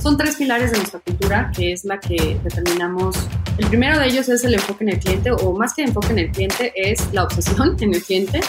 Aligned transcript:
Son 0.00 0.16
tres 0.16 0.36
pilares 0.36 0.72
de 0.72 0.78
nuestra 0.78 1.00
cultura, 1.00 1.52
que 1.54 1.72
es 1.72 1.84
la 1.84 2.00
que 2.00 2.40
determinamos. 2.42 3.16
El 3.58 3.66
primero 3.66 3.98
de 3.98 4.06
ellos 4.06 4.30
es 4.30 4.42
el 4.44 4.54
enfoque 4.54 4.84
en 4.84 4.90
el 4.90 4.98
cliente, 4.98 5.30
o 5.30 5.52
más 5.52 5.74
que 5.74 5.82
enfoque 5.82 6.08
en 6.08 6.18
el 6.20 6.30
cliente, 6.30 6.72
es 6.74 7.12
la 7.12 7.24
obsesión 7.24 7.76
en 7.80 7.94
el 7.94 8.02
cliente. 8.02 8.40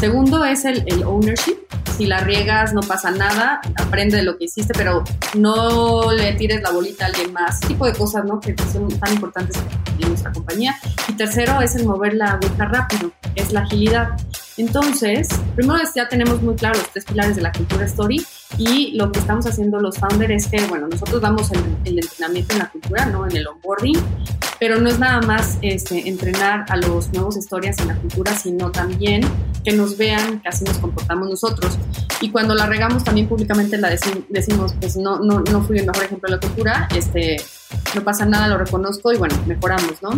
Segundo 0.00 0.44
es 0.44 0.64
el, 0.64 0.82
el 0.86 1.02
ownership. 1.04 1.58
Si 1.98 2.06
la 2.06 2.20
riegas, 2.20 2.72
no 2.72 2.80
pasa 2.80 3.10
nada, 3.10 3.60
aprende 3.76 4.16
de 4.16 4.24
lo 4.24 4.36
que 4.36 4.46
hiciste, 4.46 4.72
pero 4.74 5.04
no 5.34 6.10
le 6.10 6.32
tires 6.32 6.62
la 6.62 6.70
bolita 6.70 7.04
a 7.04 7.08
alguien 7.08 7.32
más. 7.32 7.60
Tipo 7.60 7.86
de 7.86 7.92
cosas, 7.92 8.24
¿no? 8.24 8.40
Que 8.40 8.54
son 8.72 8.88
tan 8.98 9.12
importantes 9.12 9.62
en 10.00 10.08
nuestra 10.08 10.32
compañía. 10.32 10.74
Y 11.06 11.12
tercero 11.12 11.60
es 11.60 11.76
el 11.76 11.84
mover 11.84 12.14
la 12.14 12.36
vuelta 12.36 12.64
rápido, 12.64 13.12
es 13.36 13.52
la 13.52 13.60
agilidad. 13.60 14.16
Entonces, 14.56 15.28
primero 15.56 15.80
ya 15.94 16.08
tenemos 16.08 16.40
muy 16.42 16.54
claro 16.54 16.78
los 16.78 16.88
tres 16.90 17.04
pilares 17.04 17.36
de 17.36 17.42
la 17.42 17.52
cultura 17.52 17.84
story 17.86 18.24
y 18.56 18.92
lo 18.92 19.10
que 19.10 19.18
estamos 19.18 19.46
haciendo 19.46 19.80
los 19.80 19.98
founders 19.98 20.44
es 20.44 20.50
que, 20.50 20.64
bueno, 20.66 20.86
nosotros 20.86 21.20
damos 21.20 21.50
el, 21.50 21.60
el 21.84 21.98
entrenamiento 21.98 22.52
en 22.52 22.58
la 22.60 22.70
cultura, 22.70 23.06
¿no? 23.06 23.26
En 23.26 23.36
el 23.36 23.46
onboarding, 23.46 23.98
pero 24.60 24.80
no 24.80 24.88
es 24.88 24.98
nada 24.98 25.20
más 25.20 25.58
este, 25.62 26.08
entrenar 26.08 26.64
a 26.68 26.76
los 26.76 27.12
nuevos 27.12 27.36
historias 27.36 27.78
en 27.80 27.88
la 27.88 27.96
cultura, 27.96 28.34
sino 28.36 28.70
también 28.70 29.22
que 29.64 29.72
nos 29.72 29.96
vean 29.96 30.40
que 30.40 30.48
así 30.48 30.64
nos 30.64 30.78
comportamos 30.78 31.28
nosotros. 31.28 31.76
Y 32.20 32.30
cuando 32.30 32.54
la 32.54 32.66
regamos 32.66 33.02
también 33.02 33.28
públicamente 33.28 33.76
la 33.76 33.90
decimos, 33.90 34.74
pues 34.80 34.96
no, 34.96 35.18
no, 35.18 35.40
no 35.40 35.62
fui 35.62 35.78
el 35.78 35.86
mejor 35.86 36.04
ejemplo 36.04 36.28
de 36.28 36.36
la 36.36 36.40
cultura, 36.40 36.88
este, 36.94 37.36
no 37.94 38.04
pasa 38.04 38.24
nada, 38.24 38.48
lo 38.48 38.58
reconozco 38.58 39.12
y 39.12 39.16
bueno, 39.16 39.34
mejoramos, 39.46 40.02
¿no? 40.02 40.10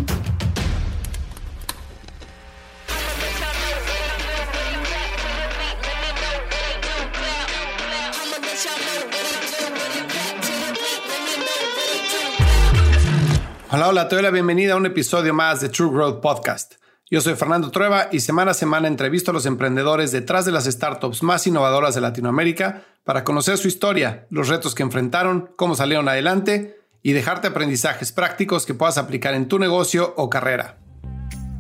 Hola, 13.76 13.88
hola, 13.88 14.08
te 14.08 14.30
bienvenida 14.30 14.72
a 14.72 14.76
un 14.76 14.86
episodio 14.86 15.34
más 15.34 15.60
de 15.60 15.68
True 15.68 15.90
Growth 15.92 16.22
Podcast. 16.22 16.76
Yo 17.10 17.20
soy 17.20 17.34
Fernando 17.34 17.70
Trueba 17.70 18.08
y 18.10 18.20
semana 18.20 18.52
a 18.52 18.54
semana 18.54 18.88
entrevisto 18.88 19.32
a 19.32 19.34
los 19.34 19.44
emprendedores 19.44 20.12
detrás 20.12 20.46
de 20.46 20.52
las 20.52 20.64
startups 20.64 21.22
más 21.22 21.46
innovadoras 21.46 21.94
de 21.94 22.00
Latinoamérica 22.00 22.84
para 23.04 23.22
conocer 23.22 23.58
su 23.58 23.68
historia, 23.68 24.26
los 24.30 24.48
retos 24.48 24.74
que 24.74 24.82
enfrentaron, 24.82 25.50
cómo 25.56 25.74
salieron 25.74 26.08
adelante 26.08 26.80
y 27.02 27.12
dejarte 27.12 27.48
aprendizajes 27.48 28.12
prácticos 28.12 28.64
que 28.64 28.72
puedas 28.72 28.96
aplicar 28.96 29.34
en 29.34 29.46
tu 29.46 29.58
negocio 29.58 30.14
o 30.16 30.30
carrera. 30.30 30.78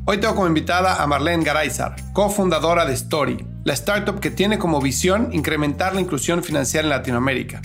Hoy 0.06 0.16
tengo 0.16 0.36
como 0.36 0.48
invitada 0.48 1.02
a 1.02 1.06
Marlene 1.06 1.44
Garaizar, 1.44 1.96
cofundadora 2.14 2.86
de 2.86 2.94
Story, 2.94 3.46
la 3.64 3.74
startup 3.74 4.20
que 4.20 4.30
tiene 4.30 4.58
como 4.58 4.80
visión 4.80 5.34
incrementar 5.34 5.94
la 5.94 6.00
inclusión 6.00 6.42
financiera 6.42 6.86
en 6.86 6.90
Latinoamérica. 6.90 7.60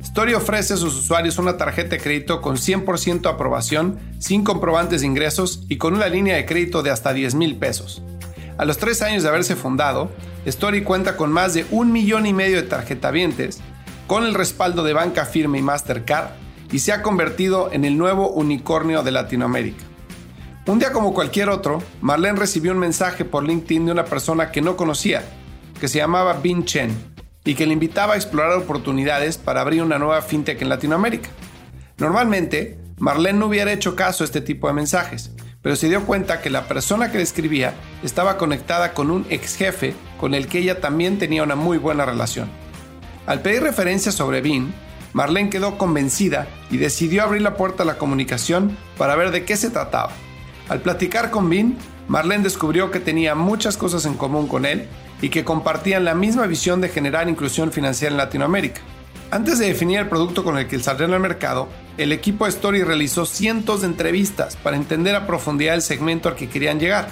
Story 0.00 0.34
ofrece 0.34 0.74
a 0.74 0.76
sus 0.76 0.94
usuarios 0.94 1.38
una 1.38 1.56
tarjeta 1.56 1.90
de 1.90 1.98
crédito 1.98 2.40
con 2.40 2.56
100% 2.56 3.28
aprobación, 3.28 3.98
sin 4.20 4.44
comprobantes 4.44 5.00
de 5.00 5.08
ingresos 5.08 5.64
y 5.68 5.76
con 5.76 5.94
una 5.94 6.06
línea 6.06 6.36
de 6.36 6.46
crédito 6.46 6.82
de 6.82 6.90
hasta 6.90 7.12
10 7.12 7.34
mil 7.34 7.56
pesos. 7.56 8.02
A 8.58 8.64
los 8.64 8.78
tres 8.78 9.02
años 9.02 9.22
de 9.22 9.28
haberse 9.28 9.56
fundado, 9.56 10.10
Story 10.44 10.82
cuenta 10.82 11.16
con 11.16 11.32
más 11.32 11.54
de 11.54 11.66
un 11.70 11.92
millón 11.92 12.26
y 12.26 12.32
medio 12.32 12.56
de 12.56 12.68
tarjetavientes, 12.68 13.60
con 14.06 14.24
el 14.24 14.34
respaldo 14.34 14.84
de 14.84 14.92
Banca 14.92 15.24
Firme 15.24 15.58
y 15.58 15.62
Mastercard, 15.62 16.30
y 16.70 16.78
se 16.78 16.92
ha 16.92 17.02
convertido 17.02 17.70
en 17.72 17.84
el 17.84 17.98
nuevo 17.98 18.30
unicornio 18.30 19.02
de 19.02 19.12
Latinoamérica. 19.12 19.84
Un 20.66 20.78
día 20.78 20.92
como 20.92 21.14
cualquier 21.14 21.48
otro, 21.48 21.82
Marlene 22.02 22.38
recibió 22.38 22.72
un 22.72 22.78
mensaje 22.78 23.24
por 23.24 23.44
LinkedIn 23.44 23.86
de 23.86 23.92
una 23.92 24.04
persona 24.04 24.50
que 24.52 24.60
no 24.60 24.76
conocía, 24.76 25.22
que 25.80 25.88
se 25.88 25.98
llamaba 25.98 26.34
Bin 26.34 26.64
Chen, 26.64 27.17
y 27.48 27.54
que 27.54 27.64
le 27.64 27.72
invitaba 27.72 28.12
a 28.12 28.16
explorar 28.16 28.58
oportunidades 28.58 29.38
para 29.38 29.62
abrir 29.62 29.82
una 29.82 29.98
nueva 29.98 30.20
fintech 30.20 30.60
en 30.60 30.68
Latinoamérica. 30.68 31.30
Normalmente, 31.96 32.78
Marlene 32.98 33.38
no 33.38 33.46
hubiera 33.46 33.72
hecho 33.72 33.96
caso 33.96 34.22
a 34.22 34.26
este 34.26 34.42
tipo 34.42 34.68
de 34.68 34.74
mensajes, 34.74 35.30
pero 35.62 35.74
se 35.74 35.88
dio 35.88 36.04
cuenta 36.04 36.42
que 36.42 36.50
la 36.50 36.68
persona 36.68 37.10
que 37.10 37.16
le 37.16 37.22
escribía 37.22 37.72
estaba 38.02 38.36
conectada 38.36 38.92
con 38.92 39.10
un 39.10 39.24
ex 39.30 39.56
jefe 39.56 39.94
con 40.20 40.34
el 40.34 40.46
que 40.46 40.58
ella 40.58 40.82
también 40.82 41.18
tenía 41.18 41.42
una 41.42 41.54
muy 41.54 41.78
buena 41.78 42.04
relación. 42.04 42.50
Al 43.24 43.40
pedir 43.40 43.62
referencias 43.62 44.14
sobre 44.14 44.42
Bean, 44.42 44.74
Marlene 45.14 45.48
quedó 45.48 45.78
convencida 45.78 46.48
y 46.70 46.76
decidió 46.76 47.22
abrir 47.22 47.40
la 47.40 47.56
puerta 47.56 47.82
a 47.82 47.86
la 47.86 47.96
comunicación 47.96 48.76
para 48.98 49.16
ver 49.16 49.30
de 49.30 49.46
qué 49.46 49.56
se 49.56 49.70
trataba. 49.70 50.12
Al 50.68 50.82
platicar 50.82 51.30
con 51.30 51.48
Bean, 51.48 51.78
Marlene 52.08 52.44
descubrió 52.44 52.90
que 52.90 53.00
tenía 53.00 53.34
muchas 53.34 53.78
cosas 53.78 54.04
en 54.04 54.18
común 54.18 54.48
con 54.48 54.66
él 54.66 54.86
y 55.20 55.30
que 55.30 55.44
compartían 55.44 56.04
la 56.04 56.14
misma 56.14 56.46
visión 56.46 56.80
de 56.80 56.88
generar 56.88 57.28
inclusión 57.28 57.72
financiera 57.72 58.12
en 58.12 58.18
Latinoamérica. 58.18 58.80
Antes 59.30 59.58
de 59.58 59.66
definir 59.66 59.98
el 59.98 60.08
producto 60.08 60.42
con 60.42 60.56
el 60.56 60.68
que 60.68 60.78
saldrían 60.78 61.12
al 61.12 61.20
mercado, 61.20 61.68
el 61.98 62.12
equipo 62.12 62.44
de 62.44 62.50
Story 62.50 62.82
realizó 62.82 63.26
cientos 63.26 63.82
de 63.82 63.88
entrevistas 63.88 64.56
para 64.56 64.76
entender 64.76 65.14
a 65.14 65.26
profundidad 65.26 65.74
el 65.74 65.82
segmento 65.82 66.28
al 66.28 66.36
que 66.36 66.48
querían 66.48 66.80
llegar. 66.80 67.08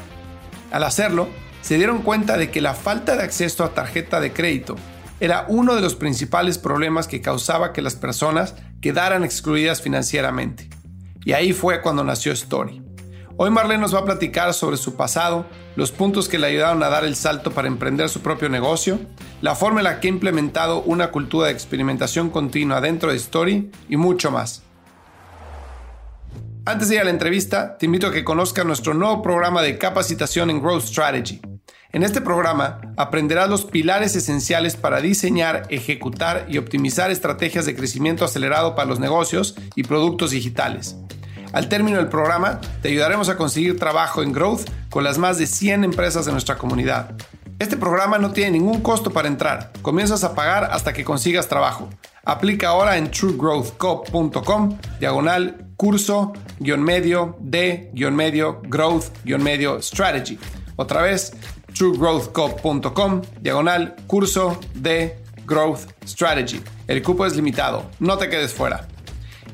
Al 0.71 0.85
hacerlo, 0.85 1.29
se 1.61 1.77
dieron 1.77 2.03
cuenta 2.03 2.37
de 2.37 2.51
que 2.51 2.61
la 2.61 2.75
falta 2.75 3.17
de 3.17 3.25
acceso 3.25 3.65
a 3.65 3.75
tarjeta 3.75 4.21
de 4.21 4.33
crédito 4.33 4.77
era 5.21 5.47
uno 5.49 5.75
de 5.75 5.81
los 5.81 5.95
principales 5.95 6.59
problemas 6.59 7.09
que 7.09 7.21
causaba 7.21 7.73
que 7.73 7.83
las 7.83 7.97
personas 7.97 8.55
quedaran 8.81 9.25
excluidas 9.25 9.83
financieramente. 9.83 10.69
Y 11.25 11.33
ahí 11.33 11.53
fue 11.53 11.83
cuando 11.83 12.05
nació 12.05 12.33
Story. 12.33 12.83
Hoy 13.37 13.51
Marlene 13.51 13.81
nos 13.81 13.95
va 13.95 14.01
a 14.01 14.05
platicar 14.05 14.55
sobre 14.55 14.77
su 14.77 14.95
pasado, 14.95 15.47
los 15.77 15.93
puntos 15.93 16.29
que 16.29 16.39
le 16.39 16.49
ayudaron 16.49 16.83
a 16.83 16.89
dar 16.89 17.05
el 17.05 17.15
salto 17.15 17.53
para 17.53 17.69
emprender 17.69 18.09
su 18.09 18.21
propio 18.21 18.49
negocio, 18.49 18.99
la 19.43 19.55
forma 19.55 19.81
en 19.81 19.85
la 19.85 20.01
que 20.01 20.09
ha 20.09 20.11
implementado 20.11 20.83
una 20.83 21.11
cultura 21.11 21.47
de 21.47 21.53
experimentación 21.53 22.31
continua 22.31 22.81
dentro 22.81 23.11
de 23.11 23.17
Story 23.17 23.71
y 23.89 23.97
mucho 23.97 24.31
más. 24.31 24.63
Antes 26.65 26.89
de 26.89 26.97
ir 26.97 27.01
a 27.03 27.05
la 27.05 27.11
entrevista, 27.11 27.79
te 27.79 27.87
invito 27.87 28.09
a 28.09 28.13
que 28.13 28.25
conozcas 28.25 28.67
nuestro 28.67 28.93
nuevo 28.93 29.23
programa 29.23 29.63
de 29.63 29.79
capacitación 29.79 30.51
en 30.51 30.61
Growth 30.61 30.87
Strategy. 30.87 31.41
En 31.93 32.03
este 32.03 32.21
programa 32.21 32.81
aprenderás 32.97 33.49
los 33.49 33.65
pilares 33.65 34.17
esenciales 34.17 34.75
para 34.77 35.01
diseñar, 35.01 35.63
ejecutar 35.71 36.47
y 36.49 36.59
optimizar 36.59 37.11
estrategias 37.11 37.67
de 37.67 37.77
crecimiento 37.77 38.25
acelerado 38.25 38.75
para 38.75 38.89
los 38.89 38.99
negocios 38.99 39.55
y 39.77 39.85
productos 39.85 40.33
digitales. 40.33 40.97
Al 41.53 41.69
término 41.69 41.99
del 41.99 42.09
programa, 42.09 42.61
te 42.83 42.89
ayudaremos 42.89 43.29
a 43.29 43.37
conseguir 43.37 43.79
trabajo 43.79 44.23
en 44.23 44.33
Growth 44.33 44.69
con 44.91 45.05
las 45.05 45.19
más 45.19 45.39
de 45.39 45.47
100 45.47 45.85
empresas 45.85 46.27
de 46.27 46.33
nuestra 46.33 46.59
comunidad. 46.59 47.17
Este 47.59 47.77
programa 47.77 48.19
no 48.19 48.33
tiene 48.33 48.51
ningún 48.53 48.83
costo 48.83 49.11
para 49.11 49.29
entrar. 49.29 49.73
Comienzas 49.81 50.25
a 50.25 50.35
pagar 50.35 50.65
hasta 50.65 50.93
que 50.93 51.05
consigas 51.05 51.49
trabajo. 51.49 51.89
Aplica 52.25 52.69
ahora 52.69 52.99
en 52.99 53.11
truegrowthcop.com, 53.11 54.79
diagonal 55.01 55.67
curso, 55.77 56.33
guion 56.59 56.83
medio, 56.83 57.37
de, 57.41 57.91
guion 57.95 58.15
medio, 58.15 58.61
growth, 58.65 59.07
guion 59.25 59.43
medio, 59.43 59.81
strategy. 59.81 60.39
Otra 60.77 61.01
vez, 61.01 61.33
truegrowthcop.com, 61.73 63.23
diagonal 63.41 63.97
curso, 64.07 64.61
de, 64.75 65.17
growth, 65.47 65.91
strategy. 66.07 66.61
El 66.87 67.03
cupo 67.03 67.25
es 67.25 67.37
limitado. 67.37 67.91
No 68.01 68.19
te 68.19 68.29
quedes 68.29 68.53
fuera. 68.53 68.87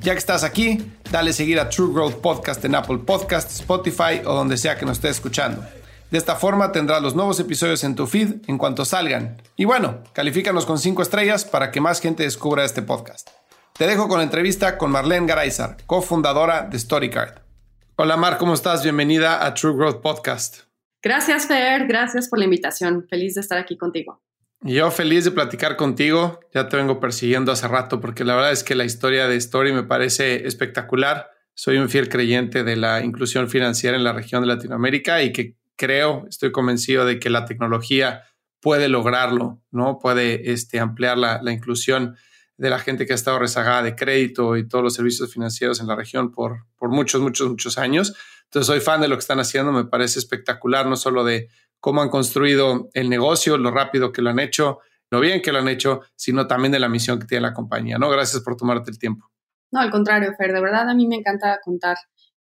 Ya 0.03 0.15
que 0.15 0.19
estás 0.19 0.43
aquí, 0.43 0.79
dale 1.13 1.33
seguir 1.33 1.61
a 1.61 1.69
True 1.69 1.95
Growth 1.95 2.17
Podcast 2.17 2.65
en 2.65 2.75
Apple 2.75 2.99
Podcast, 2.99 3.53
Spotify 3.53 4.21
o 4.25 4.35
donde 4.35 4.57
sea 4.57 4.77
que 4.77 4.85
nos 4.85 4.97
estés 4.97 5.13
escuchando. 5.13 5.65
De 6.11 6.19
esta 6.19 6.35
forma 6.35 6.73
tendrás 6.73 7.01
los 7.01 7.15
nuevos 7.15 7.39
episodios 7.39 7.85
en 7.85 7.95
tu 7.95 8.09
feed 8.09 8.43
en 8.49 8.59
cuanto 8.59 8.85
salgan. 8.85 9.41
Y 9.55 9.65
bueno, 9.65 10.03
califícanos 10.13 10.67
con 10.67 10.81
5 10.81 11.03
estrellas 11.03 11.45
para 11.45 11.71
que 11.71 11.81
más 11.81 12.01
gente 12.01 12.25
descubra 12.25 12.65
este 12.65 12.83
podcast. 12.83 13.31
Te 13.79 13.87
dejo 13.87 14.09
con 14.09 14.19
la 14.19 14.25
entrevista 14.25 14.77
con 14.77 14.91
Marlene 14.91 15.29
Garaizar, 15.29 15.77
cofundadora 15.87 16.63
de 16.63 16.81
StoryCard. 16.81 17.39
Hola 17.95 18.17
Mar, 18.17 18.39
¿cómo 18.39 18.55
estás? 18.55 18.83
Bienvenida 18.83 19.47
a 19.47 19.55
True 19.55 19.77
Growth 19.77 20.03
Podcast. 20.03 20.63
Gracias 21.01 21.47
Fer, 21.47 21.87
gracias 21.87 22.29
por 22.29 22.41
la 22.41 22.47
invitación. 22.47 23.07
Feliz 23.09 23.37
de 23.37 23.41
estar 23.41 23.57
aquí 23.57 23.79
contigo. 23.79 24.21
Yo 24.65 24.93
feliz 24.93 25.25
de 25.25 25.33
platicar 25.33 25.77
contigo. 25.77 26.39
Ya 26.55 26.69
te 26.69 26.77
vengo 26.77 27.01
persiguiendo 27.01 27.51
hace 27.51 27.67
rato 27.67 28.01
porque 28.01 28.25
la 28.25 28.37
verdad 28.37 28.53
es 28.53 28.63
que 28.63 28.77
la 28.77 28.85
historia 28.85 29.27
de 29.27 29.35
Story 29.37 29.73
me 29.73 29.83
parece 29.83 30.47
espectacular. 30.47 31.31
Soy 31.55 31.79
un 31.79 31.89
fiel 31.89 32.09
creyente 32.09 32.63
de 32.63 32.77
la 32.77 33.05
inclusión 33.05 33.49
financiera 33.49 33.97
en 33.97 34.05
la 34.05 34.13
región 34.13 34.43
de 34.43 34.47
Latinoamérica 34.47 35.21
y 35.23 35.33
que 35.33 35.57
creo, 35.75 36.27
estoy 36.29 36.53
convencido 36.53 37.05
de 37.05 37.19
que 37.19 37.29
la 37.29 37.45
tecnología 37.45 38.23
puede 38.61 38.89
lograrlo, 38.89 39.61
¿no? 39.73 39.99
Puede 39.99 40.53
este, 40.53 40.79
ampliar 40.79 41.19
la, 41.19 41.43
la 41.43 41.51
inclusión 41.51 42.15
de 42.57 42.71
la 42.71 42.79
gente 42.79 43.05
que 43.05 43.15
ha 43.15 43.17
estado 43.17 43.41
rezagada 43.41 43.83
de 43.83 43.97
crédito 43.97 44.57
y 44.57 44.69
todos 44.69 44.85
los 44.85 44.95
servicios 44.95 45.33
financieros 45.33 45.81
en 45.81 45.89
la 45.89 45.97
región 45.97 46.31
por, 46.31 46.67
por 46.77 46.91
muchos, 46.91 47.21
muchos, 47.21 47.49
muchos 47.49 47.79
años. 47.79 48.15
Entonces 48.45 48.69
soy 48.69 48.79
fan 48.81 49.01
de 49.01 49.09
lo 49.09 49.17
que 49.17 49.21
están 49.21 49.41
haciendo, 49.41 49.73
me 49.73 49.87
parece 49.87 50.21
espectacular, 50.21 50.87
no 50.87 50.95
solo 50.95 51.25
de 51.25 51.49
cómo 51.83 52.01
han 52.01 52.11
construido 52.11 52.91
el 52.95 53.11
negocio, 53.11 53.59
lo 53.59 53.73
rápido 53.73 54.13
que 54.13 54.23
lo 54.23 54.31
han 54.31 54.39
hecho, 54.39 54.79
lo 55.11 55.19
bien 55.19 55.43
que 55.43 55.51
lo 55.51 55.59
han 55.59 55.67
hecho, 55.67 56.03
sino 56.15 56.47
también 56.47 56.71
de 56.71 56.79
la 56.79 56.89
misión 56.89 57.19
que 57.19 57.27
tiene 57.27 57.43
la 57.43 57.53
compañía. 57.53 57.99
¿no? 57.99 58.09
Gracias 58.09 58.41
por 58.41 58.57
tomarte 58.57 58.93
el 58.93 59.01
tiempo. 59.01 59.27
No, 59.73 59.81
al 59.81 59.91
contrario, 59.91 60.33
Fer, 60.39 60.53
de 60.53 60.61
verdad 60.61 60.89
a 60.89 60.95
mí 60.95 61.09
me 61.09 61.17
encanta 61.17 61.59
contar 61.63 61.97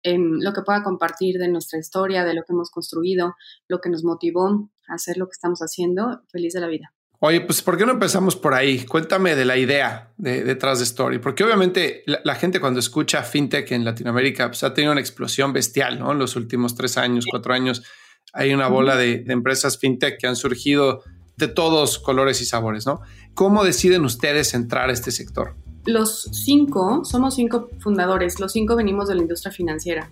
em, 0.03 0.41
lo 0.41 0.53
que 0.53 0.63
pueda 0.63 0.83
compartir 0.83 1.39
de 1.39 1.47
nuestra 1.47 1.79
historia, 1.79 2.25
de 2.25 2.35
lo 2.35 2.43
que 2.43 2.53
hemos 2.53 2.69
construido, 2.71 3.37
lo 3.69 3.81
que 3.81 3.91
nos 3.91 4.03
motivó 4.03 4.71
a 4.89 4.95
hacer 4.95 5.17
lo 5.19 5.27
que 5.27 5.35
estamos 5.35 5.61
haciendo. 5.61 6.23
Feliz 6.33 6.55
de 6.55 6.61
la 6.61 6.67
vida. 6.67 6.93
Oye, 7.21 7.41
pues 7.41 7.63
¿por 7.63 7.79
qué 7.79 7.87
no 7.87 7.93
empezamos 7.93 8.35
por 8.35 8.55
ahí? 8.55 8.85
Cuéntame 8.87 9.37
de 9.37 9.45
la 9.45 9.57
idea 9.57 10.13
detrás 10.17 10.79
de 10.79 10.85
Story, 10.85 11.21
porque 11.21 11.45
obviamente 11.45 12.03
la, 12.07 12.35
gente 12.35 12.59
cuando 12.59 12.81
escucha 12.81 13.23
fintech 13.23 13.71
en 13.71 13.85
Latinoamérica 13.85 14.49
pues, 14.49 14.65
ha 14.65 14.75
tenido 14.75 14.93
una 14.93 15.01
explosión 15.01 15.53
bestial, 15.53 16.01
¿no? 16.01 16.11
En 16.11 16.19
los 16.19 16.35
últimos 16.35 16.75
tres 16.75 16.97
años, 16.99 17.25
cuatro 17.31 17.55
años, 17.55 17.85
hay 18.33 18.53
una 18.53 18.69
bola 18.69 18.97
de, 18.97 19.19
de 19.19 19.33
empresas 19.33 19.79
fintech 19.79 20.19
que 20.19 20.27
han 20.27 20.37
surgido 20.37 21.03
de 21.37 21.49
todos 21.49 21.99
colores 21.99 22.41
y 22.41 22.45
sabores, 22.45 22.87
¿no? 22.87 23.01
¿Cómo 23.35 23.65
deciden 23.65 24.05
ustedes 24.05 24.55
entrar 24.55 24.91
a 24.91 24.93
este 24.93 25.13
sector? 25.13 25.55
Los 25.87 26.29
cinco, 26.33 27.05
somos 27.05 27.37
cinco 27.37 27.71
fundadores, 27.79 28.41
los 28.41 28.53
cinco 28.53 28.77
venimos 28.77 29.09
de 29.09 29.15
la 29.15 29.23
industria 29.23 29.53
financiera. 29.53 30.11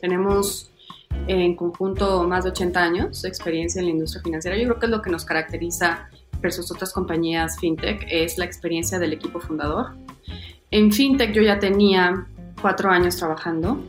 Tenemos 0.00 0.70
en 1.26 1.56
conjunto 1.56 2.24
más 2.28 2.44
de 2.44 2.50
80 2.50 2.82
años 2.82 3.22
de 3.22 3.28
experiencia 3.28 3.80
en 3.80 3.86
la 3.86 3.92
industria 3.92 4.22
financiera. 4.22 4.56
Yo 4.56 4.64
creo 4.64 4.78
que 4.78 4.86
es 4.86 4.90
lo 4.90 5.02
que 5.02 5.10
nos 5.10 5.24
caracteriza 5.24 6.08
versus 6.40 6.70
otras 6.70 6.92
compañías 6.92 7.58
fintech, 7.58 8.06
es 8.08 8.38
la 8.38 8.44
experiencia 8.44 8.98
del 8.98 9.12
equipo 9.12 9.40
fundador. 9.40 9.96
En 10.70 10.92
fintech 10.92 11.32
yo 11.32 11.42
ya 11.42 11.58
tenía 11.58 12.26
cuatro 12.60 12.90
años 12.90 13.16
trabajando. 13.16 13.82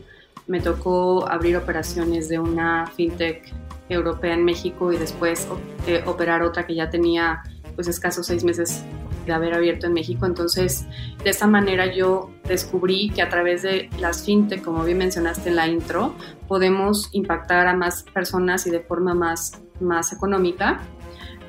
Me 0.46 0.60
tocó 0.60 1.28
abrir 1.28 1.56
operaciones 1.56 2.28
de 2.28 2.38
una 2.38 2.86
fintech 2.86 3.52
europea 3.88 4.34
en 4.34 4.44
México 4.44 4.92
y 4.92 4.98
después 4.98 5.46
eh, 5.86 6.02
operar 6.06 6.42
otra 6.42 6.66
que 6.66 6.74
ya 6.74 6.90
tenía 6.90 7.42
pues 7.74 7.88
escasos 7.88 8.26
seis 8.26 8.44
meses 8.44 8.84
de 9.26 9.32
haber 9.32 9.54
abierto 9.54 9.86
en 9.86 9.94
México. 9.94 10.26
Entonces, 10.26 10.86
de 11.22 11.30
esa 11.30 11.46
manera 11.46 11.92
yo 11.92 12.30
descubrí 12.44 13.10
que 13.10 13.22
a 13.22 13.28
través 13.28 13.62
de 13.62 13.88
las 13.98 14.24
fintech, 14.24 14.62
como 14.62 14.84
bien 14.84 14.98
mencionaste 14.98 15.48
en 15.48 15.56
la 15.56 15.68
intro, 15.68 16.14
podemos 16.48 17.08
impactar 17.12 17.66
a 17.66 17.74
más 17.74 18.02
personas 18.02 18.66
y 18.66 18.70
de 18.70 18.80
forma 18.80 19.14
más, 19.14 19.62
más 19.80 20.12
económica. 20.12 20.80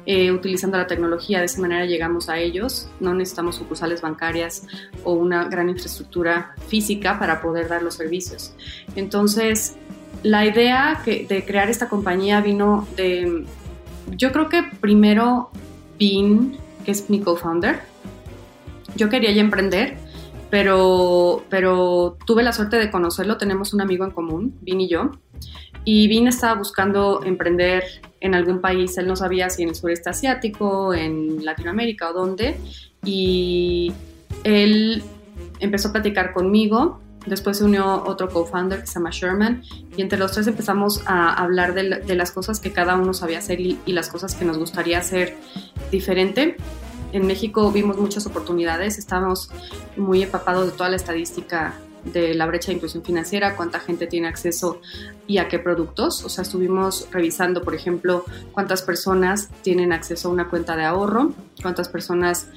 Eh, 0.06 0.32
utilizando 0.32 0.78
la 0.78 0.86
tecnología, 0.86 1.40
de 1.40 1.46
esa 1.46 1.62
manera 1.62 1.86
llegamos 1.86 2.28
a 2.28 2.38
ellos, 2.38 2.90
no 3.00 3.14
necesitamos 3.14 3.56
sucursales 3.56 4.02
bancarias 4.02 4.68
o 5.06 5.14
una 5.14 5.46
gran 5.46 5.70
infraestructura 5.70 6.56
física 6.68 7.18
para 7.18 7.42
poder 7.42 7.70
dar 7.70 7.84
los 7.84 7.94
servicios. 7.94 8.54
Entonces, 8.98 9.76
la 10.22 10.46
idea 10.46 11.02
de 11.06 11.46
crear 11.46 11.70
esta 11.70 11.88
compañía 11.88 12.42
vino 12.42 12.86
de, 12.98 13.46
yo 14.12 14.32
creo 14.32 14.50
que 14.50 14.64
primero 14.82 15.50
Vin 15.98 16.58
que 16.84 16.92
es 16.92 17.10
mi 17.10 17.22
co-founder. 17.22 17.80
Yo 18.96 19.10
quería 19.10 19.32
ya 19.32 19.42
emprender, 19.42 19.98
pero, 20.50 21.44
pero 21.50 22.18
tuve 22.26 22.44
la 22.44 22.54
suerte 22.54 22.78
de 22.78 22.92
conocerlo. 22.92 23.38
Tenemos 23.38 23.74
un 23.74 23.82
amigo 23.82 24.06
en 24.06 24.12
común, 24.12 24.58
Vin 24.62 24.82
y 24.82 24.90
yo. 24.90 25.12
Y 25.86 26.08
Vin 26.08 26.28
estaba 26.28 26.56
buscando 26.56 27.24
emprender 27.24 27.84
en 28.24 28.34
algún 28.34 28.62
país. 28.62 28.98
Él 28.98 29.06
no 29.06 29.16
sabía 29.16 29.50
si 29.50 29.64
en 29.64 29.70
el 29.70 29.75
sureste 29.75 30.10
asiático, 30.10 30.94
en 30.94 31.46
Latinoamérica 31.46 32.10
o 32.10 32.14
dónde. 32.14 32.58
Y 33.04 33.94
él 34.44 35.04
empezó 35.60 35.90
a 35.90 35.92
platicar 35.92 36.34
conmigo. 36.34 37.02
Después 37.25 37.58
se 37.58 37.66
unió 37.66 38.04
otro 38.06 38.30
co-founder 38.30 38.81
que 38.81 38.88
se 38.88 38.96
llama 38.96 39.10
Sherman 39.12 39.64
y 39.96 40.02
entre 40.02 40.18
los 40.20 40.34
tres 40.34 40.48
empezamos 40.48 41.04
a 41.06 41.34
hablar 41.34 41.74
de, 41.74 42.16
las 42.16 42.31
cosas 42.31 42.60
que 42.60 42.74
cada 42.74 42.98
uno 42.98 43.14
sabía 43.14 43.38
hacer 43.38 43.62
y, 43.62 43.80
y, 43.86 43.94
las 43.94 44.10
cosas 44.10 44.36
que 44.36 44.44
nos 44.44 44.58
gustaría 44.58 44.98
hacer 44.98 45.38
diferente. 45.90 46.58
En 47.14 47.25
México 47.25 47.72
vimos 47.72 47.98
muchas 47.98 48.25
oportunidades, 48.25 48.98
estábamos 48.98 49.50
muy 49.96 50.24
empapados 50.24 50.66
de 50.66 50.74
toda 50.74 50.90
la 50.90 50.98
estadística 50.98 51.75
de 52.06 52.34
la 52.34 52.46
brecha 52.46 52.68
de 52.68 52.76
inclusión 52.76 53.04
financiera, 53.04 53.56
cuánta 53.56 53.80
gente 53.80 54.08
tiene 54.08 54.28
acceso 54.28 54.82
y 55.28 55.38
a 55.38 55.48
qué 55.48 55.60
productos. 55.60 56.24
O 56.24 56.30
sea, 56.30 56.42
estuvimos 56.42 57.08
revisando, 57.12 57.64
por 57.64 57.76
ejemplo, 57.76 58.26
cuántas 58.52 58.82
personas 58.82 59.50
tienen 59.62 59.94
acceso 59.94 60.30
a 60.30 60.32
una 60.32 60.50
cuenta 60.50 60.76
de 60.76 60.84
ahorro, 60.84 61.34
cuántas 61.62 61.90
personas 61.90 62.48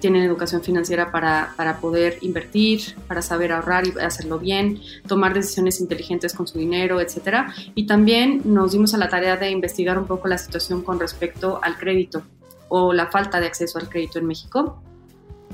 tienen 0.00 0.22
educación 0.22 0.62
financiera 0.62 1.10
para, 1.10 1.54
para, 1.56 1.78
poder 1.80 2.18
invertir, 2.20 2.80
para 3.08 3.22
saber 3.22 3.52
ahorrar 3.52 3.86
y 3.86 3.98
hacerlo 3.98 4.38
bien, 4.38 4.80
tomar 5.06 5.32
decisiones 5.32 5.80
inteligentes 5.80 6.34
con 6.34 6.46
su 6.46 6.58
dinero, 6.58 7.00
etc. 7.00 7.48
Y 7.74 7.86
también 7.86 8.42
nos 8.44 8.72
dimos 8.72 8.92
a 8.94 8.98
la 8.98 9.08
tarea 9.08 9.36
de 9.36 9.50
investigar 9.50 9.98
un 9.98 10.06
poco 10.06 10.28
la 10.28 10.38
situación 10.38 10.82
con 10.82 11.00
respecto 11.00 11.60
al 11.62 11.78
crédito 11.78 12.22
o 12.68 12.92
la 12.92 13.06
falta 13.06 13.40
de 13.40 13.46
acceso 13.46 13.78
al 13.78 13.88
crédito 13.88 14.18
en 14.18 14.26
México. 14.26 14.82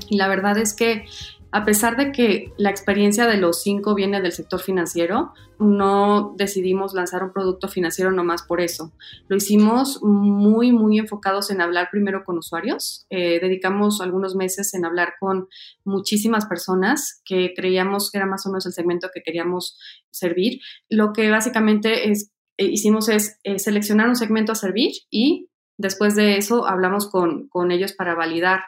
Y 0.09 0.17
la 0.17 0.27
verdad 0.27 0.57
es 0.57 0.73
que 0.73 1.05
a 1.53 1.65
pesar 1.65 1.95
de 1.95 2.11
que 2.11 2.51
la 2.57 2.71
experiencia 2.71 3.27
de 3.27 3.37
los 3.37 3.61
cinco 3.61 3.93
viene 3.93 4.19
del 4.21 4.31
sector 4.31 4.59
financiero, 4.59 5.33
no 5.59 6.33
decidimos 6.35 6.95
lanzar 6.95 7.23
un 7.23 7.31
producto 7.31 7.67
financiero 7.67 8.11
nomás 8.11 8.41
por 8.41 8.59
eso. 8.59 8.91
Lo 9.27 9.37
hicimos 9.37 10.01
muy, 10.01 10.71
muy 10.71 10.97
enfocados 10.97 11.51
en 11.51 11.61
hablar 11.61 11.89
primero 11.91 12.23
con 12.25 12.39
usuarios. 12.39 13.05
Eh, 13.11 13.39
dedicamos 13.39 14.01
algunos 14.01 14.35
meses 14.35 14.73
en 14.73 14.83
hablar 14.83 15.13
con 15.19 15.47
muchísimas 15.85 16.47
personas 16.47 17.21
que 17.23 17.53
creíamos 17.55 18.09
que 18.09 18.17
era 18.17 18.25
más 18.25 18.47
o 18.47 18.49
menos 18.49 18.65
el 18.65 18.73
segmento 18.73 19.09
que 19.13 19.21
queríamos 19.21 19.77
servir. 20.09 20.59
Lo 20.89 21.13
que 21.13 21.29
básicamente 21.29 22.09
es, 22.09 22.31
eh, 22.57 22.65
hicimos 22.65 23.09
es 23.09 23.37
eh, 23.43 23.59
seleccionar 23.59 24.09
un 24.09 24.15
segmento 24.15 24.53
a 24.53 24.55
servir 24.55 24.91
y 25.11 25.49
Después 25.77 26.15
de 26.15 26.37
eso 26.37 26.67
hablamos 26.67 27.09
con, 27.09 27.49
ellos 27.71 27.93
para 27.93 28.15
validar 28.15 28.61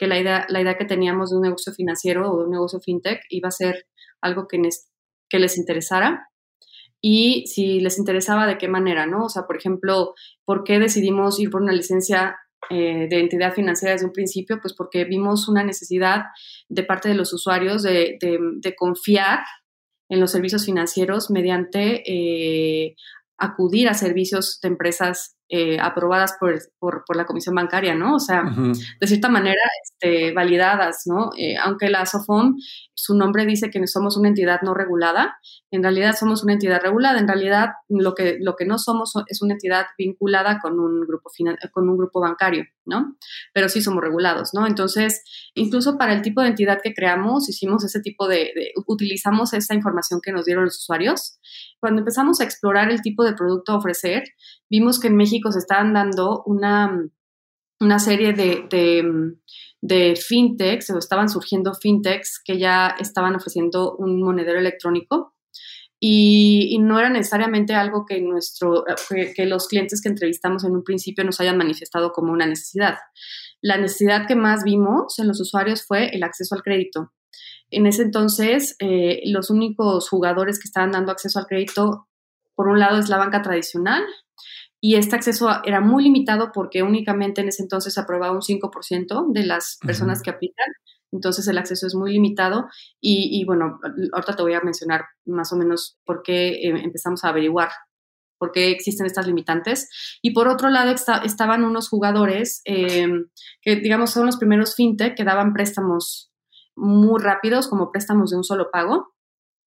que 0.00 0.06
la 0.06 0.18
idea, 0.18 0.46
la 0.48 0.62
idea 0.62 0.78
que 0.78 0.86
teníamos 0.86 1.28
de 1.28 1.36
un 1.36 1.42
negocio 1.42 1.74
financiero 1.74 2.32
o 2.32 2.38
de 2.38 2.44
un 2.46 2.52
negocio 2.52 2.80
fintech 2.80 3.20
iba 3.28 3.48
a 3.48 3.52
ser 3.52 3.86
algo 4.22 4.48
que, 4.48 4.58
que 5.28 5.38
les 5.38 5.58
interesara 5.58 6.30
y 7.02 7.44
si 7.46 7.80
les 7.80 7.98
interesaba 7.98 8.46
de 8.46 8.56
qué 8.56 8.66
manera, 8.66 9.04
¿no? 9.04 9.26
O 9.26 9.28
sea, 9.28 9.42
por 9.42 9.58
ejemplo, 9.58 10.14
¿por 10.46 10.64
qué 10.64 10.78
decidimos 10.78 11.38
ir 11.38 11.50
por 11.50 11.60
una 11.60 11.74
licencia 11.74 12.38
eh, 12.70 13.08
de 13.10 13.20
entidad 13.20 13.52
financiera 13.52 13.92
desde 13.92 14.06
un 14.06 14.14
principio? 14.14 14.58
Pues 14.62 14.72
porque 14.72 15.04
vimos 15.04 15.46
una 15.46 15.64
necesidad 15.64 16.22
de 16.70 16.82
parte 16.82 17.10
de 17.10 17.14
los 17.14 17.34
usuarios 17.34 17.82
de, 17.82 18.16
confiar 18.78 19.40
en 20.08 20.18
los 20.18 20.32
servicios 20.32 20.64
financieros 20.64 21.30
mediante 21.30 22.02
eh, 22.06 22.96
acudir 23.40 23.88
a 23.88 23.94
servicios 23.94 24.60
de 24.62 24.68
empresas 24.68 25.36
eh, 25.52 25.78
aprobadas 25.80 26.36
por, 26.38 26.60
por, 26.78 27.16
la 27.16 27.24
Comisión 27.24 27.56
Bancaria, 27.56 27.92
¿no? 27.92 28.14
O 28.14 28.20
sea, 28.20 28.44
de 29.00 29.06
cierta 29.08 29.28
manera 29.28 29.60
este, 29.82 30.32
validadas, 30.32 31.02
¿no? 31.06 31.30
Eh, 31.36 31.56
aunque 31.56 31.90
la 31.90 32.06
SOFOM, 32.06 32.56
su 32.94 33.16
nombre 33.16 33.44
dice 33.46 33.68
que 33.68 33.84
somos 33.88 34.16
una 34.16 34.28
entidad 34.28 34.60
no 34.62 34.74
regulada, 34.74 35.38
en 35.72 35.82
realidad 35.82 36.14
somos 36.16 36.44
una 36.44 36.52
entidad 36.52 36.80
regulada, 36.80 37.18
en 37.18 37.26
realidad 37.26 37.70
lo 37.88 38.14
que, 38.14 38.36
lo 38.40 38.54
que 38.54 38.64
no 38.64 38.78
somos 38.78 39.12
es 39.26 39.42
una 39.42 39.54
entidad 39.54 39.86
vinculada 39.98 40.60
con 40.60 40.78
un 40.78 41.00
grupo, 41.00 41.32
con 41.72 41.88
un 41.88 41.96
grupo 41.96 42.20
bancario, 42.20 42.66
¿no? 42.84 43.16
Pero 43.52 43.68
sí 43.68 43.82
somos 43.82 44.04
regulados, 44.04 44.50
¿no? 44.54 44.68
Entonces, 44.68 45.24
incluso 45.54 45.98
para 45.98 46.12
el 46.12 46.22
tipo 46.22 46.42
de 46.42 46.48
entidad 46.48 46.78
que 46.80 46.94
creamos, 46.94 47.48
hicimos 47.48 47.84
ese 47.84 48.00
tipo 48.00 48.28
de, 48.28 48.52
de 48.54 48.72
utilizamos 48.86 49.52
esa 49.52 49.74
información 49.74 50.20
que 50.22 50.30
nos 50.30 50.44
dieron 50.44 50.64
los 50.64 50.76
usuarios. 50.78 51.40
Cuando 51.80 52.00
empezamos 52.00 52.40
a 52.40 52.44
explorar 52.44 52.90
el 52.90 53.00
tipo 53.00 53.24
de 53.24 53.32
producto 53.32 53.72
a 53.72 53.78
ofrecer, 53.78 54.24
vimos 54.68 55.00
que 55.00 55.08
en 55.08 55.16
México 55.16 55.50
se 55.50 55.58
estaban 55.58 55.94
dando 55.94 56.42
una, 56.44 57.08
una 57.80 57.98
serie 57.98 58.34
de, 58.34 58.66
de, 59.80 60.16
fintechs, 60.16 60.90
o 60.90 60.98
estaban 60.98 61.30
surgiendo 61.30 61.74
fintechs 61.74 62.40
que 62.44 62.58
ya 62.58 62.94
estaban 63.00 63.34
ofreciendo 63.34 63.96
un 63.96 64.22
monedero 64.22 64.58
electrónico. 64.58 65.34
Y, 66.02 66.78
no 66.80 66.98
era 66.98 67.10
necesariamente 67.10 67.74
algo 67.74 68.06
que, 68.06 68.20
nuestro, 68.20 68.84
que, 69.34 69.46
los 69.46 69.68
clientes 69.68 70.00
que 70.00 70.08
entrevistamos 70.08 70.64
en 70.64 70.72
un 70.72 70.84
principio 70.84 71.24
nos 71.24 71.40
hayan 71.40 71.58
manifestado 71.58 72.12
como 72.12 72.32
una 72.32 72.46
necesidad. 72.46 72.96
La 73.60 73.76
necesidad 73.76 74.26
que 74.26 74.34
más 74.34 74.64
vimos 74.64 75.18
en 75.18 75.28
los 75.28 75.40
usuarios 75.40 75.84
fue 75.84 76.08
el 76.14 76.22
acceso 76.22 76.54
al 76.54 76.62
crédito. 76.62 77.12
En 77.70 77.86
ese 77.86 78.02
entonces, 78.02 78.76
eh, 78.78 79.22
los 79.26 79.50
únicos 79.50 80.08
jugadores 80.08 80.58
que 80.58 80.68
estaban 80.68 80.90
dando 80.90 81.12
acceso 81.12 81.38
al 81.38 81.46
crédito, 81.46 82.08
por 82.54 82.68
un 82.68 82.78
lado, 82.78 82.98
es 82.98 83.08
la 83.08 83.18
banca 83.18 83.42
tradicional, 83.42 84.04
y 84.80 84.96
este 84.96 85.14
acceso 85.14 85.48
era 85.64 85.80
muy 85.80 86.04
limitado 86.04 86.52
porque 86.52 86.82
únicamente 86.82 87.42
en 87.42 87.48
ese 87.48 87.62
entonces 87.62 87.98
aprobaba 87.98 88.32
un 88.32 88.42
5% 88.42 89.26
de 89.32 89.44
las 89.44 89.78
personas 89.84 90.22
que 90.22 90.30
aplican, 90.30 90.68
entonces 91.12 91.46
el 91.48 91.58
acceso 91.58 91.86
es 91.86 91.94
muy 91.94 92.12
limitado 92.12 92.66
y, 93.00 93.44
bueno, 93.44 93.78
ahorita 94.12 94.36
te 94.36 94.42
voy 94.42 94.54
a 94.54 94.60
mencionar 94.60 95.04
más 95.26 95.52
o 95.52 95.56
menos 95.56 95.98
por 96.04 96.22
qué 96.22 96.50
eh, 96.50 96.72
empezamos 96.82 97.24
a 97.24 97.28
averiguar 97.28 97.68
por 98.38 98.52
qué 98.52 98.70
existen 98.70 99.06
estas 99.06 99.26
limitantes. 99.26 99.90
Y 100.22 100.32
por 100.32 100.48
otro 100.48 100.70
lado 100.70 100.90
estaban 100.90 101.62
unos 101.62 101.90
jugadores 101.90 102.62
em, 102.64 103.26
que, 103.60 103.76
digamos, 103.76 104.10
son 104.10 104.24
los 104.24 104.38
primeros 104.38 104.74
fintech 104.74 105.14
que 105.14 105.24
daban 105.24 105.52
préstamos 105.52 106.29
muy 106.80 107.22
rápidos, 107.22 107.68
como 107.68 107.92
préstamos 107.92 108.30
de 108.30 108.36
un 108.36 108.44
solo 108.44 108.70
pago, 108.70 109.12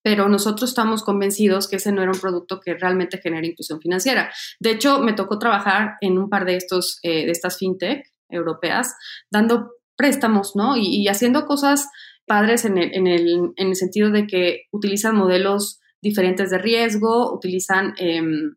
pero 0.03 0.27
nosotros 0.27 0.69
estamos 0.69 1.03
convencidos 1.03 1.67
que 1.67 1.77
ese 1.77 1.91
no 1.91 2.01
era 2.01 2.11
un 2.11 2.19
producto 2.19 2.59
que 2.59 2.73
realmente 2.73 3.19
genere 3.19 3.47
inclusión 3.47 3.79
financiera. 3.79 4.31
De 4.59 4.71
hecho, 4.71 4.99
me 4.99 5.13
tocó 5.13 5.39
trabajar 5.39 5.95
en 6.01 6.17
un 6.17 6.29
par 6.29 6.45
de, 6.45 6.57
estos, 6.57 6.99
eh, 7.03 7.25
de 7.25 7.31
estas 7.31 7.57
fintech 7.57 8.05
europeas, 8.29 8.95
dando 9.31 9.71
préstamos, 9.95 10.55
¿no? 10.55 10.75
Y, 10.75 11.07
haciendo 11.07 11.45
cosas 11.45 11.87
padres 12.25 12.65
en 12.65 12.77
el, 12.77 12.93
en, 12.93 13.07
el, 13.07 13.53
en 13.55 13.67
el, 13.67 13.75
sentido 13.75 14.11
de 14.11 14.27
que 14.27 14.63
utilizan 14.71 15.15
modelos 15.15 15.79
diferentes 16.01 16.49
de 16.49 16.57
riesgo, 16.57 17.33
utilizan 17.33 17.93
em, 17.97 18.55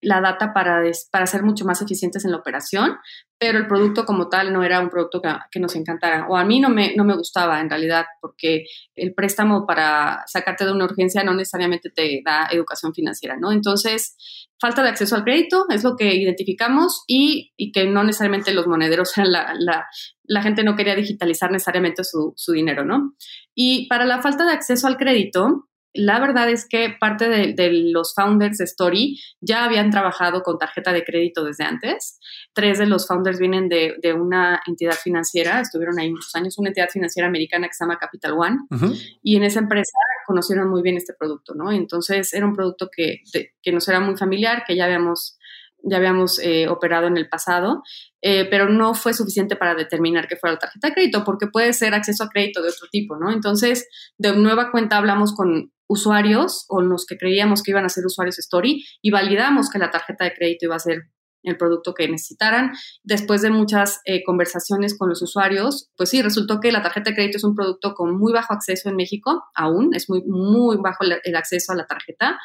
la 0.00 0.20
data 0.20 0.52
para, 0.52 0.82
para 1.10 1.26
ser 1.26 1.42
mucho 1.42 1.64
más 1.64 1.82
eficientes 1.82 2.24
en 2.24 2.30
la 2.30 2.38
operación, 2.38 2.96
pero 3.38 3.58
el 3.58 3.66
producto 3.66 4.04
como 4.04 4.28
tal 4.28 4.52
no 4.52 4.62
era 4.62 4.80
un 4.80 4.88
producto 4.88 5.20
que, 5.50 5.60
nos 5.60 5.74
encantara. 5.76 6.26
O 6.28 6.36
a 6.36 6.44
mí 6.44 6.60
no 6.60 6.68
me, 6.70 6.94
no 6.96 7.04
me 7.04 7.16
gustaba 7.16 7.60
en 7.60 7.68
realidad, 7.68 8.06
porque 8.20 8.64
el 8.94 9.14
préstamo 9.14 9.66
para 9.66 10.22
sacarte 10.26 10.64
de 10.64 10.72
una 10.72 10.84
urgencia 10.84 11.22
no 11.22 11.34
necesariamente 11.34 11.90
te 11.90 12.22
da 12.24 12.48
educación 12.50 12.94
financiera, 12.94 13.36
¿no? 13.38 13.52
Entonces, 13.52 14.16
falta 14.60 14.82
de 14.82 14.88
acceso 14.88 15.16
al 15.16 15.24
crédito 15.24 15.66
es 15.68 15.84
lo 15.84 15.96
que 15.96 16.14
identificamos 16.14 17.04
y, 17.06 17.52
que 17.72 17.86
no 17.86 18.04
necesariamente 18.04 18.54
los 18.54 18.66
monederos, 18.66 19.12
la, 19.16 19.54
la, 19.58 19.86
la 20.24 20.42
gente 20.42 20.64
no 20.64 20.76
quería 20.76 20.94
digitalizar 20.94 21.50
necesariamente 21.50 22.04
su, 22.04 22.32
su 22.36 22.52
dinero, 22.52 22.84
¿no? 22.84 23.14
Y 23.54 23.86
para 23.88 24.06
la 24.06 24.22
falta 24.22 24.46
de 24.46 24.52
acceso 24.52 24.86
al 24.86 24.96
crédito, 24.96 25.68
la 25.96 26.20
verdad 26.20 26.48
es 26.50 26.66
que 26.68 26.94
parte 26.98 27.28
de, 27.28 27.70
los 27.92 28.14
founders 28.14 28.58
de 28.58 28.64
Story 28.64 29.20
ya 29.40 29.64
habían 29.64 29.90
trabajado 29.90 30.42
con 30.42 30.58
tarjeta 30.58 30.92
de 30.92 31.04
crédito 31.04 31.44
desde 31.44 31.64
antes. 31.64 32.18
Tres 32.52 32.78
de 32.78 32.86
los 32.86 33.06
founders 33.06 33.38
vienen 33.38 33.68
de, 33.68 34.12
una 34.12 34.60
entidad 34.66 34.94
financiera, 34.94 35.60
estuvieron 35.60 35.98
ahí 35.98 36.10
muchos 36.10 36.34
años, 36.34 36.58
una 36.58 36.68
entidad 36.68 36.88
financiera 36.88 37.28
americana 37.28 37.66
que 37.66 37.74
se 37.74 37.84
llama 37.84 37.98
Capital 37.98 38.32
One, 38.32 38.56
y 39.22 39.36
en 39.36 39.42
esa 39.42 39.60
empresa 39.60 39.92
conocieron 40.26 40.68
muy 40.68 40.82
bien 40.82 40.96
este 40.96 41.14
producto, 41.18 41.54
¿no? 41.54 41.70
Entonces 41.70 42.32
era 42.32 42.46
un 42.46 42.54
producto 42.54 42.88
que, 42.94 43.22
que 43.62 43.72
nos 43.72 43.86
era 43.88 44.00
muy 44.00 44.16
familiar, 44.16 44.64
que 44.66 44.76
ya 44.76 44.84
habíamos 44.84 45.38
ya 45.86 45.98
habíamos 45.98 46.38
eh, 46.40 46.68
operado 46.68 47.06
en 47.06 47.16
el 47.16 47.28
pasado, 47.28 47.82
eh, 48.20 48.46
pero 48.50 48.68
no 48.68 48.94
fue 48.94 49.14
suficiente 49.14 49.56
para 49.56 49.74
determinar 49.74 50.26
que 50.26 50.36
fuera 50.36 50.54
la 50.54 50.58
tarjeta 50.58 50.88
de 50.88 50.94
crédito, 50.94 51.24
porque 51.24 51.46
puede 51.46 51.72
ser 51.72 51.94
acceso 51.94 52.24
a 52.24 52.28
crédito 52.28 52.60
de 52.62 52.70
otro 52.70 52.88
tipo, 52.90 53.16
¿no? 53.16 53.30
Entonces, 53.30 53.88
de 54.18 54.36
nueva 54.36 54.70
cuenta 54.70 54.96
hablamos 54.96 55.34
con 55.34 55.72
usuarios 55.88 56.64
o 56.68 56.80
los 56.80 57.06
que 57.06 57.16
creíamos 57.16 57.62
que 57.62 57.70
iban 57.70 57.84
a 57.84 57.88
ser 57.88 58.04
usuarios 58.06 58.38
Story 58.38 58.84
y 59.02 59.10
validamos 59.10 59.70
que 59.70 59.78
la 59.78 59.90
tarjeta 59.90 60.24
de 60.24 60.34
crédito 60.34 60.66
iba 60.66 60.76
a 60.76 60.80
ser 60.80 61.02
el 61.42 61.56
producto 61.56 61.94
que 61.94 62.08
necesitaran. 62.08 62.72
Después 63.04 63.40
de 63.40 63.50
muchas 63.50 64.00
eh, 64.04 64.24
conversaciones 64.24 64.98
con 64.98 65.08
los 65.08 65.22
usuarios, 65.22 65.90
pues 65.96 66.10
sí, 66.10 66.20
resultó 66.20 66.60
que 66.60 66.72
la 66.72 66.82
tarjeta 66.82 67.10
de 67.10 67.16
crédito 67.16 67.38
es 67.38 67.44
un 67.44 67.54
producto 67.54 67.94
con 67.94 68.18
muy 68.18 68.32
bajo 68.32 68.52
acceso 68.52 68.88
en 68.88 68.96
México, 68.96 69.44
aún 69.54 69.94
es 69.94 70.10
muy, 70.10 70.22
muy 70.26 70.76
bajo 70.76 71.04
el 71.04 71.36
acceso 71.36 71.72
a 71.72 71.76
la 71.76 71.86
tarjeta. 71.86 72.38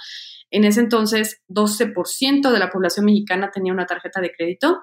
En 0.52 0.66
ese 0.66 0.82
entonces, 0.82 1.42
12% 1.50 2.52
de 2.52 2.60
la 2.60 2.70
población 2.70 3.06
mexicana 3.06 3.52
tenía 3.52 3.74
una 3.74 3.86
tarjeta 3.86 4.20
de 4.20 4.32
crédito. 4.32 4.80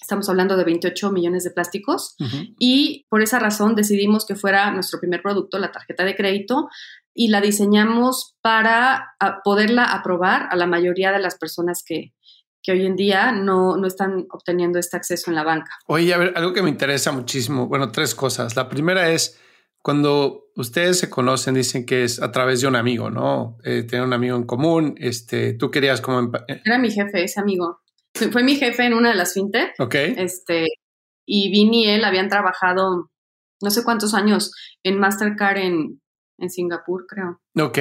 Estamos 0.00 0.28
hablando 0.28 0.56
de 0.56 0.64
28 0.64 1.10
millones 1.10 1.44
de 1.44 1.50
plásticos 1.50 2.14
y 2.58 3.04
por 3.08 3.20
esa 3.20 3.40
razón 3.40 3.74
decidimos 3.74 4.24
que 4.24 4.36
fuera 4.36 4.70
nuestro 4.70 5.00
primer 5.00 5.22
producto, 5.22 5.58
la 5.58 5.72
tarjeta 5.72 6.04
de 6.04 6.14
crédito, 6.14 6.68
y 7.18 7.30
la 7.30 7.40
diseñamos 7.40 8.36
para 8.42 9.16
poderla 9.42 9.86
aprobar 9.86 10.46
a 10.52 10.54
la 10.54 10.68
mayoría 10.68 11.10
de 11.10 11.18
las 11.18 11.36
personas 11.36 11.82
que, 11.84 12.14
que 12.62 12.70
hoy 12.70 12.86
en 12.86 12.94
día 12.94 13.32
no, 13.32 13.76
no, 13.76 13.88
están 13.88 14.28
obteniendo 14.30 14.78
este 14.78 14.96
acceso 14.96 15.28
en 15.28 15.34
la 15.34 15.42
banca. 15.42 15.72
Oye, 15.88 16.14
a 16.14 16.18
ver, 16.18 16.32
algo 16.36 16.52
que 16.52 16.62
me 16.62 16.68
interesa 16.68 17.10
muchísimo, 17.10 17.66
bueno, 17.66 17.90
tres 17.90 18.14
cosas. 18.14 18.54
La 18.54 18.68
primera 18.68 19.10
es, 19.10 19.36
cuando 19.82 20.44
ustedes 20.54 21.00
se 21.00 21.10
conocen, 21.10 21.54
dicen 21.54 21.84
que 21.84 22.04
es 22.04 22.22
a 22.22 22.30
través 22.30 22.60
de 22.60 22.68
un 22.68 22.76
amigo, 22.76 23.10
¿no? 23.10 23.58
Eh, 23.64 23.82
tener 23.82 24.06
un 24.06 24.12
amigo 24.12 24.36
en 24.36 24.44
común, 24.44 24.94
este, 24.98 25.54
tú 25.54 25.72
querías 25.72 26.00
como... 26.00 26.30
Eh, 26.46 26.62
Era 26.64 26.78
mi 26.78 26.92
jefe, 26.92 27.24
ese 27.24 27.40
amigo. 27.40 27.80
Fue, 28.14 28.44
mi 28.44 28.54
jefe 28.54 28.86
en 28.86 28.94
una 28.94 29.08
de 29.08 29.16
las 29.16 29.34
fintech. 29.34 29.74
Ok. 29.80 29.96
Este, 29.96 30.66
y 31.26 31.50
Vini 31.50 31.86
y 31.86 31.88
él 31.88 32.04
habían 32.04 32.28
trabajado 32.28 33.10
no 33.60 33.70
sé 33.70 33.82
cuántos 33.82 34.14
años 34.14 34.52
en 34.84 35.00
Mastercard 35.00 35.56
en, 35.56 36.00
en 36.38 36.50
Singapur, 36.50 37.06
creo. 37.06 37.40
Ok. 37.60 37.78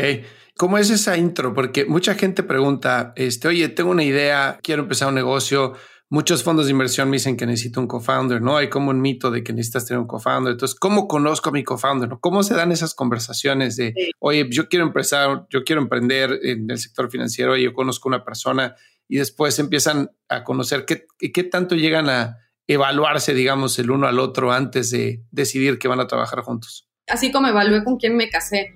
¿Cómo 0.57 0.77
es 0.77 0.89
esa 0.89 1.17
intro? 1.17 1.53
Porque 1.53 1.85
mucha 1.85 2.15
gente 2.15 2.43
pregunta, 2.43 3.13
este, 3.15 3.47
oye, 3.47 3.69
tengo 3.69 3.91
una 3.91 4.03
idea, 4.03 4.59
quiero 4.61 4.83
empezar 4.83 5.07
un 5.07 5.15
negocio, 5.15 5.73
muchos 6.09 6.43
fondos 6.43 6.65
de 6.65 6.71
inversión 6.71 7.09
me 7.09 7.17
dicen 7.17 7.37
que 7.37 7.45
necesito 7.45 7.79
un 7.79 7.87
co-founder, 7.87 8.41
¿no? 8.41 8.57
Hay 8.57 8.69
como 8.69 8.89
un 8.89 9.01
mito 9.01 9.29
de 9.29 9.43
que 9.43 9.53
necesitas 9.53 9.85
tener 9.85 9.99
un 9.99 10.07
co-founder. 10.07 10.53
Entonces, 10.53 10.77
¿cómo 10.79 11.07
conozco 11.07 11.49
a 11.49 11.51
mi 11.51 11.63
co-founder? 11.63 12.09
¿Cómo 12.19 12.43
se 12.43 12.55
dan 12.55 12.71
esas 12.71 12.95
conversaciones 12.95 13.75
de, 13.75 13.93
oye, 14.19 14.47
yo 14.49 14.67
quiero 14.67 14.85
empezar, 14.85 15.45
yo 15.49 15.63
quiero 15.63 15.81
emprender 15.81 16.39
en 16.43 16.69
el 16.69 16.79
sector 16.79 17.11
financiero 17.11 17.55
y 17.55 17.63
yo 17.63 17.73
conozco 17.73 18.09
una 18.09 18.23
persona 18.23 18.75
y 19.07 19.17
después 19.17 19.57
empiezan 19.59 20.11
a 20.27 20.43
conocer 20.43 20.85
qué, 20.85 21.05
qué 21.31 21.43
tanto 21.43 21.75
llegan 21.75 22.09
a 22.09 22.37
evaluarse, 22.67 23.33
digamos, 23.33 23.79
el 23.79 23.91
uno 23.91 24.07
al 24.07 24.19
otro 24.19 24.51
antes 24.51 24.91
de 24.91 25.23
decidir 25.31 25.79
que 25.79 25.87
van 25.87 25.99
a 25.99 26.07
trabajar 26.07 26.41
juntos? 26.41 26.87
Así 27.07 27.31
como 27.31 27.47
evalué 27.47 27.83
con 27.83 27.97
quién 27.97 28.15
me 28.15 28.29
casé. 28.29 28.75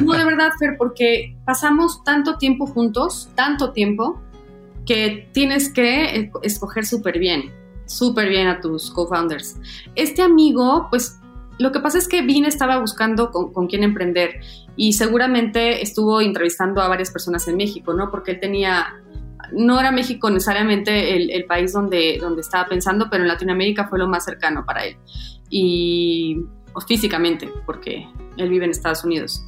No, 0.00 0.12
de 0.12 0.24
verdad, 0.24 0.50
Fer, 0.58 0.76
porque 0.78 1.36
pasamos 1.44 2.02
tanto 2.02 2.38
tiempo 2.38 2.66
juntos, 2.66 3.28
tanto 3.34 3.72
tiempo, 3.72 4.20
que 4.86 5.28
tienes 5.32 5.72
que 5.72 6.30
escoger 6.42 6.86
súper 6.86 7.18
bien, 7.18 7.52
súper 7.86 8.28
bien 8.28 8.48
a 8.48 8.60
tus 8.60 8.90
co-founders. 8.90 9.56
Este 9.94 10.22
amigo, 10.22 10.88
pues 10.90 11.20
lo 11.58 11.72
que 11.72 11.80
pasa 11.80 11.98
es 11.98 12.08
que 12.08 12.22
Vin 12.22 12.44
estaba 12.44 12.78
buscando 12.78 13.30
con, 13.30 13.66
quién 13.68 13.84
emprender 13.84 14.40
y 14.76 14.94
seguramente 14.94 15.82
estuvo 15.82 16.20
entrevistando 16.20 16.80
a 16.80 16.88
varias 16.88 17.10
personas 17.10 17.46
en 17.48 17.56
México, 17.56 17.94
¿no? 17.94 18.10
Porque 18.10 18.32
él 18.32 18.40
tenía, 18.40 19.00
no 19.52 19.78
era 19.78 19.92
México 19.92 20.30
necesariamente 20.30 21.36
el, 21.36 21.44
país 21.44 21.72
donde, 21.72 22.18
donde 22.20 22.40
estaba 22.40 22.68
pensando, 22.68 23.08
pero 23.10 23.22
en 23.22 23.28
Latinoamérica 23.28 23.86
fue 23.88 23.98
lo 23.98 24.08
más 24.08 24.24
cercano 24.24 24.64
para 24.64 24.86
él. 24.86 24.96
Y 25.50 26.38
físicamente, 26.86 27.50
porque 27.66 28.06
él 28.36 28.48
vive 28.48 28.64
en 28.64 28.70
Estados 28.70 29.04
Unidos. 29.04 29.44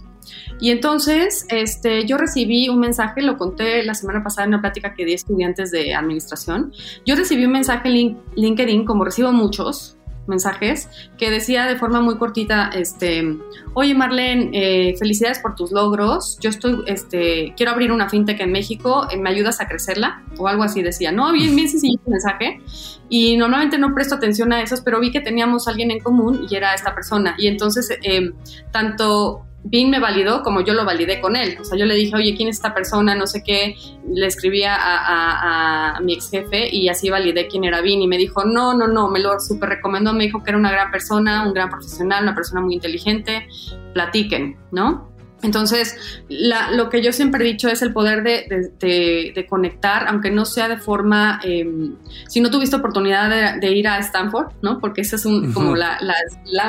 Y 0.60 0.70
entonces, 0.70 1.46
este, 1.50 2.06
yo 2.06 2.16
recibí 2.16 2.68
un 2.68 2.80
mensaje, 2.80 3.22
lo 3.22 3.36
conté 3.36 3.82
la 3.82 3.94
semana 3.94 4.22
pasada 4.22 4.44
en 4.44 4.54
una 4.54 4.60
plática 4.60 4.94
que 4.94 5.04
di 5.04 5.12
a 5.12 5.14
estudiantes 5.16 5.70
de 5.70 5.94
administración. 5.94 6.72
Yo 7.04 7.16
recibí 7.16 7.44
un 7.44 7.52
mensaje 7.52 7.88
en 7.88 8.18
LinkedIn, 8.34 8.84
como 8.84 9.04
recibo 9.04 9.32
muchos 9.32 9.98
mensajes, 10.26 10.88
que 11.18 11.30
decía 11.30 11.66
de 11.66 11.76
forma 11.76 12.00
muy 12.00 12.16
cortita, 12.16 12.70
este, 12.74 13.36
oye 13.74 13.94
Marlene, 13.94 14.50
eh, 14.52 14.96
felicidades 14.98 15.38
por 15.38 15.54
tus 15.54 15.72
logros. 15.72 16.38
Yo 16.40 16.50
estoy, 16.50 16.82
este, 16.86 17.54
quiero 17.56 17.72
abrir 17.72 17.92
una 17.92 18.08
fintech 18.08 18.40
en 18.40 18.52
México, 18.52 19.06
eh, 19.10 19.16
¿me 19.16 19.30
ayudas 19.30 19.60
a 19.60 19.68
crecerla? 19.68 20.22
O 20.38 20.48
algo 20.48 20.62
así 20.62 20.82
decía. 20.82 21.12
No, 21.12 21.32
bien, 21.32 21.54
bien 21.54 21.68
sencillo 21.68 22.00
mensaje. 22.06 22.60
Y 23.08 23.36
normalmente 23.36 23.78
no 23.78 23.94
presto 23.94 24.14
atención 24.14 24.52
a 24.52 24.62
esos, 24.62 24.80
pero 24.80 25.00
vi 25.00 25.10
que 25.10 25.20
teníamos 25.20 25.68
alguien 25.68 25.90
en 25.90 26.00
común 26.00 26.46
y 26.48 26.54
era 26.54 26.74
esta 26.74 26.94
persona. 26.94 27.34
Y 27.38 27.46
entonces, 27.46 27.90
eh, 28.02 28.32
tanto 28.72 29.44
Bing 29.64 29.90
me 29.90 29.98
validó 29.98 30.42
como 30.42 30.60
yo 30.60 30.74
lo 30.74 30.84
validé 30.84 31.20
con 31.20 31.36
él. 31.36 31.56
O 31.58 31.64
sea, 31.64 31.78
yo 31.78 31.86
le 31.86 31.94
dije, 31.94 32.14
oye, 32.14 32.34
¿quién 32.36 32.48
es 32.48 32.56
esta 32.56 32.74
persona? 32.74 33.14
No 33.14 33.26
sé 33.26 33.42
qué. 33.42 33.76
Le 34.06 34.26
escribía 34.26 34.76
a, 34.78 35.98
mi 36.02 36.12
ex 36.12 36.30
jefe 36.30 36.68
y 36.70 36.88
así 36.88 37.08
validé 37.08 37.48
quién 37.48 37.64
era 37.64 37.80
Bing. 37.80 38.02
Y 38.02 38.06
me 38.06 38.18
dijo, 38.18 38.44
no, 38.44 38.74
no, 38.74 38.86
no, 38.88 39.08
me 39.08 39.20
lo 39.20 39.40
súper 39.40 39.70
recomendó. 39.70 40.12
Me 40.12 40.24
dijo 40.24 40.42
que 40.42 40.50
era 40.50 40.58
una 40.58 40.70
gran 40.70 40.90
persona, 40.90 41.46
un 41.46 41.54
gran 41.54 41.70
profesional, 41.70 42.24
una 42.24 42.34
persona 42.34 42.60
muy 42.60 42.74
inteligente. 42.74 43.48
Platiquen, 43.94 44.58
¿no? 44.70 45.13
Entonces, 45.44 45.94
lo 46.28 46.88
que 46.88 47.02
yo 47.02 47.12
siempre 47.12 47.44
he 47.44 47.52
dicho 47.52 47.68
es 47.68 47.82
el 47.82 47.92
poder 47.92 48.22
de, 48.22 49.46
conectar, 49.48 50.06
aunque 50.08 50.30
no 50.30 50.46
sea 50.46 50.68
de 50.68 50.78
forma, 50.78 51.38
em, 51.44 51.96
si 52.28 52.40
no 52.40 52.50
tuviste 52.50 52.76
oportunidad 52.76 53.60
de, 53.60 53.72
ir 53.72 53.86
a 53.86 53.98
Stanford, 53.98 54.52
¿no? 54.62 54.80
Porque 54.80 55.02
esa 55.02 55.16
es 55.16 55.26
un, 55.26 55.52
como 55.52 55.76
la, 55.76 55.98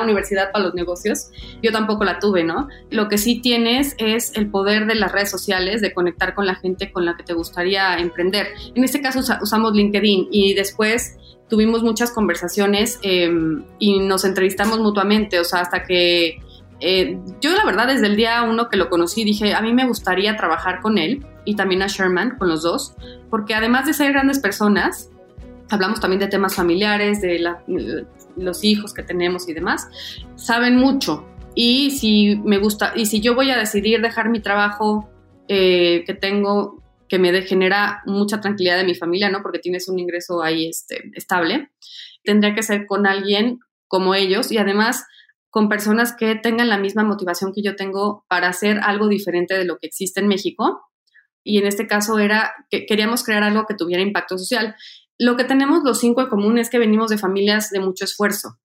universidad 0.04 0.52
para 0.52 0.66
los 0.66 0.74
negocios, 0.74 1.30
yo 1.64 1.72
tampoco 1.72 2.04
la 2.04 2.20
tuve, 2.20 2.44
¿no? 2.44 2.68
Lo 2.92 3.08
que 3.08 3.18
sí 3.18 3.40
tienes 3.42 3.96
es 3.98 4.34
el 4.36 4.50
poder 4.50 4.88
de 4.88 4.96
las 4.96 5.12
redes 5.12 5.32
sociales, 5.32 5.82
de 5.82 5.94
conectar 5.94 6.36
con 6.36 6.46
la 6.46 6.56
gente 6.56 6.92
con 6.92 7.06
la 7.06 7.16
que 7.16 7.24
te 7.24 7.34
gustaría 7.34 7.98
emprender. 7.98 8.48
En 8.76 8.84
este 8.84 9.02
caso 9.02 9.22
usamos 9.42 9.74
LinkedIn 9.74 10.28
y 10.32 10.54
después 10.54 11.16
tuvimos 11.50 11.82
muchas 11.82 12.12
conversaciones 12.12 13.00
em, 13.04 13.64
y 13.80 14.00
nos 14.00 14.26
entrevistamos 14.26 14.80
mutuamente, 14.80 15.40
o 15.40 15.46
sea, 15.46 15.62
hasta 15.62 15.84
que 15.86 16.40
eh, 16.88 17.18
yo 17.42 17.56
la 17.56 17.66
verdad 17.66 17.88
desde 17.88 18.06
el 18.06 18.16
día 18.16 18.44
uno 18.44 18.70
que 18.70 18.78
lo 18.78 18.92
conocí 18.92 19.24
dije, 19.24 19.56
a 19.56 19.62
mí 19.62 19.74
me 19.74 19.88
gustaría 19.88 20.38
trabajar 20.38 20.82
con 20.82 21.00
él 21.00 21.26
y 21.44 21.56
también 21.56 21.82
a 21.82 21.88
Sherman, 21.88 22.38
con 22.38 22.48
los 22.48 22.62
dos, 22.62 22.94
porque 23.32 23.56
además 23.56 23.88
de 23.88 23.94
ser 23.94 24.12
grandes 24.12 24.38
personas, 24.38 25.10
hablamos 25.72 26.00
también 26.00 26.20
de 26.20 26.28
temas 26.28 26.54
familiares, 26.54 27.22
de 27.22 27.44
los 28.38 28.64
hijos 28.64 28.94
que 28.94 29.02
tenemos 29.02 29.50
y 29.50 29.54
demás, 29.54 29.88
saben 30.36 30.78
mucho. 30.78 31.28
Y 31.56 31.90
si 31.90 32.36
me 32.46 32.60
gusta, 32.60 32.94
y 32.96 33.08
si 33.08 33.20
yo 33.20 33.34
voy 33.34 33.50
a 33.50 33.58
decidir 33.58 34.02
dejar 34.04 34.30
mi 34.30 34.40
trabajo 34.40 35.10
eh, 35.48 36.04
que 36.06 36.14
tengo, 36.14 36.84
que 37.10 37.18
me 37.18 37.42
genera 37.42 38.04
mucha 38.06 38.42
tranquilidad 38.42 38.78
de 38.78 38.84
mi 38.84 38.94
familia, 38.94 39.32
¿no? 39.32 39.42
Porque 39.42 39.58
tienes 39.58 39.90
un 39.90 39.98
ingreso 39.98 40.44
ahí 40.44 40.68
este, 40.68 41.10
estable, 41.16 41.72
tendría 42.24 42.54
que 42.54 42.62
ser 42.62 42.86
con 42.86 43.08
alguien 43.08 43.58
como 43.88 44.14
ellos 44.14 44.52
y 44.52 44.60
además 44.60 45.06
con 45.56 45.70
personas 45.70 46.14
que 46.14 46.36
tengan 46.36 46.68
la 46.68 46.78
misma 46.78 47.06
motivación 47.06 47.54
que 47.54 47.62
yo 47.64 47.78
tengo 47.78 48.26
para 48.28 48.50
hacer 48.50 48.78
algo 48.84 49.08
diferente 49.08 49.58
de 49.58 49.64
lo 49.64 49.78
que 49.78 49.88
existe 49.88 50.20
en 50.20 50.28
México. 50.28 50.82
Y 51.46 51.60
en 51.60 51.66
este 51.66 51.88
caso 51.88 52.20
era 52.20 52.52
que 52.70 52.86
queríamos 52.86 53.24
crear 53.24 53.42
algo 53.42 53.66
que 53.66 53.74
tuviera 53.74 54.04
impacto 54.04 54.38
social. 54.38 54.76
Lo 55.18 55.38
que 55.38 55.46
tenemos 55.46 55.82
los 55.86 55.98
cinco 55.98 56.20
en 56.20 56.28
común 56.28 56.58
es 56.58 56.70
que 56.70 56.78
venimos 56.78 57.10
de 57.10 57.18
familias 57.18 57.70
de 57.70 57.80
mucho 57.80 58.04
esfuerzo. 58.04 58.58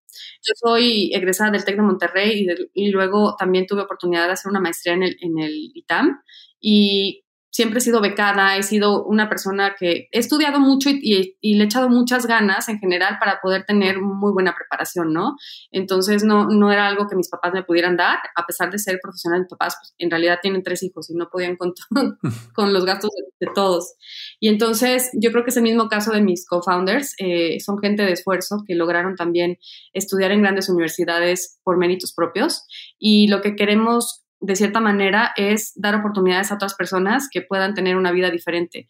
Yo 0.42 0.52
soy 0.56 1.14
egresada 1.14 1.52
del 1.52 1.64
TEC 1.64 1.76
de 1.76 1.82
Monterrey 1.82 2.44
y, 2.75 2.90
luego 2.90 3.37
también 3.38 3.66
tuve 3.68 3.82
oportunidad 3.82 4.26
de 4.26 4.32
hacer 4.32 4.50
una 4.50 4.59
maestría 4.59 4.94
en 4.94 5.04
el, 5.04 5.16
en 5.20 5.38
el 5.38 5.70
ITAM. 5.73 6.20
Y 6.61 7.23
siempre 7.50 7.78
he 7.78 7.83
sido 7.83 8.00
becada, 8.00 8.57
he 8.57 8.62
sido 8.62 9.04
una 9.04 9.28
persona 9.28 9.75
que 9.78 10.09
he 10.12 10.19
estudiado 10.19 10.61
mucho 10.61 10.88
y, 10.90 11.37
le 11.42 11.64
he 11.64 11.66
echado 11.66 11.88
muchas 11.88 12.26
ganas 12.26 12.69
en 12.69 12.78
general 12.78 13.19
para 13.19 13.40
poder 13.40 13.64
tener 13.64 14.00
muy 14.00 14.33
buena 14.33 14.54
preparación, 14.54 15.12
¿no? 15.12 15.37
Entonces 15.73 16.25
no, 16.25 16.49
no 16.49 16.73
era 16.73 16.87
algo 16.87 17.07
que 17.09 17.16
mis 17.16 17.28
papás 17.28 17.52
me 17.52 17.64
pudieran 17.64 17.97
dar, 17.97 18.19
a 18.37 18.47
pesar 18.47 18.71
de 18.71 18.78
ser 18.78 18.99
profesional, 19.02 19.40
mis 19.40 19.49
papás 19.49 19.76
pues, 19.80 19.95
en 19.99 20.11
realidad 20.11 20.38
tienen 20.40 20.62
tres 20.62 20.83
hijos 20.83 21.11
y 21.11 21.14
no 21.14 21.28
podían 21.28 21.57
contar 21.57 21.87
con 22.54 22.73
los 22.73 22.85
gastos 22.85 23.11
de, 23.40 23.49
todos. 23.54 23.95
Y 24.38 24.49
entonces 24.49 25.11
yo 25.14 25.33
creo 25.33 25.45
que 25.45 25.50
es 25.50 25.57
el 25.57 25.64
mismo 25.64 25.88
caso 25.88 26.12
de 26.12 26.23
mis 26.23 26.47
co-founders, 26.47 27.14
eh, 27.19 27.59
son 27.59 27.78
gente 27.78 28.04
de 28.04 28.12
esfuerzo 28.12 28.62
que 28.66 28.75
lograron 28.75 29.16
también 29.16 29.59
estudiar 29.92 30.30
en 30.30 30.42
grandes 30.42 30.69
universidades 30.69 31.59
por 31.64 31.78
méritos 31.78 32.12
propios 32.14 32.64
y 32.99 33.28
lo 33.28 33.40
que 33.40 33.57
queremos 33.57 34.20
de 34.40 34.56
cierta 34.56 34.80
manera, 34.80 35.32
es 35.37 35.73
dar 35.76 35.94
oportunidades 35.94 36.50
a 36.50 36.54
otras 36.54 36.75
personas 36.75 37.28
que 37.30 37.42
puedan 37.42 37.75
tener 37.75 37.97
una 37.97 38.12
vida 38.12 38.30
diferente. 38.30 38.87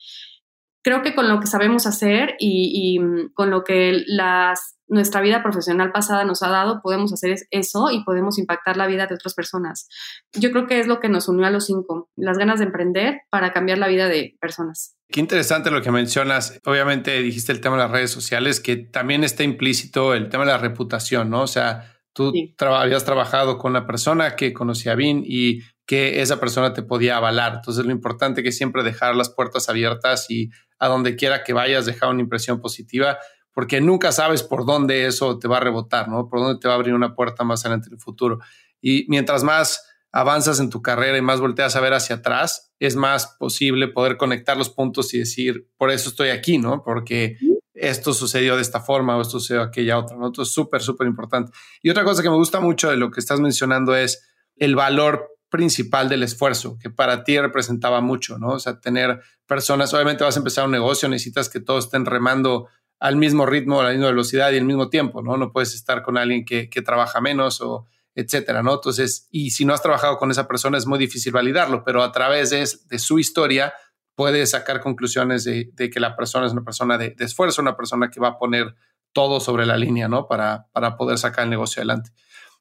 Creo 0.82 1.02
que 1.02 1.14
con 1.14 1.28
lo 1.28 1.40
que 1.40 1.46
sabemos 1.46 1.86
hacer 1.86 2.36
y, 2.38 2.98
mm, 2.98 3.32
con 3.34 3.50
lo 3.50 3.64
que 3.64 4.02
las, 4.06 4.78
nuestra 4.88 5.20
vida 5.20 5.42
profesional 5.42 5.92
pasada 5.92 6.24
nos 6.24 6.42
ha 6.42 6.48
dado, 6.48 6.80
podemos 6.82 7.12
hacer 7.12 7.36
eso 7.50 7.90
y 7.90 8.02
podemos 8.02 8.38
impactar 8.38 8.78
la 8.78 8.86
vida 8.86 9.06
de 9.06 9.14
otras 9.14 9.34
personas. 9.34 9.88
Yo 10.32 10.50
creo 10.52 10.66
que 10.66 10.80
es 10.80 10.86
lo 10.86 10.98
que 11.00 11.10
nos 11.10 11.28
unió 11.28 11.46
a 11.46 11.50
los 11.50 11.66
cinco, 11.66 12.08
las 12.16 12.38
ganas 12.38 12.60
de 12.60 12.66
emprender 12.66 13.20
para 13.28 13.52
cambiar 13.52 13.76
la 13.76 13.88
vida 13.88 14.08
de 14.08 14.36
personas. 14.40 14.96
Qué 15.10 15.20
interesante 15.20 15.70
lo 15.70 15.82
que 15.82 15.90
mencionas. 15.90 16.58
Obviamente 16.64 17.20
dijiste 17.20 17.52
el 17.52 17.60
tema 17.60 17.76
de 17.76 17.82
las 17.82 17.90
redes 17.90 18.10
sociales, 18.10 18.60
que 18.60 18.76
también 18.76 19.22
está 19.22 19.42
implícito 19.42 20.14
el 20.14 20.30
tema 20.30 20.44
de 20.44 20.52
la 20.52 20.58
reputación, 20.58 21.28
¿no? 21.28 21.42
O 21.42 21.46
sea, 21.46 21.99
Tú 22.12 22.32
habías 22.58 23.04
trabajado 23.04 23.58
con 23.58 23.72
una 23.72 23.86
persona 23.86 24.36
que 24.36 24.52
conocía 24.52 24.94
bien 24.94 25.22
y 25.24 25.60
que 25.86 26.20
esa 26.20 26.38
persona 26.38 26.72
te 26.72 26.82
podía 26.82 27.16
avalar. 27.16 27.54
Entonces, 27.56 27.84
lo 27.84 27.92
importante 27.92 28.46
es 28.46 28.56
siempre 28.56 28.82
dejar 28.82 29.16
las 29.16 29.30
puertas 29.30 29.68
abiertas 29.68 30.30
y 30.30 30.50
a 30.78 30.88
donde 30.88 31.16
quiera 31.16 31.44
que 31.44 31.52
vayas, 31.52 31.86
dejar 31.86 32.10
una 32.10 32.20
impresión 32.20 32.60
positiva, 32.60 33.18
porque 33.52 33.80
nunca 33.80 34.12
sabes 34.12 34.42
por 34.42 34.64
dónde 34.64 35.06
eso 35.06 35.38
te 35.38 35.48
va 35.48 35.58
a 35.58 35.60
rebotar, 35.60 36.08
¿no? 36.08 36.28
Por 36.28 36.40
dónde 36.40 36.60
te 36.60 36.68
va 36.68 36.74
a 36.74 36.76
abrir 36.76 36.94
una 36.94 37.14
puerta 37.14 37.44
más 37.44 37.64
adelante 37.64 37.88
en 37.88 37.94
el 37.94 38.00
futuro. 38.00 38.38
Y 38.80 39.04
mientras 39.08 39.42
más 39.42 39.84
avanzas 40.12 40.60
en 40.60 40.70
tu 40.70 40.82
carrera 40.82 41.18
y 41.18 41.22
más 41.22 41.40
volteas 41.40 41.76
a 41.76 41.80
ver 41.80 41.92
hacia 41.92 42.16
atrás, 42.16 42.72
es 42.78 42.96
más 42.96 43.36
posible 43.38 43.88
poder 43.88 44.16
conectar 44.16 44.56
los 44.56 44.70
puntos 44.70 45.12
y 45.14 45.18
decir, 45.18 45.68
por 45.76 45.90
eso 45.90 46.08
estoy 46.08 46.30
aquí, 46.30 46.58
¿no? 46.58 46.82
Porque 46.82 47.36
esto 47.80 48.12
sucedió 48.12 48.56
de 48.56 48.62
esta 48.62 48.80
forma 48.80 49.16
o 49.16 49.22
esto 49.22 49.40
sucedió 49.40 49.62
aquella 49.62 49.98
otra, 49.98 50.16
¿no? 50.16 50.30
Es 50.36 50.52
súper, 50.52 50.82
súper 50.82 51.06
importante. 51.06 51.52
Y 51.82 51.90
otra 51.90 52.04
cosa 52.04 52.22
que 52.22 52.30
me 52.30 52.36
gusta 52.36 52.60
mucho 52.60 52.90
de 52.90 52.96
lo 52.96 53.10
que 53.10 53.20
estás 53.20 53.40
mencionando 53.40 53.96
es 53.96 54.22
el 54.56 54.76
valor 54.76 55.36
principal 55.48 56.08
del 56.08 56.22
esfuerzo, 56.22 56.78
que 56.80 56.90
para 56.90 57.24
ti 57.24 57.38
representaba 57.38 58.00
mucho, 58.00 58.38
¿no? 58.38 58.50
O 58.50 58.58
sea, 58.58 58.80
tener 58.80 59.20
personas, 59.46 59.92
obviamente 59.94 60.22
vas 60.22 60.36
a 60.36 60.40
empezar 60.40 60.64
un 60.64 60.70
negocio, 60.70 61.08
necesitas 61.08 61.48
que 61.48 61.60
todos 61.60 61.86
estén 61.86 62.06
remando 62.06 62.68
al 63.00 63.16
mismo 63.16 63.46
ritmo, 63.46 63.80
a 63.80 63.84
la 63.84 63.90
misma 63.90 64.08
velocidad 64.08 64.52
y 64.52 64.58
al 64.58 64.64
mismo 64.64 64.90
tiempo, 64.90 65.22
¿no? 65.22 65.36
No 65.36 65.50
puedes 65.50 65.74
estar 65.74 66.02
con 66.02 66.18
alguien 66.18 66.44
que, 66.44 66.68
que 66.68 66.82
trabaja 66.82 67.20
menos 67.20 67.60
o 67.60 67.86
etcétera, 68.14 68.62
¿no? 68.62 68.74
Entonces, 68.74 69.26
y 69.30 69.50
si 69.50 69.64
no 69.64 69.72
has 69.72 69.82
trabajado 69.82 70.18
con 70.18 70.30
esa 70.30 70.46
persona 70.46 70.76
es 70.76 70.86
muy 70.86 70.98
difícil 70.98 71.32
validarlo, 71.32 71.82
pero 71.84 72.02
a 72.02 72.12
través 72.12 72.50
de, 72.50 72.68
de 72.88 72.98
su 72.98 73.18
historia 73.18 73.72
puede 74.20 74.44
sacar 74.44 74.80
conclusiones 74.80 75.44
de, 75.44 75.72
que 75.90 75.98
la 75.98 76.14
persona 76.14 76.44
es 76.44 76.52
una 76.52 76.62
persona 76.62 76.98
de, 76.98 77.16
esfuerzo, 77.20 77.62
una 77.62 77.74
persona 77.74 78.10
que 78.10 78.20
va 78.20 78.28
a 78.28 78.38
poner 78.38 78.74
todo 79.14 79.40
sobre 79.40 79.64
la 79.64 79.78
línea, 79.78 80.08
¿no? 80.08 80.28
Para, 80.28 80.66
para 80.72 80.98
poder 80.98 81.16
sacar 81.16 81.44
el 81.44 81.50
negocio 81.50 81.80
adelante. 81.80 82.10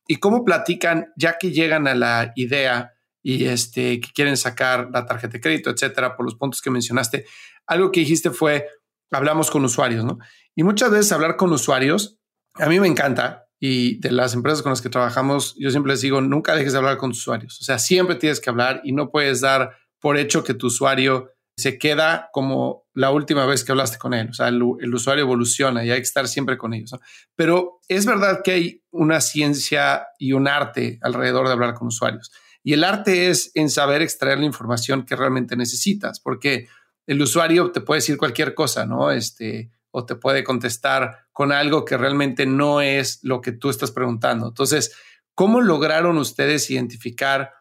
¿Y 0.08 0.16
cómo 0.16 0.46
platican, 0.46 1.12
ya 1.18 1.38
que 1.38 1.51
llegan 1.51 1.86
a 1.89 1.96
la 1.96 2.32
idea 2.38 2.94
y 3.22 3.44
este, 3.44 4.00
que 4.00 4.08
quieren 4.13 4.38
sacar 4.38 4.88
la 4.94 5.06
tarjeta 5.06 5.34
de 5.34 5.42
crédito, 5.42 5.70
etcétera, 5.70 6.16
por 6.16 6.24
los 6.24 6.36
puntos 6.36 6.62
que 6.62 6.72
mencionaste? 6.72 7.25
Algo 7.68 7.92
que 7.92 8.00
dijiste 8.00 8.30
fue, 8.30 8.66
hablamos 9.12 9.51
con 9.51 9.66
usuarios, 9.66 10.06
¿no? 10.06 10.18
Y 10.56 10.63
muchas 10.63 10.92
veces 10.92 11.12
hablar 11.12 11.36
con 11.36 11.51
usuarios, 11.51 12.22
a 12.54 12.68
mí 12.68 12.80
me 12.80 12.88
encanta, 12.88 13.50
y 13.60 14.00
de 14.00 14.13
las 14.13 14.34
empresas 14.34 14.62
con 14.62 14.70
las 14.70 14.82
que 14.82 14.88
trabajamos, 14.88 15.58
yo 15.60 15.72
siempre 15.72 15.92
les 15.92 16.00
digo, 16.00 16.22
nunca 16.22 16.56
dejes 16.56 16.72
de 16.72 16.78
hablar 16.78 16.96
con 16.96 17.10
tus 17.10 17.20
usuarios. 17.20 17.60
O 17.60 17.66
sea, 17.66 17.80
siempre 17.80 18.16
tienes 18.16 18.39
que 18.39 18.50
hablar 18.50 18.80
y 18.86 18.94
no 18.94 19.12
puedes 19.12 19.42
dar 19.42 19.75
por 20.00 20.16
hecho 20.16 20.46
que 20.46 20.54
tu 20.54 20.68
usuario 20.68 21.34
se 21.60 21.78
queda 21.78 22.30
como 22.32 22.88
la 22.93 23.12
última 23.12 23.45
vez 23.45 23.63
que 23.63 23.72
hablaste 23.72 23.98
con 23.98 24.13
él. 24.13 24.30
O 24.30 24.34
sea, 24.34 24.48
el, 24.48 24.63
usuario 24.63 25.24
evoluciona 25.24 25.86
y 25.86 25.91
hay 25.91 25.98
que 25.98 26.04
estar 26.04 26.28
siempre 26.28 26.58
con 26.58 26.74
ellos. 26.74 26.95
Pero 27.36 27.80
es 27.88 28.06
verdad 28.06 28.41
que 28.43 28.52
hay 28.52 28.84
una 28.91 29.22
ciencia 29.22 30.08
y 30.17 30.34
un 30.34 30.48
arte 30.48 31.00
alrededor 31.02 31.48
de 31.48 31.54
hablar 31.54 31.74
con 31.76 31.89
usuarios. 31.89 32.32
Y 32.63 32.74
el 32.74 32.84
arte 32.84 33.30
es 33.30 33.52
en 33.54 33.69
saber 33.69 34.02
extraer 34.02 34.39
la 34.39 34.45
información 34.45 35.06
que 35.06 35.15
realmente 35.15 35.56
necesitas, 35.56 36.19
porque 36.19 36.67
el 37.06 37.22
usuario 37.22 37.72
te 37.72 37.82
puede 37.82 38.00
decir 38.00 38.17
cualquier 38.17 38.54
cosa, 38.54 38.86
¿no? 38.86 39.12
Este, 39.12 39.72
o 39.91 40.06
te 40.06 40.15
puede 40.15 40.43
contestar 40.43 41.26
con 41.32 41.52
algo 41.52 41.86
que 41.86 41.98
realmente 41.98 42.45
no 42.45 42.82
es 42.82 43.19
lo 43.24 43.41
que 43.41 43.52
tú 43.52 43.69
estás 43.69 43.91
preguntando. 43.91 44.48
Entonces, 44.48 44.95
¿cómo 45.36 45.62
lograron 45.62 46.17
ustedes 46.17 46.69
identificar 46.69 47.54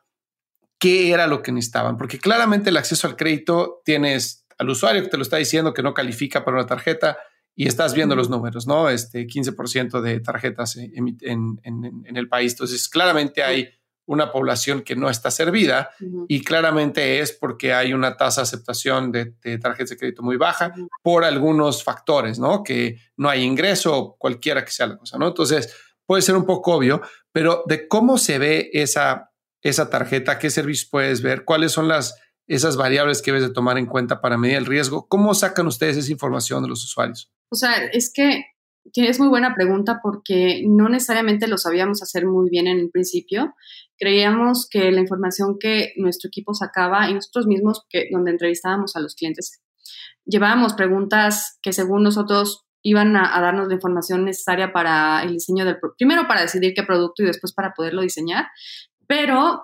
qué 0.78 1.12
era 1.12 1.26
lo 1.26 1.42
que 1.42 1.52
necesitaban, 1.52 1.96
porque 1.96 2.18
claramente 2.18 2.70
el 2.70 2.76
acceso 2.76 3.06
al 3.06 3.16
crédito 3.16 3.82
tienes 3.84 4.46
al 4.58 4.70
usuario 4.70 5.02
que 5.02 5.08
te 5.08 5.16
lo 5.16 5.22
está 5.22 5.36
diciendo 5.36 5.72
que 5.72 5.82
no 5.82 5.94
califica 5.94 6.44
para 6.44 6.56
una 6.56 6.66
tarjeta 6.66 7.18
y 7.54 7.66
estás 7.66 7.94
viendo 7.94 8.14
los 8.14 8.30
números, 8.30 8.66
¿no? 8.66 8.88
Este 8.88 9.26
15% 9.26 10.00
de 10.00 10.20
tarjetas 10.20 10.76
en, 10.76 11.18
en, 11.22 12.16
el 12.16 12.28
país. 12.28 12.52
Entonces, 12.52 12.88
claramente 12.88 13.42
hay 13.42 13.68
una 14.06 14.30
población 14.30 14.82
que 14.82 14.94
no 14.94 15.10
está 15.10 15.30
servida 15.30 15.90
y 16.28 16.42
claramente 16.42 17.18
es 17.18 17.32
porque 17.32 17.74
hay 17.74 17.92
una 17.92 18.16
tasa 18.16 18.40
de 18.40 18.44
aceptación 18.44 19.10
de, 19.10 19.34
tarjetas 19.58 19.90
de 19.90 19.96
crédito 19.96 20.22
muy 20.22 20.36
baja 20.36 20.72
por 21.02 21.24
algunos 21.24 21.82
factores, 21.82 22.38
¿no? 22.38 22.62
Que 22.62 22.96
no 23.16 23.28
hay 23.28 23.42
ingreso, 23.42 24.16
cualquiera 24.18 24.64
que 24.64 24.70
sea 24.70 24.86
la 24.86 24.96
cosa, 24.96 25.18
¿no? 25.18 25.26
Entonces, 25.26 25.74
puede 26.06 26.22
ser 26.22 26.36
un 26.36 26.46
poco 26.46 26.74
obvio, 26.74 27.02
pero 27.32 27.64
de 27.66 27.88
cómo 27.88 28.18
se 28.18 28.38
ve 28.38 28.70
esa 28.72 29.27
esa 29.62 29.90
tarjeta, 29.90 30.38
qué 30.38 30.50
servicios 30.50 30.88
puedes 30.90 31.22
ver, 31.22 31.44
cuáles 31.44 31.72
son 31.72 31.88
las, 31.88 32.16
esas 32.46 32.76
variables 32.76 33.22
que 33.22 33.32
debes 33.32 33.48
de 33.48 33.54
tomar 33.54 33.78
en 33.78 33.86
cuenta 33.86 34.20
para 34.20 34.38
medir 34.38 34.56
el 34.56 34.66
riesgo. 34.66 35.06
¿Cómo 35.08 35.34
sacan 35.34 35.66
ustedes 35.66 35.96
esa 35.96 36.12
información 36.12 36.62
de 36.62 36.68
los 36.68 36.84
usuarios? 36.84 37.30
O 37.50 37.56
sea, 37.56 37.84
es 37.92 38.12
que 38.12 38.44
es 38.94 39.18
muy 39.18 39.28
buena 39.28 39.54
pregunta 39.54 40.00
porque 40.02 40.62
no 40.66 40.88
necesariamente 40.88 41.48
lo 41.48 41.58
sabíamos 41.58 42.02
hacer 42.02 42.26
muy 42.26 42.48
bien 42.50 42.66
en 42.66 42.78
el 42.78 42.90
principio. 42.90 43.54
Creíamos 43.98 44.68
que 44.70 44.90
la 44.90 45.00
información 45.00 45.58
que 45.58 45.92
nuestro 45.96 46.28
equipo 46.28 46.54
sacaba 46.54 47.08
y 47.10 47.14
nosotros 47.14 47.46
mismos, 47.46 47.84
que, 47.88 48.08
donde 48.10 48.30
entrevistábamos 48.30 48.96
a 48.96 49.00
los 49.00 49.14
clientes, 49.14 49.60
llevábamos 50.24 50.74
preguntas 50.74 51.58
que 51.62 51.72
según 51.72 52.02
nosotros 52.02 52.64
iban 52.82 53.16
a, 53.16 53.36
a, 53.36 53.40
darnos 53.40 53.68
la 53.68 53.74
información 53.74 54.24
necesaria 54.24 54.72
para 54.72 55.22
el 55.22 55.32
diseño 55.32 55.64
del 55.64 55.78
primero 55.96 56.28
para 56.28 56.42
decidir 56.42 56.74
qué 56.74 56.84
producto 56.84 57.22
y 57.22 57.26
después 57.26 57.52
para 57.52 57.72
poderlo 57.74 58.02
diseñar, 58.02 58.46
pero 59.08 59.62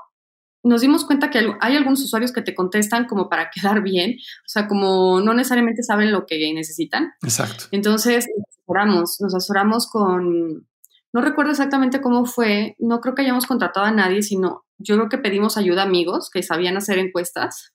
nos 0.64 0.80
dimos 0.80 1.04
cuenta 1.04 1.30
que 1.30 1.46
hay 1.60 1.76
algunos 1.76 2.00
usuarios 2.02 2.32
que 2.32 2.42
te 2.42 2.54
contestan 2.54 3.04
como 3.06 3.28
para 3.28 3.50
quedar 3.54 3.82
bien, 3.82 4.16
o 4.16 4.48
sea, 4.48 4.66
como 4.66 5.20
no 5.20 5.34
necesariamente 5.34 5.84
saben 5.84 6.10
lo 6.10 6.26
que 6.26 6.52
necesitan. 6.52 7.12
Exacto. 7.22 7.66
Entonces, 7.70 8.26
nos 8.36 8.46
asesoramos, 8.48 9.16
nos 9.20 9.34
asesoramos 9.34 9.88
con, 9.88 10.66
no 11.12 11.20
recuerdo 11.20 11.52
exactamente 11.52 12.00
cómo 12.00 12.26
fue, 12.26 12.74
no 12.78 13.00
creo 13.00 13.14
que 13.14 13.22
hayamos 13.22 13.46
contratado 13.46 13.86
a 13.86 13.92
nadie, 13.92 14.22
sino 14.22 14.64
yo 14.78 14.96
creo 14.96 15.08
que 15.08 15.18
pedimos 15.18 15.56
ayuda 15.56 15.82
a 15.82 15.86
amigos 15.86 16.30
que 16.32 16.42
sabían 16.42 16.76
hacer 16.76 16.98
encuestas 16.98 17.73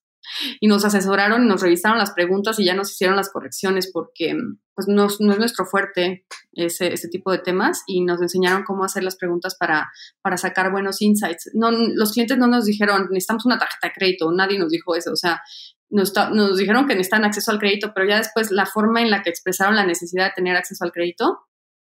y 0.59 0.67
nos 0.67 0.85
asesoraron, 0.85 1.47
nos 1.47 1.61
revisaron 1.61 1.97
las 1.97 2.11
preguntas 2.11 2.59
y 2.59 2.65
ya 2.65 2.73
nos 2.73 2.91
hicieron 2.91 3.15
las 3.15 3.31
correcciones 3.31 3.89
porque 3.91 4.35
pues 4.75 4.87
no, 4.87 5.07
es 5.07 5.19
nuestro 5.19 5.65
fuerte 5.65 6.25
ese, 6.53 6.95
tipo 7.09 7.31
de 7.31 7.39
temas 7.39 7.83
y 7.85 8.01
nos 8.01 8.21
enseñaron 8.21 8.63
cómo 8.63 8.85
hacer 8.85 9.03
las 9.03 9.17
preguntas 9.17 9.55
para, 9.59 9.89
para 10.21 10.37
sacar 10.37 10.71
buenos 10.71 11.01
insights. 11.01 11.51
No, 11.53 11.69
los 11.71 12.13
clientes 12.13 12.37
no 12.37 12.47
nos 12.47 12.65
dijeron, 12.65 13.07
necesitamos 13.11 13.45
una 13.45 13.57
tarjeta 13.57 13.87
de 13.87 13.93
crédito, 13.93 14.31
nadie 14.31 14.57
nos 14.57 14.69
dijo 14.69 14.95
eso, 14.95 15.11
o 15.11 15.17
sea, 15.17 15.41
nos, 15.89 16.13
nos 16.31 16.57
dijeron 16.57 16.87
que 16.87 16.93
necesitan 16.93 17.25
acceso 17.25 17.51
al 17.51 17.59
crédito, 17.59 17.91
pero 17.93 18.07
ya 18.07 18.17
después 18.17 18.51
la 18.51 18.65
forma 18.65 19.01
en 19.01 19.09
la 19.09 19.21
que 19.21 19.29
expresaron 19.29 19.75
la 19.75 19.85
necesidad 19.85 20.27
de 20.27 20.33
tener 20.35 20.55
acceso 20.55 20.85
al 20.85 20.91
crédito, 20.91 21.39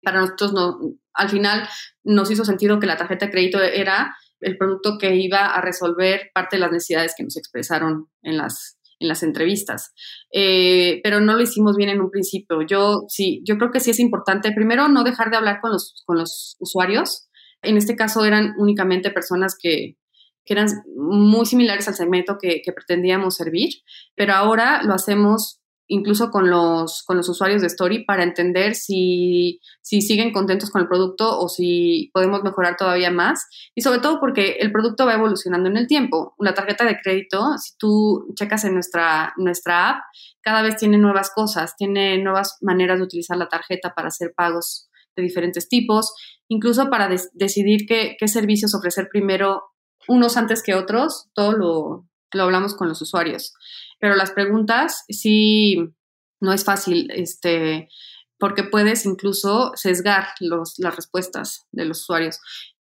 para 0.02 0.20
nosotros 0.20 0.52
no, 0.52 0.78
al 1.14 1.28
final 1.28 1.68
nos 2.02 2.30
hizo 2.30 2.44
sentido 2.44 2.80
que 2.80 2.86
la 2.86 2.96
tarjeta 2.96 3.26
de 3.26 3.32
crédito 3.32 3.60
era 3.60 4.16
el 4.40 4.56
producto 4.56 4.98
que 4.98 5.16
iba 5.16 5.46
a 5.46 5.60
resolver 5.60 6.30
parte 6.34 6.56
de 6.56 6.60
las 6.60 6.72
necesidades 6.72 7.14
que 7.16 7.24
nos 7.24 7.36
expresaron 7.36 8.06
en 8.22 8.36
las, 8.36 8.78
en 8.98 9.08
las 9.08 9.22
entrevistas. 9.22 9.92
Eh, 10.32 11.00
pero 11.02 11.20
no 11.20 11.34
lo 11.34 11.42
hicimos 11.42 11.76
bien 11.76 11.90
en 11.90 12.00
un 12.00 12.10
principio. 12.10 12.62
Yo 12.62 13.04
sí, 13.08 13.42
yo 13.44 13.56
creo 13.58 13.70
que 13.70 13.80
sí 13.80 13.90
es 13.90 14.00
importante, 14.00 14.52
primero, 14.52 14.88
no 14.88 15.04
dejar 15.04 15.30
de 15.30 15.36
hablar 15.36 15.60
con 15.60 15.72
los, 15.72 16.02
con 16.06 16.18
los 16.18 16.56
usuarios. 16.60 17.28
En 17.62 17.76
este 17.76 17.96
caso 17.96 18.24
eran 18.24 18.54
únicamente 18.58 19.10
personas 19.10 19.56
que, 19.60 19.96
que 20.44 20.54
eran 20.54 20.68
muy 20.96 21.46
similares 21.46 21.88
al 21.88 21.94
segmento 21.94 22.38
que, 22.40 22.62
que, 22.64 22.72
pretendíamos 22.72 23.36
servir, 23.36 23.70
pero 24.16 24.34
ahora 24.34 24.82
lo 24.82 24.94
hacemos 24.94 25.59
incluso 25.90 26.30
con 26.30 26.48
los, 26.48 27.02
con 27.02 27.16
los 27.16 27.28
usuarios 27.28 27.60
de 27.60 27.66
Story 27.66 28.04
para 28.04 28.22
entender 28.22 28.76
si, 28.76 29.60
si 29.82 30.00
siguen 30.00 30.32
contentos 30.32 30.70
con 30.70 30.80
el 30.80 30.88
producto 30.88 31.38
o 31.38 31.48
si 31.48 32.10
podemos 32.14 32.44
mejorar 32.44 32.76
todavía 32.76 33.10
más. 33.10 33.44
Y 33.74 33.82
sobre 33.82 33.98
todo 33.98 34.20
porque 34.20 34.58
el 34.60 34.70
producto 34.70 35.04
va 35.04 35.14
evolucionando 35.14 35.68
en 35.68 35.76
el 35.76 35.88
tiempo. 35.88 36.34
La 36.38 36.54
tarjeta 36.54 36.84
de 36.84 36.98
crédito, 37.02 37.58
si 37.58 37.76
tú 37.76 38.32
checas 38.36 38.64
en 38.64 38.74
nuestra, 38.74 39.34
nuestra 39.36 39.90
app, 39.90 40.02
cada 40.42 40.62
vez 40.62 40.76
tiene 40.76 40.96
nuevas 40.96 41.32
cosas, 41.34 41.74
tiene 41.76 42.22
nuevas 42.22 42.56
maneras 42.60 42.98
de 42.98 43.04
utilizar 43.04 43.36
la 43.36 43.48
tarjeta 43.48 43.92
para 43.92 44.08
hacer 44.08 44.32
pagos 44.36 44.88
de 45.16 45.24
diferentes 45.24 45.68
tipos, 45.68 46.14
incluso 46.46 46.88
para 46.88 47.10
decidir 47.32 47.80
qué, 47.88 48.16
qué 48.16 48.28
servicios 48.28 48.76
ofrecer 48.76 49.08
primero 49.10 49.64
unos 50.06 50.36
antes 50.36 50.62
que 50.62 50.74
otros, 50.74 51.30
todo 51.34 51.52
lo, 51.52 52.08
lo 52.32 52.42
hablamos 52.44 52.76
con 52.76 52.88
los 52.88 53.02
usuarios. 53.02 53.54
Pero 54.00 54.16
las 54.16 54.32
preguntas 54.32 55.04
sí 55.08 55.76
no 56.40 56.52
es 56.52 56.64
fácil, 56.64 57.10
este, 57.14 57.88
porque 58.38 58.64
puedes 58.64 59.04
incluso 59.04 59.72
sesgar 59.76 60.28
los, 60.40 60.74
las 60.78 60.96
respuestas 60.96 61.66
de 61.70 61.84
los 61.84 62.00
usuarios. 62.00 62.40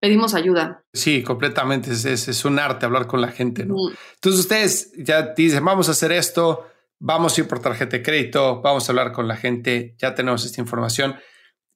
Pedimos 0.00 0.34
ayuda. 0.34 0.84
Sí, 0.92 1.24
completamente. 1.24 1.90
Es, 1.90 2.04
es, 2.04 2.44
un 2.44 2.58
arte 2.58 2.86
hablar 2.86 3.06
con 3.06 3.20
la 3.20 3.28
gente, 3.28 3.64
¿no? 3.64 3.74
Entonces 4.14 4.40
ustedes 4.40 4.92
ya 4.96 5.34
dicen, 5.34 5.64
vamos 5.64 5.88
a 5.88 5.92
hacer 5.92 6.12
esto, 6.12 6.66
vamos 7.00 7.36
a 7.36 7.40
ir 7.40 7.48
por 7.48 7.60
tarjeta 7.60 7.96
de 7.96 8.02
crédito, 8.02 8.60
vamos 8.60 8.88
a 8.88 8.92
hablar 8.92 9.12
con 9.12 9.26
la 9.26 9.36
gente, 9.36 9.96
ya 9.98 10.14
tenemos 10.14 10.44
esta 10.44 10.60
información. 10.60 11.16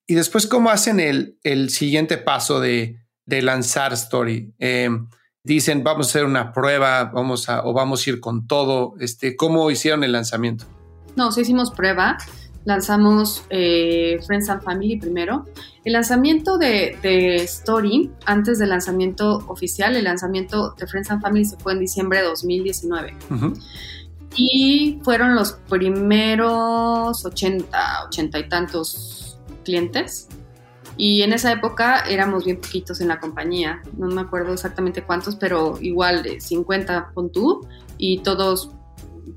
Y 0.06 0.14
después, 0.14 0.46
¿cómo 0.46 0.70
hacen 0.70 1.00
el, 1.00 1.38
el 1.42 1.70
siguiente 1.70 2.18
paso 2.18 2.60
de, 2.60 3.00
de 3.24 3.42
lanzar 3.42 3.92
Story? 3.94 4.54
Eh, 4.58 4.90
dicen 5.44 5.82
vamos 5.82 6.06
a 6.06 6.10
hacer 6.10 6.24
una 6.24 6.52
prueba, 6.52 7.04
vamos 7.04 7.48
a 7.48 7.64
o 7.64 7.72
vamos 7.72 8.06
a 8.06 8.10
ir 8.10 8.20
con 8.20 8.46
todo. 8.46 8.94
Este, 9.00 9.36
¿cómo 9.36 9.70
hicieron 9.70 10.04
el 10.04 10.12
lanzamiento? 10.12 10.66
No, 11.16 11.32
sí 11.32 11.42
hicimos 11.42 11.70
prueba. 11.70 12.18
Lanzamos 12.64 13.44
eh, 13.50 14.20
Friends 14.24 14.48
and 14.48 14.62
Family 14.62 14.98
primero. 14.98 15.46
El 15.84 15.94
lanzamiento 15.94 16.58
de, 16.58 17.36
Story, 17.42 18.10
antes 18.24 18.60
del 18.60 18.68
lanzamiento 18.68 19.38
oficial, 19.48 19.96
el 19.96 20.04
lanzamiento 20.04 20.74
de 20.78 20.86
Friends 20.86 21.10
and 21.10 21.20
Family 21.20 21.44
se 21.44 21.56
fue 21.56 21.72
en 21.72 21.80
diciembre 21.80 22.20
de 22.20 22.26
2019. 22.26 23.14
Y 24.36 25.00
fueron 25.02 25.34
los 25.34 25.54
primeros 25.68 27.24
80, 27.24 28.04
80 28.06 28.38
y 28.38 28.48
tantos 28.48 29.38
clientes 29.64 30.28
y 30.96 31.22
en 31.22 31.32
esa 31.32 31.52
época 31.52 32.04
éramos 32.08 32.44
bien 32.44 32.58
poquitos 32.58 33.00
en 33.00 33.08
la 33.08 33.18
compañía, 33.18 33.82
no 33.96 34.08
me 34.08 34.20
acuerdo 34.20 34.52
exactamente 34.52 35.02
cuántos, 35.02 35.36
pero 35.36 35.78
igual 35.80 36.24
50 36.40 37.12
con 37.14 37.32
tú 37.32 37.66
y 37.98 38.18
todos 38.18 38.70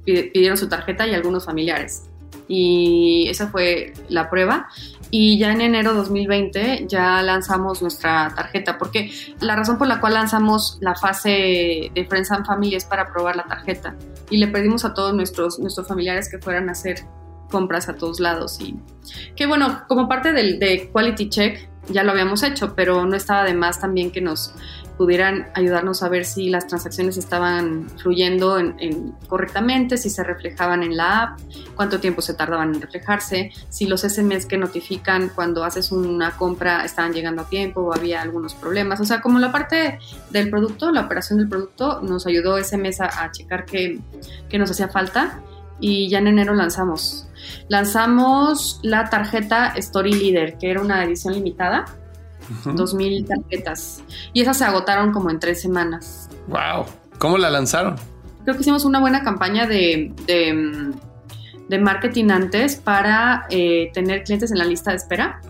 pidieron 0.04 0.58
su 0.58 0.68
tarjeta 0.68 1.08
y 1.08 1.14
algunos 1.14 1.46
familiares. 1.46 2.04
Y 2.48 3.28
esa 3.30 3.48
fue 3.48 3.94
la 4.10 4.30
prueba. 4.30 4.68
Y 5.12 5.38
ya 5.38 5.54
en 5.54 5.62
enero 5.62 5.92
de 5.92 5.98
2020 5.98 6.86
ya 6.88 7.22
lanzamos 7.22 7.82
nuestra 7.82 8.34
tarjeta, 8.36 8.78
porque 8.78 9.12
la 9.40 9.56
razón 9.56 9.78
por 9.78 9.88
la 9.88 10.00
cual 10.00 10.14
lanzamos 10.14 10.78
la 10.82 10.96
fase 10.96 11.92
de 11.94 12.06
Friends 12.10 12.32
and 12.32 12.46
Family 12.46 12.76
es 12.76 12.86
para 12.86 13.12
probar 13.12 13.36
la 13.36 13.46
tarjeta. 13.46 13.96
Y 14.30 14.38
le 14.38 14.48
pedimos 14.48 14.84
a 14.84 14.94
todos 14.94 15.14
nuestros, 15.14 15.60
nuestros 15.60 15.88
familiares 15.88 16.30
que 16.30 16.40
fueran 16.40 16.70
a 16.70 16.74
hacer 16.74 17.06
compras 17.50 17.90
a 17.90 17.96
todos 17.96 18.20
lados. 18.20 18.60
Y 18.60 18.76
que 19.36 19.46
bueno, 19.46 19.84
como 19.88 20.08
parte 20.08 20.32
del 20.34 20.60
de 20.60 20.90
Quality 20.92 21.30
Check 21.30 21.70
ya 21.90 22.04
lo 22.04 22.12
habíamos 22.12 22.44
hecho, 22.44 22.74
pero 22.76 23.06
no 23.06 23.16
estaba 23.16 23.44
de 23.44 23.54
más 23.54 23.80
también 23.80 24.12
que 24.12 24.22
nos 24.22 24.54
pudieran 24.98 25.48
ayudarnos 25.54 26.04
a 26.04 26.10
ver 26.10 26.26
si 26.26 26.50
las 26.50 26.68
transacciones 26.68 27.18
estaban 27.18 27.90
fluyendo 27.98 28.58
en, 28.58 29.14
correctamente, 29.28 29.98
si 29.98 30.10
se 30.10 30.24
reflejaban 30.24 30.84
en 30.84 30.96
la 30.96 31.22
app, 31.22 31.40
cuánto 31.76 32.00
tiempo 32.00 32.22
se 32.22 32.34
tardaban 32.34 32.74
en 32.74 32.82
reflejarse, 32.82 33.52
si 33.70 33.88
los 33.88 34.02
SMS 34.02 34.46
que 34.46 34.58
notifican 34.58 35.30
cuando 35.36 35.64
haces 35.66 35.92
una 35.92 36.32
compra 36.38 36.86
estaban 36.86 37.14
llegando 37.14 37.42
a 37.42 37.50
tiempo 37.50 37.82
o 37.82 37.94
había 37.94 38.22
algunos 38.22 38.54
problemas. 38.56 39.02
O 39.02 39.06
sea, 39.06 39.22
como 39.22 39.38
la 39.40 39.52
parte 39.52 40.00
del 40.30 40.50
producto, 40.50 40.92
la 40.92 41.02
operación 41.02 41.40
del 41.40 41.50
producto, 41.50 42.02
nos 42.02 42.26
ayudó 42.26 42.58
ese 42.58 42.78
mes 42.78 43.02
a, 43.02 43.30
checar 43.32 43.66
que, 43.66 44.00
que 44.50 44.58
nos 44.58 44.72
hacía 44.72 44.88
falta 44.88 45.42
y 45.80 46.10
ya 46.10 46.20
en 46.20 46.28
enero 46.28 46.54
lanzamos. 46.54 47.28
Lanzamos 47.68 48.80
la 48.84 49.10
tarjeta 49.10 49.74
Story 49.76 50.14
Leader, 50.14 50.58
que 50.58 50.72
era 50.72 50.82
una 50.82 51.04
edición 51.04 51.34
limitada, 51.34 51.86
2000 52.66 53.26
tarjetas. 53.26 54.04
Y 54.34 54.42
esas 54.42 54.58
se 54.58 54.66
agotaron 54.66 55.12
como 55.12 55.30
en 55.30 55.40
tres 55.40 55.62
semanas. 55.62 56.30
¡Wow! 56.48 56.86
¿Cómo 57.18 57.38
la 57.38 57.50
lanzaron? 57.50 57.96
Creo 58.44 58.56
que 58.56 58.62
hicimos 58.62 58.86
una 58.86 59.00
buena 59.00 59.24
campaña 59.24 59.66
de, 59.66 60.14
de, 60.28 61.80
marketing 61.80 62.30
antes 62.30 62.76
para 62.76 63.48
eh, 63.50 63.90
tener 63.94 64.24
clientes 64.24 64.52
en 64.52 64.60
la 64.60 64.66
lista 64.66 64.92
de 64.92 64.98
espera. 64.98 65.42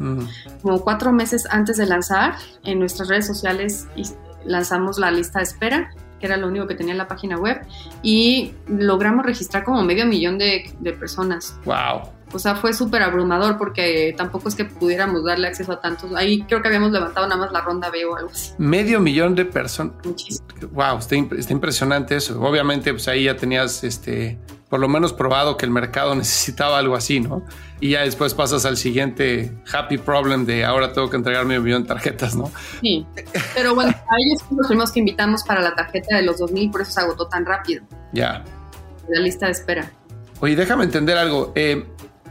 Como 0.61 0.81
cuatro 0.81 1.11
meses 1.11 1.45
antes 1.49 1.77
de 1.77 1.85
lanzar, 1.85 2.35
en 2.63 2.79
nuestras 2.79 3.09
redes 3.09 3.27
sociales 3.27 3.87
lanzamos 4.45 4.97
la 4.97 5.11
lista 5.11 5.39
de 5.39 5.43
espera 5.43 5.91
que 6.25 6.33
era 6.33 6.37
lo 6.37 6.47
único 6.47 6.65
que 6.65 6.73
tenía 6.73 6.93
en 6.93 6.97
la 6.97 7.07
página 7.07 7.37
web, 7.37 7.61
y 8.01 8.53
logramos 8.67 9.25
registrar 9.25 9.63
como 9.63 9.83
medio 9.83 10.07
millón 10.07 10.39
de, 10.39 10.73
de 10.79 10.93
personas. 10.93 11.59
¡Wow! 11.65 12.09
O 12.33 12.39
sea, 12.39 12.55
fue 12.55 12.73
súper 12.73 13.03
abrumador 13.03 13.57
porque 13.57 14.13
tampoco 14.17 14.49
es 14.49 14.55
que 14.55 14.65
pudiéramos 14.65 15.23
darle 15.23 15.47
acceso 15.47 15.71
a 15.71 15.79
tantos. 15.79 16.13
Ahí 16.15 16.41
creo 16.41 16.61
que 16.61 16.67
habíamos 16.67 16.91
levantado 16.91 17.27
nada 17.27 17.39
más 17.39 17.51
la 17.51 17.61
ronda 17.61 17.91
B 17.91 18.03
o 18.05 18.15
algo 18.15 18.31
así. 18.31 18.51
Medio 18.57 18.99
millón 18.99 19.35
de 19.35 19.45
personas. 19.45 19.93
Muchísimo. 20.03 20.47
Wow, 20.71 20.97
está, 20.97 21.15
está, 21.15 21.53
impresionante 21.53 22.15
eso. 22.15 22.41
Obviamente, 22.41 22.91
pues 22.91 23.07
ahí 23.07 23.25
ya 23.25 23.37
tenías 23.37 23.83
este, 23.83 24.39
por 24.69 24.79
lo 24.79 24.87
menos 24.87 25.13
probado 25.13 25.57
que 25.57 25.65
el 25.65 25.71
mercado 25.71 26.15
necesitaba 26.15 26.77
algo 26.77 26.95
así, 26.95 27.19
¿no? 27.19 27.43
y 27.79 27.91
ya 27.91 28.01
después 28.01 28.33
pasas 28.33 28.65
al 28.65 28.77
siguiente 28.77 29.51
happy 29.71 29.97
problem 29.97 30.45
de 30.45 30.63
ahora 30.63 30.93
tengo 30.93 31.09
que 31.09 31.17
entregar 31.17 31.45
mi 31.45 31.59
millón 31.59 31.83
de 31.83 31.89
tarjetas, 31.89 32.35
¿no? 32.35 32.51
Sí, 32.81 33.05
pero 33.53 33.75
bueno, 33.75 33.91
a 33.91 34.15
ellos 34.17 34.43
los 34.55 34.67
fuimos 34.67 34.91
que 34.91 34.99
invitamos 34.99 35.43
para 35.43 35.61
la 35.61 35.75
tarjeta 35.75 36.15
de 36.15 36.23
los 36.23 36.37
2000, 36.39 36.71
por 36.71 36.81
eso 36.81 36.91
se 36.91 37.01
agotó 37.01 37.27
tan 37.27 37.45
rápido. 37.45 37.83
Ya. 38.13 38.43
La 39.09 39.19
lista 39.19 39.47
de 39.47 39.51
espera. 39.51 39.91
Oye, 40.39 40.55
déjame 40.55 40.85
entender 40.85 41.17
algo. 41.17 41.51
Eh, 41.55 41.85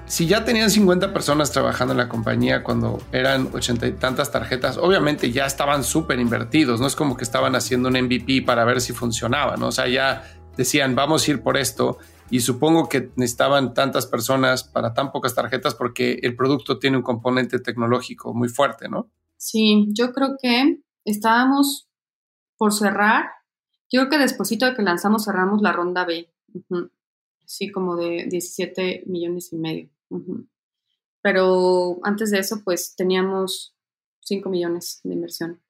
si 0.07 0.27
ya 0.27 0.45
tenían 0.45 0.71
50 0.71 1.13
personas 1.13 1.51
trabajando 1.51 1.93
en 1.93 1.99
la 1.99 2.09
compañía 2.09 2.63
cuando 2.63 3.03
eran 3.13 3.49
80 3.53 3.87
y 3.87 3.93
tantas 3.93 4.31
tarjetas, 4.31 4.79
obviamente 4.79 5.31
ya 5.31 5.47
estaban 5.47 5.85
súper 5.85 6.19
invertidos, 6.21 6.81
no 6.81 6.87
es 6.87 6.97
como 6.97 7.17
que 7.17 7.25
estaban 7.25 7.55
haciendo 7.55 7.89
un 7.89 7.95
MVP 7.95 8.43
para 8.43 8.65
ver 8.65 8.81
si 8.81 8.93
funcionaba, 8.93 9.57
¿no? 9.57 9.69
O 9.69 9.73
sea, 9.73 9.89
ya 9.89 10.25
decían, 10.57 10.95
vamos 10.95 11.27
a 11.27 11.31
ir 11.31 11.43
por 11.43 11.57
esto 11.57 11.99
y 12.31 12.41
supongo 12.41 12.89
que 12.89 13.11
necesitaban 13.17 13.75
tantas 13.75 14.07
personas 14.07 14.65
para 14.65 14.95
tan 14.95 15.13
pocas 15.13 15.35
tarjetas 15.35 15.75
porque 15.75 16.19
el 16.23 16.37
producto 16.37 16.79
tiene 16.79 16.97
un 16.97 17.03
componente 17.03 17.59
tecnológico 17.59 18.35
muy 18.35 18.49
fuerte, 18.49 18.89
¿no? 18.89 19.11
Sí, 19.37 19.89
yo 19.93 20.13
creo 20.13 20.37
que 20.41 20.81
estábamos 21.05 21.89
por 22.57 22.73
cerrar. 22.73 23.27
Yo 23.91 24.01
creo 24.01 24.11
que 24.11 24.19
despuesito 24.19 24.67
de 24.67 24.75
que 24.75 24.83
lanzamos 24.83 25.25
cerramos 25.25 25.63
la 25.63 25.73
ronda 25.73 26.05
B. 26.05 26.33
Sí, 27.45 27.71
como 27.71 27.97
de 27.97 28.27
17 28.29 29.05
millones 29.07 29.53
y 29.53 29.57
medio. 29.57 29.91
Pero 31.21 31.99
antes 32.03 32.31
de 32.31 32.39
eso, 32.39 32.63
pues 32.65 32.95
teníamos 32.97 33.75
5 34.21 34.49
millones 34.49 35.01
de 35.05 35.15
inversión 35.15 35.64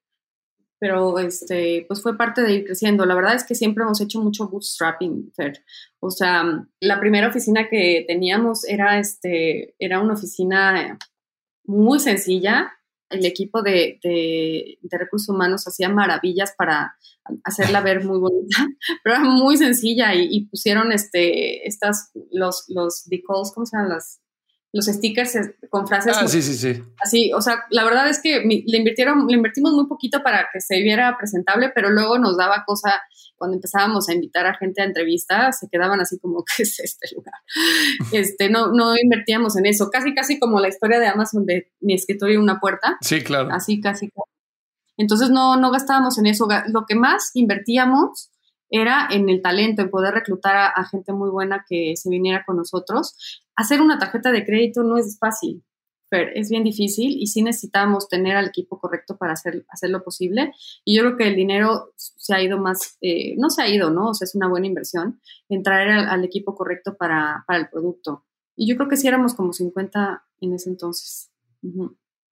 pero 0.85 1.17
este, 1.17 1.83
pues 1.87 2.03
fue 2.03 2.15
parte 2.15 2.43
de 2.43 2.53
ir 2.53 2.63
creciendo. 2.63 3.07
La 3.07 3.15
verdad 3.15 3.33
es 3.33 3.43
que 3.43 3.55
siempre 3.55 3.83
hemos 3.83 3.99
hecho 4.01 4.21
mucho 4.21 4.47
bootstrapping, 4.49 5.31
Fer. 5.35 5.65
O 5.99 6.11
sea, 6.11 6.43
la 6.79 6.99
primera 6.99 7.27
oficina 7.27 7.67
que 7.67 8.05
teníamos 8.07 8.63
era, 8.65 8.99
este, 8.99 9.73
era 9.79 9.99
una 9.99 10.13
oficina 10.13 10.99
muy 11.63 11.99
sencilla. 11.99 12.71
El 13.09 13.25
equipo 13.25 13.63
de, 13.63 13.99
de, 14.03 14.77
recursos 14.91 15.27
humanos 15.27 15.67
hacía 15.67 15.89
maravillas 15.89 16.53
para 16.55 16.95
hacerla 17.43 17.81
ver 17.81 18.05
muy 18.05 18.19
bonita, 18.19 18.67
pero 19.03 19.15
era 19.15 19.25
muy 19.25 19.57
sencilla 19.57 20.13
y, 20.13 20.45
pusieron 20.45 20.91
este, 20.91 21.67
estas, 21.67 22.11
los, 22.31 22.65
los 22.67 23.05
decals, 23.05 23.51
¿cómo 23.55 23.65
se 23.65 23.75
llaman? 23.75 23.89
Las, 23.89 24.21
los 24.75 24.87
stickers 24.87 25.37
con 25.69 25.87
frases. 25.87 26.17
Ah, 26.19 26.27
sí, 26.27 26.41
sí, 26.41 26.53
sí. 26.53 26.83
Así, 27.01 27.31
o 27.31 27.41
sea, 27.41 27.63
la 27.69 27.85
verdad 27.85 28.09
es 28.09 28.21
que 28.21 28.41
le 28.41 28.77
invirtieron, 28.77 29.25
le 29.25 29.37
invertimos 29.37 29.71
muy 29.71 29.87
poquito 29.87 30.21
para 30.21 30.49
que 30.51 30.59
se 30.59 30.81
viera 30.81 31.17
presentable, 31.17 31.71
pero 31.73 31.89
luego 31.91 32.19
nos 32.19 32.35
daba 32.35 32.65
cosa 32.65 33.01
cuando 33.37 33.55
empezábamos 33.55 34.09
a 34.09 34.13
invitar 34.13 34.45
a 34.45 34.55
gente 34.55 34.81
a 34.81 34.85
entrevistas, 34.85 35.59
se 35.59 35.69
quedaban 35.69 36.01
así 36.01 36.19
como, 36.19 36.43
¿qué 36.57 36.63
es 36.63 36.77
este 36.81 37.07
lugar? 37.15 37.35
Este, 38.11 38.49
no, 38.49 38.73
no 38.73 38.97
invertíamos 39.01 39.55
en 39.55 39.65
eso. 39.65 39.89
Casi, 39.89 40.13
casi 40.13 40.39
como 40.39 40.59
la 40.59 40.67
historia 40.67 40.99
de 40.99 41.07
Amazon 41.07 41.45
de 41.45 41.71
mi 41.79 41.93
escritorio 41.93 42.35
y 42.35 42.43
una 42.43 42.59
puerta. 42.59 42.97
Sí, 42.99 43.21
claro. 43.21 43.47
Así, 43.53 43.79
casi. 43.79 44.09
Entonces 44.97 45.29
no, 45.29 45.55
no 45.55 45.71
gastábamos 45.71 46.17
en 46.17 46.25
eso. 46.25 46.49
Lo 46.67 46.85
que 46.85 46.95
más 46.95 47.31
invertíamos 47.33 48.29
era 48.69 49.07
en 49.11 49.29
el 49.29 49.41
talento, 49.41 49.81
en 49.81 49.89
poder 49.89 50.13
reclutar 50.13 50.55
a, 50.75 50.85
gente 50.85 51.13
muy 51.13 51.29
buena 51.29 51.65
que 51.67 51.93
se 51.95 52.09
viniera 52.09 52.43
con 52.45 52.57
nosotros. 52.57 53.43
Hacer 53.55 53.81
una 53.81 53.99
tarjeta 53.99 54.31
de 54.31 54.45
crédito 54.45 54.83
no 54.83 54.97
es 54.97 55.17
fácil, 55.19 55.63
pero 56.09 56.31
es 56.33 56.49
bien 56.49 56.63
difícil 56.63 57.15
y 57.19 57.27
sí 57.27 57.41
necesitamos 57.41 58.07
tener 58.09 58.35
al 58.35 58.47
equipo 58.47 58.79
correcto 58.79 59.17
para 59.17 59.33
hacer, 59.33 59.65
hacerlo 59.69 60.03
posible. 60.03 60.53
Y 60.83 60.95
yo 60.95 61.03
creo 61.03 61.17
que 61.17 61.27
el 61.27 61.35
dinero 61.35 61.93
se 61.95 62.35
ha 62.35 62.41
ido 62.41 62.57
más, 62.57 62.97
eh, 63.01 63.35
no 63.37 63.49
se 63.49 63.61
ha 63.61 63.69
ido, 63.69 63.89
¿no? 63.89 64.09
O 64.09 64.13
sea, 64.13 64.25
es 64.25 64.35
una 64.35 64.49
buena 64.49 64.67
inversión 64.67 65.19
en 65.49 65.63
traer 65.63 65.89
al, 65.89 66.23
equipo 66.23 66.55
correcto 66.55 66.95
para, 66.97 67.43
para, 67.47 67.59
el 67.59 67.69
producto. 67.69 68.25
Y 68.55 68.67
yo 68.69 68.75
creo 68.77 68.89
que 68.89 68.97
sí 68.97 69.07
éramos 69.07 69.33
como 69.33 69.53
50 69.53 70.23
en 70.41 70.53
ese 70.53 70.69
entonces. 70.69 71.31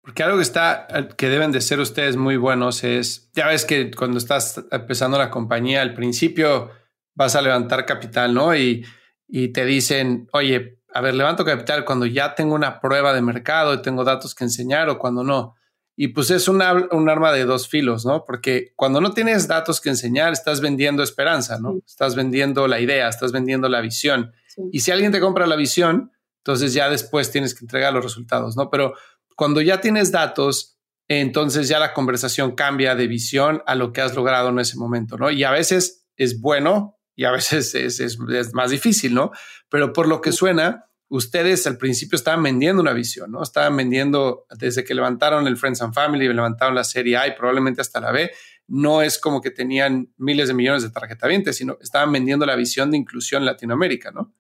Porque 0.03 0.21
algo 0.21 0.35
que 0.37 0.43
está, 0.43 0.87
que 1.17 1.29
deben 1.29 1.53
de 1.53 1.61
ser 1.61 1.79
ustedes 1.79 2.17
muy 2.17 2.35
buenos 2.35 2.83
es, 2.83 3.31
ya 3.33 3.47
ves 3.47 3.63
que 3.63 3.89
cuando 3.89 4.17
estás 4.17 4.61
empezando 4.69 5.17
la 5.17 5.31
compañía, 5.31 5.81
al 5.81 5.93
principio 5.93 6.71
vas 7.15 7.37
a 7.37 7.41
levantar 7.41 7.85
capital, 7.85 8.33
¿no? 8.33 8.53
Y, 8.53 8.85
y 9.29 9.53
te 9.53 9.63
dicen, 9.63 10.27
oye, 10.33 10.81
a 10.93 10.99
ver, 10.99 11.15
levanto 11.15 11.45
capital 11.45 11.85
cuando 11.85 12.05
ya 12.05 12.35
tengo 12.35 12.53
una 12.53 12.81
prueba 12.81 13.13
de 13.13 13.21
mercado 13.21 13.73
y 13.73 13.81
tengo 13.81 14.03
datos 14.03 14.35
que 14.35 14.43
enseñar 14.43 14.89
o 14.89 14.99
cuando 14.99 15.23
no. 15.23 15.55
Y 15.95 16.09
pues 16.09 16.31
es 16.31 16.47
un 16.47 16.61
arma 16.61 17.31
de 17.31 17.45
dos 17.45 17.69
filos, 17.69 18.05
¿no? 18.05 18.25
Porque 18.25 18.73
cuando 18.75 18.99
no 18.99 19.13
tienes 19.13 19.47
datos 19.47 19.79
que 19.79 19.89
enseñar, 19.89 20.33
estás 20.33 20.59
vendiendo 20.59 21.01
esperanza, 21.01 21.59
¿no? 21.59 21.75
Estás 21.85 22.15
vendiendo 22.15 22.67
la 22.67 22.79
idea, 22.79 23.07
estás 23.07 23.31
vendiendo 23.31 23.69
la 23.69 23.79
visión. 23.79 24.33
Y 24.71 24.79
si 24.81 24.91
alguien 24.91 25.11
te 25.11 25.19
compra 25.19 25.47
la 25.47 25.55
visión, 25.55 26.11
entonces 26.39 26.73
ya 26.73 26.89
después 26.89 27.31
tienes 27.31 27.53
que 27.53 27.63
entregar 27.63 27.93
los 27.93 28.03
resultados, 28.03 28.57
¿no? 28.57 28.69
Pero 28.69 28.95
cuando 29.35 29.61
ya 29.61 29.81
tienes 29.81 30.11
datos, 30.11 30.77
entonces 31.07 31.67
ya 31.67 31.79
la 31.79 31.93
conversación 31.93 32.55
cambia 32.55 32.95
de 32.95 33.07
visión 33.07 33.61
a 33.65 33.75
lo 33.75 33.91
que 33.91 34.01
has 34.01 34.15
logrado 34.15 34.49
en 34.49 34.59
ese 34.59 34.77
momento, 34.77 35.17
¿no? 35.17 35.31
Y 35.31 35.43
a 35.43 35.51
veces 35.51 36.07
es 36.15 36.39
bueno 36.39 36.97
y 37.15 37.25
a 37.25 37.31
veces 37.31 37.75
es, 37.75 38.19
más 38.53 38.71
difícil, 38.71 39.13
¿no? 39.13 39.31
Pero 39.69 39.93
por 39.93 40.07
lo 40.07 40.21
que 40.21 40.31
suena, 40.31 40.85
ustedes 41.09 41.67
al 41.67 41.77
principio 41.77 42.15
estaban 42.15 42.41
vendiendo 42.41 42.81
una 42.81 42.93
visión, 42.93 43.31
¿no? 43.31 43.43
Estaban 43.43 43.75
vendiendo 43.75 44.45
desde 44.57 44.83
que 44.83 44.95
levantaron 44.95 45.47
el 45.47 45.57
Friends 45.57 45.81
and 45.81 45.93
Family, 45.93 46.27
levantaron 46.27 46.75
la 46.75 46.83
serie 46.83 47.17
A 47.17 47.27
y 47.27 47.35
probablemente 47.35 47.81
hasta 47.81 47.99
la 47.99 48.11
B. 48.11 48.31
No 48.67 49.01
es 49.01 49.19
como 49.19 49.41
que 49.41 49.51
tenían 49.51 50.13
miles 50.17 50.47
de 50.47 50.53
millones 50.53 50.83
de 50.83 50.89
tarjetavientes, 50.89 51.57
sino 51.57 51.77
estaban 51.81 52.11
vendiendo 52.11 52.45
la 52.45 52.55
visión 52.55 52.91
de 52.91 52.97
inclusión 52.97 53.43
en 53.43 53.47
Latinoamérica, 53.47 54.11
¿no? 54.11 54.33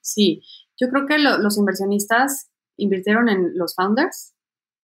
Sí, 0.00 0.42
yo 0.80 0.88
creo 0.88 1.06
que 1.06 1.18
los 1.18 1.58
inversionistas 1.58 2.47
invirtieron 2.78 3.28
en 3.28 3.58
los 3.58 3.74
founders, 3.74 4.34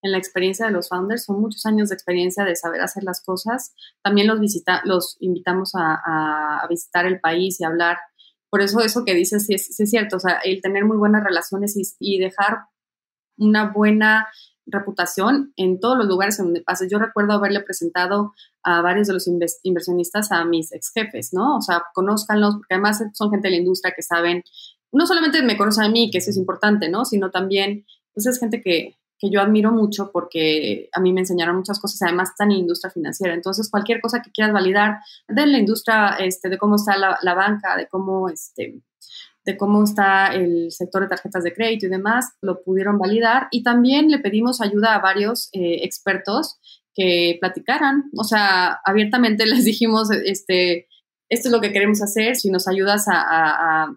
en 0.02 0.12
la 0.12 0.18
experiencia 0.18 0.66
de 0.66 0.72
los 0.72 0.88
founders. 0.88 1.24
Son 1.24 1.40
muchos 1.40 1.64
años 1.66 1.88
de 1.88 1.94
experiencia 1.94 2.44
de 2.44 2.54
saber 2.54 2.82
hacer 2.82 3.02
las 3.04 3.22
cosas. 3.22 3.74
También 4.02 4.28
los, 4.28 4.38
visita, 4.38 4.82
los 4.84 5.16
invitamos 5.20 5.72
a, 5.74 6.66
visitar 6.68 7.06
el 7.06 7.20
país 7.20 7.60
y 7.60 7.64
hablar. 7.64 7.98
Por 8.50 8.60
eso 8.60 8.80
eso 8.80 9.04
que 9.04 9.14
dices 9.14 9.46
sí 9.46 9.54
es, 9.54 9.90
cierto, 9.90 10.16
o 10.16 10.20
sea, 10.20 10.38
el 10.44 10.60
tener 10.60 10.84
muy 10.84 10.96
buenas 10.96 11.24
relaciones 11.24 11.74
y, 11.98 12.18
dejar 12.18 12.66
una 13.36 13.72
buena 13.72 14.28
reputación 14.66 15.52
en 15.56 15.80
todos 15.80 15.98
los 15.98 16.06
lugares 16.06 16.38
en 16.38 16.46
donde 16.46 16.62
pases. 16.62 16.88
Yo 16.90 16.98
recuerdo 16.98 17.32
haberle 17.32 17.60
presentado 17.60 18.32
a 18.62 18.80
varios 18.80 19.08
de 19.08 19.14
los 19.14 19.28
inversionistas 19.62 20.32
a 20.32 20.44
mis 20.44 20.72
ex 20.72 20.92
jefes, 20.92 21.32
¿no? 21.32 21.56
O 21.56 21.60
sea, 21.60 21.84
conózcanlos, 21.92 22.56
porque 22.56 22.74
además 22.74 23.02
son 23.12 23.30
gente 23.30 23.48
de 23.48 23.52
la 23.52 23.60
industria 23.60 23.92
que 23.94 24.02
saben, 24.02 24.44
no 24.94 25.06
solamente 25.06 25.42
me 25.42 25.56
conocen 25.56 25.84
a 25.84 25.88
mí, 25.88 26.10
que 26.10 26.18
eso 26.18 26.30
es 26.30 26.36
importante, 26.36 26.88
¿no? 26.88 27.04
Sino 27.04 27.30
también, 27.30 27.84
pues 28.12 28.26
es 28.26 28.38
gente 28.38 28.62
que, 28.62 28.96
que 29.18 29.30
yo 29.30 29.40
admiro 29.40 29.72
mucho 29.72 30.10
porque 30.12 30.88
a 30.92 31.00
mí 31.00 31.12
me 31.12 31.20
enseñaron 31.20 31.56
muchas 31.56 31.80
cosas, 31.80 32.02
además 32.02 32.30
están 32.30 32.50
en 32.50 32.58
industria 32.58 32.90
financiera. 32.90 33.34
Entonces, 33.34 33.70
cualquier 33.70 34.00
cosa 34.00 34.22
que 34.22 34.30
quieras 34.30 34.52
validar 34.52 34.98
de 35.28 35.46
la 35.46 35.58
industria, 35.58 36.16
este, 36.18 36.48
de 36.48 36.58
cómo 36.58 36.76
está 36.76 36.96
la, 36.96 37.34
banca, 37.34 37.76
de 37.76 37.86
cómo, 37.88 38.28
este, 38.28 38.80
de 39.44 39.56
cómo 39.56 39.84
está 39.84 40.34
el 40.34 40.70
sector 40.70 41.02
de 41.02 41.08
tarjetas 41.08 41.44
de 41.44 41.54
crédito 41.54 41.86
y 41.86 41.90
demás, 41.90 42.32
lo 42.40 42.62
pudieron 42.62 42.98
validar. 42.98 43.48
Y 43.50 43.62
también 43.62 44.10
le 44.10 44.18
pedimos 44.18 44.60
ayuda 44.60 44.94
a 44.94 45.00
varios 45.00 45.48
eh, 45.52 45.80
expertos 45.82 46.58
que 46.94 47.36
platicaran. 47.40 48.10
O 48.16 48.24
sea, 48.24 48.80
abiertamente 48.84 49.46
les 49.46 49.64
dijimos, 49.64 50.10
este, 50.10 50.88
esto 51.28 51.48
es 51.48 51.52
lo 51.52 51.60
que 51.60 51.72
queremos 51.72 52.02
hacer, 52.02 52.36
si 52.36 52.50
nos 52.50 52.68
ayudas 52.68 53.06
a 53.08 53.96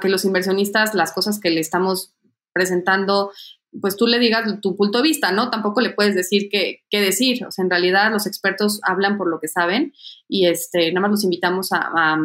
que 0.00 0.08
los 0.08 0.24
inversionistas, 0.24 0.94
las 0.94 1.12
cosas 1.12 1.40
que 1.40 1.50
le 1.50 1.60
estamos 1.60 2.14
presentando 2.52 3.32
pues 3.80 3.96
tú 3.96 4.06
le 4.06 4.18
digas 4.18 4.60
tu 4.60 4.76
punto 4.76 4.98
de 4.98 5.04
vista, 5.04 5.32
¿no? 5.32 5.50
Tampoco 5.50 5.80
le 5.80 5.90
puedes 5.90 6.14
decir 6.14 6.48
qué, 6.50 6.82
qué 6.90 7.00
decir. 7.00 7.44
O 7.46 7.50
sea, 7.50 7.62
en 7.64 7.70
realidad 7.70 8.10
los 8.10 8.26
expertos 8.26 8.80
hablan 8.82 9.16
por 9.16 9.30
lo 9.30 9.40
que 9.40 9.48
saben 9.48 9.92
y 10.28 10.46
este, 10.46 10.92
nada 10.92 11.02
más 11.02 11.10
los 11.12 11.24
invitamos 11.24 11.72
a, 11.72 12.16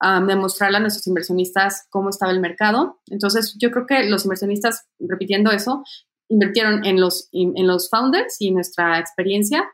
a, 0.00 0.20
demostrarle 0.20 0.78
a 0.78 0.80
nuestros 0.80 1.06
inversionistas 1.06 1.86
cómo 1.90 2.10
estaba 2.10 2.32
el 2.32 2.40
mercado. 2.40 3.00
Entonces, 3.06 3.56
yo 3.58 3.70
creo 3.70 3.86
que 3.86 4.04
los 4.04 4.24
inversionistas, 4.24 4.86
repitiendo 5.00 5.50
eso, 5.50 5.84
invirtieron 6.28 6.84
en 6.84 7.00
los, 7.00 7.28
en 7.32 7.66
los 7.66 7.90
founders 7.90 8.36
y 8.40 8.52
nuestra 8.52 8.98
experiencia 8.98 9.68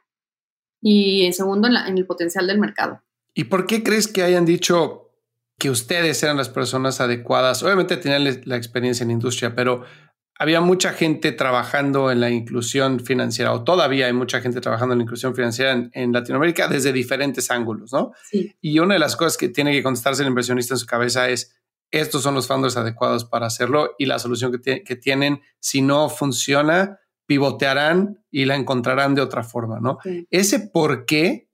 y 0.80 1.24
en 1.24 1.32
segundo, 1.32 1.68
en, 1.68 1.76
en 1.76 1.98
el 1.98 2.06
potencial 2.06 2.46
del 2.46 2.58
mercado. 2.58 3.02
¿Y 3.34 3.44
por 3.44 3.66
qué 3.66 3.82
crees 3.82 4.08
que 4.08 4.22
hayan 4.22 4.44
dicho 4.44 5.07
que 5.58 5.70
ustedes 5.70 6.22
eran 6.22 6.36
las 6.36 6.48
personas 6.48 7.00
adecuadas? 7.00 7.62
Obviamente 7.62 7.96
tenían 7.96 8.42
la 8.44 8.56
experiencia 8.56 9.04
en 9.04 9.10
industria, 9.10 9.54
pero 9.54 9.84
había 10.38 10.60
mucha 10.60 10.92
gente 10.92 11.32
trabajando 11.32 12.12
en 12.12 12.20
la 12.20 12.30
inclusión 12.30 13.00
financiera, 13.00 13.52
o 13.52 13.64
todavía 13.64 14.06
hay 14.06 14.12
mucha 14.12 14.40
gente 14.40 14.60
trabajando 14.60 14.92
en 14.92 15.00
la 15.00 15.02
inclusión 15.02 15.34
financiera 15.34 15.90
en, 15.92 16.12
Latinoamérica 16.12 16.68
desde 16.68 16.92
diferentes 16.92 17.50
ángulos, 17.50 17.92
¿no? 17.92 18.12
Sí. 18.30 18.54
Y 18.60 18.78
una 18.78 18.94
de 18.94 19.00
las 19.00 19.16
cosas 19.16 19.36
que 19.36 19.48
tiene 19.48 19.72
que 19.72 19.82
contestarse 19.82 20.22
el 20.22 20.28
inversionista 20.28 20.74
en 20.74 20.78
su 20.78 20.86
cabeza 20.86 21.28
es, 21.28 21.56
estos 21.90 22.22
son 22.22 22.34
los 22.34 22.46
fondos 22.46 22.76
adecuados 22.76 23.24
para 23.24 23.46
hacerlo 23.46 23.94
y 23.98 24.06
la 24.06 24.20
solución 24.20 24.52
que, 24.62 24.96
tienen, 24.96 25.40
si 25.58 25.82
no 25.82 26.08
funciona, 26.08 27.00
pivotearán 27.26 28.24
y 28.30 28.44
la 28.44 28.54
encontrarán 28.54 29.16
de 29.16 29.22
otra 29.22 29.42
forma, 29.42 29.80
¿no? 29.80 29.98
Ese 30.30 30.60
por 30.60 31.04
qué, 31.04 31.47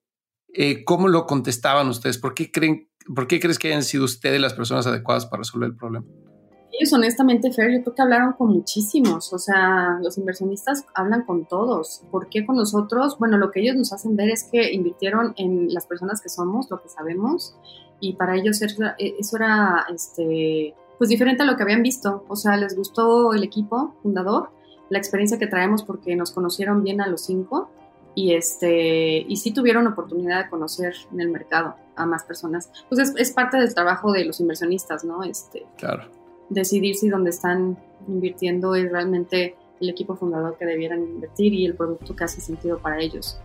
eh, 0.54 0.84
¿cómo 0.84 1.08
lo 1.08 1.26
contestaban 1.26 1.88
ustedes? 1.88 2.18
¿Por 2.18 2.34
qué 2.34 2.50
creen, 2.50 2.88
por 3.14 3.26
qué 3.26 3.40
crees 3.40 3.58
que 3.58 3.68
hayan 3.68 3.82
sido 3.82 4.04
ustedes 4.04 4.40
las 4.40 4.54
personas 4.54 4.86
adecuadas 4.86 5.26
para 5.26 5.40
resolver 5.40 5.68
el 5.68 5.76
problema? 5.76 6.06
ellos 6.78 6.92
honestamente, 6.92 7.52
Fer, 7.52 7.72
yo 7.72 7.82
creo 7.82 7.94
que 7.94 8.02
hablaron 8.02 8.32
con 8.32 8.48
muchísimos, 8.48 9.32
o 9.32 9.38
sea, 9.38 9.98
los 10.02 10.18
inversionistas 10.18 10.84
hablan 10.94 11.24
con 11.24 11.46
todos. 11.46 12.02
¿Por 12.10 12.28
qué 12.28 12.44
con 12.44 12.56
nosotros? 12.56 13.16
Bueno, 13.18 13.38
lo 13.38 13.50
que 13.50 13.60
ellos 13.60 13.76
nos 13.76 13.92
hacen 13.92 14.16
ver 14.16 14.30
es 14.30 14.48
que 14.50 14.72
invirtieron 14.72 15.34
en 15.36 15.72
las 15.72 15.86
personas 15.86 16.20
que 16.20 16.28
somos, 16.28 16.68
lo 16.70 16.82
que 16.82 16.88
sabemos, 16.88 17.54
y 18.00 18.14
para 18.14 18.36
ellos 18.36 18.60
e, 18.60 19.14
eso 19.18 19.36
era, 19.36 19.86
este, 19.94 20.74
pues 20.98 21.10
diferente 21.10 21.44
a 21.44 21.46
lo 21.46 21.56
que 21.56 21.62
habían 21.62 21.82
visto. 21.82 22.24
O 22.28 22.34
sea, 22.34 22.56
les 22.56 22.76
gustó 22.76 23.32
el 23.34 23.44
equipo 23.44 23.94
fundador, 24.02 24.50
la 24.90 24.98
experiencia 24.98 25.38
que 25.38 25.46
traemos 25.46 25.84
porque 25.84 26.16
nos 26.16 26.32
conocieron 26.32 26.82
bien 26.82 27.00
a 27.00 27.06
los 27.06 27.24
cinco 27.24 27.70
y 28.14 28.34
este 28.34 29.24
y 29.26 29.36
sí 29.36 29.52
tuvieron 29.52 29.86
oportunidad 29.86 30.44
de 30.44 30.50
conocer 30.50 30.94
en 31.12 31.20
el 31.20 31.28
mercado 31.30 31.74
a 31.96 32.06
más 32.06 32.24
personas. 32.24 32.70
Pues 32.88 33.00
es, 33.00 33.14
es 33.16 33.32
parte 33.32 33.56
del 33.56 33.74
trabajo 33.74 34.12
de 34.12 34.24
los 34.24 34.40
inversionistas, 34.40 35.04
¿no? 35.04 35.22
Este, 35.22 35.66
claro 35.76 36.04
decidir 36.48 36.96
si 36.96 37.08
donde 37.08 37.30
están 37.30 37.76
invirtiendo 38.08 38.74
es 38.74 38.90
realmente 38.90 39.56
el 39.80 39.88
equipo 39.88 40.16
fundador 40.16 40.56
que 40.58 40.64
debieran 40.64 41.02
invertir 41.02 41.52
y 41.52 41.66
el 41.66 41.74
producto 41.74 42.14
que 42.14 42.24
hace 42.24 42.40
sentido 42.40 42.78
para 42.78 43.00
ellos. 43.00 43.38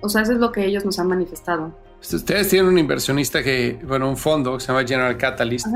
O 0.00 0.08
sea, 0.08 0.22
eso 0.22 0.32
es 0.32 0.38
lo 0.38 0.52
que 0.52 0.64
ellos 0.64 0.84
nos 0.84 0.98
han 0.98 1.08
manifestado. 1.08 1.72
Pues 1.96 2.14
ustedes 2.14 2.48
tienen 2.48 2.68
un 2.68 2.78
inversionista 2.78 3.42
que, 3.42 3.78
bueno, 3.86 4.08
un 4.08 4.16
fondo 4.16 4.54
que 4.54 4.60
se 4.60 4.68
llama 4.68 4.86
General 4.86 5.16
Catalyst, 5.16 5.66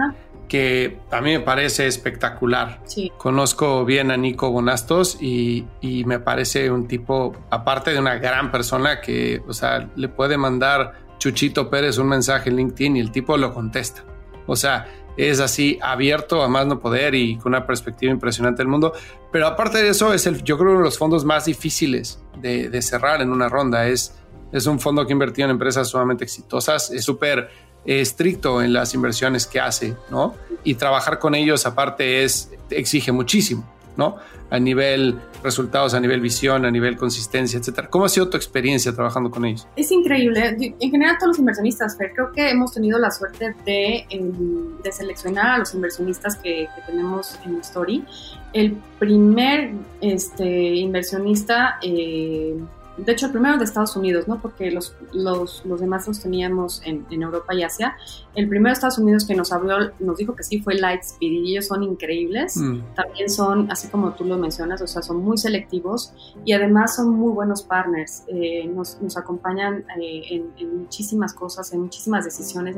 que 0.48 0.98
a 1.11 1.20
mí 1.20 1.32
me 1.32 1.40
parece 1.40 1.87
espectacular. 1.87 2.80
Sí. 2.85 3.12
Conozco 3.18 3.85
bien 3.85 4.11
a 4.11 4.16
Nico 4.16 4.50
Bonastos 4.50 5.18
y, 5.20 5.66
y, 5.80 6.04
me 6.04 6.20
parece 6.20 6.70
un 6.70 6.87
tipo, 6.87 7.35
aparte 7.50 7.92
de 7.92 7.98
una 7.98 8.16
gran 8.16 8.50
persona 8.52 9.00
que, 9.00 9.42
o 9.46 9.52
sea, 9.52 9.88
le 9.96 10.09
puede 10.09 10.37
mandar 10.38 11.06
Chuchito 11.18 11.68
Pérez 11.68 11.98
un 11.98 12.09
mensaje 12.09 12.50
en 12.50 12.56
LinkedIn 12.56 12.96
y 12.96 13.00
el 13.00 13.11
tipo 13.11 13.37
lo 13.37 13.52
contesta. 13.52 14.04
O 14.46 14.54
sea, 14.54 14.87
es 15.16 15.40
así 15.40 15.78
abierto 15.82 16.42
a 16.42 16.48
más 16.48 16.66
no 16.66 16.78
poder 16.78 17.14
y 17.14 17.37
con 17.37 17.52
una 17.52 17.66
perspectiva 17.66 18.12
impresionante 18.12 18.59
del 18.59 18.68
mundo. 18.68 18.92
Pero 19.32 19.46
aparte 19.46 19.82
de 19.82 19.88
eso, 19.88 20.12
es 20.12 20.26
el, 20.26 20.42
yo 20.42 20.59
creo 20.59 20.70
uno 20.70 20.80
de 20.80 20.85
los 20.85 20.98
fondos 20.98 21.24
más 21.24 21.46
difíciles 21.46 22.22
de, 22.40 22.82
cerrar 22.82 23.22
en 23.22 23.30
una 23.30 23.48
ronda. 23.48 23.87
Es, 23.87 24.14
es 24.52 24.66
un 24.66 24.78
fondo 24.78 25.06
que 25.06 25.12
ha 25.12 25.14
invertido 25.14 25.46
en 25.46 25.52
empresas 25.52 25.88
sumamente 25.88 26.24
exitosas, 26.24 26.90
es 26.90 27.04
súper 27.04 27.48
estricto 27.87 28.62
en 28.62 28.72
las 28.72 28.94
inversiones 28.94 29.46
que 29.46 29.61
hace, 29.61 29.96
¿no? 30.11 30.35
Y 30.64 30.75
trabajar 30.75 31.18
con 31.18 31.35
ellos 31.35 31.66
aparte 31.66 32.25
es, 32.25 32.51
exige 32.70 33.12
muchísimo. 33.12 33.64
¿no? 33.96 34.16
A 34.51 34.59
nivel 34.59 35.18
resultados, 35.42 35.94
a 35.94 36.01
nivel 36.01 36.20
visión, 36.20 36.64
a 36.64 36.70
nivel 36.70 36.96
consistencia, 36.96 37.59
etcétera. 37.59 37.88
¿Cómo 37.88 38.05
ha 38.05 38.09
sido 38.09 38.29
tu 38.29 38.37
experiencia 38.37 38.92
trabajando 38.94 39.31
con 39.31 39.44
ellos? 39.44 39.66
Es 39.77 39.90
increíble. 39.90 40.57
En 40.79 40.90
general, 40.90 41.16
todos 41.18 41.29
los 41.29 41.38
inversionistas, 41.38 41.96
Fer, 41.96 42.12
creo 42.14 42.33
que 42.33 42.51
hemos 42.51 42.72
tenido 42.72 42.99
la 42.99 43.11
suerte 43.11 43.55
de, 43.64 44.07
em, 44.11 44.81
de 44.83 44.92
seleccionar 44.92 45.46
a 45.46 45.59
los 45.59 45.75
inversionistas 45.75 46.37
que, 46.37 46.68
tenemos 46.87 47.38
en 47.44 47.57
Story. 47.61 48.05
El 48.53 48.77
primer 48.99 49.72
este, 50.01 50.75
inversionista, 50.77 51.79
eh, 51.83 52.57
de 52.96 53.12
hecho 53.12 53.26
el 53.26 53.32
primero 53.32 53.59
de 53.59 53.64
Estados 53.64 53.96
Unidos, 53.96 54.26
¿no? 54.26 54.40
Porque 54.40 54.70
los, 54.70 54.94
los, 55.12 55.64
los 55.64 55.80
demás 55.80 56.06
los 56.09 56.20
teníamos 56.20 56.80
en, 56.85 57.06
en, 57.11 57.22
Europa 57.22 57.54
y 57.54 57.62
Asia. 57.62 57.96
El 58.35 58.48
primero 58.48 58.70
de 58.70 58.74
Estados 58.74 58.98
Unidos 58.98 59.26
que 59.26 59.35
nos 59.35 59.52
habló, 59.52 59.90
nos 59.98 60.16
dijo 60.16 60.35
que 60.35 60.42
sí 60.42 60.61
fue 60.61 60.74
Lightspeed 60.74 61.30
y 61.30 61.52
ellos 61.52 61.66
son 61.66 61.82
increíbles. 61.82 62.56
Mm. 62.56 62.80
También 62.94 63.28
son, 63.28 63.70
así 63.70 63.88
como 63.88 64.12
tú 64.12 64.24
lo 64.24 64.38
mencionas, 64.38 64.80
o 64.80 64.87
sea, 64.87 65.02
son 65.02 65.18
muy 65.18 65.37
selectivos 65.37 66.12
y 66.44 66.52
además 66.52 66.96
son 66.96 67.11
muy 67.11 67.32
buenos 67.32 67.62
partners. 67.62 68.24
Eh, 68.28 68.66
nos, 68.66 69.00
nos, 69.00 69.16
acompañan 69.16 69.85
eh, 70.00 70.22
en, 70.30 70.52
en, 70.56 70.78
muchísimas 70.78 71.35
cosas, 71.35 71.72
en 71.72 71.80
muchísimas 71.80 72.24
decisiones. 72.24 72.76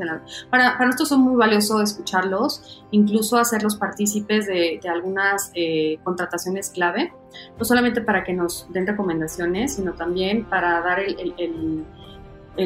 para, 0.49 0.73
para 0.73 0.85
nosotros 0.85 1.09
son 1.09 1.21
muy 1.21 1.35
valioso 1.35 1.81
escucharlos, 1.81 2.83
incluso 2.91 3.37
hacerlos 3.37 3.75
partícipes 3.75 4.47
de, 4.47 4.79
de 4.81 4.89
algunas 4.89 5.51
eh, 5.55 5.99
contrataciones 6.03 6.69
clave 6.69 7.13
no 7.57 7.65
solamente 7.65 8.01
para 8.01 8.23
que 8.23 8.33
nos 8.33 8.67
den 8.71 8.87
recomendaciones, 8.87 9.75
sino 9.75 9.93
también 9.93 10.08
para 10.49 10.81
dar 10.81 10.99
el, 10.99 11.85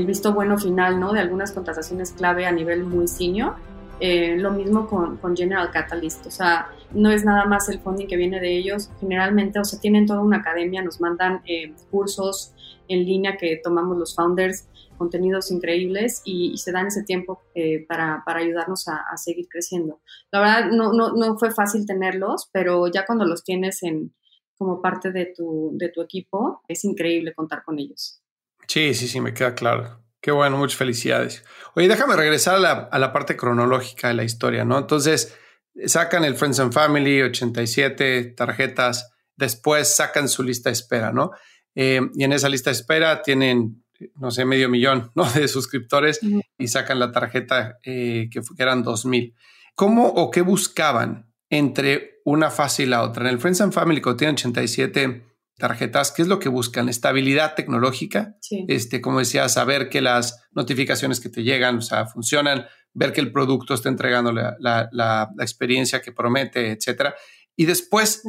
visto 0.05 0.33
bueno 0.33 0.57
final 0.57 0.99
¿no? 0.99 1.13
de 1.13 1.19
algunas 1.19 1.51
contrataciones 1.51 2.11
clave 2.11 2.45
a 2.45 2.51
nivel 2.51 2.83
muy 2.83 3.07
senior. 3.07 3.55
Eh, 3.99 4.35
lo 4.37 4.51
mismo 4.51 4.87
con, 4.87 5.37
General 5.37 5.69
Catalyst, 5.71 6.25
o 6.25 6.31
sea, 6.31 6.67
no 6.91 7.11
es 7.11 7.23
nada 7.23 7.45
más 7.45 7.69
el 7.69 7.79
funding 7.79 8.07
que 8.07 8.17
viene 8.17 8.39
de 8.39 8.57
ellos, 8.57 8.89
generalmente, 8.99 9.59
o 9.59 9.63
sea, 9.63 9.79
tienen 9.79 10.07
toda 10.07 10.19
una 10.19 10.37
academia, 10.37 10.81
nos 10.81 10.99
mandan 10.99 11.41
eh, 11.45 11.73
cursos 11.91 12.53
en 12.87 13.05
línea 13.05 13.37
que 13.37 13.61
tomamos 13.63 13.97
los 13.97 14.15
founders, 14.15 14.67
contenidos 14.97 15.51
increíbles 15.51 16.21
y, 16.25 16.57
se 16.57 16.71
dan 16.71 16.87
ese 16.87 17.03
tiempo 17.03 17.43
eh, 17.55 17.85
para, 17.87 18.23
ayudarnos 18.25 18.87
a, 18.87 19.15
seguir 19.15 19.47
creciendo. 19.47 20.01
La 20.31 20.39
verdad, 20.39 20.71
no 20.71 21.37
fue 21.37 21.51
fácil 21.51 21.85
tenerlos, 21.85 22.49
pero 22.51 22.87
ya 22.87 23.05
cuando 23.05 23.25
los 23.25 23.43
tienes 23.43 23.83
en, 23.83 24.11
como 24.63 24.81
parte 24.81 25.11
de 25.11 25.33
tu, 25.35 25.71
de 25.73 25.89
tu 25.89 26.01
equipo, 26.01 26.61
es 26.67 26.85
increíble 26.85 27.33
contar 27.33 27.63
con 27.63 27.79
ellos. 27.79 28.21
Sí, 28.67 28.93
sí, 28.93 29.07
sí, 29.07 29.19
me 29.19 29.33
queda 29.33 29.53
claro. 29.55 29.99
Qué 30.21 30.31
bueno, 30.31 30.57
muchas 30.57 30.77
felicidades. 30.77 31.43
Oye, 31.75 31.89
déjame 31.89 32.15
regresar 32.15 32.55
a 32.55 32.59
la, 32.59 32.71
a 32.71 32.97
la 32.97 33.11
parte 33.11 33.35
cronológica 33.35 34.07
de 34.07 34.13
la 34.13 34.23
historia, 34.23 34.63
¿no? 34.63 34.77
Entonces, 34.77 35.37
sacan 35.85 36.23
el 36.23 36.35
Friends 36.35 36.61
and 36.61 36.71
Family, 36.71 37.21
87 37.23 38.33
tarjetas, 38.37 39.11
después 39.35 39.93
sacan 39.93 40.29
su 40.29 40.43
lista 40.43 40.69
de 40.69 40.73
espera, 40.75 41.11
¿no? 41.11 41.31
Eh, 41.75 41.99
y 42.15 42.23
en 42.23 42.31
esa 42.31 42.47
lista 42.47 42.69
de 42.69 42.77
espera 42.77 43.21
tienen, 43.21 43.83
no 44.15 44.31
sé, 44.31 44.45
medio 44.45 44.69
millón 44.69 45.11
¿no? 45.15 45.29
de 45.29 45.49
suscriptores 45.49 46.21
y 46.57 46.67
sacan 46.69 46.99
la 46.99 47.11
tarjeta 47.11 47.79
eh, 47.83 48.29
que, 48.31 48.39
que, 48.39 48.63
eran 48.63 48.83
2000. 48.83 49.35
¿Cómo 49.75 50.07
o 50.07 50.31
qué 50.31 50.41
buscaban 50.41 51.32
entre 51.53 52.21
una 52.25 52.49
fase 52.49 52.83
y 52.83 52.85
la 52.87 53.03
otra. 53.03 53.25
En 53.25 53.29
el 53.29 53.39
Friends 53.39 53.61
and 53.61 53.73
Family, 53.73 54.01
cuando 54.01 54.17
tienen 54.17 54.33
87 54.33 55.23
tarjetas, 55.55 56.11
¿qué 56.11 56.23
es 56.23 56.27
lo 56.27 56.39
que 56.39 56.49
buscan? 56.49 56.89
Estabilidad 56.89 57.53
tecnológica. 57.53 58.37
Este, 58.67 59.01
como 59.01 59.19
decía, 59.19 59.47
saber 59.49 59.87
que 59.87 60.01
las 60.01 60.47
notificaciones 60.51 61.19
que 61.19 61.29
te 61.29 61.43
llegan, 61.43 61.77
o 61.77 61.81
sea, 61.81 62.07
funcionan, 62.07 62.65
ver 62.93 63.13
que 63.13 63.21
el 63.21 63.31
producto 63.31 63.75
está 63.75 63.89
entregando 63.89 64.31
la, 64.31 64.57
la, 64.59 65.29
experiencia 65.39 66.01
que 66.01 66.11
promete, 66.11 66.71
etcétera. 66.71 67.13
Y 67.55 67.65
después, 67.65 68.23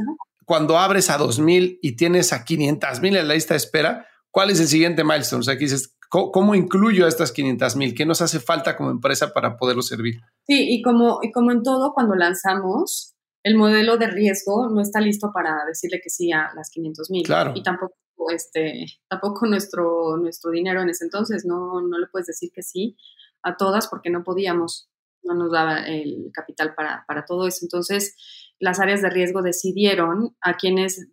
cuando 0.44 0.76
abres 0.76 1.08
a 1.08 1.16
2000 1.16 1.78
y 1.80 1.96
tienes 1.96 2.34
a 2.34 2.44
500 2.44 3.00
mil 3.00 3.16
en 3.16 3.26
la 3.26 3.34
lista 3.34 3.54
de 3.54 3.58
espera, 3.58 4.06
¿cuál 4.30 4.50
es 4.50 4.60
el 4.60 4.68
siguiente 4.68 5.02
milestone? 5.02 5.40
O 5.40 5.44
sea, 5.44 5.54
aquí 5.54 5.64
dices, 5.64 5.96
¿cómo, 6.10 6.54
incluyo 6.54 7.06
a 7.06 7.08
estas 7.08 7.32
500 7.32 7.76
mil? 7.76 7.94
¿Qué 7.94 8.04
nos 8.04 8.20
hace 8.20 8.38
falta 8.38 8.76
como 8.76 8.90
empresa 8.90 9.32
para 9.32 9.56
poderlo 9.56 9.82
servir? 9.82 10.20
Sí, 10.46 10.66
y 10.74 10.82
como, 10.82 11.20
y 11.22 11.32
como 11.32 11.52
en 11.52 11.62
todo, 11.62 11.94
cuando 11.94 12.14
lanzamos, 12.14 13.13
el 13.44 13.56
modelo 13.56 13.98
de 13.98 14.06
riesgo 14.06 14.70
no 14.70 14.80
está 14.80 15.00
listo 15.00 15.30
para 15.32 15.64
decirle 15.66 16.00
que 16.02 16.08
sí 16.08 16.32
a 16.32 16.50
las 16.56 16.70
500 16.70 17.10
mil. 17.10 17.22
Claro. 17.24 17.52
Y 17.54 17.62
tampoco, 17.62 17.94
este, 18.34 18.86
tampoco 19.08 19.46
nuestro, 19.46 20.16
nuestro 20.16 20.50
dinero 20.50 20.80
en 20.80 20.88
ese 20.88 21.04
entonces, 21.04 21.44
no, 21.44 21.82
no 21.82 21.98
le 21.98 22.06
puedes 22.06 22.26
decir 22.26 22.50
que 22.52 22.62
sí 22.62 22.96
a 23.42 23.56
todas 23.58 23.88
porque 23.88 24.08
no 24.08 24.24
podíamos, 24.24 24.88
no 25.22 25.34
nos 25.34 25.52
daba 25.52 25.86
el 25.86 26.30
capital 26.32 26.74
para, 26.74 27.04
para 27.06 27.26
todo 27.26 27.46
eso. 27.46 27.60
Entonces, 27.62 28.16
las 28.58 28.80
áreas 28.80 29.02
de 29.02 29.10
riesgo 29.10 29.42
decidieron 29.42 30.34
a 30.40 30.56
quienes, 30.56 31.06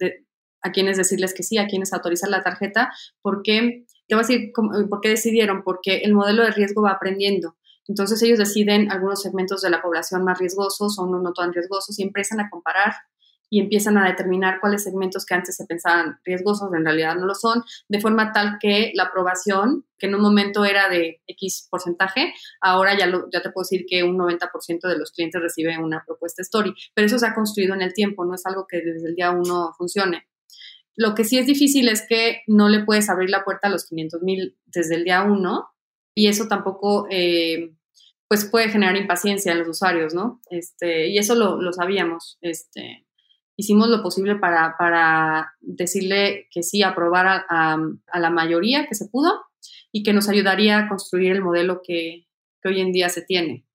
a 0.62 0.72
quienes 0.72 0.96
decirles 0.96 1.34
que 1.34 1.44
sí, 1.44 1.58
a 1.58 1.68
quienes 1.68 1.92
autorizar 1.92 2.30
la 2.30 2.44
tarjeta, 2.44 2.94
porque, 3.22 3.86
te 4.08 4.16
voy 4.16 4.24
a 4.24 4.28
decir 4.28 4.52
por 4.54 5.02
qué 5.02 5.10
decidieron, 5.10 5.64
porque 5.64 5.98
el 5.98 6.14
modelo 6.14 6.44
de 6.44 6.52
riesgo 6.52 6.84
va 6.84 6.92
aprendiendo. 6.92 7.58
Entonces 7.88 8.22
ellos 8.22 8.40
deciden 8.40 8.92
algunos 8.92 9.22
segmentos 9.22 9.62
de 9.62 9.70
la 9.70 9.82
población 9.82 10.24
más 10.24 10.40
riesgosos 10.40 10.98
o 11.00 11.06
no, 11.06 11.34
tan 11.34 11.54
riesgosos 11.54 11.98
y 12.00 12.04
empiezan 12.04 12.40
a 12.40 12.50
comparar 12.50 12.94
y 13.54 13.60
empiezan 13.60 13.98
a 13.98 14.08
determinar 14.08 14.62
cuáles 14.62 14.84
segmentos 14.84 15.26
que 15.26 15.34
antes 15.34 15.58
se 15.58 15.66
pensaban 15.66 16.20
riesgosos 16.24 16.70
en 16.74 16.86
realidad 16.86 17.18
no 17.18 17.26
lo 17.26 17.36
son, 17.36 17.64
de 17.90 18.00
forma 18.00 18.32
tal 18.32 18.58
que 18.62 18.94
la 18.96 19.04
aprobación, 19.04 19.86
que 20.00 20.08
en 20.08 20.16
un 20.16 20.22
momento 20.22 20.64
era 20.64 20.88
de 20.88 21.22
X 21.28 21.68
porcentaje, 21.70 22.34
ahora 22.62 22.98
ya, 22.98 23.08
lo, 23.08 23.30
ya 23.30 23.42
te 23.42 23.52
puedo 23.52 23.64
decir 23.64 23.86
que 23.86 24.04
un 24.04 24.18
90% 24.18 24.88
de 24.88 24.98
los 24.98 25.12
clientes 25.12 25.42
recibe 25.42 25.78
una 25.78 26.02
propuesta 26.06 26.42
story, 26.42 26.74
pero 26.96 27.08
eso 27.08 27.20
se 27.20 27.28
ha 27.28 27.36
construido 27.36 27.76
en 27.76 27.82
el 27.82 27.94
tiempo, 27.94 28.24
no 28.24 28.36
es 28.36 28.46
algo 28.46 28.68
que 28.70 28.78
desde 28.78 29.10
el 29.10 29.16
día 29.16 29.32
uno 29.32 29.74
funcione. 29.78 30.30
Lo 30.96 31.14
que 31.14 31.26
sí 31.26 31.38
es 31.38 31.46
difícil 31.46 31.90
es 31.90 32.06
que 32.08 32.44
no 32.48 32.70
le 32.70 32.86
puedes 32.86 33.10
abrir 33.10 33.30
la 33.30 33.44
puerta 33.44 33.68
a 33.68 33.72
los 33.72 33.86
500 33.86 34.22
mil 34.22 34.58
desde 34.66 34.96
el 34.96 35.04
día 35.04 35.24
uno 35.24 35.71
y 36.16 36.28
eso 36.28 36.48
tampoco 36.48 37.08
eh, 37.10 37.74
pues 38.28 38.46
puede 38.46 38.70
generar 38.70 38.96
impaciencia 38.96 39.52
en 39.52 39.60
los 39.60 39.68
usuarios, 39.68 40.14
¿no? 40.14 40.42
Este, 40.50 41.08
y 41.10 41.18
eso 41.18 41.36
lo, 41.36 41.62
lo 41.62 41.74
sabíamos. 41.74 42.38
Este, 42.42 43.06
hicimos 43.58 43.90
lo 43.90 44.02
posible 44.02 44.36
para, 44.36 44.76
para 44.78 45.54
decirle 45.60 46.48
que 46.52 46.64
sí, 46.64 46.84
aprobar 46.84 47.28
a, 47.28 47.78
a, 48.08 48.20
la 48.20 48.30
mayoría 48.30 48.88
que 48.88 48.96
se 48.96 49.08
pudo 49.08 49.42
y 49.92 50.04
que 50.04 50.14
nos 50.14 50.30
ayudaría 50.30 50.80
a 50.80 50.90
construir 50.90 51.34
el 51.34 51.42
modelo 51.42 51.82
que, 51.84 52.28
que 52.62 52.70
hoy 52.70 52.80
en 52.80 52.92
día 52.92 53.10
se 53.10 53.22
tiene. 53.22 53.66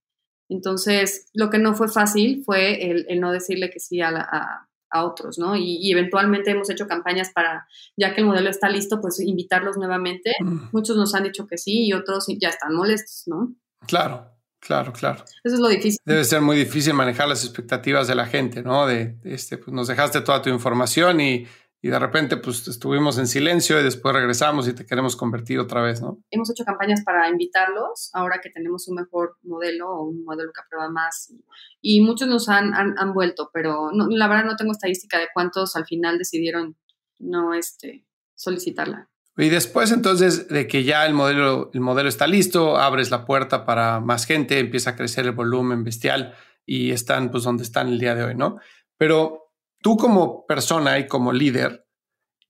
Entonces, 0.49 1.29
lo 1.33 1.49
que 1.49 1.59
no 1.59 1.75
fue 1.75 1.87
fácil 1.87 2.43
fue 2.45 2.89
el, 2.89 3.19
no 3.19 3.31
decirle 3.31 3.69
que 3.69 3.79
sí 3.79 4.01
a, 4.01 4.09
a, 4.09 4.66
a 4.89 5.05
otros, 5.05 5.37
¿no? 5.37 5.55
Y, 5.55 5.77
y, 5.81 5.91
eventualmente 5.91 6.51
hemos 6.51 6.69
hecho 6.69 6.87
campañas 6.87 7.31
para, 7.33 7.67
ya 7.97 8.13
que 8.13 8.21
el 8.21 8.27
modelo 8.27 8.49
está 8.49 8.69
listo, 8.69 9.01
pues 9.01 9.19
invitarlos 9.19 9.77
nuevamente. 9.77 10.31
Mm. 10.39 10.69
Muchos 10.71 10.97
nos 10.97 11.13
han 11.15 11.23
dicho 11.23 11.47
que 11.47 11.57
sí 11.57 11.87
y 11.87 11.93
otros 11.93 12.25
ya 12.39 12.49
están 12.49 12.73
molestos, 12.73 13.23
¿no? 13.27 13.53
Claro, 13.87 14.37
Claro, 14.59 14.91
claro. 14.91 15.23
Eso 15.43 15.55
es 15.55 15.59
lo 15.61 15.67
difícil. 15.69 15.99
Debe 16.03 16.25
ser 16.25 16.41
muy 16.41 16.57
difícil 16.57 16.93
manejar 16.93 17.27
las 17.27 17.43
expectativas 17.45 18.07
de 18.07 18.15
la 18.15 18.25
gente, 18.25 18.63
¿no? 18.63 18.87
De, 18.87 19.15
este, 19.23 19.57
pues 19.57 19.71
nos 19.73 19.87
dejaste 19.87 20.21
toda 20.21 20.41
tu 20.41 20.49
información 20.49 21.21
y, 21.21 21.47
y, 21.87 21.89
de 21.89 21.99
repente 21.99 22.37
pues 22.37 22.67
estuvimos 22.67 23.17
en 23.17 23.27
silencio 23.27 23.79
y 23.79 23.83
después 23.83 24.13
regresamos 24.13 24.67
y 24.67 24.73
te 24.73 24.85
queremos 24.85 25.15
convertir 25.15 25.59
otra 25.59 25.81
vez, 25.81 26.01
¿no? 26.01 26.19
Hemos 26.31 26.49
hecho 26.49 26.65
campañas 26.65 27.03
para 27.03 27.29
invitarlos 27.29 28.09
ahora 28.13 28.39
que 28.41 28.49
tenemos 28.49 28.87
un 28.87 28.95
mejor 28.95 29.37
modelo 29.43 29.89
o 29.89 30.03
un 30.03 30.23
modelo 30.23 30.51
que 30.53 30.61
aprueba 30.61 30.89
más 30.89 31.33
y, 31.81 32.01
muchos 32.01 32.27
nos 32.27 32.49
han, 32.49 32.73
han, 32.73 32.97
han 32.97 33.13
vuelto, 33.13 33.49
pero 33.53 33.91
no, 33.91 34.07
la 34.09 34.27
verdad 34.27 34.45
no 34.45 34.55
tengo 34.55 34.71
estadística 34.71 35.17
de 35.17 35.27
cuántos 35.33 35.75
al 35.75 35.85
final 35.85 36.17
decidieron 36.17 36.75
no 37.19 37.53
este, 37.53 38.05
solicitarla. 38.35 39.09
Y 39.37 39.49
después 39.49 39.91
entonces 39.91 40.47
de 40.47 40.67
que 40.67 40.83
ya 40.83 41.05
el 41.05 41.13
modelo, 41.13 41.69
el 41.73 41.81
modelo 41.81 42.09
está 42.09 42.25
listo, 42.25 42.77
abres 42.77 43.11
la 43.11 43.25
puerta 43.25 43.65
para 43.65 43.99
más 43.99 44.25
gente, 44.25 44.59
empieza 44.59 44.91
a 44.91 44.95
crecer 44.95 45.25
el 45.25 45.33
volumen 45.33 45.83
bestial 45.83 46.33
y 46.65 46.91
están 46.91 47.29
pues 47.29 47.43
donde 47.43 47.63
están 47.63 47.87
el 47.87 47.99
día 47.99 48.15
de 48.15 48.23
hoy, 48.23 48.35
¿no? 48.35 48.57
Pero 48.97 49.46
tú 49.87 49.95
como 49.95 50.45
persona 50.45 50.99
y 50.99 51.07
como 51.07 51.31
líder, 51.31 51.87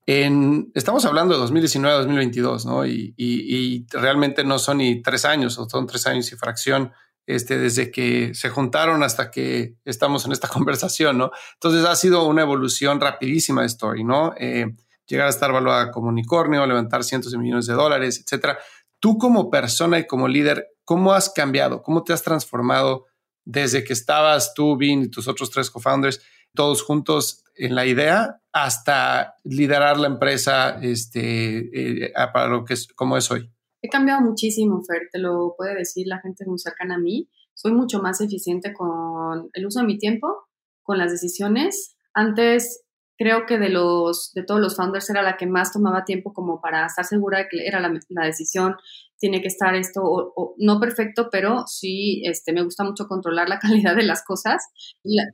en, 0.08 0.72
estamos 0.74 1.06
hablando 1.06 1.36
de 1.36 1.46
2019-2022, 1.46 2.66
¿no? 2.66 2.84
Y, 2.84 3.14
y, 3.16 3.86
realmente 3.92 4.44
no 4.44 4.58
son 4.58 4.80
ni 4.80 5.04
tres 5.04 5.24
años, 5.24 5.60
o 5.60 5.70
son 5.70 5.86
tres 5.86 6.08
años 6.08 6.32
y 6.32 6.36
fracción, 6.36 6.94
este, 7.28 7.60
desde 7.60 7.92
que 7.92 8.34
se 8.34 8.50
juntaron 8.50 9.04
hasta 9.04 9.30
que 9.30 9.76
estamos 9.86 10.26
en 10.26 10.32
esta 10.32 10.48
conversación, 10.48 11.20
¿no? 11.20 11.30
Entonces 11.54 11.86
ha 11.86 11.96
sido 11.96 12.26
una 12.26 12.42
evolución 12.42 13.00
rapidísima 13.00 13.62
de 13.62 13.68
Story, 13.68 14.04
¿no? 14.04 14.34
Eh, 14.40 14.74
llegar 15.06 15.28
a 15.28 15.30
estar 15.30 15.52
valuada 15.52 15.92
como 15.92 16.08
unicornio, 16.08 16.66
levantar 16.66 17.04
cientos 17.04 17.34
de 17.34 17.38
millones 17.38 17.68
de 17.68 17.76
dólares, 17.76 18.20
etcétera. 18.20 18.58
Tú 19.00 19.20
como 19.20 19.52
persona 19.52 20.00
y 20.00 20.08
como 20.08 20.28
líder, 20.28 20.70
¿cómo 20.86 21.14
has 21.14 21.30
cambiado? 21.30 21.84
¿Cómo 21.84 22.04
te 22.04 22.14
has 22.14 22.24
transformado 22.24 23.06
desde 23.46 23.84
que 23.84 23.94
estabas 23.94 24.56
tú, 24.56 24.76
Vin 24.76 25.04
y 25.04 25.08
tus 25.10 25.28
otros 25.28 25.52
tres 25.52 25.70
co-founders, 25.70 26.20
todos 26.58 26.84
juntos 26.84 27.46
en 27.56 27.74
la 27.74 27.86
idea, 27.86 28.42
hasta 28.52 29.36
liderar 29.46 29.98
la 29.98 30.08
empresa 30.08 30.78
este, 30.82 32.04
eh, 32.04 32.14
para 32.34 32.50
lo 32.50 32.66
que 32.66 32.74
es 32.74 32.88
como 32.94 33.16
es 33.16 33.32
hoy? 33.32 33.50
He 33.82 33.90
cambiado 33.90 34.22
muchísimo, 34.22 34.82
Fer, 34.84 35.08
te 35.12 35.20
lo 35.20 35.54
puede 35.56 35.76
decir 35.76 36.08
la 36.08 36.20
gente 36.20 36.44
muy 36.46 36.60
cercana 36.60 36.96
a 36.96 37.00
mí. 37.00 37.30
Soy 37.54 37.72
mucho 37.72 38.02
más 38.02 38.20
eficiente 38.20 38.74
con 38.74 39.50
el 39.54 39.66
uso 39.66 39.80
de 39.80 39.86
mi 39.86 39.98
tiempo, 39.98 40.50
con 40.84 40.98
las 40.98 41.12
decisiones. 41.12 41.96
Antes 42.14 42.84
creo 43.18 43.46
que 43.46 43.58
de 43.58 43.70
los 43.70 44.32
de 44.34 44.44
todos 44.44 44.60
los 44.60 44.76
founders 44.76 45.10
era 45.10 45.22
la 45.22 45.38
que 45.38 45.48
más 45.48 45.72
tomaba 45.72 46.06
tiempo 46.06 46.34
como 46.34 46.62
para 46.62 46.86
estar 46.86 47.06
segura 47.06 47.40
de 47.40 47.48
que 47.50 47.66
era 47.66 47.80
la, 47.80 47.92
la 48.10 48.26
decisión 48.26 48.76
tiene 49.20 49.42
que 49.42 49.48
estar 49.48 49.76
esto 49.76 50.34
no 50.58 50.80
perfecto 50.80 51.30
pero 51.32 51.66
sí 51.66 52.22
este 52.26 52.54
me 52.54 52.64
gusta 52.64 52.84
mucho 52.84 53.08
controlar 53.08 53.50
la 53.50 53.60
calidad 53.60 53.96
de 53.96 54.04
las 54.04 54.24
cosas. 54.24 54.64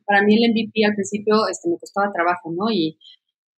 Para 0.06 0.24
mí 0.24 0.36
el 0.36 0.52
MVP 0.52 0.86
al 0.86 0.96
principio 0.96 1.48
este 1.50 1.70
me 1.70 1.78
costaba 1.78 2.12
trabajo 2.14 2.52
no 2.52 2.72
y 2.72 2.98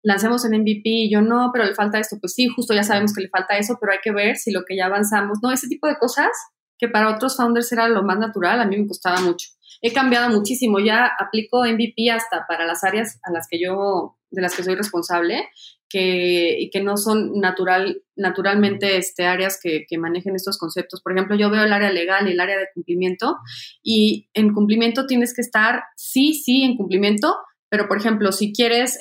lancemos 0.06 0.46
en 0.46 0.62
MVP 0.62 0.82
y 0.86 1.12
yo 1.12 1.22
no, 1.22 1.50
pero 1.52 1.66
le 1.66 1.74
falta 1.74 2.00
esto, 2.00 2.18
pues 2.22 2.36
sí, 2.36 2.48
justo 2.48 2.76
ya 2.76 2.84
sabemos 2.84 3.12
que 3.14 3.24
le 3.24 3.30
falta 3.30 3.58
eso, 3.58 3.78
pero 3.82 3.92
hay 3.92 3.98
que 4.04 4.12
ver 4.12 4.38
si 4.38 4.52
lo 4.52 4.64
que 4.64 4.78
ya 4.78 4.86
avanzamos, 4.86 5.40
no, 5.42 5.52
ese 5.52 5.68
tipo 5.68 5.88
de 5.88 5.98
cosas 5.98 6.30
que 6.78 6.88
para 6.88 7.14
otros 7.14 7.36
founders 7.36 7.72
era 7.72 7.88
lo 7.88 8.04
más 8.04 8.20
natural, 8.20 8.62
a 8.62 8.66
mí 8.66 8.78
me 8.78 8.88
costaba 8.88 9.20
mucho. 9.22 9.50
He 9.82 9.94
cambiado 9.94 10.30
muchísimo, 10.30 10.80
ya 10.80 11.10
aplico 11.20 11.66
MVP 11.66 12.12
hasta 12.12 12.46
para 12.48 12.66
las 12.66 12.84
áreas 12.84 13.20
a 13.24 13.32
las 13.32 13.48
que 13.50 13.60
yo, 13.60 14.18
de 14.36 14.42
las 14.42 14.56
que 14.56 14.64
soy 14.64 14.76
responsable, 14.76 15.48
que, 15.90 16.60
y 16.60 16.70
que 16.70 16.82
no 16.82 16.98
son 16.98 17.40
natural, 17.40 18.04
naturalmente 18.16 18.98
este, 18.98 19.26
áreas 19.26 19.60
que, 19.62 19.86
que 19.88 19.98
manejen 19.98 20.36
estos 20.36 20.58
conceptos. 20.58 21.02
Por 21.02 21.14
ejemplo, 21.14 21.36
yo 21.36 21.50
veo 21.50 21.64
el 21.64 21.74
área 21.74 21.92
legal 21.92 22.28
y 22.28 22.34
el 22.34 22.40
área 22.40 22.58
de 22.58 22.68
cumplimiento, 22.74 23.38
y 23.82 24.28
en 24.34 24.54
cumplimiento 24.54 25.08
tienes 25.08 25.34
que 25.34 25.42
estar, 25.42 25.84
sí, 25.96 26.34
sí, 26.34 26.64
en 26.64 26.76
cumplimiento, 26.76 27.36
pero, 27.70 27.88
por 27.88 27.98
ejemplo, 27.98 28.32
si 28.32 28.54
quieres 28.54 28.98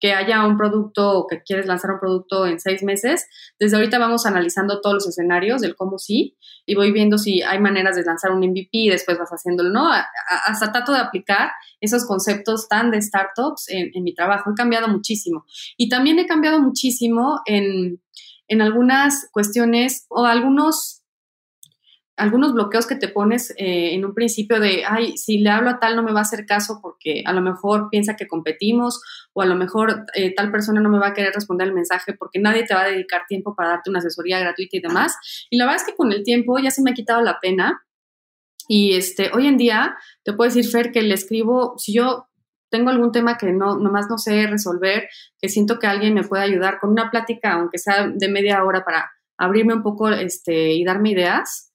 que 0.00 0.12
haya 0.12 0.46
un 0.46 0.56
producto 0.56 1.18
o 1.18 1.26
que 1.26 1.42
quieres 1.42 1.66
lanzar 1.66 1.90
un 1.92 2.00
producto 2.00 2.46
en 2.46 2.60
seis 2.60 2.82
meses, 2.82 3.26
desde 3.58 3.76
ahorita 3.76 3.98
vamos 3.98 4.26
analizando 4.26 4.80
todos 4.80 4.94
los 4.94 5.08
escenarios 5.08 5.60
del 5.60 5.76
cómo 5.76 5.98
sí 5.98 6.36
y 6.66 6.74
voy 6.74 6.92
viendo 6.92 7.18
si 7.18 7.42
hay 7.42 7.58
maneras 7.58 7.96
de 7.96 8.04
lanzar 8.04 8.30
un 8.30 8.40
MVP 8.40 8.68
y 8.72 8.90
después 8.90 9.18
vas 9.18 9.30
haciéndolo, 9.30 9.70
¿no? 9.70 9.88
Hasta 10.46 10.72
trato 10.72 10.92
de 10.92 10.98
aplicar 10.98 11.50
esos 11.80 12.06
conceptos 12.06 12.68
tan 12.68 12.90
de 12.90 13.00
startups 13.00 13.68
en, 13.68 13.90
en 13.94 14.04
mi 14.04 14.14
trabajo. 14.14 14.50
He 14.50 14.54
cambiado 14.54 14.88
muchísimo. 14.88 15.44
Y 15.76 15.88
también 15.88 16.18
he 16.18 16.26
cambiado 16.26 16.60
muchísimo 16.60 17.40
en, 17.46 18.00
en 18.48 18.62
algunas 18.62 19.28
cuestiones 19.32 20.06
o 20.08 20.24
algunos 20.24 20.97
algunos 22.18 22.52
bloqueos 22.52 22.86
que 22.86 22.96
te 22.96 23.08
pones 23.08 23.50
eh, 23.56 23.94
en 23.94 24.04
un 24.04 24.12
principio 24.12 24.60
de, 24.60 24.84
ay, 24.86 25.16
si 25.16 25.38
le 25.38 25.50
hablo 25.50 25.70
a 25.70 25.78
tal 25.78 25.96
no 25.96 26.02
me 26.02 26.12
va 26.12 26.20
a 26.20 26.22
hacer 26.22 26.44
caso 26.46 26.80
porque 26.82 27.22
a 27.24 27.32
lo 27.32 27.40
mejor 27.40 27.88
piensa 27.90 28.16
que 28.16 28.26
competimos 28.26 29.00
o 29.32 29.42
a 29.42 29.46
lo 29.46 29.54
mejor 29.54 30.04
eh, 30.14 30.34
tal 30.34 30.50
persona 30.50 30.80
no 30.80 30.90
me 30.90 30.98
va 30.98 31.08
a 31.08 31.14
querer 31.14 31.32
responder 31.32 31.68
el 31.68 31.74
mensaje 31.74 32.12
porque 32.12 32.40
nadie 32.40 32.64
te 32.64 32.74
va 32.74 32.82
a 32.82 32.88
dedicar 32.88 33.22
tiempo 33.28 33.54
para 33.54 33.70
darte 33.70 33.90
una 33.90 34.00
asesoría 34.00 34.40
gratuita 34.40 34.76
y 34.76 34.80
demás. 34.80 35.16
Y 35.48 35.56
la 35.56 35.64
verdad 35.64 35.80
es 35.80 35.86
que 35.86 35.96
con 35.96 36.12
el 36.12 36.24
tiempo 36.24 36.58
ya 36.58 36.70
se 36.70 36.82
me 36.82 36.90
ha 36.90 36.94
quitado 36.94 37.22
la 37.22 37.38
pena. 37.40 37.84
Y 38.66 38.96
este, 38.96 39.30
hoy 39.32 39.46
en 39.46 39.56
día 39.56 39.96
te 40.24 40.32
puedo 40.32 40.50
decir, 40.50 40.70
Fer, 40.70 40.92
que 40.92 41.00
le 41.00 41.14
escribo, 41.14 41.74
si 41.78 41.94
yo 41.94 42.28
tengo 42.70 42.90
algún 42.90 43.12
tema 43.12 43.38
que 43.38 43.52
no, 43.52 43.78
nomás 43.78 44.08
no 44.10 44.18
sé 44.18 44.46
resolver, 44.46 45.08
que 45.40 45.48
siento 45.48 45.78
que 45.78 45.86
alguien 45.86 46.14
me 46.14 46.24
puede 46.24 46.42
ayudar 46.42 46.78
con 46.80 46.90
una 46.90 47.10
plática, 47.10 47.52
aunque 47.52 47.78
sea 47.78 48.08
de 48.08 48.28
media 48.28 48.62
hora 48.64 48.84
para 48.84 49.10
abrirme 49.38 49.72
un 49.72 49.82
poco 49.82 50.10
este, 50.10 50.72
y 50.72 50.84
darme 50.84 51.12
ideas, 51.12 51.67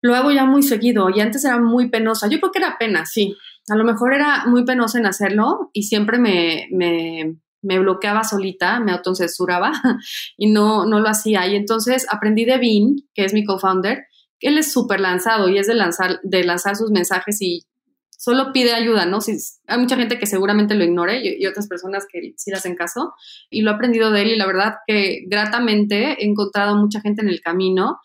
lo 0.00 0.14
hago 0.14 0.30
ya 0.30 0.44
muy 0.44 0.62
seguido 0.62 1.10
y 1.10 1.20
antes 1.20 1.44
era 1.44 1.58
muy 1.58 1.88
penosa. 1.88 2.28
Yo 2.28 2.38
creo 2.40 2.52
que 2.52 2.58
era 2.58 2.78
pena, 2.78 3.04
sí. 3.06 3.36
A 3.68 3.76
lo 3.76 3.84
mejor 3.84 4.14
era 4.14 4.44
muy 4.46 4.64
penosa 4.64 4.98
en 4.98 5.06
hacerlo 5.06 5.70
y 5.72 5.82
siempre 5.84 6.18
me, 6.18 6.68
me, 6.70 7.36
me 7.62 7.78
bloqueaba 7.78 8.24
solita, 8.24 8.80
me 8.80 8.92
autocensuraba 8.92 9.72
y 10.36 10.50
no, 10.50 10.86
no 10.86 11.00
lo 11.00 11.08
hacía. 11.08 11.46
Y 11.46 11.56
entonces 11.56 12.06
aprendí 12.10 12.44
de 12.44 12.58
Bean, 12.58 12.96
que 13.14 13.24
es 13.24 13.34
mi 13.34 13.44
co-founder, 13.44 14.06
él 14.40 14.58
es 14.58 14.72
súper 14.72 15.00
lanzado 15.00 15.48
y 15.48 15.58
es 15.58 15.66
de 15.66 15.74
lanzar, 15.74 16.20
de 16.22 16.44
lanzar 16.44 16.76
sus 16.76 16.90
mensajes 16.90 17.42
y 17.42 17.64
solo 18.10 18.52
pide 18.52 18.72
ayuda, 18.72 19.04
¿no? 19.04 19.20
Si, 19.20 19.36
hay 19.66 19.78
mucha 19.78 19.96
gente 19.96 20.18
que 20.18 20.26
seguramente 20.26 20.74
lo 20.74 20.84
ignore 20.84 21.20
y, 21.20 21.42
y, 21.42 21.46
otras 21.46 21.68
personas 21.68 22.06
que 22.10 22.34
sí 22.36 22.50
le 22.50 22.56
hacen 22.56 22.76
caso 22.76 23.14
y 23.50 23.62
lo 23.62 23.70
he 23.70 23.74
aprendido 23.74 24.10
de 24.10 24.22
él 24.22 24.28
y 24.28 24.36
la 24.36 24.46
verdad 24.46 24.74
que 24.86 25.24
gratamente 25.26 26.12
he 26.12 26.26
encontrado 26.26 26.76
mucha 26.76 27.00
gente 27.00 27.22
en 27.22 27.28
el 27.28 27.40
camino 27.40 27.98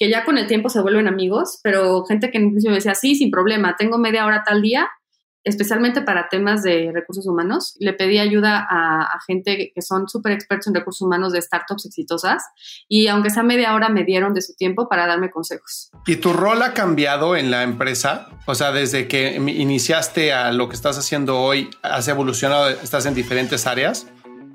que 0.00 0.08
ya 0.08 0.24
con 0.24 0.38
el 0.38 0.46
tiempo 0.46 0.70
se 0.70 0.80
vuelven 0.80 1.06
amigos, 1.08 1.60
pero 1.62 2.06
gente 2.06 2.30
que 2.30 2.38
en 2.38 2.52
principio 2.52 2.70
me 2.70 2.76
decía, 2.76 2.94
sí, 2.94 3.14
sin 3.14 3.30
problema, 3.30 3.76
tengo 3.76 3.98
media 3.98 4.24
hora 4.24 4.42
tal 4.46 4.62
día, 4.62 4.88
especialmente 5.44 6.00
para 6.00 6.30
temas 6.30 6.62
de 6.62 6.90
recursos 6.90 7.26
humanos. 7.26 7.76
Le 7.80 7.92
pedí 7.92 8.18
ayuda 8.18 8.66
a, 8.70 9.06
gente 9.26 9.70
que 9.74 9.82
son 9.82 10.08
súper 10.08 10.32
expertos 10.32 10.68
en 10.68 10.74
recursos 10.74 11.02
humanos 11.02 11.34
de 11.34 11.42
startups 11.42 11.84
exitosas 11.84 12.42
y 12.88 13.08
aunque 13.08 13.28
sea 13.28 13.42
media 13.42 13.74
hora 13.74 13.90
me 13.90 14.04
dieron 14.04 14.32
de 14.32 14.40
su 14.40 14.54
tiempo 14.54 14.88
para 14.88 15.06
darme 15.06 15.30
consejos. 15.30 15.90
¿Y 16.06 16.16
tu 16.16 16.32
rol 16.32 16.62
ha 16.62 16.72
cambiado 16.72 17.36
en 17.36 17.50
la 17.50 17.62
empresa? 17.62 18.30
O 18.46 18.54
sea, 18.54 18.72
desde 18.72 19.06
que 19.06 19.34
iniciaste 19.34 20.32
a 20.32 20.50
lo 20.52 20.70
que 20.70 20.76
estás 20.76 20.96
haciendo 20.96 21.38
hoy, 21.38 21.68
¿has 21.82 22.08
evolucionado? 22.08 22.70
¿Estás 22.70 23.04
en 23.04 23.12
diferentes 23.12 23.66
áreas? 23.66 24.06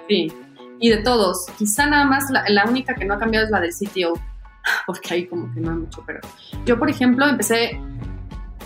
Sí, 0.09 0.33
y 0.79 0.89
de 0.89 0.97
todos. 0.97 1.45
Quizá 1.59 1.85
nada 1.85 2.05
más 2.05 2.31
la, 2.31 2.43
la 2.49 2.65
única 2.65 2.95
que 2.95 3.05
no 3.05 3.13
ha 3.13 3.19
cambiado 3.19 3.45
es 3.45 3.51
la 3.51 3.61
del 3.61 3.71
CTO 3.71 4.19
porque 4.87 5.13
ahí 5.13 5.25
como 5.27 5.53
que 5.53 5.59
no 5.59 5.71
hay 5.71 5.77
mucho, 5.77 6.03
pero 6.05 6.19
yo, 6.65 6.77
por 6.77 6.89
ejemplo, 6.89 7.27
empecé 7.27 7.79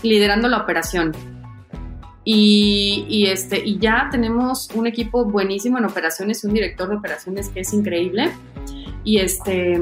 liderando 0.03 0.47
la 0.47 0.57
operación. 0.57 1.13
Y, 2.31 3.25
este, 3.27 3.65
y 3.65 3.79
ya 3.79 4.07
tenemos 4.11 4.69
un 4.75 4.85
equipo 4.85 5.25
buenísimo 5.25 5.79
en 5.79 5.85
operaciones, 5.85 6.43
un 6.43 6.53
director 6.53 6.87
de 6.87 6.95
operaciones 6.97 7.49
que 7.49 7.61
es 7.61 7.73
increíble. 7.73 8.29
Y 9.03 9.17
este, 9.17 9.81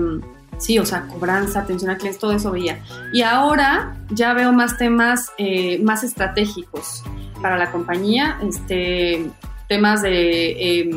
sí, 0.58 0.80
o 0.80 0.86
sea, 0.86 1.08
cobranza, 1.08 1.62
atención 1.62 1.92
al 1.92 1.98
cliente, 1.98 2.20
todo 2.20 2.32
eso 2.32 2.52
veía. 2.52 2.80
Y 3.12 3.22
ahora 3.24 3.98
ya 4.12 4.34
veo 4.34 4.54
más 4.54 4.78
temas 4.78 5.32
eh, 5.38 5.80
más 5.80 6.06
estratégicos 6.06 7.04
para 7.42 7.58
la 7.58 7.70
compañía, 7.70 8.40
este, 8.48 9.30
temas 9.68 10.02
de 10.02 10.52
eh, 10.52 10.90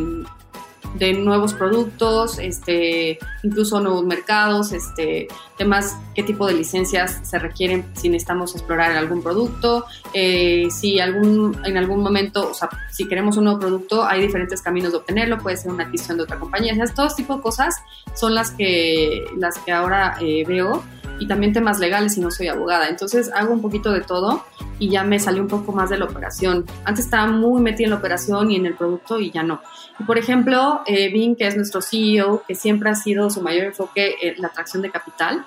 de 0.95 1.13
nuevos 1.13 1.55
productos, 1.55 2.39
este, 2.39 3.19
incluso 3.43 3.81
nuevos 3.81 4.05
mercados, 4.05 4.73
este, 4.73 5.29
temas, 5.57 5.97
qué 6.15 6.23
tipo 6.23 6.47
de 6.47 6.55
licencias 6.55 7.21
se 7.23 7.39
requieren 7.39 7.85
si 7.95 8.09
necesitamos 8.09 8.55
explorar 8.55 8.93
algún 8.93 9.23
producto, 9.23 9.85
eh, 10.13 10.69
si 10.71 11.01
algún, 11.01 11.61
en 11.65 11.77
algún 11.77 12.03
momento, 12.03 12.51
o 12.51 12.55
sea, 12.55 12.69
si 12.91 13.07
queremos 13.07 13.37
un 13.37 13.45
nuevo 13.45 13.61
producto, 13.61 14.05
hay 14.05 14.21
diferentes 14.23 14.63
caminos 14.63 14.93
de 14.93 14.99
obtenerlo, 14.99 15.39
puede 15.39 15.57
ser 15.57 15.71
una 15.71 15.85
adquisición 15.85 16.17
de 16.17 16.25
otra 16.25 16.39
compañía, 16.39 16.75
o 16.75 16.95
todo 16.95 17.09
tipo 17.15 17.37
de 17.37 17.43
cosas 17.43 17.77
son 18.15 18.35
las 18.35 18.51
que, 18.51 19.25
las 19.37 19.59
que 19.59 19.73
ahora 19.73 20.17
eh, 20.21 20.45
veo 20.47 20.83
y 21.21 21.29
también 21.29 21.53
temas 21.53 21.79
legales 21.79 22.15
si 22.15 22.21
no 22.21 22.31
soy 22.31 22.49
abogada. 22.49 22.89
Entonces 22.89 23.31
hago 23.33 23.53
un 23.53 23.63
poquito 23.63 23.93
de 23.93 24.01
todo 24.01 24.45
y 24.79 24.89
ya 24.89 25.05
me 25.05 25.21
salió 25.21 25.43
un 25.43 25.49
poco 25.49 25.71
más 25.71 25.91
de 25.91 25.99
la 25.99 26.07
operación. 26.07 26.65
Antes 26.85 27.05
estaba 27.05 27.27
muy 27.27 27.61
metida 27.61 27.85
en 27.85 27.91
la 27.91 27.97
operación 27.97 28.51
y 28.51 28.57
en 28.57 28.67
el 28.67 28.75
producto 28.75 29.21
y 29.21 29.31
ya 29.31 29.43
no. 29.43 29.61
Y 29.99 30.05
por 30.05 30.19
ejemplo, 30.19 30.81
eh, 30.87 31.11
Vin, 31.13 31.37
que 31.37 31.47
es 31.47 31.57
nuestro 31.57 31.83
CEO, 31.83 32.43
que 32.49 32.55
siempre 32.55 32.91
ha 32.91 32.95
sido 32.95 33.31
su 33.31 33.43
mayor 33.43 33.67
enfoque 33.67 34.17
en 34.23 34.41
la 34.41 34.49
atracción 34.49 34.83
de 34.83 34.91
capital, 34.91 35.45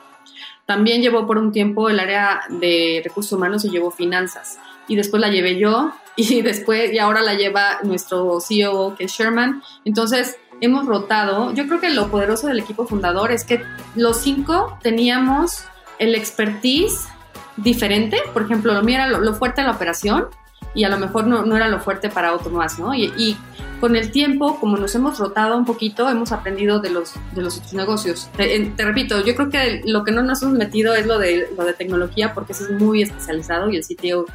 también 0.66 1.02
llevó 1.02 1.28
por 1.28 1.38
un 1.38 1.52
tiempo 1.52 1.90
el 1.90 2.00
área 2.00 2.42
de 2.50 3.02
recursos 3.04 3.34
humanos 3.34 3.66
y 3.66 3.70
llevó 3.70 3.92
finanzas. 3.92 4.60
Y 4.88 4.96
después 4.96 5.20
la 5.20 5.30
llevé 5.30 5.58
yo 5.58 5.92
y 6.16 6.42
después 6.42 6.94
y 6.94 7.00
ahora 7.00 7.22
la 7.22 7.34
lleva 7.34 7.80
nuestro 7.84 8.40
CEO 8.40 8.96
que 8.96 9.06
es 9.06 9.12
Sherman. 9.12 9.64
Entonces, 9.86 10.38
hemos 10.66 10.86
rotado. 10.86 11.54
Yo 11.54 11.68
creo 11.68 11.80
que 11.80 11.90
lo 11.90 12.10
poderoso 12.10 12.48
del 12.48 12.60
equipo 12.60 12.86
fundador 12.86 13.32
es 13.32 13.44
que 13.44 13.62
los 13.96 14.18
cinco 14.18 14.78
teníamos 14.82 15.66
el 16.00 16.16
expertise 16.16 17.08
diferente. 17.58 18.18
Por 18.34 18.44
ejemplo, 18.44 18.74
lo 18.74 18.82
mío 18.82 18.96
era 18.96 19.08
lo, 19.08 19.34
fuerte 19.34 19.62
en 19.62 19.68
la 19.68 19.74
operación 19.74 20.28
y 20.74 20.86
a 20.86 20.90
lo 20.90 20.98
mejor 20.98 21.28
no, 21.28 21.46
no, 21.46 21.56
era 21.56 21.68
lo 21.68 21.80
fuerte 21.80 22.10
para 22.10 22.34
otro 22.34 22.52
más, 22.52 22.80
¿no? 22.80 22.94
Y, 22.96 23.14
y, 23.18 23.38
con 23.80 23.98
el 23.98 24.12
tiempo, 24.12 24.62
como 24.62 24.78
nos 24.78 24.96
hemos 24.96 25.20
rotado 25.20 25.58
un 25.58 25.66
poquito, 25.66 26.10
hemos 26.10 26.32
aprendido 26.32 26.80
de 26.80 26.90
los, 26.90 27.16
de 27.34 27.42
los 27.42 27.58
otros 27.58 27.74
negocios. 27.74 28.30
Te, 28.38 28.58
te, 28.62 28.86
repito, 28.86 29.20
yo 29.26 29.36
creo 29.36 29.50
que 29.50 29.82
lo 29.86 30.06
que 30.06 30.14
no 30.14 30.24
nos 30.24 30.42
hemos 30.42 30.56
metido 30.56 30.96
es 30.96 31.06
lo 31.06 31.20
de, 31.20 31.50
lo 31.58 31.66
de 31.66 31.74
tecnología 31.74 32.34
porque 32.34 32.54
eso 32.54 32.64
es 32.64 32.72
muy 32.80 33.02
especializado 33.02 33.70
y 33.70 33.76
el 33.76 33.84
sitio 33.84 34.26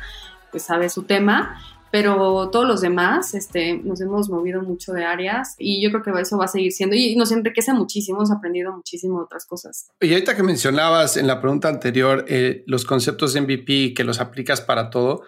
pues 0.50 0.64
sabe 0.64 0.90
su 0.90 1.04
tema, 1.04 1.58
pero 1.90 2.50
todos 2.50 2.66
los 2.66 2.80
demás 2.80 3.34
este, 3.34 3.78
nos 3.78 4.00
hemos 4.00 4.28
movido 4.28 4.62
mucho 4.62 4.92
de 4.92 5.04
áreas 5.04 5.54
y 5.58 5.82
yo 5.82 5.90
creo 5.90 6.02
que 6.02 6.20
eso 6.20 6.38
va 6.38 6.44
a 6.46 6.48
seguir 6.48 6.72
siendo 6.72 6.96
y 6.96 7.16
nos 7.16 7.32
enriquece 7.32 7.72
muchísimo, 7.72 8.18
hemos 8.18 8.30
aprendido 8.30 8.72
muchísimo 8.72 9.20
otras 9.20 9.46
cosas. 9.46 9.90
Y 10.00 10.12
ahorita 10.12 10.36
que 10.36 10.42
mencionabas 10.42 11.16
en 11.16 11.26
la 11.26 11.40
pregunta 11.40 11.68
anterior 11.68 12.24
eh, 12.28 12.64
los 12.66 12.84
conceptos 12.84 13.32
de 13.32 13.40
MVP 13.40 13.94
que 13.94 14.04
los 14.04 14.20
aplicas 14.20 14.60
para 14.60 14.90
todo, 14.90 15.22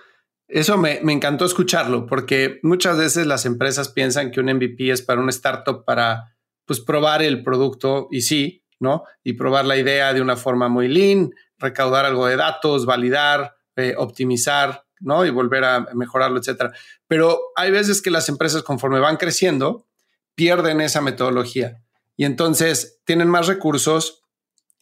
eso 0.49 0.77
me, 0.77 1.01
me, 1.03 1.13
encantó 1.13 1.45
escucharlo 1.45 2.07
porque 2.07 2.59
muchas 2.63 2.99
veces 2.99 3.27
las 3.27 3.47
empresas 3.47 3.89
piensan 3.89 4.31
que 4.31 4.41
un 4.41 4.47
MVP 4.47 4.91
es 4.91 5.03
para 5.03 5.21
un 5.21 5.29
startup 5.29 5.85
para 5.85 6.35
pues 6.67 6.81
probar 6.81 7.23
el 7.23 7.43
producto 7.43 8.09
y 8.11 8.23
sí, 8.23 8.65
¿no? 8.81 9.05
Y 9.23 9.35
probar 9.35 9.65
la 9.65 9.77
idea 9.77 10.13
de 10.13 10.21
una 10.21 10.37
forma 10.37 10.69
muy 10.69 10.89
lean, 10.89 11.31
recaudar 11.59 12.05
algo 12.05 12.27
de 12.27 12.37
datos, 12.37 12.87
validar, 12.87 13.55
eh, 13.77 13.95
optimizar, 13.97 14.85
¿no? 15.01 15.25
Y 15.25 15.31
volver 15.31 15.65
a 15.65 15.81
mejorarlo, 15.95 16.39
etcétera. 16.39 16.73
Pero 17.09 17.41
hay 17.57 17.71
veces 17.71 18.01
que 18.01 18.11
las 18.11 18.29
empresas, 18.29 18.63
conforme 18.63 19.01
van 19.01 19.17
creciendo, 19.17 19.87
pierden 20.35 20.81
esa 20.81 21.01
metodología 21.01 21.83
y 22.17 22.25
entonces 22.27 23.01
tienen 23.05 23.29
más 23.29 23.47
recursos, 23.47 24.23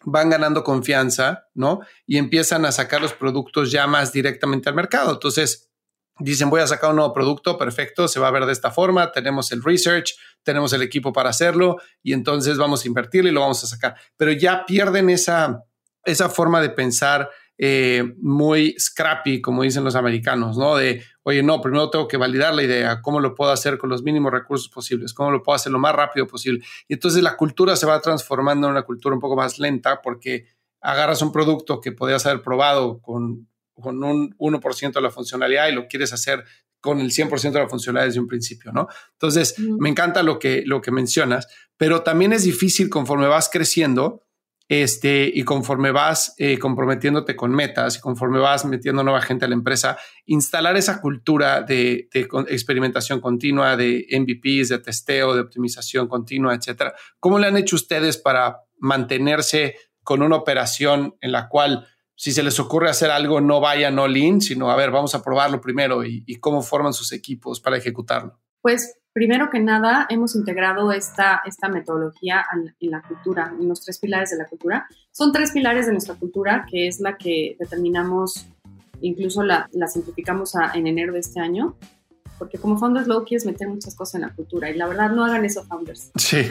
van 0.04 0.28
ganando 0.28 0.64
confianza, 0.64 1.46
¿no? 1.54 1.80
Y 2.04 2.18
empiezan 2.18 2.64
a 2.64 2.72
sacar 2.72 3.00
los 3.00 3.12
productos 3.12 3.70
ya 3.70 3.86
más 3.86 4.12
directamente 4.12 4.68
al 4.68 4.74
mercado. 4.74 5.12
Entonces, 5.12 5.70
dicen, 6.18 6.50
voy 6.50 6.60
a 6.60 6.66
sacar 6.66 6.90
un 6.90 6.96
nuevo 6.96 7.12
producto, 7.12 7.56
perfecto, 7.56 8.08
se 8.08 8.18
va 8.18 8.28
a 8.28 8.32
ver 8.32 8.44
de 8.44 8.52
esta 8.52 8.70
forma, 8.70 9.12
tenemos 9.12 9.52
el 9.52 9.62
research, 9.62 10.16
tenemos 10.42 10.72
el 10.72 10.82
equipo 10.82 11.12
para 11.12 11.30
hacerlo 11.30 11.76
y 12.02 12.12
entonces 12.12 12.58
vamos 12.58 12.84
a 12.84 12.88
invertirlo 12.88 13.30
y 13.30 13.32
lo 13.32 13.42
vamos 13.42 13.62
a 13.62 13.68
sacar. 13.68 13.94
Pero 14.16 14.32
ya 14.32 14.66
pierden 14.66 15.10
esa, 15.10 15.64
esa 16.04 16.28
forma 16.28 16.60
de 16.60 16.70
pensar 16.70 17.30
eh, 17.60 18.14
muy 18.20 18.76
scrappy, 18.78 19.40
como 19.40 19.64
dicen 19.64 19.82
los 19.82 19.96
americanos, 19.96 20.56
¿no? 20.56 20.76
De, 20.76 21.02
oye, 21.24 21.42
no, 21.42 21.60
primero 21.60 21.90
tengo 21.90 22.06
que 22.06 22.16
validar 22.16 22.54
la 22.54 22.62
idea, 22.62 23.02
cómo 23.02 23.18
lo 23.18 23.34
puedo 23.34 23.50
hacer 23.50 23.78
con 23.78 23.90
los 23.90 24.04
mínimos 24.04 24.30
recursos 24.30 24.68
posibles, 24.68 25.12
cómo 25.12 25.32
lo 25.32 25.42
puedo 25.42 25.56
hacer 25.56 25.72
lo 25.72 25.80
más 25.80 25.94
rápido 25.94 26.28
posible. 26.28 26.64
Y 26.86 26.94
entonces 26.94 27.20
la 27.22 27.36
cultura 27.36 27.74
se 27.74 27.86
va 27.86 28.00
transformando 28.00 28.68
en 28.68 28.72
una 28.72 28.82
cultura 28.82 29.14
un 29.14 29.20
poco 29.20 29.34
más 29.34 29.58
lenta 29.58 30.00
porque 30.00 30.46
agarras 30.80 31.20
un 31.20 31.32
producto 31.32 31.80
que 31.80 31.90
podías 31.90 32.24
haber 32.26 32.42
probado 32.42 33.00
con, 33.00 33.48
con 33.74 34.04
un 34.04 34.36
1% 34.38 34.92
de 34.92 35.00
la 35.00 35.10
funcionalidad 35.10 35.68
y 35.68 35.72
lo 35.72 35.88
quieres 35.88 36.12
hacer 36.12 36.44
con 36.80 37.00
el 37.00 37.10
100% 37.10 37.50
de 37.50 37.58
la 37.58 37.68
funcionalidad 37.68 38.06
desde 38.06 38.20
un 38.20 38.28
principio, 38.28 38.70
¿no? 38.70 38.86
Entonces, 39.14 39.58
me 39.58 39.88
encanta 39.88 40.22
lo 40.22 40.38
que, 40.38 40.62
lo 40.64 40.80
que 40.80 40.92
mencionas, 40.92 41.48
pero 41.76 42.02
también 42.02 42.32
es 42.32 42.44
difícil 42.44 42.88
conforme 42.88 43.26
vas 43.26 43.50
creciendo 43.52 44.27
este, 44.68 45.30
y 45.32 45.44
conforme 45.44 45.92
vas 45.92 46.34
eh, 46.36 46.58
comprometiéndote 46.58 47.34
con 47.34 47.50
metas 47.52 47.96
y 47.96 48.00
conforme 48.00 48.38
vas 48.38 48.66
metiendo 48.66 49.02
nueva 49.02 49.22
gente 49.22 49.46
a 49.46 49.48
la 49.48 49.54
empresa, 49.54 49.98
instalar 50.26 50.76
esa 50.76 51.00
cultura 51.00 51.62
de, 51.62 52.08
experimentación 52.12 53.20
continua, 53.20 53.76
de 53.76 54.06
MVPs, 54.12 54.68
de 54.68 54.78
testeo, 54.78 55.34
de 55.34 55.40
optimización 55.40 56.06
continua, 56.06 56.54
etcétera. 56.54 56.94
¿Cómo 57.18 57.38
le 57.38 57.46
han 57.46 57.56
hecho 57.56 57.76
ustedes 57.76 58.18
para 58.18 58.58
mantenerse 58.78 59.76
con 60.02 60.22
una 60.22 60.36
operación 60.36 61.16
en 61.22 61.32
la 61.32 61.48
cual 61.48 61.86
si 62.14 62.32
se 62.32 62.42
les 62.42 62.60
ocurre 62.60 62.90
hacer 62.90 63.10
algo 63.10 63.40
no 63.40 63.60
vaya 63.60 63.90
no 63.90 64.06
lean, 64.06 64.40
sino 64.40 64.70
a 64.70 64.76
ver, 64.76 64.90
vamos 64.90 65.14
a 65.14 65.22
probarlo 65.22 65.60
primero 65.60 66.04
y 66.04 66.36
cómo 66.40 66.62
forman 66.62 66.92
sus 66.92 67.12
equipos 67.12 67.60
para 67.60 67.76
ejecutarlo? 67.76 68.38
Pues 68.68 68.98
Primero 69.14 69.48
que 69.50 69.58
nada, 69.58 70.06
hemos 70.10 70.36
integrado 70.36 70.92
esta, 70.92 71.40
esta 71.44 71.68
metodología 71.68 72.44
en 72.52 72.90
la 72.90 73.02
cultura, 73.02 73.52
en 73.58 73.66
los 73.66 73.82
tres 73.82 73.98
pilares 73.98 74.30
de 74.30 74.36
la 74.36 74.44
cultura. 74.44 74.86
Son 75.10 75.32
tres 75.32 75.50
pilares 75.50 75.86
de 75.86 75.92
nuestra 75.92 76.14
cultura, 76.14 76.66
que 76.70 76.86
es 76.86 77.00
la 77.00 77.16
que 77.16 77.56
determinamos, 77.58 78.46
incluso 79.00 79.42
la, 79.42 79.68
la 79.72 79.88
simplificamos 79.88 80.52
en 80.74 80.86
enero 80.86 81.14
de 81.14 81.20
este 81.20 81.40
año, 81.40 81.76
porque 82.38 82.58
como 82.58 82.78
founders 82.78 83.08
low 83.08 83.24
quieres 83.24 83.44
meter 83.44 83.66
muchas 83.66 83.96
cosas 83.96 84.16
en 84.16 84.20
la 84.20 84.34
cultura 84.34 84.70
y 84.70 84.76
la 84.76 84.86
verdad 84.86 85.10
no 85.10 85.24
hagan 85.24 85.44
eso 85.44 85.64
founders. 85.64 86.12
Sí. 86.14 86.42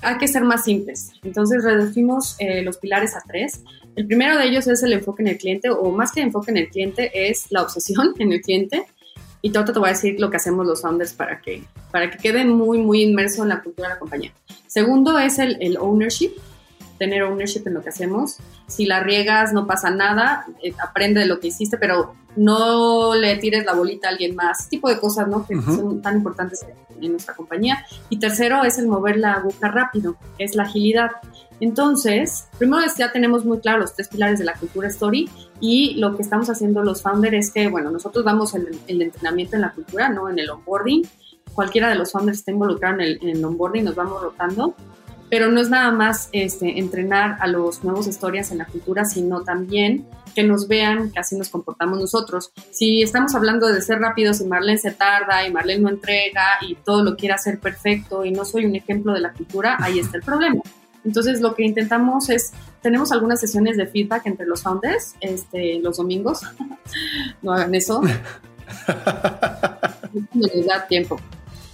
Hay 0.00 0.16
que 0.16 0.28
ser 0.28 0.44
más 0.44 0.64
simples. 0.64 1.10
Entonces 1.24 1.62
reducimos 1.62 2.36
eh, 2.38 2.62
los 2.62 2.78
pilares 2.78 3.16
a 3.16 3.20
tres. 3.26 3.62
El 3.96 4.06
primero 4.06 4.38
de 4.38 4.46
ellos 4.46 4.66
es 4.66 4.82
el 4.82 4.94
enfoque 4.94 5.22
en 5.22 5.28
el 5.28 5.36
cliente 5.36 5.68
o 5.68 5.90
más 5.90 6.12
que 6.12 6.22
enfoque 6.22 6.52
en 6.52 6.56
el 6.56 6.68
cliente 6.68 7.10
es 7.28 7.50
la 7.50 7.62
obsesión 7.62 8.14
en 8.18 8.32
el 8.32 8.40
cliente 8.40 8.86
y 9.44 9.50
todo 9.50 9.64
te 9.66 9.78
voy 9.78 9.90
a 9.90 9.92
decir 9.92 10.18
lo 10.18 10.30
que 10.30 10.38
hacemos 10.38 10.66
los 10.66 10.80
founders 10.80 11.12
para 11.12 11.38
que, 11.38 11.62
para 11.90 12.10
que 12.10 12.16
quede 12.16 12.46
muy, 12.46 12.78
muy 12.78 13.02
inmerso 13.02 13.42
en 13.42 13.50
la 13.50 13.62
cultura 13.62 13.88
de 13.88 13.94
la 13.94 14.00
compañía. 14.00 14.32
Segundo 14.66 15.18
es 15.18 15.38
el, 15.38 15.58
el 15.60 15.76
ownership, 15.76 16.30
tener 16.98 17.22
ownership 17.22 17.62
en 17.66 17.74
lo 17.74 17.82
que 17.82 17.90
hacemos. 17.90 18.38
Si 18.66 18.86
la 18.86 19.00
riegas, 19.00 19.52
no 19.52 19.66
pasa 19.66 19.90
nada, 19.90 20.46
eh, 20.62 20.72
aprende 20.82 21.20
de 21.20 21.26
lo 21.26 21.40
que 21.40 21.48
hiciste, 21.48 21.76
pero 21.78 22.14
no 22.36 23.14
le 23.14 23.36
tires 23.36 23.64
la 23.64 23.74
bolita 23.74 24.08
a 24.08 24.10
alguien 24.10 24.34
más, 24.34 24.60
ese 24.60 24.70
tipo 24.70 24.88
de 24.88 24.98
cosas, 24.98 25.28
¿no? 25.28 25.46
Que 25.46 25.54
son 25.60 26.02
tan 26.02 26.16
importantes 26.16 26.64
en 27.00 27.12
nuestra 27.12 27.34
compañía. 27.34 27.84
Y 28.08 28.18
tercero 28.18 28.64
es 28.64 28.78
el 28.78 28.88
mover 28.88 29.18
la 29.18 29.34
aguja 29.34 29.68
rápido, 29.68 30.16
es 30.38 30.54
la 30.54 30.64
agilidad. 30.64 31.10
Entonces, 31.60 32.48
primero 32.58 32.82
ya 32.96 33.12
tenemos 33.12 33.44
muy 33.44 33.60
claro 33.60 33.78
los 33.78 33.94
tres 33.94 34.08
pilares 34.08 34.38
de 34.38 34.44
la 34.44 34.54
cultura 34.54 34.88
story 34.88 35.30
y 35.60 35.94
lo 35.94 36.16
que 36.16 36.22
estamos 36.22 36.50
haciendo 36.50 36.82
los 36.82 37.02
founders 37.02 37.34
es 37.34 37.52
que, 37.52 37.68
bueno, 37.68 37.90
nosotros 37.90 38.24
damos 38.24 38.54
el, 38.54 39.02
entrenamiento 39.02 39.56
en 39.56 39.62
la 39.62 39.72
cultura, 39.72 40.08
¿no? 40.08 40.28
En 40.28 40.38
el 40.38 40.50
onboarding. 40.50 41.06
Cualquiera 41.54 41.88
de 41.88 41.94
los 41.94 42.10
founders 42.10 42.38
está 42.38 42.50
involucrado 42.50 42.96
en 42.96 43.00
el, 43.02 43.18
en 43.22 43.28
el 43.36 43.44
onboarding, 43.44 43.84
nos 43.84 43.94
vamos 43.94 44.20
rotando 44.20 44.74
pero 45.30 45.50
no 45.50 45.60
es 45.60 45.70
nada 45.70 45.90
más 45.90 46.28
este, 46.32 46.78
entrenar 46.78 47.38
a 47.40 47.46
los 47.46 47.82
nuevos 47.84 48.06
historias 48.06 48.50
en 48.50 48.58
la 48.58 48.66
cultura, 48.66 49.04
sino 49.04 49.42
también 49.42 50.06
que 50.34 50.42
nos 50.42 50.66
vean 50.68 51.10
que 51.12 51.20
así 51.20 51.36
nos 51.36 51.48
comportamos 51.48 51.98
nosotros. 51.98 52.52
Si 52.70 53.02
estamos 53.02 53.34
hablando 53.34 53.68
de 53.68 53.80
ser 53.80 54.00
rápidos 54.00 54.40
y 54.40 54.44
Marlene 54.44 54.78
se 54.78 54.90
tarda 54.90 55.46
y 55.46 55.52
Marlene 55.52 55.82
no 55.82 55.88
entrega 55.88 56.58
y 56.60 56.74
todo 56.74 57.04
lo 57.04 57.16
quiere 57.16 57.34
hacer 57.34 57.60
perfecto 57.60 58.24
y 58.24 58.32
no 58.32 58.44
soy 58.44 58.66
un 58.66 58.74
ejemplo 58.74 59.12
de 59.12 59.20
la 59.20 59.32
cultura, 59.32 59.76
ahí 59.80 59.98
está 59.98 60.16
el 60.16 60.22
problema. 60.22 60.62
Entonces, 61.04 61.40
lo 61.40 61.54
que 61.54 61.64
intentamos 61.64 62.30
es, 62.30 62.52
tenemos 62.80 63.12
algunas 63.12 63.38
sesiones 63.40 63.76
de 63.76 63.86
feedback 63.86 64.26
entre 64.26 64.46
los 64.46 64.62
founders, 64.62 65.14
este, 65.20 65.78
los 65.80 65.98
domingos. 65.98 66.40
no 67.42 67.52
hagan 67.52 67.74
eso. 67.74 68.00
no 70.12 70.46
nos 70.54 70.66
da 70.66 70.86
tiempo. 70.86 71.20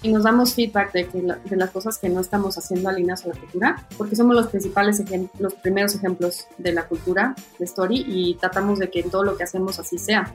Y 0.02 0.10
nos 0.12 0.24
damos 0.24 0.54
feedback 0.54 0.92
de, 0.92 1.06
que 1.08 1.20
de 1.22 1.56
las 1.56 1.70
cosas 1.70 1.98
que 1.98 2.08
no 2.08 2.20
estamos 2.20 2.56
haciendo 2.56 2.88
alineadas 2.88 3.24
a 3.24 3.28
la 3.28 3.34
cultura, 3.34 3.86
porque 3.98 4.16
somos 4.16 4.34
los 4.34 4.46
principales 4.46 5.02
los 5.38 5.54
primeros 5.54 5.94
ejemplos 5.94 6.46
de 6.56 6.72
la 6.72 6.86
cultura 6.86 7.34
de 7.58 7.64
Story 7.66 8.04
y 8.06 8.34
tratamos 8.36 8.78
de 8.78 8.90
que 8.90 9.02
todo 9.02 9.24
lo 9.24 9.36
que 9.36 9.44
hacemos 9.44 9.78
así 9.78 9.98
sea. 9.98 10.32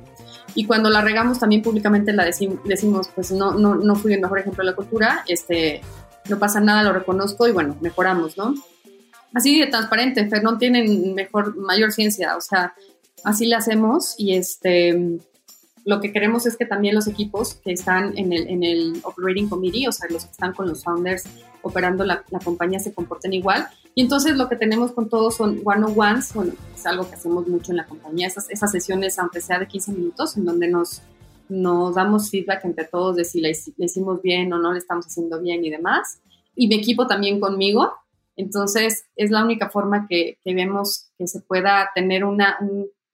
Y 0.53 0.65
cuando 0.65 0.89
la 0.89 1.01
regamos 1.01 1.39
también 1.39 1.61
públicamente 1.61 2.13
la 2.13 2.25
decimos, 2.25 3.09
pues 3.15 3.31
no, 3.31 3.55
no, 3.55 3.75
no 3.75 3.95
fui 3.95 4.13
el 4.13 4.21
mejor 4.21 4.39
ejemplo 4.39 4.63
de 4.63 4.69
la 4.69 4.75
cultura, 4.75 5.23
este, 5.27 5.81
no 6.29 6.37
pasa 6.37 6.59
nada, 6.59 6.83
lo 6.83 6.93
reconozco 6.93 7.47
y 7.47 7.51
bueno, 7.51 7.75
mejoramos, 7.81 8.37
¿no? 8.37 8.53
así 9.35 9.59
de 9.59 9.67
transparente, 9.67 10.27
no 10.41 10.57
tienen 10.57 11.13
mejor, 11.13 11.55
mayor 11.57 11.91
ciencia, 11.91 12.35
o 12.37 12.41
sea, 12.41 12.73
así 13.23 13.45
le 13.45 13.55
hacemos 13.55 14.15
y 14.17 14.35
este, 14.35 15.19
lo 15.85 16.01
que 16.01 16.11
queremos 16.11 16.45
es 16.45 16.57
que 16.57 16.65
también 16.65 16.95
los 16.95 17.07
equipos 17.07 17.55
que 17.55 17.71
están 17.71 18.17
en 18.17 18.33
el, 18.33 18.47
en 18.47 18.63
el 18.63 18.99
Operating 19.03 19.47
Committee, 19.47 19.87
o 19.87 19.91
sea, 19.91 20.09
los 20.09 20.25
que 20.25 20.31
están 20.31 20.53
con 20.53 20.67
los 20.67 20.83
founders 20.83 21.23
operando 21.61 22.03
la, 22.03 22.23
la 22.31 22.39
compañía, 22.39 22.79
se 22.79 22.93
comporten 22.93 23.33
igual. 23.33 23.67
Y 23.93 24.01
entonces 24.01 24.35
lo 24.35 24.49
que 24.49 24.55
tenemos 24.55 24.91
con 24.91 25.09
todos 25.09 25.35
son 25.35 25.61
one-on-ones, 25.63 26.33
bueno, 26.33 26.53
es 26.73 26.85
algo 26.85 27.07
que 27.07 27.15
hacemos 27.15 27.47
mucho 27.47 27.71
en 27.71 27.77
la 27.77 27.85
compañía, 27.85 28.27
esas, 28.27 28.49
esas 28.49 28.71
sesiones, 28.71 29.17
aunque 29.19 29.41
sea 29.41 29.59
de 29.59 29.67
15 29.67 29.91
minutos, 29.93 30.35
en 30.37 30.45
donde 30.45 30.67
nos, 30.67 31.03
nos 31.49 31.93
damos 31.93 32.31
feedback 32.31 32.65
entre 32.65 32.85
todos 32.85 33.15
de 33.15 33.23
si 33.23 33.39
le, 33.39 33.53
le 33.77 33.85
hicimos 33.85 34.21
bien 34.21 34.51
o 34.53 34.57
no 34.57 34.73
le 34.73 34.79
estamos 34.79 35.05
haciendo 35.05 35.39
bien 35.39 35.63
y 35.63 35.69
demás. 35.69 36.19
Y 36.55 36.67
mi 36.67 36.75
equipo 36.75 37.05
también 37.05 37.39
conmigo, 37.39 37.91
entonces, 38.37 39.05
es 39.15 39.31
la 39.31 39.43
única 39.43 39.69
forma 39.69 40.07
que, 40.09 40.39
vemos 40.43 41.09
que 41.17 41.27
se 41.27 41.39
pueda 41.41 41.89
tener 41.95 42.25
una 42.25 42.57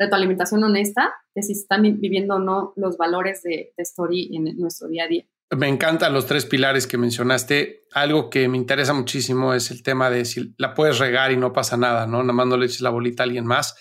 retroalimentación 0.02 0.64
honesta 0.64 1.14
de 1.36 1.44
si 1.44 1.54
están 1.54 1.82
viviendo 1.84 2.36
o 2.36 2.40
no 2.40 2.74
los 2.76 2.98
valores 2.98 3.44
de, 3.44 3.74
Story 3.78 4.36
en 4.36 4.58
nuestro 4.58 4.88
día 4.88 5.06
a 5.06 5.08
día. 5.08 5.26
Me 5.58 5.68
encantan 5.68 6.14
los 6.14 6.26
tres 6.26 6.46
pilares 6.46 6.88
que 6.88 6.98
mencionaste. 6.98 7.82
Algo 7.94 8.30
que 8.30 8.48
me 8.48 8.58
interesa 8.58 8.94
muchísimo 8.94 9.54
es 9.54 9.70
el 9.70 9.84
tema 9.84 10.10
de 10.10 10.26
si 10.26 10.54
la 10.58 10.74
puedes 10.74 11.00
regar 11.00 11.32
y 11.32 11.38
no 11.38 11.52
pasa 11.52 11.76
nada, 11.76 12.08
¿no? 12.08 12.22
Nada 12.24 12.34
más 12.34 12.48
no 12.48 12.58
le 12.58 12.68
eches 12.68 12.82
la 12.82 12.90
bolita 12.90 13.24
a 13.24 13.26
alguien 13.26 13.46
más. 13.46 13.76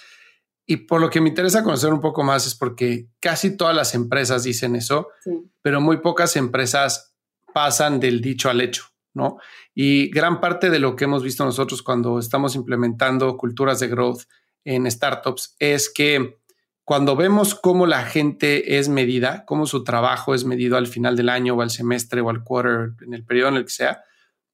Y 0.67 0.79
por 0.79 1.01
lo 1.01 1.11
que 1.11 1.21
me 1.21 1.29
interesa 1.29 1.63
conocer 1.63 1.93
un 1.93 2.01
poco 2.01 2.23
más 2.23 2.47
es 2.47 2.55
porque 2.55 3.09
casi 3.21 3.57
todas 3.57 3.75
las 3.75 3.95
empresas 3.95 4.43
dicen 4.45 4.77
eso, 4.77 5.09
pero 5.63 5.81
muy 5.81 5.99
pocas 5.99 6.37
empresas 6.37 7.17
pasan 7.55 7.99
del 8.01 8.21
dicho 8.21 8.51
al 8.51 8.61
hecho. 8.61 8.85
¿no? 9.15 9.39
Y 9.75 10.11
gran 10.11 10.41
parte 10.41 10.71
de 10.71 10.79
lo 10.79 10.95
que 10.97 11.05
hemos 11.05 11.23
visto 11.23 11.45
nosotros 11.45 11.83
cuando 11.83 12.19
estamos 12.19 12.55
implementando 12.55 13.37
culturas 13.37 13.81
de 13.81 13.89
growth 13.89 14.23
en 14.65 14.91
startups 14.91 15.57
es 15.59 15.93
que 15.93 16.41
cuando 16.85 17.15
vemos 17.15 17.55
cómo 17.55 17.87
la 17.87 18.05
gente 18.05 18.79
es 18.79 18.89
medida, 18.89 19.45
cómo 19.47 19.67
su 19.67 19.85
trabajo 19.85 20.35
es 20.35 20.45
medido 20.45 20.77
al 20.77 20.89
final 20.89 21.17
del 21.17 21.29
año 21.29 21.55
o 21.55 21.63
al 21.63 21.71
semestre 21.71 22.21
o 22.21 22.31
al 22.31 22.43
quarter, 22.43 22.95
en 23.03 23.15
el 23.15 23.25
periodo 23.25 23.51
en 23.51 23.57
el 23.57 23.65
que 23.65 23.71
sea, 23.71 24.03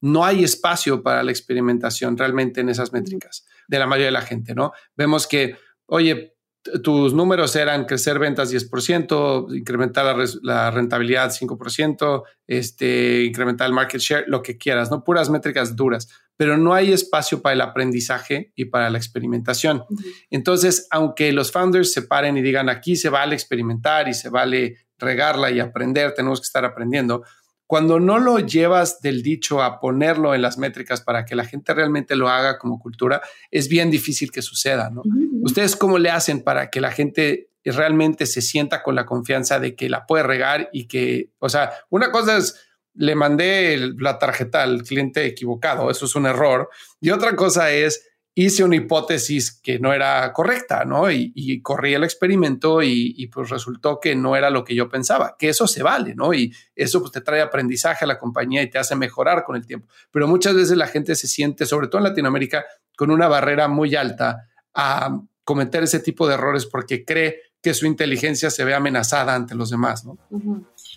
no 0.02 0.24
hay 0.24 0.44
espacio 0.44 1.02
para 1.02 1.22
la 1.22 1.30
experimentación 1.30 2.18
realmente 2.18 2.60
en 2.60 2.68
esas 2.68 2.92
métricas 2.92 3.46
de 3.68 3.78
la 3.78 3.86
mayoría 3.86 4.06
de 4.06 4.12
la 4.12 4.20
gente, 4.20 4.54
¿no? 4.54 4.72
Vemos 4.94 5.26
que, 5.26 5.56
oye, 5.86 6.35
tus 6.82 7.14
números 7.14 7.54
eran 7.56 7.84
crecer 7.84 8.18
ventas 8.18 8.52
10%, 8.52 9.56
incrementar 9.56 10.16
la, 10.42 10.70
rentabilidad 10.70 11.30
5%, 11.30 12.22
este, 12.46 13.24
incrementar 13.24 13.66
el 13.66 13.72
market 13.72 14.00
share, 14.00 14.24
lo 14.28 14.42
que 14.42 14.56
quieras, 14.58 14.90
¿no? 14.90 15.04
Puras 15.04 15.30
métricas 15.30 15.76
duras, 15.76 16.08
pero 16.36 16.56
no 16.56 16.74
hay 16.74 16.92
espacio 16.92 17.42
para 17.42 17.54
el 17.54 17.60
aprendizaje 17.60 18.52
y 18.54 18.66
para 18.66 18.90
la 18.90 18.98
experimentación. 18.98 19.84
Entonces, 20.30 20.86
aunque 20.90 21.32
los 21.32 21.52
founders 21.52 21.92
se 21.92 22.02
paren 22.02 22.36
y 22.36 22.42
digan 22.42 22.68
aquí 22.68 22.96
se 22.96 23.08
vale 23.08 23.34
experimentar 23.34 24.08
y 24.08 24.14
se 24.14 24.28
vale 24.28 24.76
regarla 24.98 25.50
y 25.50 25.60
aprender, 25.60 26.14
tenemos 26.14 26.40
que 26.40 26.46
estar 26.46 26.64
aprendiendo, 26.64 27.22
cuando 27.66 27.98
no 27.98 28.18
lo 28.18 28.38
llevas 28.38 29.00
del 29.00 29.22
dicho 29.22 29.62
a 29.62 29.80
ponerlo 29.80 30.34
en 30.34 30.42
las 30.42 30.56
métricas 30.56 31.00
para 31.00 31.24
que 31.24 31.34
la 31.34 31.44
gente 31.44 31.74
realmente 31.74 32.14
lo 32.14 32.28
haga 32.28 32.58
como 32.58 32.78
cultura, 32.78 33.20
es 33.50 33.68
bien 33.68 33.90
difícil 33.90 34.30
que 34.30 34.42
suceda, 34.42 34.90
¿no? 34.90 35.02
¿Ustedes 35.42 35.74
cómo 35.74 35.98
le 35.98 36.10
hacen 36.10 36.42
para 36.42 36.70
que 36.70 36.80
la 36.80 36.92
gente 36.92 37.50
realmente 37.64 38.26
se 38.26 38.42
sienta 38.42 38.82
con 38.82 38.94
la 38.94 39.06
confianza 39.06 39.58
de 39.58 39.74
que 39.74 39.88
la 39.88 40.06
puede 40.06 40.22
regar 40.22 40.70
y 40.72 40.86
que, 40.86 41.30
o 41.38 41.48
sea, 41.48 41.72
una 41.90 42.12
cosa 42.12 42.36
es, 42.36 42.66
le 42.94 43.14
mandé 43.14 43.92
la 43.98 44.18
tarjeta 44.18 44.62
al 44.62 44.82
cliente 44.82 45.26
equivocado, 45.26 45.90
eso 45.90 46.06
es 46.06 46.14
un 46.14 46.26
error, 46.26 46.70
y 47.00 47.10
otra 47.10 47.34
cosa 47.34 47.72
es, 47.72 48.08
hice 48.38 48.62
una 48.62 48.76
hipótesis 48.76 49.50
que 49.50 49.80
no 49.80 49.92
era 49.92 50.32
correcta, 50.32 50.84
¿no? 50.84 51.10
Y, 51.10 51.60
corrí 51.62 51.94
el 51.94 52.04
experimento 52.04 52.82
y, 52.82 53.26
pues 53.32 53.50
resultó 53.50 53.98
que 53.98 54.14
no 54.14 54.36
era 54.36 54.50
lo 54.50 54.62
que 54.62 54.74
yo 54.74 54.88
pensaba, 54.88 55.36
que 55.38 55.48
eso 55.48 55.66
se 55.66 55.82
vale, 55.82 56.14
¿no? 56.14 56.32
Y 56.32 56.54
eso 56.74 57.00
pues 57.00 57.12
te 57.12 57.22
trae 57.22 57.40
aprendizaje 57.40 58.04
a 58.04 58.08
la 58.08 58.18
compañía 58.18 58.62
y 58.62 58.70
te 58.70 58.78
hace 58.78 58.94
mejorar 58.94 59.42
con 59.42 59.56
el 59.56 59.66
tiempo. 59.66 59.88
Pero 60.10 60.28
muchas 60.28 60.54
veces 60.54 60.76
la 60.76 60.86
gente 60.86 61.16
se 61.16 61.26
siente, 61.26 61.66
sobre 61.66 61.88
todo 61.88 61.98
en 61.98 62.04
Latinoamérica, 62.04 62.64
con 62.96 63.10
una 63.10 63.26
barrera 63.26 63.68
muy 63.68 63.96
alta 63.96 64.46
a, 64.74 65.18
cometer 65.46 65.84
ese 65.84 66.00
tipo 66.00 66.26
de 66.26 66.34
errores 66.34 66.66
porque 66.66 67.04
cree 67.04 67.40
que 67.62 67.72
su 67.72 67.86
inteligencia 67.86 68.50
se 68.50 68.64
ve 68.64 68.74
amenazada 68.74 69.32
ante 69.32 69.54
los 69.54 69.70
demás, 69.70 70.04
¿no? 70.04 70.18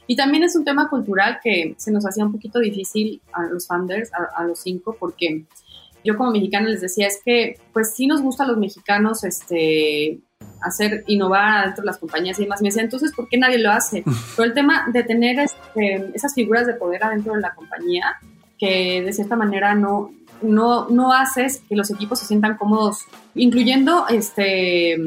Y 0.07 0.15
también 0.15 0.41
es 0.41 0.55
un 0.55 0.65
tema 0.65 0.89
cultural 0.89 1.39
que 1.41 1.75
se 1.77 1.91
nos 1.91 2.03
hacía 2.03 2.25
un 2.25 2.31
poquito 2.31 2.57
difícil 2.57 3.21
a 3.31 3.43
los 3.43 3.67
founders, 3.67 4.09
a, 4.35 4.43
los 4.43 4.59
cinco, 4.59 4.97
porque 4.99 5.45
yo 6.03 6.17
como 6.17 6.31
mexicana 6.31 6.69
les 6.69 6.81
decía, 6.81 7.07
es 7.07 7.19
que 7.23 7.59
pues 7.73 7.93
sí 7.95 8.07
nos 8.07 8.21
gusta 8.21 8.43
a 8.43 8.47
los 8.47 8.57
mexicanos 8.57 9.23
este, 9.23 10.19
hacer, 10.61 11.03
innovar 11.07 11.65
dentro 11.65 11.83
de 11.83 11.87
las 11.87 11.97
compañías 11.97 12.39
y 12.39 12.43
demás. 12.43 12.61
Me 12.61 12.69
decía, 12.69 12.83
entonces, 12.83 13.13
¿por 13.15 13.27
qué 13.29 13.37
nadie 13.37 13.59
lo 13.59 13.71
hace? 13.71 14.03
Pero 14.35 14.47
el 14.47 14.53
tema 14.53 14.87
de 14.91 15.03
tener 15.03 15.39
este, 15.39 16.11
esas 16.13 16.33
figuras 16.33 16.67
de 16.67 16.73
poder 16.73 17.03
adentro 17.03 17.33
de 17.33 17.41
la 17.41 17.53
compañía, 17.53 18.15
que 18.57 19.01
de 19.01 19.13
cierta 19.13 19.35
manera 19.35 19.75
no, 19.75 20.11
no, 20.41 20.89
no 20.89 21.13
haces 21.13 21.61
que 21.67 21.75
los 21.75 21.89
equipos 21.91 22.19
se 22.19 22.25
sientan 22.25 22.57
cómodos, 22.57 23.05
incluyendo 23.35 24.07
este 24.09 24.97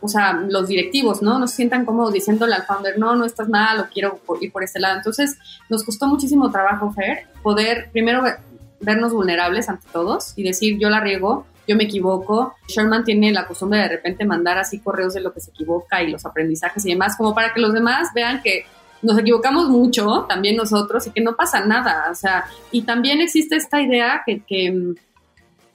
o 0.00 0.08
sea, 0.08 0.32
los 0.32 0.68
directivos, 0.68 1.22
¿no? 1.22 1.38
No 1.38 1.48
se 1.48 1.56
sientan 1.56 1.84
cómodos 1.84 2.12
diciéndole 2.12 2.54
al 2.54 2.62
founder, 2.62 2.98
no, 2.98 3.16
no 3.16 3.24
estás 3.24 3.48
mal, 3.48 3.80
o 3.80 3.88
quiero 3.92 4.20
ir 4.40 4.52
por 4.52 4.62
este 4.62 4.78
lado. 4.78 4.96
Entonces, 4.96 5.36
nos 5.68 5.82
costó 5.82 6.06
muchísimo 6.06 6.50
trabajo, 6.50 6.92
Fer, 6.92 7.26
poder 7.42 7.90
primero 7.90 8.22
vernos 8.80 9.12
vulnerables 9.12 9.68
ante 9.68 9.86
todos 9.92 10.32
y 10.36 10.42
decir, 10.42 10.78
yo 10.78 10.90
la 10.90 11.00
riego, 11.00 11.46
yo 11.66 11.76
me 11.76 11.84
equivoco. 11.84 12.54
Sherman 12.68 13.04
tiene 13.04 13.32
la 13.32 13.46
costumbre 13.46 13.78
de, 13.78 13.84
de 13.84 13.96
repente 13.96 14.24
mandar 14.24 14.58
así 14.58 14.78
correos 14.80 15.14
de 15.14 15.20
lo 15.20 15.32
que 15.32 15.40
se 15.40 15.50
equivoca 15.50 16.02
y 16.02 16.10
los 16.10 16.24
aprendizajes 16.24 16.84
y 16.86 16.90
demás, 16.90 17.16
como 17.16 17.34
para 17.34 17.52
que 17.52 17.60
los 17.60 17.72
demás 17.72 18.08
vean 18.14 18.42
que 18.42 18.64
nos 19.02 19.18
equivocamos 19.18 19.68
mucho, 19.68 20.26
también 20.28 20.56
nosotros, 20.56 21.06
y 21.06 21.10
que 21.10 21.20
no 21.20 21.36
pasa 21.36 21.64
nada. 21.64 22.08
O 22.10 22.14
sea, 22.14 22.44
y 22.70 22.82
también 22.82 23.20
existe 23.20 23.56
esta 23.56 23.80
idea 23.80 24.22
que, 24.26 24.42
que 24.44 24.94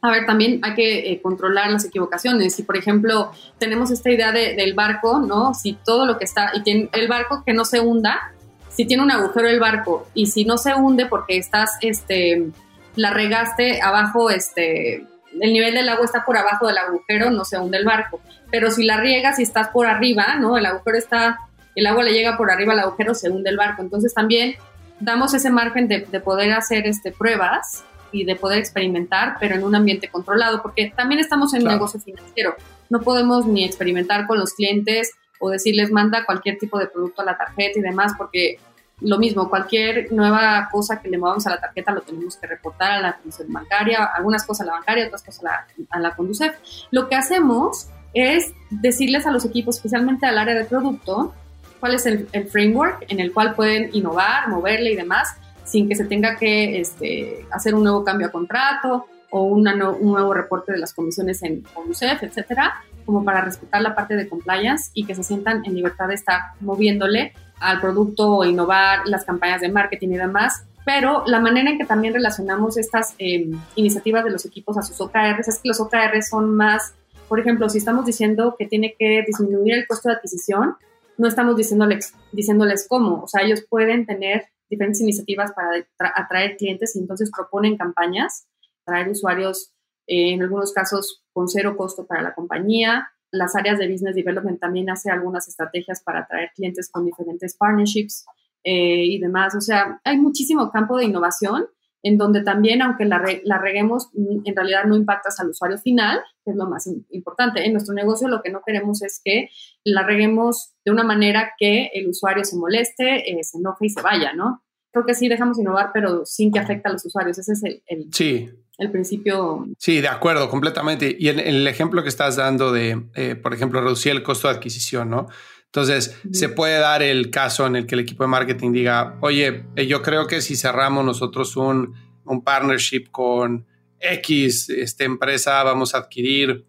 a 0.02 0.12
ver, 0.12 0.26
también 0.26 0.60
hay 0.64 0.74
que 0.74 1.12
eh, 1.12 1.22
controlar 1.22 1.72
las 1.72 1.86
equivocaciones. 1.86 2.54
Si, 2.54 2.64
por 2.64 2.76
ejemplo, 2.76 3.32
tenemos 3.58 3.90
esta 3.90 4.12
idea 4.12 4.34
del 4.34 4.74
barco, 4.74 5.20
¿no? 5.20 5.54
Si 5.54 5.78
todo 5.86 6.06
lo 6.06 6.18
que 6.18 6.26
está, 6.26 6.52
y 6.54 6.62
tiene 6.62 6.90
el 6.92 7.08
barco 7.08 7.44
que 7.46 7.54
no 7.54 7.64
se 7.64 7.80
hunda, 7.80 8.34
si 8.68 8.86
tiene 8.86 9.02
un 9.04 9.12
agujero 9.12 9.48
el 9.48 9.62
barco, 9.62 10.08
y 10.14 10.26
si 10.26 10.44
no 10.44 10.58
se 10.58 10.74
hunde 10.74 11.06
porque 11.06 11.38
estás, 11.38 11.78
este, 11.80 12.50
la 12.96 13.12
regaste 13.12 13.82
abajo, 13.82 14.30
este, 14.30 15.06
el 15.40 15.54
nivel 15.54 15.74
del 15.74 15.90
agua 15.90 16.06
está 16.06 16.26
por 16.26 16.38
abajo 16.38 16.68
del 16.68 16.78
agujero, 16.78 17.32
no 17.32 17.46
se 17.46 17.58
hunde 17.58 17.78
el 17.78 17.86
barco. 17.86 18.22
Pero 18.52 18.72
si 18.72 18.84
la 18.84 18.98
riegas 18.98 19.40
y 19.40 19.44
estás 19.44 19.70
por 19.70 19.88
arriba, 19.88 20.36
¿no? 20.40 20.58
El 20.58 20.66
agujero 20.66 20.98
está, 20.98 21.40
el 21.76 21.88
agua 21.88 22.04
le 22.04 22.14
llega 22.14 22.38
por 22.38 22.52
arriba 22.52 22.74
al 22.74 22.80
agujero, 22.80 23.16
se 23.16 23.30
hunde 23.30 23.50
el 23.50 23.58
barco. 23.58 23.82
Entonces 23.82 24.14
también 24.14 24.56
damos 25.00 25.34
ese 25.34 25.50
margen 25.50 25.88
de, 25.88 26.02
de 26.02 26.20
poder 26.20 26.52
hacer 26.54 26.86
este, 26.86 27.12
pruebas 27.12 27.84
y 28.12 28.26
de 28.26 28.36
poder 28.36 28.60
experimentar, 28.60 29.38
pero 29.40 29.56
en 29.56 29.64
un 29.64 29.74
ambiente 29.76 30.08
controlado, 30.08 30.62
porque 30.62 30.94
también 30.96 31.20
estamos 31.20 31.54
en 31.54 31.64
un 31.64 31.70
negocio 31.70 32.00
financiero. 32.00 32.56
No 32.90 33.02
podemos 33.02 33.48
ni 33.48 33.66
experimentar 33.66 34.28
con 34.28 34.38
los 34.38 34.54
clientes 34.54 35.12
o 35.40 35.50
decirles 35.50 35.92
manda 35.92 36.26
cualquier 36.26 36.60
tipo 36.60 36.78
de 36.78 36.86
producto 36.86 37.24
a 37.24 37.26
la 37.26 37.38
tarjeta 37.38 37.80
y 37.80 37.82
demás, 37.82 38.14
porque 38.18 38.60
lo 39.04 39.18
mismo, 39.18 39.50
cualquier 39.50 40.12
nueva 40.12 40.70
cosa 40.72 41.02
que 41.02 41.10
le 41.10 41.18
movamos 41.18 41.46
a 41.48 41.52
la 41.52 41.60
tarjeta 41.60 41.92
lo 41.92 42.02
tenemos 42.02 42.38
que 42.38 42.48
reportar 42.48 42.92
a 42.92 43.02
la 43.02 43.18
comisión 43.18 43.52
bancaria, 43.52 44.06
algunas 44.06 44.46
cosas 44.46 44.62
a 44.62 44.72
la 44.72 44.78
bancaria, 44.78 45.08
otras 45.08 45.24
cosas 45.24 45.44
a 45.46 46.00
la, 46.00 46.00
la 46.00 46.16
Conducef. 46.16 46.56
Lo 46.92 47.10
que 47.10 47.16
hacemos 47.16 47.90
es 48.14 48.54
decirles 48.70 49.26
a 49.26 49.32
los 49.32 49.46
equipos, 49.46 49.78
especialmente 49.78 50.26
al 50.26 50.38
área 50.38 50.56
de 50.56 50.66
producto, 50.66 51.34
cuál 51.80 51.96
es 51.96 52.06
el, 52.06 52.28
el 52.32 52.48
framework 52.48 53.06
en 53.10 53.20
el 53.20 53.34
cual 53.34 53.56
pueden 53.56 53.90
innovar, 53.94 54.48
moverle 54.48 54.92
y 54.92 54.96
demás, 54.96 55.36
sin 55.66 55.90
que 55.90 55.96
se 55.96 56.06
tenga 56.06 56.38
que 56.38 56.80
este, 56.80 57.46
hacer 57.52 57.76
un 57.76 57.84
nuevo 57.84 58.04
cambio 58.04 58.28
a 58.28 58.32
contrato 58.32 59.08
o 59.32 59.44
un 59.44 59.64
nuevo 59.64 60.34
reporte 60.34 60.72
de 60.72 60.78
las 60.78 60.94
comisiones 60.94 61.42
en 61.42 61.66
UCEF, 61.88 62.22
etcétera, 62.22 62.84
como 63.04 63.26
para 63.26 63.42
respetar 63.42 63.82
la 63.82 63.96
parte 63.96 64.16
de 64.16 64.30
compliance 64.30 64.92
y 64.94 65.06
que 65.06 65.16
se 65.16 65.24
sientan 65.24 65.66
en 65.66 65.74
libertad 65.74 66.08
de 66.08 66.14
estar 66.14 66.40
moviéndole 66.60 67.34
al 67.64 67.82
producto 67.82 68.30
o 68.30 68.46
innovar 68.46 69.02
las 69.06 69.26
campañas 69.26 69.62
de 69.62 69.72
marketing 69.72 70.10
y 70.10 70.18
demás. 70.18 70.66
Pero 70.86 71.24
la 71.26 71.40
manera 71.40 71.70
en 71.70 71.78
que 71.78 71.86
también 71.86 72.14
relacionamos 72.14 72.78
estas 72.78 73.16
em, 73.18 73.52
iniciativas 73.76 74.24
de 74.26 74.32
los 74.32 74.46
equipos 74.46 74.78
a 74.78 74.82
sus 74.82 75.00
OKRs 75.00 75.48
es 75.48 75.60
que 75.60 75.70
los 75.70 75.80
OKRs 75.80 76.30
son 76.30 76.54
más, 76.56 76.94
por 77.30 77.40
ejemplo, 77.40 77.70
si 77.70 77.78
estamos 77.78 78.06
diciendo 78.06 78.56
que 78.60 78.68
tiene 78.68 78.96
que 79.00 79.24
disminuir 79.26 79.74
el 79.76 79.88
costo 79.88 80.10
de 80.10 80.16
adquisición, 80.16 80.76
no 81.18 81.28
estamos 81.28 81.56
diciéndoles, 81.56 82.14
diciéndoles 82.32 82.86
cómo. 82.90 83.24
O 83.24 83.28
sea, 83.28 83.44
ellos 83.44 83.64
pueden 83.70 84.06
tener 84.06 84.48
diferentes 84.70 85.00
iniciativas 85.02 85.52
para 85.54 86.14
atraer 86.16 86.58
clientes 86.58 86.96
y 86.96 87.00
entonces 87.00 87.32
proponen 87.32 87.78
campañas, 87.78 88.48
atraer 88.82 89.10
usuarios, 89.10 89.74
eh, 90.08 90.34
en 90.34 90.42
algunos 90.42 90.74
casos 90.74 91.24
con 91.32 91.48
cero 91.48 91.76
costo 91.78 92.06
para 92.06 92.22
la 92.22 92.34
compañía. 92.34 93.13
Las 93.34 93.56
áreas 93.56 93.80
de 93.80 93.92
Business 93.92 94.16
Development 94.16 94.60
también 94.60 94.90
hace 94.90 95.10
algunas 95.10 95.48
estrategias 95.48 96.02
para 96.04 96.20
atraer 96.22 96.52
clientes 96.56 96.90
con 96.90 97.04
diferentes 97.06 97.58
partnerships 97.58 98.26
eh, 98.64 99.06
y 99.06 99.20
demás. 99.20 99.56
O 99.56 99.62
sea, 99.62 100.00
hay 100.04 100.18
muchísimo 100.18 100.72
campo 100.72 100.98
de 100.98 101.06
innovación 101.06 101.66
en 102.04 102.18
donde 102.18 102.44
también, 102.44 102.82
aunque 102.82 103.06
la, 103.06 103.24
la, 103.44 103.58
reguemos, 103.58 104.10
mm, 104.14 104.42
en 104.46 104.56
realidad 104.56 104.84
no 104.86 104.96
impactas 104.96 105.40
al 105.40 105.50
usuario 105.50 105.78
final, 105.80 106.20
que 106.46 106.52
es 106.52 106.58
lo 106.58 106.68
más 106.68 106.88
importante. 107.10 107.66
En 107.66 107.72
nuestro 107.72 107.96
negocio 107.96 108.28
lo 108.28 108.44
que 108.44 108.52
no 108.52 108.62
queremos 108.64 109.02
es 109.02 109.20
que 109.24 109.50
la 109.84 110.04
reguemos 110.04 110.76
de 110.86 110.92
una 110.92 111.04
manera 111.04 111.54
que 111.58 111.90
el 111.94 112.10
usuario 112.10 112.44
se 112.44 112.58
moleste, 112.58 113.32
eh, 113.32 113.44
se 113.44 113.58
enoje 113.58 113.88
y 113.88 113.90
se 113.90 114.02
vaya, 114.02 114.34
¿no? 114.34 114.62
Creo 114.92 115.06
que 115.06 115.16
sí 115.16 115.28
dejamos 115.28 115.58
innovar, 115.58 115.90
pero 115.92 116.26
sin 116.26 116.52
que 116.52 116.60
afecte 116.60 116.88
a 116.88 116.92
los 116.92 117.06
usuarios. 117.06 117.40
Ese 117.40 117.54
es 117.54 117.64
el, 117.64 118.10
sí. 118.12 118.50
El 118.78 118.92
principio. 118.92 119.68
Sí, 119.78 120.02
de 120.02 120.08
acuerdo, 120.08 120.50
completamente. 120.50 121.16
Y 121.18 121.30
en, 121.30 121.40
el 121.40 121.68
ejemplo 121.68 122.04
que 122.04 122.10
estás 122.10 122.36
dando 122.36 122.72
de, 122.72 123.04
eh, 123.16 123.36
por 123.36 123.54
ejemplo, 123.54 123.82
reducir 123.82 124.12
el 124.12 124.24
costo 124.24 124.48
de 124.48 124.56
adquisición, 124.56 125.10
¿no? 125.10 125.28
Entonces, 125.66 126.20
se 126.32 126.50
puede 126.50 126.78
dar 126.78 127.02
el 127.02 127.32
caso 127.32 127.66
en 127.66 127.76
el 127.76 127.88
que 127.88 127.96
el 127.96 128.02
equipo 128.02 128.24
de 128.24 128.28
marketing 128.28 128.74
diga, 128.74 129.18
oye, 129.22 129.66
eh, 129.76 129.88
yo 129.88 130.04
creo 130.04 130.28
que 130.28 130.40
si 130.42 130.56
cerramos 130.56 131.04
nosotros 131.04 131.56
un, 131.56 131.96
un 132.26 132.44
partnership 132.44 133.06
con 133.10 133.66
X 134.00 134.70
esta 134.70 135.04
empresa, 135.04 135.64
vamos 135.64 135.96
a 135.96 136.00
adquirir 136.00 136.66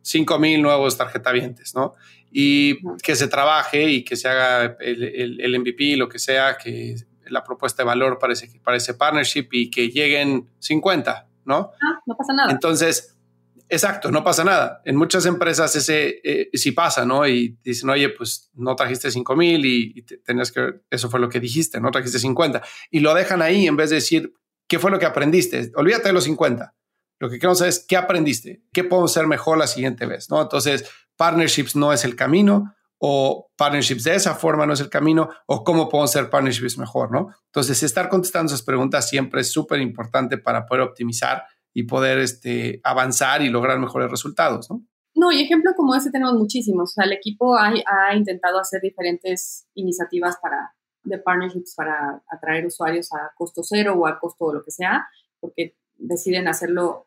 5 0.00 0.38
mil 0.38 0.62
nuevos 0.62 0.96
tarjetavientes, 0.96 1.74
¿no? 1.74 1.94
Y 2.30 2.78
que 3.02 3.14
se 3.14 3.28
trabaje 3.28 3.90
y 3.90 4.04
que 4.04 4.16
se 4.16 4.28
haga 4.28 4.76
el, 4.80 5.02
el, 5.02 5.40
el, 5.40 5.58
MVP, 5.58 5.96
lo 5.96 6.08
que 6.08 6.18
sea, 6.18 6.56
que 6.56 6.96
la 7.26 7.44
propuesta 7.44 7.82
de 7.82 7.88
valor 7.88 8.18
para 8.18 8.32
ese, 8.32 8.48
para 8.62 8.76
ese 8.76 8.94
partnership 8.94 9.48
y 9.52 9.68
que 9.70 9.88
lleguen 9.88 10.48
50, 10.60 11.28
¿no? 11.46 11.72
Ah, 11.82 12.00
no 12.04 12.16
pasa 12.16 12.34
nada. 12.34 12.52
Entonces, 12.52 13.16
Exacto, 13.68 14.12
no 14.12 14.22
pasa 14.22 14.44
nada. 14.44 14.80
En 14.84 14.96
muchas 14.96 15.26
empresas 15.26 15.74
ese 15.74 16.20
eh, 16.22 16.50
sí 16.54 16.70
pasa, 16.70 17.04
¿no? 17.04 17.26
Y 17.26 17.58
dicen, 17.64 17.90
oye, 17.90 18.10
pues 18.10 18.50
no 18.54 18.76
trajiste 18.76 19.10
5 19.10 19.34
mil 19.34 19.64
y, 19.64 20.02
tenías 20.24 20.52
que, 20.52 20.82
eso 20.88 21.10
fue 21.10 21.18
lo 21.18 21.28
que 21.28 21.40
dijiste, 21.40 21.80
no 21.80 21.90
trajiste 21.90 22.20
50. 22.20 22.62
Y 22.90 23.00
lo 23.00 23.12
dejan 23.12 23.42
ahí 23.42 23.66
en 23.66 23.76
vez 23.76 23.90
de 23.90 23.96
decir, 23.96 24.34
¿qué 24.68 24.78
fue 24.78 24.90
lo 24.90 24.98
que 25.00 25.06
aprendiste? 25.06 25.72
Olvídate 25.74 26.08
de 26.08 26.12
los 26.12 26.24
50. 26.24 26.74
Lo 27.18 27.28
que 27.28 27.38
queremos 27.38 27.58
saber 27.58 27.70
es 27.70 27.84
qué 27.88 27.96
aprendiste, 27.96 28.62
qué 28.72 28.84
podemos 28.84 29.10
hacer 29.10 29.26
mejor 29.26 29.58
la 29.58 29.66
siguiente 29.66 30.06
vez, 30.06 30.30
¿no? 30.30 30.40
Entonces, 30.40 30.88
partnerships 31.16 31.74
no 31.74 31.92
es 31.92 32.04
el 32.04 32.14
camino 32.14 32.75
o 32.98 33.50
partnerships 33.56 34.04
de 34.04 34.14
esa 34.14 34.34
forma 34.34 34.66
no 34.66 34.72
es 34.72 34.80
el 34.80 34.88
camino 34.88 35.28
o 35.46 35.64
cómo 35.64 35.88
podemos 35.88 36.10
hacer 36.10 36.30
partnerships 36.30 36.78
mejor, 36.78 37.12
¿no? 37.12 37.28
Entonces, 37.46 37.82
estar 37.82 38.08
contestando 38.08 38.52
esas 38.52 38.64
preguntas 38.64 39.08
siempre 39.08 39.42
es 39.42 39.52
súper 39.52 39.80
importante 39.80 40.38
para 40.38 40.66
poder 40.66 40.82
optimizar 40.82 41.44
y 41.74 41.82
poder 41.82 42.18
este, 42.18 42.80
avanzar 42.84 43.42
y 43.42 43.50
lograr 43.50 43.78
mejores 43.78 44.10
resultados, 44.10 44.70
¿no? 44.70 44.82
No, 45.14 45.32
y 45.32 45.40
ejemplos 45.40 45.74
como 45.76 45.94
ese 45.94 46.10
tenemos 46.10 46.34
muchísimos. 46.34 46.90
O 46.90 46.92
sea, 46.92 47.04
el 47.04 47.12
equipo 47.12 47.56
ha, 47.56 47.72
ha, 47.86 48.14
intentado 48.14 48.58
hacer 48.58 48.82
diferentes 48.82 49.66
iniciativas 49.74 50.36
para, 50.40 50.74
de 51.04 51.18
partnerships 51.18 51.74
para 51.74 52.22
atraer 52.30 52.66
usuarios 52.66 53.12
a 53.12 53.32
costo 53.34 53.62
cero 53.64 53.94
o 53.98 54.06
a 54.06 54.18
costo 54.18 54.52
lo 54.52 54.62
que 54.62 54.70
sea, 54.70 55.06
porque 55.40 55.76
deciden 55.96 56.48
hacerlo. 56.48 57.05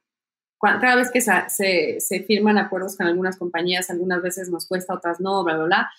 Cada 0.59 0.95
vez 0.95 1.09
que 1.11 1.21
se, 1.21 1.99
se, 1.99 2.23
firman 2.23 2.57
acuerdos 2.57 2.97
con 2.97 3.07
algunas 3.07 3.37
compañías, 3.37 3.89
algunas 3.89 4.21
veces 4.21 4.49
nos 4.49 4.67
cuesta, 4.67 4.93
otras 4.93 5.19
no, 5.19 5.43
bla, 5.43 5.55
bla, 5.55 5.65
bla. 5.65 5.89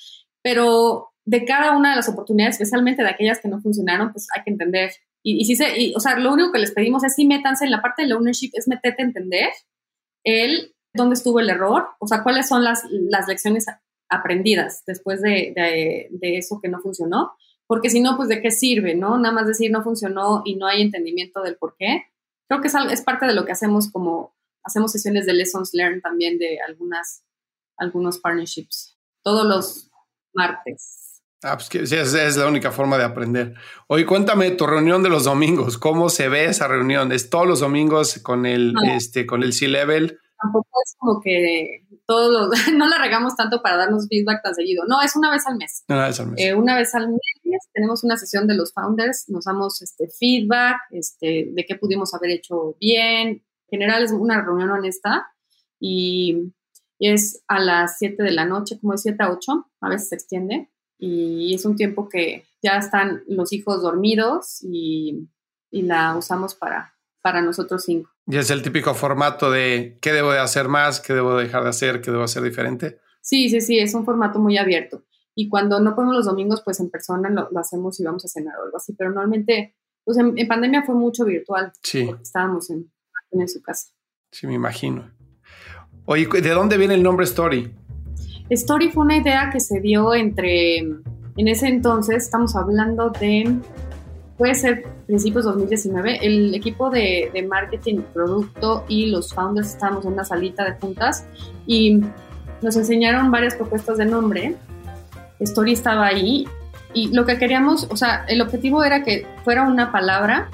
Pero 0.42 1.12
de 1.24 1.44
cada 1.44 1.76
una 1.76 1.90
de 1.90 1.96
las 1.96 2.08
oportunidades, 2.08 2.56
especialmente 2.56 3.02
de 3.02 3.08
aquellas 3.08 3.40
que 3.40 3.48
no 3.48 3.60
funcionaron, 3.60 4.12
pues 4.12 4.26
hay 4.36 4.42
que 4.42 4.50
entender 4.50 4.90
y, 5.22 5.40
y 5.40 5.56
se, 5.56 5.78
y, 5.78 5.94
o 5.94 6.00
sea, 6.00 6.18
lo 6.18 6.32
único 6.32 6.52
que 6.52 6.58
les 6.58 6.72
pedimos 6.72 7.04
es 7.04 7.14
sí 7.14 7.26
métanse 7.26 7.64
en 7.64 7.70
la 7.70 7.82
parte 7.82 8.02
del 8.02 8.12
ownership, 8.12 8.50
es 8.54 8.68
meterte 8.68 9.02
a 9.02 9.06
entender 9.06 9.50
el 10.24 10.74
dónde 10.94 11.14
estuvo 11.14 11.40
el 11.40 11.50
error, 11.50 11.88
o 11.98 12.06
sea, 12.06 12.22
cuáles 12.22 12.48
son 12.48 12.64
las, 12.64 12.84
las 12.90 13.28
lecciones 13.28 13.66
aprendidas 14.08 14.82
después 14.86 15.20
de, 15.20 15.52
de, 15.54 16.08
de, 16.10 16.38
eso 16.38 16.58
que 16.60 16.68
no 16.68 16.80
funcionó, 16.80 17.32
porque 17.66 17.90
si 17.90 18.00
no, 18.00 18.16
pues 18.16 18.28
de 18.28 18.42
qué 18.42 18.50
sirve, 18.50 18.94
¿no? 18.94 19.18
Nada 19.18 19.32
más 19.32 19.46
decir 19.46 19.70
no 19.70 19.84
funcionó 19.84 20.42
y 20.44 20.56
no 20.56 20.66
hay 20.66 20.82
entendimiento 20.82 21.42
del 21.42 21.56
por 21.56 21.76
qué. 21.78 22.04
Creo 22.48 22.60
que 22.60 22.66
es, 22.66 22.74
es 22.90 23.02
parte 23.02 23.26
de 23.26 23.34
lo 23.34 23.44
que 23.44 23.52
hacemos 23.52 23.92
como, 23.92 24.34
hacemos 24.64 24.92
sesiones 24.92 25.26
de 25.26 25.34
lessons 25.34 25.70
learned 25.74 26.02
también 26.02 26.38
de 26.38 26.58
algunas, 26.66 27.24
algunos 27.76 28.18
partnerships, 28.18 28.98
todos 29.22 29.46
los 29.46 29.90
martes. 30.34 31.22
Ah, 31.42 31.56
pues 31.56 31.70
que 31.70 31.82
es, 31.82 32.36
la 32.36 32.46
única 32.46 32.70
forma 32.70 32.98
de 32.98 33.04
aprender. 33.04 33.54
Oye, 33.86 34.04
cuéntame 34.04 34.50
tu 34.50 34.66
reunión 34.66 35.02
de 35.02 35.08
los 35.08 35.24
domingos. 35.24 35.78
¿Cómo 35.78 36.10
se 36.10 36.28
ve 36.28 36.44
esa 36.44 36.68
reunión? 36.68 37.12
¿Es 37.12 37.30
todos 37.30 37.46
los 37.46 37.60
domingos 37.60 38.18
con 38.18 38.44
el, 38.44 38.74
este, 38.84 39.26
con 39.26 39.42
el 39.42 39.54
C-Level 39.54 40.18
tampoco 40.40 40.68
es 40.84 40.96
como 40.98 41.20
que 41.20 41.86
todos 42.06 42.30
los, 42.30 42.50
no 42.74 42.88
la 42.88 42.98
regamos 42.98 43.36
tanto 43.36 43.62
para 43.62 43.76
darnos 43.76 44.08
feedback 44.08 44.42
tan 44.42 44.54
seguido. 44.54 44.84
No, 44.86 45.02
es 45.02 45.14
una 45.16 45.30
vez 45.30 45.46
al 45.46 45.56
mes. 45.56 45.84
Una 45.88 46.06
vez 46.06 46.20
al 46.20 46.26
mes. 46.28 46.40
Eh, 46.40 46.54
una 46.54 46.76
vez 46.76 46.94
al 46.94 47.08
mes 47.08 47.20
tenemos 47.72 48.04
una 48.04 48.16
sesión 48.16 48.46
de 48.46 48.54
los 48.54 48.72
founders, 48.72 49.28
nos 49.28 49.44
damos 49.44 49.82
este 49.82 50.08
feedback, 50.08 50.76
este, 50.90 51.48
de 51.52 51.66
qué 51.66 51.74
pudimos 51.76 52.14
haber 52.14 52.30
hecho 52.30 52.76
bien. 52.80 53.42
En 53.70 53.78
general 53.78 54.02
es 54.02 54.12
una 54.12 54.42
reunión 54.42 54.70
honesta 54.70 55.32
y, 55.78 56.52
es 56.98 57.42
a 57.48 57.58
las 57.58 57.96
7 57.96 58.22
de 58.22 58.30
la 58.30 58.44
noche, 58.44 58.78
como 58.78 58.92
de 58.92 58.98
7 58.98 59.22
a 59.22 59.32
8, 59.32 59.70
a 59.80 59.88
veces 59.88 60.10
se 60.10 60.16
extiende 60.16 60.68
y 60.98 61.54
es 61.54 61.64
un 61.64 61.74
tiempo 61.74 62.10
que 62.10 62.44
ya 62.62 62.76
están 62.76 63.22
los 63.26 63.54
hijos 63.54 63.80
dormidos 63.80 64.62
y, 64.62 65.26
y 65.70 65.80
la 65.80 66.14
usamos 66.14 66.54
para, 66.54 66.92
para 67.22 67.40
nosotros 67.40 67.84
cinco. 67.84 68.10
Y 68.26 68.36
es 68.36 68.50
el 68.50 68.62
típico 68.62 68.94
formato 68.94 69.50
de 69.50 69.98
qué 70.00 70.12
debo 70.12 70.32
de 70.32 70.40
hacer 70.40 70.68
más, 70.68 71.00
qué 71.00 71.14
debo 71.14 71.36
dejar 71.36 71.62
de 71.62 71.70
hacer, 71.70 72.00
qué 72.00 72.10
debo 72.10 72.24
hacer 72.24 72.42
diferente. 72.42 73.00
Sí, 73.20 73.48
sí, 73.48 73.60
sí, 73.60 73.78
es 73.78 73.94
un 73.94 74.04
formato 74.04 74.38
muy 74.38 74.58
abierto. 74.58 75.04
Y 75.34 75.48
cuando 75.48 75.80
no 75.80 75.94
podemos 75.94 76.16
los 76.16 76.26
domingos, 76.26 76.62
pues 76.64 76.80
en 76.80 76.90
persona 76.90 77.30
lo, 77.30 77.48
hacemos 77.58 77.98
y 78.00 78.04
vamos 78.04 78.24
a 78.24 78.28
cenar 78.28 78.58
o 78.58 78.64
algo 78.64 78.76
así. 78.76 78.92
Pero 78.94 79.10
normalmente, 79.10 79.76
pues 80.04 80.18
en, 80.18 80.34
pandemia 80.46 80.82
fue 80.82 80.94
mucho 80.94 81.24
virtual. 81.24 81.72
Sí. 81.82 82.10
estábamos 82.20 82.70
en, 82.70 82.90
en 83.30 83.48
su 83.48 83.62
casa. 83.62 83.90
Sí, 84.30 84.46
me 84.46 84.54
imagino. 84.54 85.10
Oye, 86.04 86.26
¿de 86.26 86.50
dónde 86.50 86.76
viene 86.76 86.94
el 86.94 87.02
nombre 87.02 87.24
Story? 87.24 87.74
Story 88.48 88.90
fue 88.90 89.04
una 89.04 89.16
idea 89.16 89.50
que 89.52 89.60
se 89.60 89.80
dio 89.80 90.14
entre, 90.14 90.78
en 90.78 91.48
ese 91.48 91.68
entonces, 91.68 92.24
estamos 92.24 92.56
hablando 92.56 93.10
de 93.10 93.60
puede 94.40 94.54
ser 94.54 94.86
principios 95.06 95.44
2019, 95.44 96.26
el 96.26 96.54
equipo 96.54 96.88
de, 96.88 97.46
marketing, 97.46 97.98
producto 98.14 98.86
y 98.88 99.10
los 99.10 99.34
founders 99.34 99.68
estábamos 99.68 100.06
en 100.06 100.14
una 100.14 100.24
salita 100.24 100.64
de 100.64 100.78
juntas 100.80 101.26
y 101.66 102.00
nos 102.62 102.74
enseñaron 102.74 103.30
varias 103.30 103.54
propuestas 103.54 103.98
de 103.98 104.06
nombre. 104.06 104.56
Story 105.40 105.72
estaba 105.72 106.06
ahí 106.06 106.48
y 106.94 107.14
lo 107.14 107.26
que 107.26 107.36
queríamos, 107.36 107.86
o 107.90 107.96
sea, 107.96 108.24
el 108.28 108.40
objetivo 108.40 108.82
era 108.82 109.04
que 109.04 109.26
fuera 109.44 109.68
una 109.68 109.92
palabra 109.92 110.50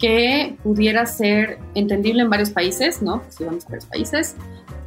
que 0.00 0.56
pudiera 0.62 1.06
ser 1.06 1.58
entendible 1.74 2.22
en 2.22 2.30
varios 2.30 2.50
países, 2.50 3.02
¿no? 3.02 3.22
Vamos 3.40 3.66
a 3.66 3.68
varios 3.68 3.86
países, 3.86 4.36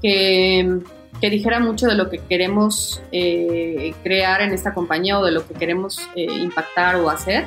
que, 0.02 0.80
que, 1.22 1.30
dijera 1.30 1.60
mucho 1.60 1.88
de 1.88 1.96
lo 1.96 2.10
que 2.10 2.18
queremos 2.18 3.02
eh, 3.12 3.94
crear 4.04 4.42
en 4.42 4.52
esta 4.52 4.74
compañía 4.74 5.20
o 5.20 5.26
de 5.26 5.32
lo 5.32 5.48
que 5.48 5.54
queremos 5.54 6.00
eh, 6.16 6.26
impactar 6.26 6.96
o 6.96 7.10
hacer 7.10 7.46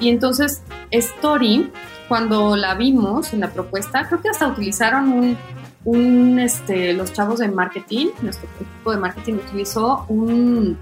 y 0.00 0.08
entonces, 0.08 0.62
Story, 0.90 1.70
cuando 2.08 2.56
la 2.56 2.74
vimos 2.74 3.32
en 3.32 3.40
la 3.40 3.52
propuesta, 3.52 4.06
creo 4.08 4.20
que 4.20 4.28
hasta 4.28 4.48
utilizaron 4.48 5.36
un, 5.84 6.38
este, 6.38 6.92
los 6.92 7.12
chavos 7.12 7.38
de 7.38 7.48
marketing, 7.48 8.08
nuestro 8.22 8.48
equipo 8.60 8.90
de 8.92 8.98
marketing 8.98 9.34
utilizó 9.34 10.04
un, 10.08 10.78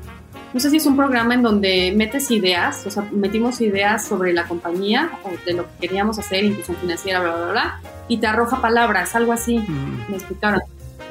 no 0.53 0.61
sé 0.61 0.71
si 0.71 0.77
es 0.77 0.87
un 0.87 0.97
programa 0.97 1.35
en 1.35 1.43
donde 1.43 1.93
metes 1.97 2.31
ideas, 2.31 2.87
o 2.87 2.91
sea, 2.91 3.09
metimos 3.11 3.61
ideas 3.61 4.07
sobre 4.07 4.33
la 4.33 4.45
compañía 4.45 5.11
o 5.25 5.31
de 5.47 5.55
lo 5.55 5.65
que 5.65 5.87
queríamos 5.89 6.19
hacer, 6.19 6.45
inclusión 6.45 6.77
financiera, 6.77 7.21
bla, 7.21 7.37
bla, 7.37 7.51
bla, 7.53 7.81
y 8.09 8.19
te 8.19 8.27
arroja 8.27 8.61
palabras, 8.61 9.15
algo 9.15 9.33
así, 9.33 9.59
mm. 9.59 10.11
me 10.11 10.17
explicaron. 10.17 10.61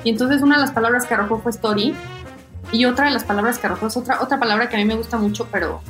Y 0.03 0.09
entonces 0.09 0.41
una 0.41 0.55
de 0.55 0.61
las 0.61 0.71
palabras 0.71 1.05
que 1.05 1.13
arrojó 1.13 1.39
fue 1.39 1.51
story, 1.51 1.95
y 2.71 2.85
otra 2.85 3.05
de 3.05 3.11
las 3.11 3.23
palabras 3.23 3.57
que 3.57 3.67
arrojó 3.67 3.87
es 3.87 3.97
otra, 3.97 4.21
otra 4.21 4.39
palabra 4.39 4.69
que 4.69 4.75
a 4.75 4.79
mí 4.79 4.85
me 4.85 4.95
gusta 4.95 5.17
mucho, 5.17 5.47
pero 5.51 5.81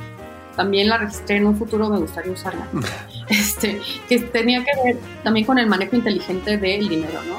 también 0.56 0.88
la 0.88 0.98
registré 0.98 1.36
en 1.36 1.46
un 1.46 1.56
futuro, 1.56 1.88
me 1.88 1.98
gustaría 1.98 2.32
usarla, 2.32 2.66
este, 3.28 3.80
que 4.08 4.20
tenía 4.20 4.64
que 4.64 4.70
ver 4.84 4.98
también 5.22 5.46
con 5.46 5.58
el 5.58 5.66
manejo 5.66 5.96
inteligente 5.96 6.56
del 6.56 6.88
dinero, 6.88 7.20
¿no? 7.28 7.36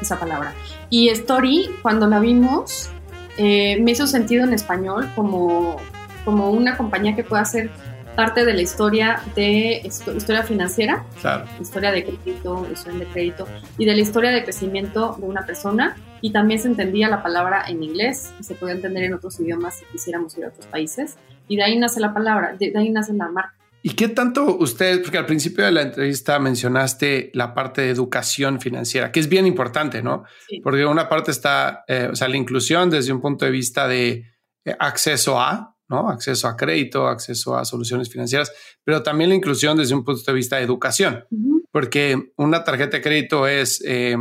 Esa 0.00 0.18
palabra. 0.18 0.52
Y 0.90 1.08
Story, 1.10 1.70
cuando 1.82 2.06
la 2.06 2.18
vimos, 2.18 2.90
eh, 3.38 3.80
me 3.80 3.92
hizo 3.92 4.06
sentido 4.06 4.44
en 4.44 4.52
español 4.52 5.10
como, 5.14 5.76
como 6.24 6.50
una 6.50 6.76
compañía 6.76 7.16
que 7.16 7.24
pueda 7.24 7.42
hacer 7.42 7.70
parte 8.14 8.44
de 8.44 8.54
la 8.54 8.62
historia 8.62 9.20
de 9.34 9.82
historia 9.84 10.42
financiera, 10.42 11.04
historia 11.60 11.90
de 11.90 12.04
crédito, 12.04 12.66
historia 12.72 12.98
de 13.00 13.06
crédito 13.06 13.48
y 13.76 13.84
de 13.84 13.94
la 13.94 14.00
historia 14.00 14.30
de 14.30 14.44
crecimiento 14.44 15.16
de 15.18 15.26
una 15.26 15.44
persona 15.44 15.96
y 16.20 16.30
también 16.30 16.60
se 16.60 16.68
entendía 16.68 17.08
la 17.08 17.22
palabra 17.22 17.64
en 17.68 17.82
inglés 17.82 18.32
y 18.38 18.44
se 18.44 18.54
podía 18.54 18.74
entender 18.74 19.04
en 19.04 19.14
otros 19.14 19.38
idiomas 19.40 19.78
si 19.78 19.84
quisiéramos 19.86 20.36
ir 20.38 20.44
a 20.44 20.48
otros 20.48 20.66
países 20.66 21.16
y 21.48 21.56
de 21.56 21.64
ahí 21.64 21.78
nace 21.78 22.00
la 22.00 22.14
palabra, 22.14 22.56
de, 22.58 22.72
ahí 22.76 22.90
nace 22.90 23.12
la 23.12 23.28
marca. 23.28 23.54
¿Y 23.86 23.90
qué 23.96 24.08
tanto 24.08 24.56
usted, 24.56 25.02
porque 25.02 25.18
al 25.18 25.26
principio 25.26 25.62
de 25.62 25.70
la 25.70 25.82
entrevista 25.82 26.38
mencionaste 26.38 27.30
la 27.34 27.52
parte 27.52 27.82
de 27.82 27.90
educación 27.90 28.58
financiera, 28.58 29.12
que 29.12 29.20
es 29.20 29.28
bien 29.28 29.46
importante, 29.46 30.02
¿no? 30.02 30.24
Porque 30.62 30.86
una 30.86 31.06
parte 31.06 31.30
está, 31.30 31.84
eh, 31.86 32.08
o 32.10 32.16
sea, 32.16 32.28
la 32.28 32.38
inclusión 32.38 32.88
desde 32.88 33.12
un 33.12 33.20
punto 33.20 33.44
de 33.44 33.50
vista 33.50 33.86
de 33.86 34.24
eh, 34.64 34.74
acceso 34.78 35.38
a, 35.38 35.76
¿no? 35.86 36.08
Acceso 36.08 36.48
a 36.48 36.56
crédito, 36.56 37.06
acceso 37.08 37.58
a 37.58 37.66
soluciones 37.66 38.08
financieras, 38.08 38.50
pero 38.84 39.02
también 39.02 39.28
la 39.28 39.36
inclusión 39.36 39.76
desde 39.76 39.94
un 39.94 40.02
punto 40.02 40.22
de 40.24 40.32
vista 40.32 40.56
de 40.56 40.62
educación, 40.62 41.26
porque 41.70 42.32
una 42.38 42.64
tarjeta 42.64 42.96
de 42.96 43.02
crédito 43.02 43.46
es 43.46 43.84
eh, 43.86 44.16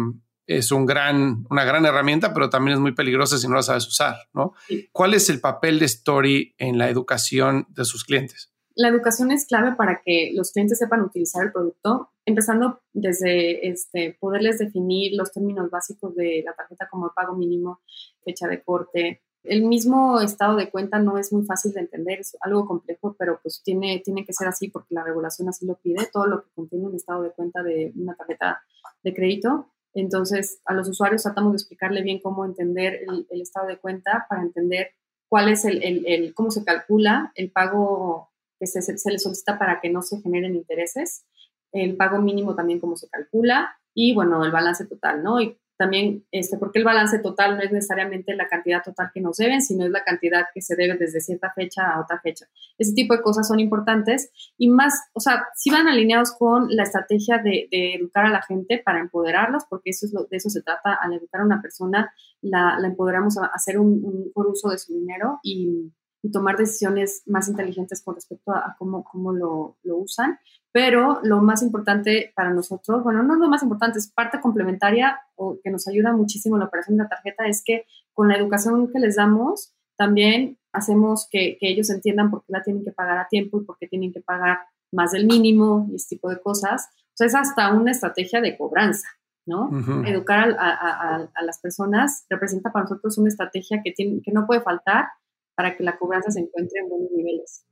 es 0.45 0.73
un 0.73 0.85
gran, 0.85 1.45
una 1.49 1.63
gran 1.63 1.85
herramienta, 1.85 2.33
pero 2.33 2.49
también 2.49 2.75
es 2.75 2.81
muy 2.81 2.91
peligrosa 2.91 3.37
si 3.37 3.47
no 3.47 3.55
la 3.55 3.63
sabes 3.63 3.87
usar, 3.87 4.17
¿no? 4.33 4.55
¿Cuál 4.91 5.13
es 5.13 5.29
el 5.29 5.39
papel 5.39 5.79
de 5.79 5.85
Story 5.85 6.53
en 6.57 6.77
la 6.77 6.89
educación 6.89 7.65
de 7.69 7.85
sus 7.85 8.03
clientes? 8.03 8.52
La 8.75 8.87
educación 8.87 9.31
es 9.31 9.45
clave 9.45 9.75
para 9.75 10.01
que 10.03 10.31
los 10.33 10.51
clientes 10.51 10.79
sepan 10.79 11.01
utilizar 11.01 11.43
el 11.45 11.51
producto, 11.51 12.09
empezando 12.25 12.79
desde 12.93 13.67
este, 13.67 14.17
poderles 14.19 14.59
definir 14.59 15.15
los 15.15 15.31
términos 15.31 15.69
básicos 15.69 16.15
de 16.15 16.43
la 16.45 16.53
tarjeta 16.53 16.87
como 16.89 17.07
el 17.07 17.11
pago 17.15 17.35
mínimo, 17.35 17.79
fecha 18.23 18.47
de 18.47 18.61
corte. 18.61 19.21
El 19.43 19.65
mismo 19.65 20.21
estado 20.21 20.55
de 20.55 20.69
cuenta 20.69 20.99
no 20.99 21.17
es 21.17 21.33
muy 21.33 21.45
fácil 21.45 21.73
de 21.73 21.81
entender, 21.81 22.21
es 22.21 22.37
algo 22.41 22.65
complejo, 22.65 23.15
pero 23.19 23.39
pues 23.43 23.61
tiene, 23.63 24.01
tiene 24.03 24.25
que 24.25 24.33
ser 24.33 24.47
así 24.47 24.69
porque 24.69 24.95
la 24.95 25.03
regulación 25.03 25.49
así 25.49 25.65
lo 25.65 25.75
pide, 25.75 26.07
todo 26.11 26.25
lo 26.25 26.43
que 26.43 26.49
contiene 26.55 26.87
un 26.87 26.95
estado 26.95 27.23
de 27.23 27.31
cuenta 27.31 27.61
de 27.61 27.91
una 27.95 28.15
tarjeta 28.15 28.61
de 29.03 29.13
crédito 29.13 29.67
entonces, 29.93 30.59
a 30.65 30.73
los 30.73 30.89
usuarios 30.89 31.23
tratamos 31.23 31.53
de 31.53 31.57
explicarle 31.57 32.01
bien 32.01 32.19
cómo 32.19 32.45
entender 32.45 33.01
el, 33.29 33.41
estado 33.41 33.67
de 33.67 33.77
cuenta 33.77 34.25
para 34.27 34.41
entender 34.41 34.91
cuál 35.29 35.49
es 35.49 35.65
el, 35.65 36.33
cómo 36.33 36.51
se 36.51 36.63
calcula 36.63 37.31
el 37.35 37.51
pago 37.51 38.29
se, 38.67 39.11
le 39.11 39.19
solicita 39.19 39.57
para 39.57 39.79
que 39.81 39.89
no 39.89 40.01
se 40.01 40.21
generen 40.21 40.55
intereses, 40.55 41.25
el 41.71 41.95
pago 41.95 42.19
mínimo 42.19 42.55
también 42.55 42.79
cómo 42.79 42.95
se 42.95 43.09
calcula 43.09 43.77
y, 43.93 44.13
bueno, 44.13 44.43
el 44.43 44.51
balance 44.51 44.85
total, 44.85 45.23
¿no? 45.23 45.41
Y 45.41 45.57
también, 45.75 46.25
este, 46.31 46.57
porque 46.57 46.79
el 46.79 46.85
balance 46.85 47.17
total 47.19 47.57
no 47.57 47.63
es 47.63 47.71
necesariamente 47.71 48.35
la 48.35 48.47
cantidad 48.47 48.83
total 48.83 49.09
que 49.13 49.21
nos 49.21 49.37
deben, 49.37 49.61
sino 49.61 49.85
es 49.85 49.91
la 49.91 50.03
cantidad 50.03 50.45
que 50.53 50.61
se 50.61 50.75
debe 50.75 50.97
desde 50.97 51.19
cierta 51.19 51.51
fecha 51.51 51.91
a 51.91 52.01
otra 52.01 52.19
fecha. 52.21 52.45
Ese 52.77 52.93
tipo 52.93 53.15
de 53.15 53.21
cosas 53.21 53.47
son 53.47 53.59
importantes 53.59 54.31
y 54.57 54.69
más, 54.69 54.93
o 55.13 55.19
sea, 55.19 55.47
si 55.55 55.71
van 55.71 55.87
alineados 55.87 56.31
con 56.37 56.67
la 56.69 56.83
estrategia 56.83 57.39
de, 57.39 57.67
educar 57.71 58.25
a 58.25 58.29
la 58.29 58.43
gente 58.43 58.81
para 58.83 58.99
empoderarlos, 58.99 59.63
porque 59.67 59.89
eso 59.89 60.05
es 60.05 60.13
lo, 60.13 60.25
de 60.25 60.37
eso 60.37 60.49
se 60.49 60.61
trata, 60.61 60.93
al 60.93 61.13
educar 61.13 61.41
a 61.41 61.45
una 61.45 61.61
persona, 61.61 62.13
la, 62.41 62.77
empoderamos 62.83 63.37
a 63.37 63.47
hacer 63.47 63.79
un, 63.79 64.05
un 64.05 64.25
mejor 64.25 64.47
uso 64.47 64.69
de 64.69 64.77
su 64.77 64.93
dinero 64.93 65.39
y, 65.43 65.91
y 66.23 66.31
tomar 66.31 66.55
decisiones 66.55 67.21
más 67.25 67.49
inteligentes 67.49 68.01
con 68.01 68.15
respecto 68.15 68.53
a, 68.53 68.75
cómo, 68.79 69.03
cómo 69.03 69.33
lo, 69.33 69.77
lo, 69.83 69.97
usan. 69.97 70.39
Pero 70.71 71.19
lo 71.21 71.41
más 71.41 71.61
importante 71.61 72.31
para 72.33 72.51
nosotros, 72.51 73.03
bueno, 73.03 73.21
no 73.23 73.35
lo 73.35 73.49
más 73.49 73.61
importante, 73.61 73.99
es 73.99 74.09
parte 74.09 74.39
complementaria 74.39 75.19
o 75.35 75.59
que 75.61 75.69
nos 75.69 75.87
ayuda 75.87 76.13
muchísimo 76.13 76.55
en 76.55 76.61
la 76.61 76.67
operación 76.67 76.97
de 76.97 77.03
la 77.03 77.09
tarjeta, 77.09 77.45
es 77.45 77.61
que 77.63 77.85
con 78.13 78.29
la 78.29 78.37
educación 78.37 78.89
que 78.91 78.99
les 78.99 79.17
damos, 79.17 79.73
también 79.97 80.57
hacemos 80.71 81.27
que, 81.29 81.57
que 81.59 81.69
ellos 81.69 81.89
entiendan 81.89 82.31
por 82.31 82.45
qué 82.45 82.53
la 82.53 82.63
tienen 82.63 82.85
que 82.85 82.93
pagar 82.93 83.17
a 83.17 83.27
tiempo 83.27 83.59
y 83.59 83.65
por 83.65 83.77
qué 83.77 83.87
tienen 83.87 84.13
que 84.13 84.21
pagar 84.21 84.59
más 84.93 85.11
del 85.11 85.25
mínimo 85.25 85.87
y 85.91 85.95
este 85.95 86.15
tipo 86.15 86.29
de 86.29 86.39
cosas. 86.39 86.87
O 87.09 87.15
sea, 87.15 87.27
es 87.27 87.35
hasta 87.35 87.73
una 87.73 87.91
estrategia 87.91 88.39
de 88.39 88.57
cobranza, 88.57 89.07
¿no? 89.45 89.69
Educar 90.05 90.55
a, 90.57 90.69
a, 90.69 91.29
a, 91.35 91.43
las 91.43 91.59
personas 91.59 92.25
representa 92.29 92.71
para 92.71 92.83
nosotros 92.83 93.17
una 93.17 93.27
estrategia 93.27 93.81
que, 93.83 93.91
tiene, 93.91 94.21
que 94.23 94.31
no 94.31 94.47
puede 94.47 94.61
faltar 94.61 95.09
para 95.55 95.75
que 95.75 95.83
la 95.83 95.97
cobranza 95.97 96.31
se 96.31 96.39
encuentre 96.39 96.79
en 96.79 96.89
buenos 96.89 97.11
niveles. 97.11 97.65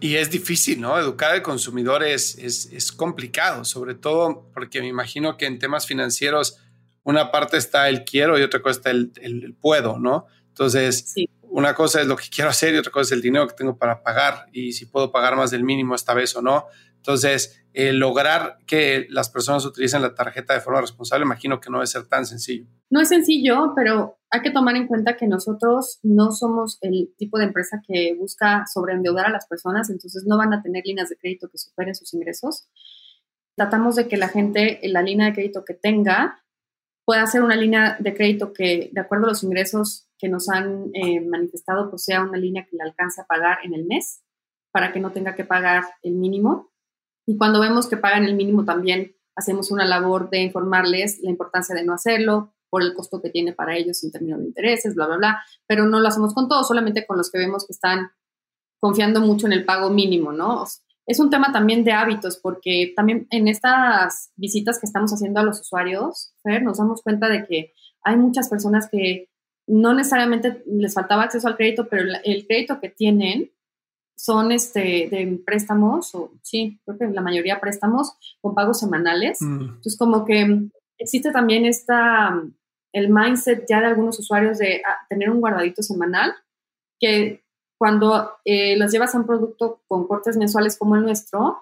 Y 0.00 0.16
es 0.16 0.30
difícil, 0.30 0.80
¿no? 0.80 0.98
Educar 0.98 1.32
al 1.32 1.42
consumidor 1.42 2.02
es, 2.02 2.36
es, 2.36 2.92
complicado, 2.92 3.64
sobre 3.64 3.94
todo 3.94 4.50
porque 4.52 4.80
me 4.80 4.88
imagino 4.88 5.36
que 5.36 5.46
en 5.46 5.58
temas 5.58 5.86
financieros 5.86 6.58
una 7.02 7.30
parte 7.30 7.56
está 7.56 7.88
el 7.88 8.04
quiero 8.04 8.38
y 8.38 8.42
otra 8.42 8.60
cosa 8.60 8.78
está 8.78 8.90
el, 8.90 9.12
el, 9.22 9.54
puedo, 9.54 9.98
¿no? 9.98 10.26
Entonces, 10.48 11.14
una 11.56 11.74
cosa 11.74 12.02
es 12.02 12.06
lo 12.06 12.16
que 12.16 12.26
quiero 12.30 12.50
hacer 12.50 12.74
y 12.74 12.76
otra 12.76 12.92
cosa 12.92 13.06
es 13.08 13.12
el 13.12 13.22
dinero 13.22 13.48
que 13.48 13.54
tengo 13.54 13.78
para 13.78 14.02
pagar 14.02 14.46
y 14.52 14.72
si 14.72 14.84
puedo 14.84 15.10
pagar 15.10 15.36
más 15.36 15.50
del 15.50 15.64
mínimo 15.64 15.94
esta 15.94 16.12
vez 16.12 16.36
o 16.36 16.42
no. 16.42 16.66
Entonces, 16.96 17.64
eh, 17.72 17.94
lograr 17.94 18.58
que 18.66 19.06
las 19.08 19.30
personas 19.30 19.64
utilicen 19.64 20.02
la 20.02 20.14
tarjeta 20.14 20.52
de 20.52 20.60
forma 20.60 20.82
responsable, 20.82 21.24
imagino 21.24 21.58
que 21.58 21.70
no 21.70 21.78
debe 21.78 21.86
ser 21.86 22.06
tan 22.08 22.26
sencillo. 22.26 22.66
No 22.90 23.00
es 23.00 23.08
sencillo, 23.08 23.72
pero 23.74 24.18
hay 24.28 24.42
que 24.42 24.50
tomar 24.50 24.76
en 24.76 24.86
cuenta 24.86 25.16
que 25.16 25.26
nosotros 25.26 25.98
no 26.02 26.30
somos 26.30 26.76
el 26.82 27.14
tipo 27.16 27.38
de 27.38 27.44
empresa 27.44 27.80
que 27.88 28.14
busca 28.18 28.64
sobreendeudar 28.70 29.24
a 29.24 29.30
las 29.30 29.46
personas, 29.46 29.88
entonces 29.88 30.24
no 30.26 30.36
van 30.36 30.52
a 30.52 30.62
tener 30.62 30.82
líneas 30.84 31.08
de 31.08 31.16
crédito 31.16 31.48
que 31.48 31.56
superen 31.56 31.94
sus 31.94 32.12
ingresos. 32.12 32.68
Tratamos 33.56 33.96
de 33.96 34.08
que 34.08 34.18
la 34.18 34.28
gente, 34.28 34.84
en 34.84 34.92
la 34.92 35.00
línea 35.00 35.28
de 35.28 35.32
crédito 35.32 35.64
que 35.64 35.72
tenga, 35.72 36.44
pueda 37.06 37.26
ser 37.26 37.42
una 37.42 37.56
línea 37.56 37.96
de 37.98 38.12
crédito 38.12 38.52
que, 38.52 38.90
de 38.92 39.00
acuerdo 39.00 39.24
a 39.24 39.28
los 39.30 39.42
ingresos 39.42 40.05
que 40.18 40.28
nos 40.28 40.48
han 40.48 40.90
eh, 40.94 41.20
manifestado, 41.20 41.90
pues 41.90 42.04
sea 42.04 42.22
una 42.22 42.38
línea 42.38 42.66
que 42.68 42.76
le 42.76 42.82
alcance 42.82 43.20
a 43.20 43.26
pagar 43.26 43.58
en 43.64 43.74
el 43.74 43.84
mes 43.84 44.22
para 44.72 44.92
que 44.92 45.00
no 45.00 45.12
tenga 45.12 45.34
que 45.34 45.44
pagar 45.44 45.84
el 46.02 46.14
mínimo. 46.14 46.70
Y 47.26 47.36
cuando 47.36 47.60
vemos 47.60 47.88
que 47.88 47.96
pagan 47.96 48.24
el 48.24 48.34
mínimo 48.34 48.64
también 48.64 49.16
hacemos 49.34 49.70
una 49.70 49.84
labor 49.84 50.30
de 50.30 50.42
informarles 50.42 51.20
la 51.22 51.30
importancia 51.30 51.74
de 51.74 51.84
no 51.84 51.92
hacerlo 51.92 52.54
por 52.70 52.82
el 52.82 52.94
costo 52.94 53.20
que 53.20 53.30
tiene 53.30 53.52
para 53.52 53.76
ellos 53.76 54.02
en 54.02 54.10
términos 54.10 54.40
de 54.40 54.46
intereses, 54.46 54.94
bla, 54.94 55.06
bla, 55.06 55.16
bla, 55.16 55.42
pero 55.66 55.86
no 55.86 56.00
lo 56.00 56.08
hacemos 56.08 56.34
con 56.34 56.48
todos, 56.48 56.66
solamente 56.66 57.06
con 57.06 57.16
los 57.16 57.30
que 57.30 57.38
vemos 57.38 57.66
que 57.66 57.72
están 57.72 58.10
confiando 58.80 59.20
mucho 59.20 59.46
en 59.46 59.52
el 59.52 59.64
pago 59.64 59.90
mínimo, 59.90 60.32
¿no? 60.32 60.64
Es 61.06 61.20
un 61.20 61.30
tema 61.30 61.52
también 61.52 61.84
de 61.84 61.92
hábitos, 61.92 62.36
porque 62.36 62.92
también 62.96 63.28
en 63.30 63.46
estas 63.46 64.32
visitas 64.36 64.80
que 64.80 64.86
estamos 64.86 65.12
haciendo 65.12 65.40
a 65.40 65.44
los 65.44 65.60
usuarios, 65.60 66.34
nos 66.62 66.78
damos 66.78 67.02
cuenta 67.02 67.28
de 67.28 67.46
que 67.46 67.72
hay 68.02 68.16
muchas 68.16 68.48
personas 68.48 68.88
que 68.90 69.28
no 69.66 69.94
necesariamente 69.94 70.62
les 70.66 70.94
faltaba 70.94 71.24
acceso 71.24 71.48
al 71.48 71.56
crédito, 71.56 71.88
pero 71.88 72.04
el 72.24 72.46
crédito 72.46 72.80
que 72.80 72.88
tienen 72.88 73.50
son 74.16 74.50
este, 74.52 75.08
de 75.10 75.40
préstamos, 75.44 76.14
o 76.14 76.32
sí, 76.42 76.80
creo 76.84 76.98
que 76.98 77.06
la 77.08 77.20
mayoría 77.20 77.60
préstamos 77.60 78.14
con 78.40 78.54
pagos 78.54 78.80
semanales. 78.80 79.42
Mm. 79.42 79.60
Entonces, 79.60 79.96
como 79.98 80.24
que 80.24 80.68
existe 80.98 81.30
también 81.32 81.66
esta, 81.66 82.42
el 82.92 83.10
mindset 83.10 83.66
ya 83.68 83.80
de 83.80 83.86
algunos 83.86 84.18
usuarios 84.18 84.58
de 84.58 84.82
ah, 84.86 85.06
tener 85.08 85.30
un 85.30 85.40
guardadito 85.40 85.82
semanal, 85.82 86.34
que 86.98 87.44
cuando 87.78 88.30
eh, 88.44 88.76
los 88.78 88.90
llevas 88.90 89.14
a 89.14 89.18
un 89.18 89.26
producto 89.26 89.82
con 89.86 90.06
cortes 90.06 90.38
mensuales 90.38 90.78
como 90.78 90.96
el 90.96 91.02
nuestro, 91.02 91.58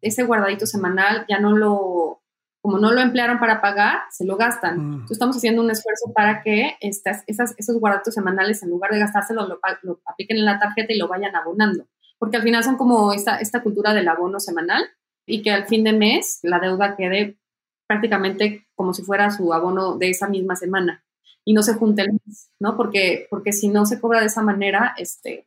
ese 0.00 0.22
guardadito 0.22 0.66
semanal 0.66 1.26
ya 1.28 1.40
no 1.40 1.56
lo, 1.56 2.20
como 2.66 2.80
no 2.80 2.90
lo 2.90 3.00
emplearon 3.00 3.38
para 3.38 3.60
pagar, 3.60 4.00
se 4.10 4.24
lo 4.24 4.36
gastan. 4.36 4.78
Mm. 4.78 4.92
Entonces 4.92 5.12
estamos 5.12 5.36
haciendo 5.36 5.62
un 5.62 5.70
esfuerzo 5.70 6.12
para 6.12 6.42
que 6.42 6.76
estas, 6.80 7.22
esas, 7.28 7.54
esos 7.58 7.78
guardaditos 7.78 8.14
semanales, 8.14 8.60
en 8.64 8.70
lugar 8.70 8.90
de 8.90 8.98
gastárselo, 8.98 9.46
lo, 9.46 9.60
lo 9.82 10.00
apliquen 10.04 10.38
en 10.38 10.44
la 10.44 10.58
tarjeta 10.58 10.92
y 10.92 10.98
lo 10.98 11.06
vayan 11.06 11.36
abonando 11.36 11.86
porque 12.18 12.36
al 12.36 12.42
final 12.42 12.64
son 12.64 12.76
como 12.76 13.12
esta, 13.12 13.38
esta 13.38 13.62
cultura 13.62 13.94
del 13.94 14.08
abono 14.08 14.40
semanal 14.40 14.84
y 15.26 15.42
que 15.42 15.50
al 15.50 15.66
fin 15.66 15.84
de 15.84 15.92
mes 15.92 16.40
la 16.42 16.58
deuda 16.58 16.96
quede 16.96 17.38
prácticamente 17.86 18.66
como 18.74 18.94
si 18.94 19.02
fuera 19.02 19.30
su 19.30 19.52
abono 19.52 19.96
de 19.96 20.10
esa 20.10 20.28
misma 20.28 20.56
semana 20.56 21.04
y 21.44 21.52
no 21.52 21.62
se 21.62 21.74
junte 21.74 22.02
el 22.02 22.12
mes, 22.12 22.50
¿no? 22.58 22.76
Porque, 22.76 23.26
porque 23.30 23.52
si 23.52 23.68
no 23.68 23.86
se 23.86 24.00
cobra 24.00 24.20
de 24.20 24.26
esa 24.26 24.42
manera, 24.42 24.94
este, 24.98 25.46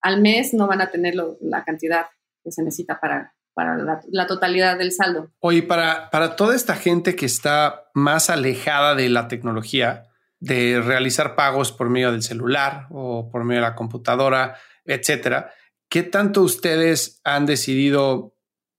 al 0.00 0.20
mes 0.20 0.54
no 0.54 0.68
van 0.68 0.80
a 0.80 0.90
tener 0.90 1.14
la 1.40 1.64
cantidad 1.64 2.06
que 2.44 2.52
se 2.52 2.62
necesita 2.62 3.00
para, 3.00 3.34
para 3.54 3.76
la, 3.76 4.26
totalidad 4.26 4.78
del 4.78 4.92
saldo. 4.92 5.30
Oye, 5.40 5.62
para, 5.62 6.10
para 6.10 6.36
toda 6.36 6.54
esta 6.54 6.76
gente 6.76 7.16
que 7.16 7.26
está 7.26 7.90
más 7.94 8.30
alejada 8.30 8.94
de 8.94 9.08
la 9.08 9.28
tecnología, 9.28 10.04
de 10.38 10.80
realizar 10.80 11.34
pagos 11.34 11.72
por 11.72 11.90
medio 11.90 12.12
del 12.12 12.22
celular 12.22 12.86
o 12.90 13.28
por 13.30 13.44
medio 13.44 13.60
de 13.62 13.68
la 13.68 13.74
computadora, 13.74 14.56
etcétera, 14.84 15.52
¿Qué 15.90 16.04
tanto 16.04 16.42
ustedes 16.42 17.20
han 17.24 17.46
decidido 17.46 18.36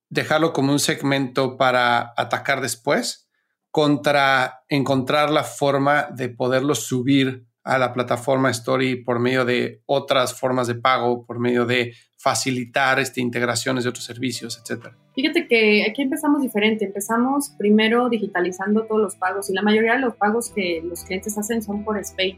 dejarlo 0.09 0.53
como 0.53 0.72
un 0.72 0.80
segmento 0.80 1.57
para 1.57 2.13
atacar 2.15 2.61
después 2.61 3.30
contra 3.69 4.63
encontrar 4.69 5.30
la 5.30 5.43
forma 5.43 6.07
de 6.15 6.30
poderlo 6.30 6.74
subir 6.74 7.45
a 7.65 7.78
la 7.78 7.91
plataforma 7.91 8.49
Story 8.49 9.03
por 9.03 9.19
medio 9.19 9.43
de 9.43 9.84
otras 9.86 10.39
formas 10.39 10.67
de 10.67 10.76
pago, 10.76 11.26
por 11.26 11.39
medio 11.39 11.65
de 11.65 11.93
facilitar 12.22 12.99
este, 12.99 13.19
integraciones 13.22 13.84
de 13.84 13.89
otros 13.89 14.05
servicios, 14.05 14.59
etcétera? 14.61 14.95
Fíjate 15.15 15.47
que 15.47 15.86
aquí 15.89 16.03
empezamos 16.03 16.41
diferente. 16.41 16.86
Empezamos 16.86 17.49
primero 17.57 18.09
digitalizando 18.09 18.84
todos 18.84 19.01
los 19.01 19.15
pagos 19.15 19.49
y 19.49 19.53
la 19.53 19.61
mayoría 19.61 19.93
de 19.93 19.99
los 19.99 20.15
pagos 20.15 20.51
que 20.51 20.82
los 20.84 21.03
clientes 21.03 21.38
hacen 21.38 21.61
son 21.61 21.84
por 21.84 22.03
SPAY 22.03 22.38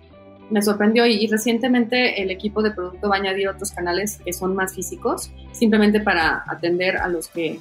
me 0.50 0.62
sorprendió 0.62 1.06
y, 1.06 1.26
recientemente 1.28 2.22
el 2.22 2.30
equipo 2.30 2.62
de 2.62 2.72
producto 2.72 3.10
va 3.10 3.16
a 3.16 3.20
añadir 3.20 3.48
otros 3.48 3.72
canales 3.72 4.20
que 4.24 4.34
son 4.34 4.56
más 4.56 4.76
físicos, 4.76 5.32
simplemente 5.52 6.00
para 6.00 6.44
atender 6.48 6.98
a 6.98 7.08
los 7.08 7.28
que 7.28 7.60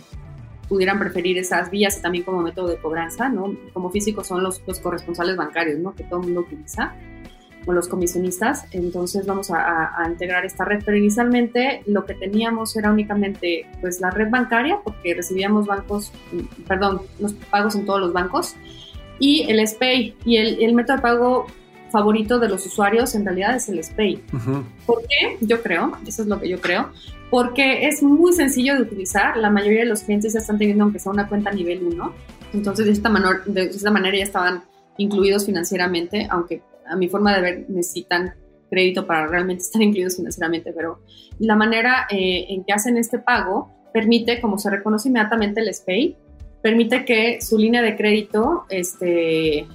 pudieran 0.68 0.98
preferir 0.98 1.38
esas 1.38 1.70
vías 1.70 1.98
y 1.98 2.02
también 2.02 2.24
como 2.24 2.42
método 2.42 2.68
de 2.68 2.76
cobranza, 2.76 3.28
¿no? 3.28 3.56
Como 3.72 3.90
físicos 3.90 4.26
son 4.26 4.42
los, 4.42 4.62
los 4.66 4.80
corresponsales 4.80 5.36
bancarios, 5.36 5.78
¿no? 5.78 5.94
Que 5.94 6.04
todo 6.04 6.20
el 6.20 6.26
mundo 6.26 6.40
utiliza, 6.42 6.94
o 7.66 7.72
los 7.72 7.88
comisionistas. 7.88 8.64
Entonces 8.72 9.26
vamos 9.26 9.50
a, 9.50 9.92
a, 9.96 10.08
integrar 10.08 10.44
esta 10.44 10.64
red, 10.64 10.82
pero 10.84 10.96
inicialmente 10.96 11.82
lo 11.86 12.04
que 12.04 12.14
teníamos 12.14 12.76
era 12.76 12.90
únicamente 12.90 13.66
pues 13.80 14.00
la 14.00 14.10
red 14.10 14.30
bancaria, 14.30 14.78
porque 14.82 15.14
recibíamos 15.14 15.66
bancos, 15.66 16.12
perdón, 16.66 17.02
los 17.18 17.34
pagos 17.34 17.74
en 17.74 17.86
todos 17.86 18.00
los 18.00 18.12
bancos, 18.12 18.54
y 19.18 19.50
el 19.50 19.66
SPAY, 19.66 20.16
y 20.24 20.36
el, 20.36 20.62
el 20.62 20.74
método 20.74 20.96
de 20.96 21.02
pago 21.02 21.46
favorito 21.92 22.40
de 22.40 22.48
los 22.48 22.66
usuarios 22.66 23.14
en 23.14 23.24
realidad 23.24 23.54
es 23.54 23.68
el 23.68 23.84
SPAY. 23.84 24.24
¿Por 24.86 25.02
qué? 25.02 25.36
Yo 25.40 25.62
creo, 25.62 25.92
eso 26.06 26.22
es 26.22 26.28
lo 26.28 26.40
que 26.40 26.48
yo 26.48 26.60
creo, 26.60 26.90
porque 27.30 27.86
es 27.86 28.02
muy 28.02 28.32
sencillo 28.32 28.74
de 28.74 28.82
utilizar. 28.82 29.36
La 29.36 29.50
mayoría 29.50 29.80
de 29.80 29.86
los 29.86 30.02
clientes 30.02 30.32
ya 30.32 30.40
están 30.40 30.58
teniendo 30.58 30.82
aunque 30.82 30.98
sea 30.98 31.12
una 31.12 31.28
cuenta 31.28 31.52
nivel 31.52 31.84
1. 31.84 32.14
Entonces, 32.54 32.86
de 32.86 32.92
esta, 32.92 33.08
manera, 33.08 33.42
de 33.46 33.62
esta 33.62 33.90
manera 33.90 34.16
ya 34.16 34.24
estaban 34.24 34.64
incluidos 34.96 35.46
financieramente, 35.46 36.26
aunque 36.30 36.62
a 36.92 36.96
mi 36.96 37.08
forma 37.08 37.34
de 37.34 37.40
ver 37.40 37.64
necesitan 37.68 38.34
crédito 38.70 39.06
para 39.06 39.26
realmente 39.26 39.62
estar 39.64 39.82
incluidos 39.82 40.16
financieramente, 40.16 40.72
pero 40.72 41.00
la 41.38 41.56
manera 41.56 42.06
eh, 42.10 42.46
en 42.48 42.64
que 42.64 42.72
hacen 42.72 42.96
este 42.96 43.18
pago 43.18 43.70
permite, 43.92 44.40
como 44.40 44.58
se 44.58 44.70
reconoce 44.70 45.08
inmediatamente 45.08 45.60
el 45.60 45.72
SPAY, 45.72 46.16
permite 46.62 47.04
que 47.04 47.40
su 47.40 47.58
línea 47.58 47.82
de 47.82 47.96
crédito 47.96 48.64
este, 48.70 49.66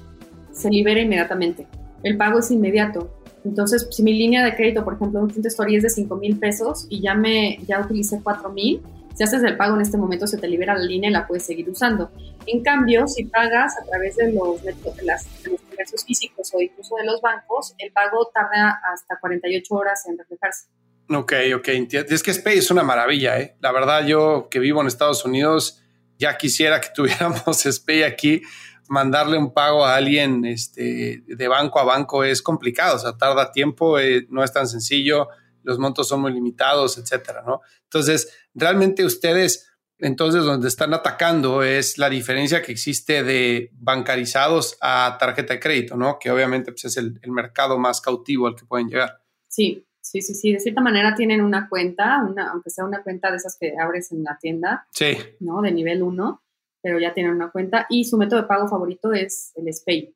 se 0.51 0.69
libere 0.69 1.01
inmediatamente 1.01 1.67
el 2.03 2.17
pago 2.17 2.39
es 2.39 2.51
inmediato. 2.51 3.09
Entonces, 3.43 3.87
si 3.91 4.03
mi 4.03 4.13
línea 4.13 4.43
de 4.43 4.55
crédito, 4.55 4.83
por 4.83 4.95
ejemplo, 4.95 5.21
un 5.21 5.27
cliente 5.27 5.47
Story 5.47 5.75
es 5.75 5.83
de 5.83 5.89
5 5.89 6.15
mil 6.17 6.37
pesos 6.37 6.85
y 6.89 7.01
ya, 7.01 7.15
me, 7.15 7.59
ya 7.67 7.81
utilicé 7.81 8.19
4 8.21 8.49
mil, 8.49 8.81
si 9.17 9.23
haces 9.23 9.41
el 9.41 9.57
pago 9.57 9.75
en 9.75 9.81
este 9.81 9.97
momento 9.97 10.27
se 10.27 10.37
te 10.37 10.47
libera 10.47 10.77
la 10.77 10.83
línea 10.83 11.09
y 11.09 11.13
la 11.13 11.25
puedes 11.25 11.43
seguir 11.43 11.67
usando. 11.67 12.11
En 12.45 12.61
cambio, 12.61 13.07
si 13.07 13.25
pagas 13.25 13.75
a 13.81 13.83
través 13.83 14.15
de 14.15 14.31
los, 14.31 14.63
de, 14.63 14.75
las, 15.03 15.43
de 15.43 15.49
los 15.49 15.61
comercios 15.61 16.05
físicos 16.05 16.51
o 16.53 16.61
incluso 16.61 16.95
de 16.97 17.05
los 17.05 17.19
bancos, 17.19 17.73
el 17.79 17.91
pago 17.91 18.29
tarda 18.31 18.79
hasta 18.93 19.19
48 19.19 19.73
horas 19.73 20.05
en 20.07 20.19
reflejarse. 20.19 20.67
Ok, 21.09 21.33
ok, 21.55 21.67
Es 22.11 22.21
que 22.21 22.31
Spay 22.31 22.59
es 22.59 22.69
una 22.69 22.83
maravilla, 22.83 23.39
¿eh? 23.39 23.55
La 23.59 23.71
verdad, 23.71 24.05
yo 24.05 24.49
que 24.51 24.59
vivo 24.59 24.81
en 24.81 24.87
Estados 24.87 25.25
Unidos, 25.25 25.81
ya 26.19 26.37
quisiera 26.37 26.79
que 26.79 26.89
tuviéramos 26.95 27.63
Spay 27.63 28.03
aquí 28.03 28.43
mandarle 28.87 29.39
un 29.39 29.51
pago 29.51 29.83
a 29.83 29.95
alguien 29.95 30.45
este, 30.45 31.23
de 31.25 31.47
banco 31.47 31.79
a 31.79 31.83
banco 31.83 32.23
es 32.23 32.43
complicado, 32.43 32.97
o 32.97 32.99
sea, 32.99 33.17
tarda 33.17 33.51
tiempo, 33.51 33.97
eh, 33.97 34.27
no 34.29 34.43
es 34.43 34.53
tan 34.53 34.67
sencillo, 34.67 35.29
los 35.67 35.79
montos 35.79 36.07
son 36.07 36.21
muy 36.21 36.31
limitados, 36.31 36.97
etcétera, 36.97 37.43
¿no? 37.45 37.59
Entonces, 37.83 38.33
realmente 38.53 39.03
ustedes, 39.03 39.69
entonces, 39.99 40.45
donde 40.45 40.69
están 40.69 40.93
atacando 40.93 41.61
es 41.61 41.97
la 41.97 42.09
diferencia 42.09 42.61
que 42.61 42.71
existe 42.71 43.21
de 43.21 43.69
bancarizados 43.73 44.77
a 44.81 45.17
tarjeta 45.19 45.53
de 45.53 45.59
crédito, 45.59 45.97
¿no? 45.97 46.19
Que 46.19 46.31
obviamente 46.31 46.71
pues, 46.71 46.85
es 46.85 46.95
el, 46.95 47.19
mercado 47.27 47.77
más 47.77 47.99
cautivo 47.99 48.47
al 48.47 48.55
que 48.55 48.65
pueden 48.65 48.87
llegar. 48.87 49.21
Sí, 49.49 49.85
sí, 49.99 50.21
sí, 50.21 50.33
sí. 50.33 50.53
De 50.53 50.61
cierta 50.61 50.79
manera 50.79 51.13
tienen 51.13 51.41
una 51.41 51.67
cuenta, 51.67 52.23
una, 52.23 52.51
aunque 52.51 52.69
sea 52.69 52.85
una 52.85 53.03
cuenta 53.03 53.29
de 53.29 53.37
esas 53.37 53.57
que 53.59 53.73
abres 53.77 54.13
en 54.13 54.23
la 54.23 54.37
tienda, 54.39 54.87
sí. 54.91 55.17
¿no? 55.41 55.61
De 55.61 55.71
nivel 55.71 56.01
1 56.01 56.41
pero 56.79 56.99
ya 56.99 57.13
tienen 57.13 57.33
una 57.33 57.51
cuenta 57.51 57.85
y 57.89 58.05
su 58.05 58.17
método 58.17 58.43
de 58.43 58.47
pago 58.47 58.69
favorito 58.69 59.11
es 59.11 59.51
el 59.55 59.73
SPAY. 59.73 60.15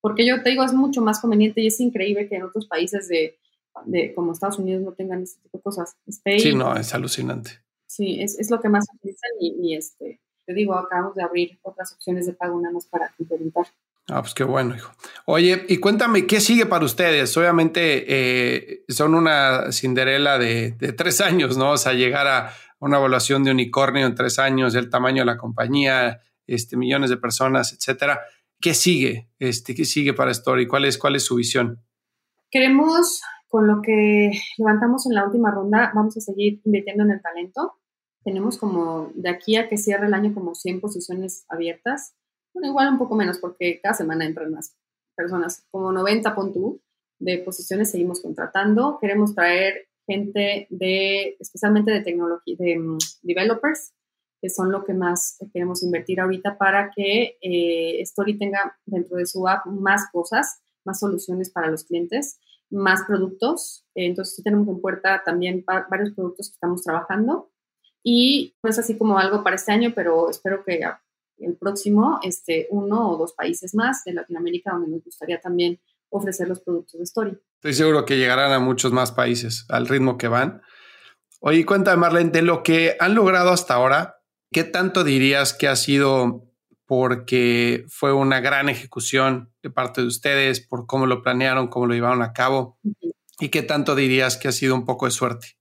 Porque 0.00 0.26
yo 0.26 0.42
te 0.42 0.50
digo, 0.50 0.64
es 0.64 0.72
mucho 0.72 1.02
más 1.02 1.20
conveniente 1.20 1.60
y 1.60 1.66
es 1.66 1.80
increíble 1.80 2.28
que 2.28 2.36
en 2.36 2.44
otros 2.44 2.66
países 2.66 3.08
de, 3.08 3.36
de 3.86 4.14
como 4.14 4.32
Estados 4.32 4.58
Unidos 4.58 4.82
no 4.82 4.92
tengan 4.92 5.22
este 5.22 5.40
tipo 5.42 5.58
de 5.58 5.62
cosas. 5.62 5.96
Sí, 6.08 6.54
no, 6.54 6.76
es 6.76 6.94
alucinante. 6.94 7.50
Sí, 7.86 8.20
es, 8.20 8.38
es 8.38 8.50
lo 8.50 8.60
que 8.60 8.68
más 8.68 8.86
utilizan 8.94 9.30
y, 9.40 9.74
este, 9.74 10.20
te 10.44 10.54
digo, 10.54 10.74
acabamos 10.74 11.14
de 11.14 11.22
abrir 11.22 11.58
otras 11.62 11.92
opciones 11.92 12.26
de 12.26 12.34
pago 12.34 12.60
nada 12.60 12.74
más 12.74 12.86
para 12.86 13.12
implementar. 13.18 13.66
Ah, 14.08 14.22
pues 14.22 14.34
qué 14.34 14.44
bueno, 14.44 14.74
hijo. 14.74 14.92
Oye, 15.26 15.66
y 15.68 15.78
cuéntame, 15.78 16.26
¿qué 16.26 16.40
sigue 16.40 16.64
para 16.64 16.84
ustedes? 16.84 17.36
Obviamente 17.36 18.04
eh, 18.08 18.84
son 18.88 19.14
una 19.14 19.70
Cinderela 19.70 20.38
de, 20.38 20.72
de, 20.72 20.92
tres 20.92 21.20
años, 21.20 21.58
¿no? 21.58 21.72
O 21.72 21.76
sea, 21.76 21.92
llegar 21.92 22.26
a, 22.26 22.54
una 22.80 22.98
evaluación 22.98 23.44
de 23.44 23.50
unicornio 23.50 24.06
en 24.06 24.14
tres 24.14 24.38
años, 24.38 24.74
el 24.74 24.90
tamaño 24.90 25.22
de 25.22 25.26
la 25.26 25.36
compañía, 25.36 26.20
este, 26.46 26.76
millones 26.76 27.10
de 27.10 27.16
personas, 27.16 27.72
etcétera. 27.72 28.20
¿Qué 28.60 28.74
sigue? 28.74 29.28
Este, 29.38 29.74
¿Qué 29.74 29.84
sigue 29.84 30.14
para 30.14 30.30
Story? 30.30 30.66
¿Cuál 30.66 30.84
es, 30.84 30.98
¿Cuál 30.98 31.16
es 31.16 31.24
su 31.24 31.36
visión? 31.36 31.82
Queremos, 32.50 33.20
con 33.48 33.66
lo 33.66 33.82
que 33.82 34.30
levantamos 34.58 35.06
en 35.06 35.14
la 35.14 35.24
última 35.24 35.50
ronda, 35.50 35.90
vamos 35.94 36.16
a 36.16 36.20
seguir 36.20 36.60
invirtiendo 36.64 37.04
en 37.04 37.12
el 37.12 37.22
talento. 37.22 37.74
Tenemos 38.22 38.58
como 38.58 39.10
de 39.14 39.30
aquí 39.30 39.56
a 39.56 39.68
que 39.68 39.78
cierre 39.78 40.06
el 40.06 40.14
año 40.14 40.34
como 40.34 40.54
100 40.54 40.80
posiciones 40.80 41.44
abiertas. 41.48 42.14
Bueno, 42.52 42.68
igual 42.68 42.92
un 42.92 42.98
poco 42.98 43.14
menos 43.14 43.38
porque 43.38 43.80
cada 43.82 43.94
semana 43.94 44.26
entran 44.26 44.52
más 44.52 44.76
personas, 45.16 45.66
como 45.70 45.92
90 45.92 46.34
puntos 46.34 46.76
de 47.18 47.38
posiciones 47.38 47.90
seguimos 47.90 48.20
contratando. 48.20 48.98
Queremos 49.00 49.34
traer 49.34 49.88
gente 50.06 50.66
de, 50.70 51.36
especialmente 51.40 51.90
de 51.90 52.00
tecnología, 52.00 52.56
de 52.58 52.78
mm, 52.78 52.98
developers, 53.22 53.92
que 54.40 54.48
son 54.48 54.70
lo 54.70 54.84
que 54.84 54.94
más 54.94 55.36
queremos 55.52 55.82
invertir 55.82 56.20
ahorita 56.20 56.56
para 56.56 56.90
que 56.94 57.36
eh, 57.40 58.00
Story 58.02 58.38
tenga 58.38 58.78
dentro 58.86 59.16
de 59.16 59.26
su 59.26 59.46
app 59.48 59.66
más 59.66 60.10
cosas, 60.12 60.60
más 60.84 61.00
soluciones 61.00 61.50
para 61.50 61.70
los 61.70 61.84
clientes, 61.84 62.38
más 62.70 63.02
productos. 63.06 63.86
Entonces, 63.94 64.42
tenemos 64.42 64.68
en 64.68 64.80
puerta 64.80 65.22
también 65.24 65.64
varios 65.66 66.12
productos 66.14 66.48
que 66.48 66.54
estamos 66.54 66.82
trabajando. 66.82 67.50
Y 68.02 68.56
no 68.62 68.70
es 68.70 68.78
así 68.78 68.96
como 68.96 69.18
algo 69.18 69.42
para 69.42 69.56
este 69.56 69.72
año, 69.72 69.92
pero 69.94 70.30
espero 70.30 70.64
que 70.64 70.80
el 71.38 71.56
próximo, 71.56 72.20
este, 72.22 72.66
uno 72.70 73.10
o 73.10 73.16
dos 73.16 73.32
países 73.32 73.74
más 73.74 74.04
de 74.04 74.14
Latinoamérica 74.14 74.72
donde 74.72 74.90
nos 74.90 75.04
gustaría 75.04 75.40
también 75.40 75.80
ofrecer 76.10 76.48
los 76.48 76.60
productos 76.60 76.98
de 76.98 77.04
Story. 77.04 77.38
Estoy 77.56 77.74
seguro 77.74 78.04
que 78.04 78.16
llegarán 78.16 78.52
a 78.52 78.58
muchos 78.58 78.92
más 78.92 79.12
países 79.12 79.66
al 79.68 79.86
ritmo 79.86 80.16
que 80.16 80.28
van. 80.28 80.62
Oye, 81.40 81.66
cuéntame, 81.66 81.98
Marlene, 81.98 82.30
de 82.30 82.42
lo 82.42 82.62
que 82.62 82.96
han 82.98 83.14
logrado 83.14 83.50
hasta 83.50 83.74
ahora, 83.74 84.18
¿Qué 84.50 84.64
tanto 84.64 85.04
dirías 85.04 85.52
que 85.52 85.68
ha 85.68 85.76
sido 85.76 86.47
porque 86.88 87.84
fue 87.88 88.14
una 88.14 88.40
gran 88.40 88.70
ejecución 88.70 89.52
de 89.62 89.68
parte 89.68 90.00
de 90.00 90.06
ustedes, 90.06 90.66
por 90.66 90.86
cómo 90.86 91.04
lo 91.04 91.22
planearon, 91.22 91.68
cómo 91.68 91.86
lo 91.86 91.92
llevaron 91.92 92.22
a 92.22 92.32
cabo? 92.32 92.78
¿Y 93.38 93.50
qué 93.50 93.62
tanto 93.62 93.94
dirías 93.94 94.38
que 94.38 94.48
ha 94.48 94.52
sido 94.52 94.74
un 94.74 94.86
poco 94.86 95.04
de 95.04 95.12
suerte? 95.12 95.58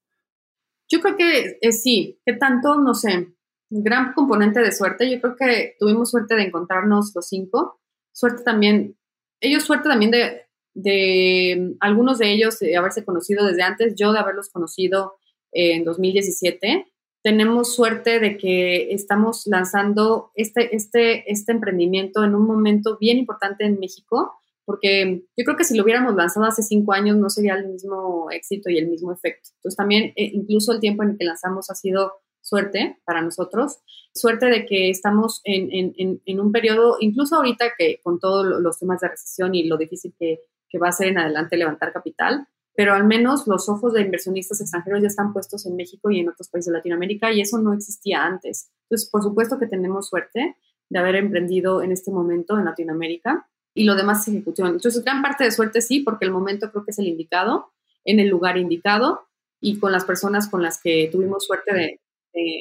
Yo 0.90 1.02
creo 1.02 1.18
que 1.18 1.58
eh, 1.60 1.72
sí, 1.74 2.22
¿qué 2.26 2.32
tanto? 2.32 2.80
No 2.80 2.94
sé, 2.94 3.28
un 3.70 3.84
gran 3.84 4.14
componente 4.14 4.62
de 4.62 4.72
suerte. 4.72 5.12
Yo 5.12 5.20
creo 5.20 5.36
que 5.36 5.76
tuvimos 5.78 6.12
suerte 6.12 6.36
de 6.36 6.44
encontrarnos 6.44 7.12
los 7.14 7.28
cinco. 7.28 7.82
Suerte 8.14 8.44
también, 8.44 8.98
ellos 9.42 9.64
suerte 9.64 9.90
también 9.90 10.12
de, 10.12 10.48
de 10.74 11.76
algunos 11.82 12.20
de 12.20 12.32
ellos 12.32 12.58
de 12.60 12.78
haberse 12.78 13.04
conocido 13.04 13.46
desde 13.46 13.64
antes, 13.64 13.96
yo 13.98 14.14
de 14.14 14.20
haberlos 14.20 14.50
conocido 14.50 15.18
en 15.52 15.84
2017 15.84 16.90
tenemos 17.28 17.76
suerte 17.76 18.22
de 18.22 18.38
que 18.38 18.94
estamos 18.94 19.48
lanzando 19.48 20.32
este, 20.34 20.74
este, 20.74 21.30
este 21.30 21.52
emprendimiento 21.52 22.24
en 22.24 22.36
un 22.36 22.48
momento 22.48 22.98
bien 22.98 23.18
importante 23.18 23.66
en 23.66 23.82
México, 23.82 24.32
porque 24.64 25.26
yo 25.36 25.44
creo 25.44 25.58
que 25.58 25.66
si 25.66 25.76
lo 25.76 25.84
hubiéramos 25.84 26.16
lanzado 26.16 26.46
hace 26.46 26.64
cinco 26.64 26.94
años 26.94 27.18
no 27.18 27.30
sería 27.30 27.56
el 27.56 27.68
mismo 27.68 28.32
éxito 28.32 28.70
y 28.70 28.78
el 28.78 28.88
mismo 28.88 29.12
efecto. 29.12 29.50
Entonces 29.58 29.76
también 29.76 30.14
eh, 30.16 30.32
incluso 30.36 30.72
el 30.72 30.80
tiempo 30.80 31.04
en 31.04 31.10
el 31.10 31.18
que 31.18 31.26
lanzamos 31.26 31.70
ha 31.70 31.76
sido 31.76 32.14
suerte 32.40 32.98
para 33.04 33.22
nosotros, 33.22 33.80
suerte 34.14 34.46
de 34.46 34.66
que 34.66 34.90
estamos 34.90 35.42
en, 35.44 35.68
en, 35.98 36.22
en, 36.26 36.40
un 36.40 36.54
periodo, 36.54 36.96
incluso 37.02 37.36
ahorita 37.36 37.74
que 37.78 38.00
con 38.02 38.22
todos 38.22 38.46
los 38.46 38.80
temas 38.80 39.02
de 39.02 39.10
recesión 39.10 39.54
y 39.54 39.68
lo 39.68 39.76
difícil 39.76 40.16
que, 40.18 40.40
que 40.70 40.80
va 40.80 40.88
a 40.88 40.94
ser 40.94 41.10
en 41.10 41.18
adelante 41.18 41.58
levantar 41.58 41.92
capital, 41.92 42.48
pero 42.78 42.94
al 42.94 43.06
menos 43.06 43.48
los 43.48 43.70
ojos 43.70 43.94
de 43.94 44.02
inversionistas 44.02 44.62
extranjeros 44.62 45.02
ya 45.02 45.08
están 45.08 45.34
puestos 45.34 45.66
en 45.66 45.76
México 45.76 46.12
y 46.12 46.20
en 46.20 46.30
otros 46.30 46.48
países 46.48 46.72
de 46.72 46.78
Latinoamérica 46.78 47.34
y 47.34 47.42
eso 47.42 47.58
no 47.58 47.74
existía 47.74 48.24
antes. 48.24 48.70
Entonces, 48.84 49.10
por 49.10 49.24
supuesto 49.24 49.58
que 49.58 49.66
tenemos 49.66 50.08
suerte 50.08 50.58
de 50.88 51.00
haber 51.00 51.16
emprendido 51.16 51.82
en 51.82 51.92
este 51.92 52.12
momento 52.12 52.56
en 52.56 52.66
Latinoamérica 52.66 53.50
y 53.74 53.86
lo 53.86 53.96
demás 53.96 54.22
es 54.22 54.36
ejecución. 54.36 54.68
Entonces, 54.68 55.04
gran 55.04 55.24
parte 55.24 55.44
de 55.44 55.50
suerte 55.50 55.82
sí, 55.82 56.02
porque 56.02 56.26
el 56.26 56.32
momento 56.32 56.70
creo 56.70 56.86
que 56.86 56.92
es 56.92 57.00
el 57.00 57.08
indicado, 57.08 57.74
en 58.06 58.20
el 58.20 58.28
lugar 58.28 58.60
indicado 58.60 59.28
y 59.60 59.80
con 59.80 59.92
las 59.92 60.06
personas 60.06 60.48
con 60.48 60.62
las 60.62 60.80
que 60.80 61.10
tuvimos 61.12 61.48
suerte 61.48 61.74
de, 61.74 62.00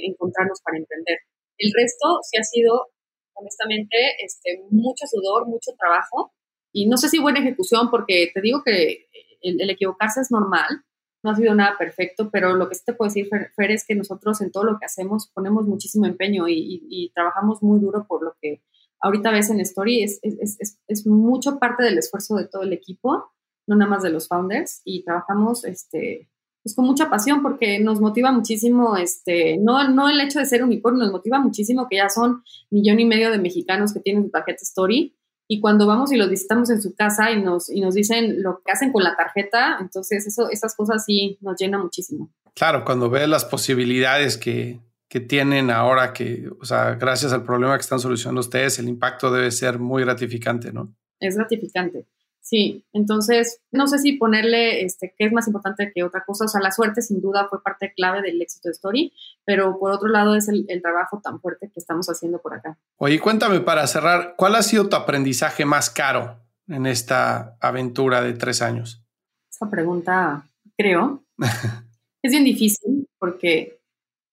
encontrarnos 0.06 0.62
para 0.62 0.78
emprender. 0.78 1.18
El 1.58 1.70
resto 1.76 2.20
sí 2.22 2.38
ha 2.38 2.42
sido, 2.42 2.86
honestamente, 3.34 3.98
este, 4.24 4.64
mucho 4.70 5.04
sudor, 5.06 5.46
mucho 5.46 5.72
trabajo 5.78 6.32
y 6.72 6.88
no 6.88 6.96
sé 6.96 7.10
si 7.10 7.18
buena 7.18 7.40
ejecución, 7.40 7.90
porque 7.90 8.30
te 8.32 8.40
digo 8.40 8.62
que 8.64 9.08
el, 9.40 9.70
equivocarse 9.70 10.20
es 10.20 10.30
normal, 10.30 10.84
no 11.22 11.30
ha 11.30 11.36
sido 11.36 11.54
nada 11.54 11.76
perfecto, 11.78 12.30
pero 12.30 12.54
lo 12.54 12.68
que 12.68 12.74
sí 12.74 12.82
te 12.84 12.92
puedo 12.92 13.08
decir, 13.08 13.28
Fer, 13.28 13.70
es 13.70 13.84
que 13.86 13.94
nosotros 13.94 14.40
en 14.40 14.52
todo 14.52 14.64
lo 14.64 14.78
que 14.78 14.86
hacemos 14.86 15.30
ponemos 15.34 15.66
muchísimo 15.66 16.06
empeño 16.06 16.46
y, 16.48 17.10
trabajamos 17.14 17.62
muy 17.62 17.80
duro 17.80 18.06
por 18.06 18.22
lo 18.22 18.36
que 18.40 18.62
ahorita 19.00 19.30
ves 19.30 19.50
en 19.50 19.60
Story, 19.60 20.02
es, 20.02 20.18
es, 20.22 20.56
es, 20.60 20.78
es, 20.86 21.06
mucho 21.06 21.58
parte 21.58 21.82
del 21.82 21.98
esfuerzo 21.98 22.36
de 22.36 22.46
todo 22.46 22.62
el 22.62 22.72
equipo, 22.72 23.24
no 23.66 23.76
nada 23.76 23.90
más 23.90 24.02
de 24.02 24.10
los 24.10 24.28
founders, 24.28 24.82
y 24.84 25.04
trabajamos 25.04 25.64
este, 25.64 26.28
pues 26.62 26.74
con 26.74 26.84
mucha 26.84 27.08
pasión 27.08 27.42
porque 27.42 27.78
nos 27.78 28.00
motiva 28.00 28.32
muchísimo, 28.32 28.96
este, 28.96 29.56
no, 29.58 29.88
no 29.88 30.08
el 30.08 30.20
hecho 30.20 30.38
de 30.38 30.46
ser 30.46 30.64
unicornio, 30.64 31.04
nos 31.04 31.12
motiva 31.12 31.38
muchísimo 31.38 31.86
que 31.88 31.96
ya 31.96 32.08
son 32.08 32.42
millón 32.70 32.98
y 33.00 33.04
medio 33.04 33.30
de 33.30 33.38
mexicanos 33.38 33.92
que 33.92 34.00
tienen 34.00 34.30
tarjeta 34.30 34.62
Story 34.62 35.16
y 35.48 35.60
cuando 35.60 35.86
vamos 35.86 36.12
y 36.12 36.16
los 36.16 36.28
visitamos 36.28 36.70
en 36.70 36.82
su 36.82 36.94
casa 36.94 37.30
y 37.30 37.42
nos, 37.42 37.70
y 37.70 37.80
nos 37.80 37.94
dicen 37.94 38.42
lo 38.42 38.62
que 38.64 38.72
hacen 38.72 38.92
con 38.92 39.04
la 39.04 39.16
tarjeta, 39.16 39.78
entonces 39.80 40.26
eso, 40.26 40.50
esas 40.50 40.74
cosas 40.74 41.04
sí 41.04 41.38
nos 41.40 41.58
llena 41.58 41.78
muchísimo. 41.78 42.30
Claro, 42.54 42.84
cuando 42.84 43.10
ves 43.10 43.28
las 43.28 43.44
posibilidades 43.44 44.38
que, 44.38 44.80
que 45.08 45.20
tienen 45.20 45.70
ahora, 45.70 46.12
que, 46.12 46.48
o 46.60 46.64
sea, 46.64 46.94
gracias 46.94 47.32
al 47.32 47.44
problema 47.44 47.76
que 47.76 47.82
están 47.82 48.00
solucionando 48.00 48.40
ustedes, 48.40 48.78
el 48.78 48.88
impacto 48.88 49.30
debe 49.30 49.50
ser 49.50 49.78
muy 49.78 50.02
gratificante, 50.02 50.72
¿no? 50.72 50.94
Es 51.20 51.36
gratificante. 51.36 52.06
Sí, 52.46 52.86
entonces 52.92 53.60
no 53.72 53.88
sé 53.88 53.98
si 53.98 54.12
ponerle 54.12 54.84
este, 54.84 55.12
qué 55.18 55.26
es 55.26 55.32
más 55.32 55.48
importante 55.48 55.90
que 55.92 56.04
otra 56.04 56.22
cosa. 56.24 56.44
O 56.44 56.48
sea, 56.48 56.60
la 56.60 56.70
suerte 56.70 57.02
sin 57.02 57.20
duda 57.20 57.48
fue 57.50 57.60
parte 57.60 57.92
clave 57.92 58.22
del 58.22 58.40
éxito 58.40 58.68
de 58.68 58.72
Story, 58.72 59.12
pero 59.44 59.80
por 59.80 59.90
otro 59.90 60.06
lado 60.06 60.36
es 60.36 60.48
el, 60.48 60.64
trabajo 60.80 61.20
tan 61.20 61.40
fuerte 61.40 61.72
que 61.74 61.80
estamos 61.80 62.06
haciendo 62.06 62.40
por 62.40 62.54
acá. 62.54 62.78
Oye, 62.98 63.18
cuéntame 63.18 63.58
para 63.58 63.84
cerrar, 63.88 64.34
¿cuál 64.36 64.54
ha 64.54 64.62
sido 64.62 64.88
tu 64.88 64.94
aprendizaje 64.94 65.64
más 65.64 65.90
caro 65.90 66.38
en 66.68 66.86
esta 66.86 67.56
aventura 67.60 68.22
de 68.22 68.34
tres 68.34 68.62
años? 68.62 69.02
Esa 69.50 69.68
pregunta, 69.68 70.48
creo, 70.78 71.24
es 72.22 72.30
bien 72.30 72.44
difícil 72.44 73.08
porque 73.18 73.80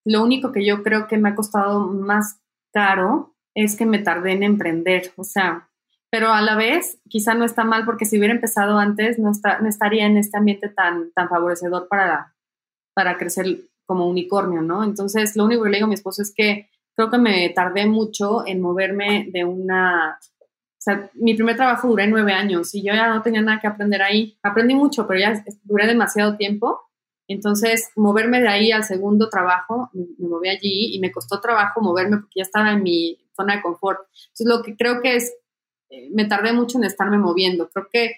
lo 0.06 0.22
único 0.22 0.52
que 0.52 0.64
yo 0.64 0.84
creo 0.84 1.08
que 1.08 1.18
me 1.18 1.30
ha 1.30 1.36
costado 1.36 1.88
más 1.88 2.38
caro 2.72 3.34
es 3.56 3.76
que 3.76 3.88
me 3.88 3.98
tardé 3.98 4.34
en 4.34 4.44
emprender. 4.44 5.12
O 5.16 5.24
sea, 5.24 5.68
pero 6.14 6.32
a 6.32 6.44
la 6.44 6.56
vez 6.56 7.00
quizá 7.10 7.34
no 7.34 7.44
está 7.44 7.64
mal 7.64 7.86
porque 7.86 8.06
si 8.06 8.20
hubiera 8.20 8.36
empezado 8.36 8.78
antes 8.78 9.18
no, 9.18 9.32
está, 9.32 9.58
no 9.62 9.68
estaría 9.68 10.06
en 10.06 10.16
este 10.16 10.38
ambiente 10.38 10.70
tan, 10.70 11.12
tan 11.12 11.28
favorecedor 11.28 11.88
para, 11.88 12.36
para 12.94 13.18
crecer 13.18 13.62
como 13.88 14.08
unicornio, 14.08 14.62
¿no? 14.62 14.84
Entonces, 14.84 15.36
lo 15.36 15.46
único 15.46 15.64
que 15.64 15.72
le 15.72 15.78
digo 15.78 15.86
a 15.86 15.88
mi 15.88 15.96
esposo 15.96 16.22
es 16.22 16.32
que 16.32 16.70
creo 16.96 17.10
que 17.10 17.18
me 17.18 17.50
tardé 17.50 17.88
mucho 17.88 18.46
en 18.46 18.62
moverme 18.62 19.28
de 19.34 19.44
una... 19.44 20.20
O 20.22 20.78
sea, 20.78 21.10
mi 21.16 21.34
primer 21.34 21.56
trabajo 21.56 21.88
duré 21.88 22.06
nueve 22.06 22.32
años 22.32 22.76
y 22.76 22.84
yo 22.84 22.94
ya 22.94 23.08
no 23.08 23.24
tenía 23.24 23.42
nada 23.42 23.60
que 23.60 23.66
aprender 23.66 24.04
ahí. 24.04 24.38
Aprendí 24.44 24.76
mucho, 24.76 25.08
pero 25.08 25.20
ya 25.20 25.44
duré 25.64 25.88
demasiado 25.88 26.38
tiempo. 26.38 26.80
Entonces, 27.28 27.90
moverme 27.96 28.40
de 28.40 28.50
ahí 28.50 28.72
al 28.72 28.84
segundo 28.84 29.30
trabajo, 29.30 29.90
me 29.94 30.28
moví 30.28 30.50
allí 30.50 30.96
y 30.96 31.00
me 31.00 31.12
costó 31.12 31.42
trabajo 31.42 31.82
moverme 31.82 32.18
porque 32.18 32.36
ya 32.36 32.44
estaba 32.44 32.72
en 32.72 32.84
mi 32.84 33.18
zona 33.36 33.56
de 33.56 33.64
confort. 33.64 34.02
Entonces, 34.26 34.46
lo 34.46 34.62
que 34.62 34.76
creo 34.78 35.02
que 35.02 35.16
es 35.16 35.34
me 36.12 36.26
tardé 36.26 36.54
mucho 36.54 36.78
en 36.78 36.86
estarme 36.86 37.18
moviendo. 37.18 37.70
Creo 37.70 37.88
que 37.92 38.16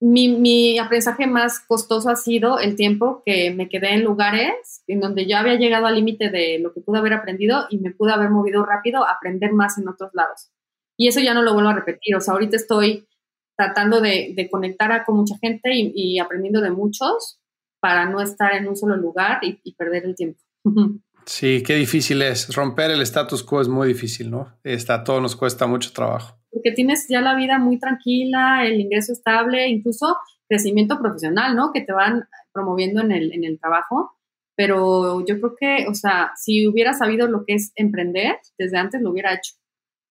mi, 0.00 0.78
aprendizaje 0.78 1.26
más 1.26 1.60
costoso 1.60 2.08
ha 2.08 2.16
sido 2.16 2.58
el 2.58 2.76
tiempo 2.76 3.22
que 3.26 3.50
me 3.50 3.68
quedé 3.68 3.94
en 3.94 4.04
lugares 4.04 4.82
en 4.86 5.00
donde 5.00 5.26
yo 5.26 5.36
había 5.36 5.56
llegado 5.56 5.86
al 5.86 5.96
límite 5.96 6.30
de 6.30 6.58
lo 6.60 6.72
que 6.72 6.80
pude 6.80 6.98
haber 6.98 7.14
aprendido 7.14 7.66
y 7.70 7.78
me 7.78 7.90
pude 7.90 8.12
haber 8.12 8.30
movido 8.30 8.64
rápido 8.64 9.04
a 9.04 9.12
aprender 9.12 9.52
más 9.52 9.76
en 9.78 9.88
otros 9.88 10.10
lados. 10.14 10.50
Y 10.96 11.08
eso 11.08 11.20
ya 11.20 11.34
no 11.34 11.42
lo 11.42 11.54
vuelvo 11.54 11.70
a 11.70 11.74
repetir. 11.74 12.14
O 12.16 12.20
sea, 12.20 12.34
ahorita 12.34 12.56
estoy 12.56 13.08
tratando 13.56 14.00
de, 14.00 14.48
conectar 14.50 15.04
con 15.04 15.16
mucha 15.16 15.36
gente 15.38 15.70
y, 15.74 16.18
aprendiendo 16.20 16.60
de 16.60 16.70
muchos 16.70 17.40
para 17.80 18.08
no 18.08 18.20
estar 18.20 18.54
en 18.54 18.68
un 18.68 18.76
solo 18.76 18.96
lugar 18.96 19.40
y 19.42 19.74
perder 19.74 20.04
el 20.04 20.14
tiempo. 20.14 20.40
Sí, 21.28 21.62
qué 21.64 21.74
difícil 21.76 22.22
es. 22.22 22.52
Romper 22.54 22.90
el 22.90 23.02
status 23.02 23.44
quo 23.44 23.60
es 23.60 23.68
muy 23.68 23.86
difícil, 23.88 24.30
¿no? 24.30 24.58
Está, 24.64 25.04
todo 25.04 25.20
nos 25.20 25.36
cuesta 25.36 25.66
mucho 25.66 25.92
trabajo 25.92 26.38
porque 26.50 26.72
tienes 26.72 27.06
ya 27.08 27.20
la 27.20 27.34
vida 27.34 27.58
muy 27.58 27.78
tranquila, 27.78 28.66
el 28.66 28.80
ingreso 28.80 29.12
estable, 29.12 29.68
incluso 29.68 30.16
crecimiento 30.48 30.98
profesional, 30.98 31.54
¿no? 31.54 31.72
Que 31.72 31.82
te 31.82 31.92
van 31.92 32.24
promoviendo 32.52 33.00
en 33.02 33.12
el, 33.12 33.32
en 33.32 33.44
el 33.44 33.58
trabajo. 33.58 34.12
Pero 34.56 35.24
yo 35.24 35.38
creo 35.38 35.54
que, 35.58 35.86
o 35.88 35.94
sea, 35.94 36.32
si 36.36 36.66
hubiera 36.66 36.92
sabido 36.92 37.28
lo 37.28 37.44
que 37.44 37.54
es 37.54 37.72
emprender, 37.76 38.38
desde 38.58 38.78
antes 38.78 39.00
lo 39.00 39.10
hubiera 39.10 39.34
hecho. 39.34 39.54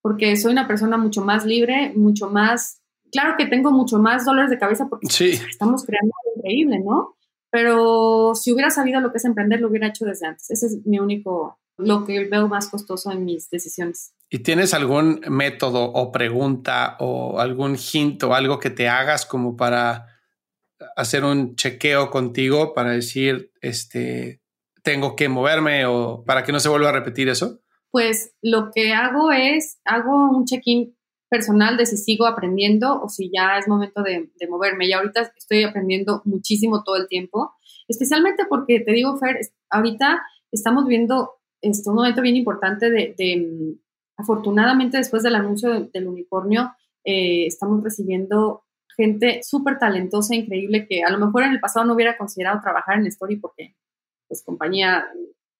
Porque 0.01 0.37
soy 0.37 0.53
una 0.53 0.67
persona 0.67 0.95
mucho 0.97 1.21
más 1.21 1.45
libre, 1.45 1.91
mucho 1.95 2.29
más, 2.29 2.81
claro 3.11 3.35
que 3.37 3.45
tengo 3.45 3.71
mucho 3.71 3.97
más 3.97 4.23
dólares 4.23 4.51
de 4.51 4.57
cabeza 4.57 4.87
porque 4.89 5.07
estamos 5.49 5.83
creando 5.83 6.13
algo 6.23 6.37
increíble, 6.37 6.79
¿no? 6.79 7.16
Pero 7.57 8.35
si 8.35 8.53
hubiera 8.53 8.69
sabido 8.69 9.01
lo 9.01 9.11
que 9.11 9.17
es 9.17 9.25
emprender, 9.25 9.59
lo 9.61 9.69
hubiera 9.69 9.87
hecho 9.87 10.05
desde 10.05 10.27
antes. 10.27 10.51
Ese 10.51 10.67
es 10.67 10.85
mi 10.85 10.99
único, 10.99 11.59
lo 11.75 12.05
que 12.05 12.25
veo 12.25 12.47
más 12.47 12.69
costoso 12.69 13.11
en 13.11 13.25
mis 13.25 13.49
decisiones. 13.49 14.13
¿Y 14.29 14.43
tienes 14.43 14.75
algún 14.75 15.21
método 15.27 15.85
o 15.85 16.11
pregunta 16.11 16.97
o 16.99 17.39
algún 17.39 17.75
hint 17.75 18.21
o 18.21 18.35
algo 18.35 18.59
que 18.59 18.69
te 18.69 18.87
hagas 18.87 19.25
como 19.25 19.57
para 19.57 20.05
hacer 20.95 21.23
un 21.23 21.55
chequeo 21.55 22.11
contigo 22.11 22.75
para 22.75 22.91
decir, 22.91 23.51
este, 23.59 24.43
tengo 24.83 25.15
que 25.15 25.27
moverme 25.27 25.87
o 25.87 26.23
para 26.27 26.43
que 26.43 26.51
no 26.51 26.59
se 26.59 26.69
vuelva 26.69 26.89
a 26.89 26.91
repetir 26.91 27.27
eso? 27.27 27.59
Pues 27.89 28.35
lo 28.43 28.69
que 28.71 28.93
hago 28.93 29.31
es, 29.31 29.79
hago 29.83 30.29
un 30.29 30.45
check-in 30.45 30.95
personal 31.29 31.77
de 31.77 31.85
si 31.85 31.97
sigo 31.97 32.25
aprendiendo 32.25 33.01
o 33.01 33.09
si 33.09 33.29
ya 33.33 33.57
es 33.57 33.67
momento 33.67 34.01
de, 34.01 34.29
moverme. 34.49 34.87
Y 34.87 34.93
ahorita 34.93 35.33
estoy 35.35 35.63
aprendiendo 35.63 36.21
muchísimo 36.25 36.83
todo 36.83 36.95
el 36.95 37.07
tiempo, 37.07 37.53
especialmente 37.87 38.45
porque 38.49 38.79
te 38.79 38.91
digo, 38.91 39.17
Fer, 39.17 39.39
ahorita 39.69 40.21
estamos 40.51 40.85
viendo 40.87 41.31
este, 41.61 41.89
un 41.89 41.95
momento 41.95 42.21
bien 42.21 42.35
importante 42.35 42.89
de, 42.89 43.15
mm, 43.37 43.79
afortunadamente 44.17 44.97
después 44.97 45.23
del 45.23 45.35
anuncio 45.35 45.89
del 45.93 46.07
unicornio, 46.07 46.71
eh, 47.03 47.45
estamos 47.45 47.83
recibiendo 47.83 48.63
gente 48.95 49.41
súper 49.43 49.77
talentosa, 49.77 50.35
increíble, 50.35 50.87
que 50.89 51.03
a 51.03 51.11
lo 51.11 51.19
mejor 51.19 51.43
en 51.43 51.51
el 51.51 51.59
pasado 51.59 51.85
no 51.85 51.93
hubiera 51.93 52.17
considerado 52.17 52.59
trabajar 52.61 52.97
en 52.97 53.05
Story 53.07 53.37
porque 53.37 53.75
pues 54.27 54.43
compañía 54.43 55.07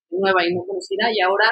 nueva 0.10 0.46
y 0.46 0.56
no 0.56 0.66
conocida 0.66 1.12
y 1.14 1.22
ahora 1.22 1.46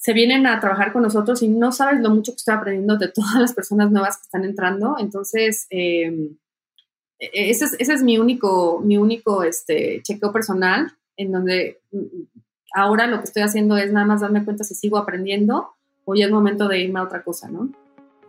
se 0.00 0.14
vienen 0.14 0.46
a 0.46 0.58
trabajar 0.60 0.94
con 0.94 1.02
nosotros 1.02 1.42
y 1.42 1.48
no 1.48 1.72
sabes 1.72 2.00
lo 2.00 2.08
mucho 2.08 2.32
que 2.32 2.36
estoy 2.36 2.54
aprendiendo 2.54 2.96
de 2.96 3.08
todas 3.08 3.34
las 3.34 3.52
personas 3.52 3.90
nuevas 3.90 4.16
que 4.16 4.22
están 4.22 4.44
entrando. 4.44 4.96
Entonces, 4.98 5.66
em, 5.68 6.38
e-, 7.18 7.50
ese, 7.50 7.66
es, 7.66 7.76
ese, 7.78 7.92
es, 7.92 8.02
mi 8.02 8.18
único, 8.18 8.80
mi 8.80 8.96
único 8.96 9.44
este, 9.44 10.00
chequeo 10.02 10.32
personal, 10.32 10.90
en 11.18 11.32
donde 11.32 11.82
mm, 11.92 12.22
ahora 12.74 13.06
lo 13.06 13.18
que 13.18 13.24
estoy 13.24 13.42
haciendo 13.42 13.76
es 13.76 13.92
nada 13.92 14.06
más 14.06 14.22
darme 14.22 14.42
cuenta 14.42 14.64
si 14.64 14.74
sigo 14.74 14.96
aprendiendo 14.96 15.74
o 16.06 16.14
ya 16.14 16.24
es 16.24 16.30
momento 16.30 16.66
de 16.66 16.78
irme 16.78 17.00
a 17.00 17.02
otra 17.04 17.22
cosa, 17.22 17.50
¿no? 17.50 17.70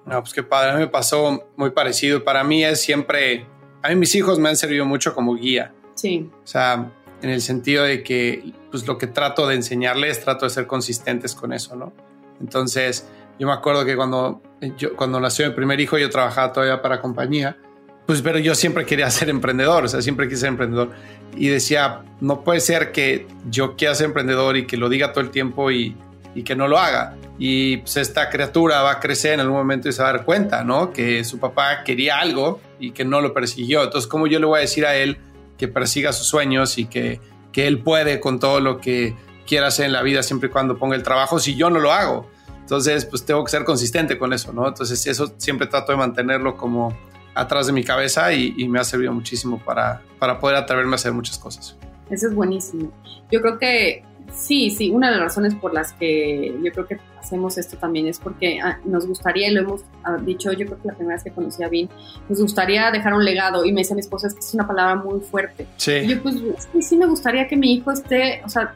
No, 0.06 0.20
pues 0.20 0.34
qué 0.34 0.44
padre, 0.44 0.72
a 0.72 0.74
mí 0.74 0.80
me 0.82 0.88
pasó 0.88 1.42
muy 1.56 1.72
parecido. 1.72 2.26
Para 2.26 2.44
mí 2.44 2.66
es 2.66 2.82
siempre, 2.82 3.46
a 3.82 3.88
mí 3.90 3.96
mis 3.96 4.14
hijos 4.16 4.40
me 4.40 4.50
han 4.50 4.58
servido 4.58 4.86
mucho 4.86 5.16
como 5.16 5.36
guía. 5.36 5.74
Sí. 5.96 6.30
O 6.44 6.48
sea, 6.48 6.92
en 7.22 7.30
el 7.30 7.42
sentido 7.42 7.84
de 7.84 8.04
que 8.04 8.54
pues 8.70 8.88
lo 8.88 8.98
que 8.98 9.08
trato 9.08 9.48
de 9.48 9.56
enseñarles, 9.56 10.24
trato 10.24 10.46
de 10.46 10.50
ser 10.50 10.68
consistentes 10.68 11.36
con 11.36 11.54
eso, 11.54 11.76
¿no? 11.76 11.94
Entonces, 12.40 13.08
yo 13.40 13.48
me 13.48 13.54
acuerdo 13.54 13.86
que 13.86 13.96
cuando, 13.96 14.42
yo, 14.78 14.96
cuando 14.96 15.20
nació 15.20 15.48
mi 15.48 15.54
primer 15.54 15.80
hijo, 15.80 15.98
yo 15.98 16.10
trabajaba 16.10 16.54
todavía 16.54 16.82
para 16.82 17.00
compañía, 17.02 17.58
pues 18.06 18.22
pero 18.22 18.40
yo 18.40 18.56
siempre 18.56 18.86
quería 18.86 19.10
ser 19.10 19.30
emprendedor, 19.30 19.86
o 19.86 19.88
sea, 19.88 20.02
siempre 20.02 20.28
quise 20.28 20.42
ser 20.42 20.50
emprendedor. 20.50 20.92
Y 21.36 21.48
decía, 21.48 22.02
no 22.20 22.44
puede 22.44 22.60
ser 22.60 22.92
que 22.92 23.28
yo 23.50 23.76
quiera 23.76 23.96
ser 23.96 24.08
emprendedor 24.08 24.58
y 24.58 24.66
que 24.66 24.78
lo 24.78 24.90
diga 24.90 25.14
todo 25.14 25.24
el 25.24 25.30
tiempo 25.30 25.72
y, 25.72 25.96
y 26.36 26.44
que 26.44 26.56
no 26.56 26.68
lo 26.68 26.78
haga. 26.78 27.16
Y 27.38 27.78
pues 27.78 27.98
esta 27.98 28.30
criatura 28.30 28.82
va 28.82 28.92
a 28.92 29.00
crecer 29.00 29.34
en 29.34 29.40
algún 29.40 29.58
momento 29.58 29.90
y 29.90 29.94
se 29.94 30.02
va 30.02 30.10
a 30.10 30.14
dar 30.14 30.26
cuenta, 30.26 30.64
¿no? 30.64 30.92
Que 30.92 31.24
su 31.24 31.40
papá 31.40 31.84
quería 31.84 32.20
algo 32.20 32.60
y 32.80 32.92
que 32.92 33.06
no 33.06 33.22
lo 33.22 33.34
persiguió. 33.34 33.84
Entonces, 33.84 34.08
¿cómo 34.10 34.28
yo 34.28 34.40
le 34.40 34.46
voy 34.46 34.58
a 34.60 34.62
decir 34.62 34.86
a 34.86 34.96
él 34.96 35.18
que 35.62 35.68
persiga 35.68 36.12
sus 36.12 36.26
sueños 36.26 36.80
y 36.80 36.86
que, 36.86 37.22
que 37.52 37.68
él 37.68 37.84
puede 37.84 38.20
con 38.20 38.40
todo 38.40 38.60
lo 38.60 38.82
que 38.82 39.16
quiera 39.46 39.68
hacer 39.68 39.86
en 39.86 39.94
la 39.94 40.02
vida 40.02 40.24
siempre 40.24 40.50
y 40.50 40.52
cuando 40.52 40.76
ponga 40.76 40.96
el 40.96 41.04
trabajo 41.04 41.38
si 41.38 41.56
yo 41.56 41.70
no 41.70 41.80
lo 41.80 41.92
hago? 41.92 42.28
Entonces, 42.62 43.06
pues 43.06 43.24
tengo 43.24 43.44
que 43.44 43.52
ser 43.52 43.64
consistente 43.64 44.18
con 44.18 44.34
eso, 44.34 44.52
¿no? 44.54 44.68
Entonces, 44.68 45.06
eso 45.06 45.36
siempre 45.38 45.68
trato 45.68 45.92
de 45.92 46.00
mantenerlo 46.00 46.58
como 46.58 46.98
atrás 47.36 47.68
de 47.68 47.74
mi 47.74 47.84
cabeza 47.84 48.34
y, 48.34 48.56
y 48.58 48.68
me 48.68 48.80
ha 48.80 48.84
servido 48.84 49.14
muchísimo 49.14 49.62
para, 49.64 50.02
para 50.18 50.40
poder 50.40 50.58
atreverme 50.58 50.94
a 50.94 50.96
hacer 50.96 51.14
muchas 51.14 51.38
cosas. 51.38 51.78
Eso 52.10 52.28
es 52.28 52.34
buenísimo. 52.34 52.92
Yo 53.32 53.40
creo 53.40 53.60
que 53.60 54.04
Sí, 54.34 54.72
sí, 54.72 54.90
una 54.90 55.08
de 55.08 55.18
las 55.18 55.26
razones 55.26 55.56
por 55.56 55.74
las 55.74 55.94
que 55.94 56.58
yo 56.64 56.72
creo 56.72 56.88
que 56.88 57.00
hacemos 57.20 57.58
esto 57.58 57.78
también 57.78 58.08
es 58.08 58.20
porque 58.20 58.60
ah, 58.62 58.80
nos 58.86 59.06
gustaría, 59.06 59.50
y 59.50 59.54
lo 59.54 59.62
hemos 59.62 59.82
ah, 60.04 60.18
dicho, 60.22 60.52
yo 60.54 60.66
creo 60.66 60.82
que 60.82 60.88
la 60.88 60.94
primera 60.94 61.16
vez 61.16 61.24
que 61.24 61.32
conocí 61.32 61.64
a 61.64 61.70
Vin, 61.70 61.90
nos 62.30 62.42
gustaría 62.42 62.92
dejar 62.92 63.14
un 63.14 63.24
legado. 63.24 63.66
Y 63.66 63.72
me 63.72 63.82
dice 63.82 63.94
mi 63.94 64.02
esposa, 64.02 64.28
es 64.28 64.34
que 64.34 64.40
es 64.40 64.54
una 64.54 64.66
palabra 64.66 64.96
muy 64.96 65.20
fuerte. 65.20 65.68
Sí. 65.78 65.92
Y 65.92 66.08
yo, 66.08 66.24
pues, 66.24 66.36
sí, 66.72 66.82
sí 66.82 66.98
me 66.98 67.06
gustaría 67.06 67.48
que 67.48 67.58
mi 67.58 67.74
hijo 67.74 67.92
esté, 67.92 68.42
o 68.46 68.50
sea, 68.50 68.74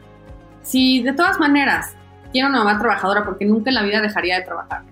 si 0.62 1.02
de 1.02 1.12
todas 1.12 1.38
maneras 1.38 1.94
tiene 2.32 2.48
una 2.48 2.58
mamá 2.58 2.78
trabajadora, 2.78 3.24
porque 3.24 3.44
nunca 3.44 3.70
en 3.70 3.76
la 3.76 3.82
vida 3.82 4.00
dejaría 4.00 4.36
de 4.38 4.42
trabajar. 4.44 4.82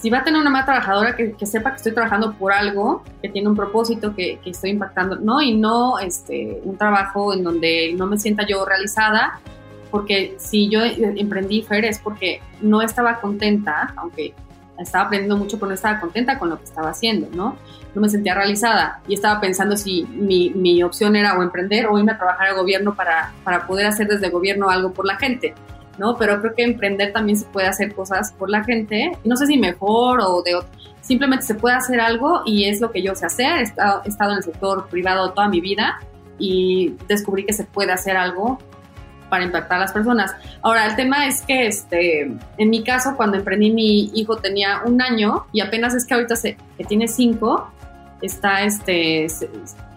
Si 0.00 0.10
va 0.10 0.18
a 0.18 0.24
tener 0.24 0.40
una 0.40 0.48
mamá 0.48 0.64
trabajadora 0.64 1.16
que, 1.16 1.34
sepa 1.44 1.70
que 1.70 1.76
estoy 1.78 1.92
trabajando 1.92 2.34
por 2.34 2.52
algo, 2.52 3.02
que 3.20 3.28
tiene 3.28 3.48
un 3.48 3.56
propósito, 3.56 4.14
que, 4.14 4.38
que 4.44 4.50
estoy 4.50 4.70
impactando, 4.70 5.16
¿no? 5.16 5.42
Y 5.42 5.56
no 5.56 5.98
este, 5.98 6.60
un 6.62 6.78
trabajo 6.78 7.34
en 7.34 7.42
donde 7.42 7.94
no 7.96 8.06
me 8.06 8.16
sienta 8.16 8.46
yo 8.46 8.64
realizada 8.64 9.40
porque 9.90 10.34
si 10.38 10.68
yo 10.68 10.80
emprendí 10.82 11.62
Fer 11.62 11.84
es 11.84 11.98
porque 11.98 12.40
no 12.60 12.82
estaba 12.82 13.20
contenta, 13.20 13.92
aunque 13.96 14.34
estaba 14.78 15.04
aprendiendo 15.04 15.36
mucho, 15.36 15.58
pero 15.58 15.68
no 15.68 15.74
estaba 15.74 16.00
contenta 16.00 16.38
con 16.38 16.50
lo 16.50 16.58
que 16.58 16.64
estaba 16.64 16.90
haciendo, 16.90 17.28
¿no? 17.34 17.56
No 17.94 18.00
me 18.00 18.08
sentía 18.08 18.34
realizada 18.34 19.00
y 19.08 19.14
estaba 19.14 19.40
pensando 19.40 19.76
si 19.76 20.04
mi, 20.04 20.50
mi 20.50 20.82
opción 20.82 21.16
era 21.16 21.36
o 21.38 21.42
emprender 21.42 21.86
o 21.86 21.98
irme 21.98 22.12
a 22.12 22.18
trabajar 22.18 22.48
al 22.48 22.56
gobierno 22.56 22.94
para, 22.94 23.32
para 23.44 23.66
poder 23.66 23.86
hacer 23.86 24.06
desde 24.06 24.26
el 24.26 24.32
gobierno 24.32 24.70
algo 24.70 24.92
por 24.92 25.04
la 25.04 25.16
gente, 25.16 25.54
¿no? 25.98 26.16
Pero 26.16 26.40
creo 26.40 26.54
que 26.54 26.62
emprender 26.62 27.12
también 27.12 27.36
se 27.36 27.46
puede 27.46 27.66
hacer 27.66 27.94
cosas 27.94 28.32
por 28.32 28.50
la 28.50 28.62
gente, 28.62 29.12
no 29.24 29.36
sé 29.36 29.46
si 29.46 29.58
mejor 29.58 30.20
o 30.20 30.42
de 30.42 30.54
otro, 30.54 30.70
simplemente 31.00 31.44
se 31.44 31.54
puede 31.54 31.74
hacer 31.74 32.00
algo 32.00 32.42
y 32.44 32.66
es 32.66 32.80
lo 32.80 32.90
que 32.90 33.02
yo 33.02 33.14
sé 33.14 33.26
hacer, 33.26 33.58
he 33.58 33.62
estado, 33.62 34.02
he 34.04 34.08
estado 34.08 34.32
en 34.32 34.38
el 34.38 34.42
sector 34.44 34.88
privado 34.88 35.32
toda 35.32 35.48
mi 35.48 35.60
vida 35.60 35.98
y 36.38 36.94
descubrí 37.08 37.44
que 37.44 37.52
se 37.52 37.64
puede 37.64 37.92
hacer 37.92 38.16
algo 38.16 38.58
para 39.28 39.44
impactar 39.44 39.78
a 39.78 39.80
las 39.80 39.92
personas. 39.92 40.34
Ahora, 40.62 40.86
el 40.86 40.96
tema 40.96 41.26
es 41.26 41.42
que 41.42 41.66
este, 41.66 42.22
en 42.22 42.70
mi 42.70 42.82
caso, 42.82 43.14
cuando 43.16 43.36
emprendí, 43.36 43.70
mi 43.70 44.10
hijo 44.14 44.36
tenía 44.36 44.82
un 44.84 45.00
año 45.02 45.46
y 45.52 45.60
apenas 45.60 45.94
es 45.94 46.06
que 46.06 46.14
ahorita 46.14 46.36
se, 46.36 46.56
que 46.76 46.84
tiene 46.84 47.08
cinco, 47.08 47.70
está 48.22 48.62
este, 48.62 49.26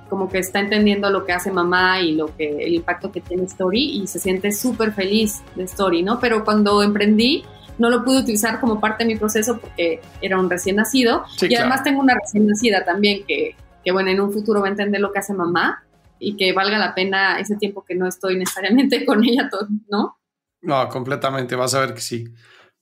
como 0.09 0.29
que 0.29 0.39
está 0.39 0.59
entendiendo 0.59 1.09
lo 1.09 1.25
que 1.25 1.31
hace 1.31 1.51
mamá 1.51 2.01
y 2.01 2.13
lo 2.13 2.35
que, 2.35 2.65
el 2.65 2.73
impacto 2.75 3.11
que 3.11 3.21
tiene 3.21 3.43
Story 3.43 4.01
y 4.01 4.07
se 4.07 4.19
siente 4.19 4.51
súper 4.51 4.91
feliz 4.91 5.41
de 5.55 5.63
Story, 5.63 6.03
¿no? 6.03 6.19
Pero 6.19 6.43
cuando 6.43 6.83
emprendí, 6.83 7.43
no 7.77 7.89
lo 7.89 8.03
pude 8.03 8.19
utilizar 8.19 8.59
como 8.59 8.79
parte 8.79 9.03
de 9.03 9.13
mi 9.13 9.17
proceso 9.17 9.57
porque 9.59 10.01
era 10.21 10.37
un 10.37 10.49
recién 10.49 10.75
nacido 10.75 11.23
y 11.41 11.55
además 11.55 11.83
tengo 11.83 12.01
una 12.01 12.13
recién 12.13 12.45
nacida 12.45 12.83
también 12.83 13.25
que, 13.25 13.55
que, 13.83 13.91
bueno, 13.91 14.11
en 14.11 14.19
un 14.19 14.31
futuro 14.31 14.61
va 14.61 14.67
a 14.67 14.71
entender 14.71 15.01
lo 15.01 15.11
que 15.11 15.19
hace 15.19 15.33
mamá 15.33 15.81
y 16.21 16.37
que 16.37 16.53
valga 16.53 16.77
la 16.77 16.93
pena 16.93 17.39
ese 17.39 17.55
tiempo 17.55 17.83
que 17.83 17.95
no 17.95 18.07
estoy 18.07 18.37
necesariamente 18.37 19.05
con 19.05 19.23
ella, 19.23 19.49
¿no? 19.89 20.19
No, 20.61 20.87
completamente, 20.87 21.55
vas 21.55 21.73
a 21.73 21.79
ver 21.79 21.95
que 21.95 22.01
sí. 22.01 22.25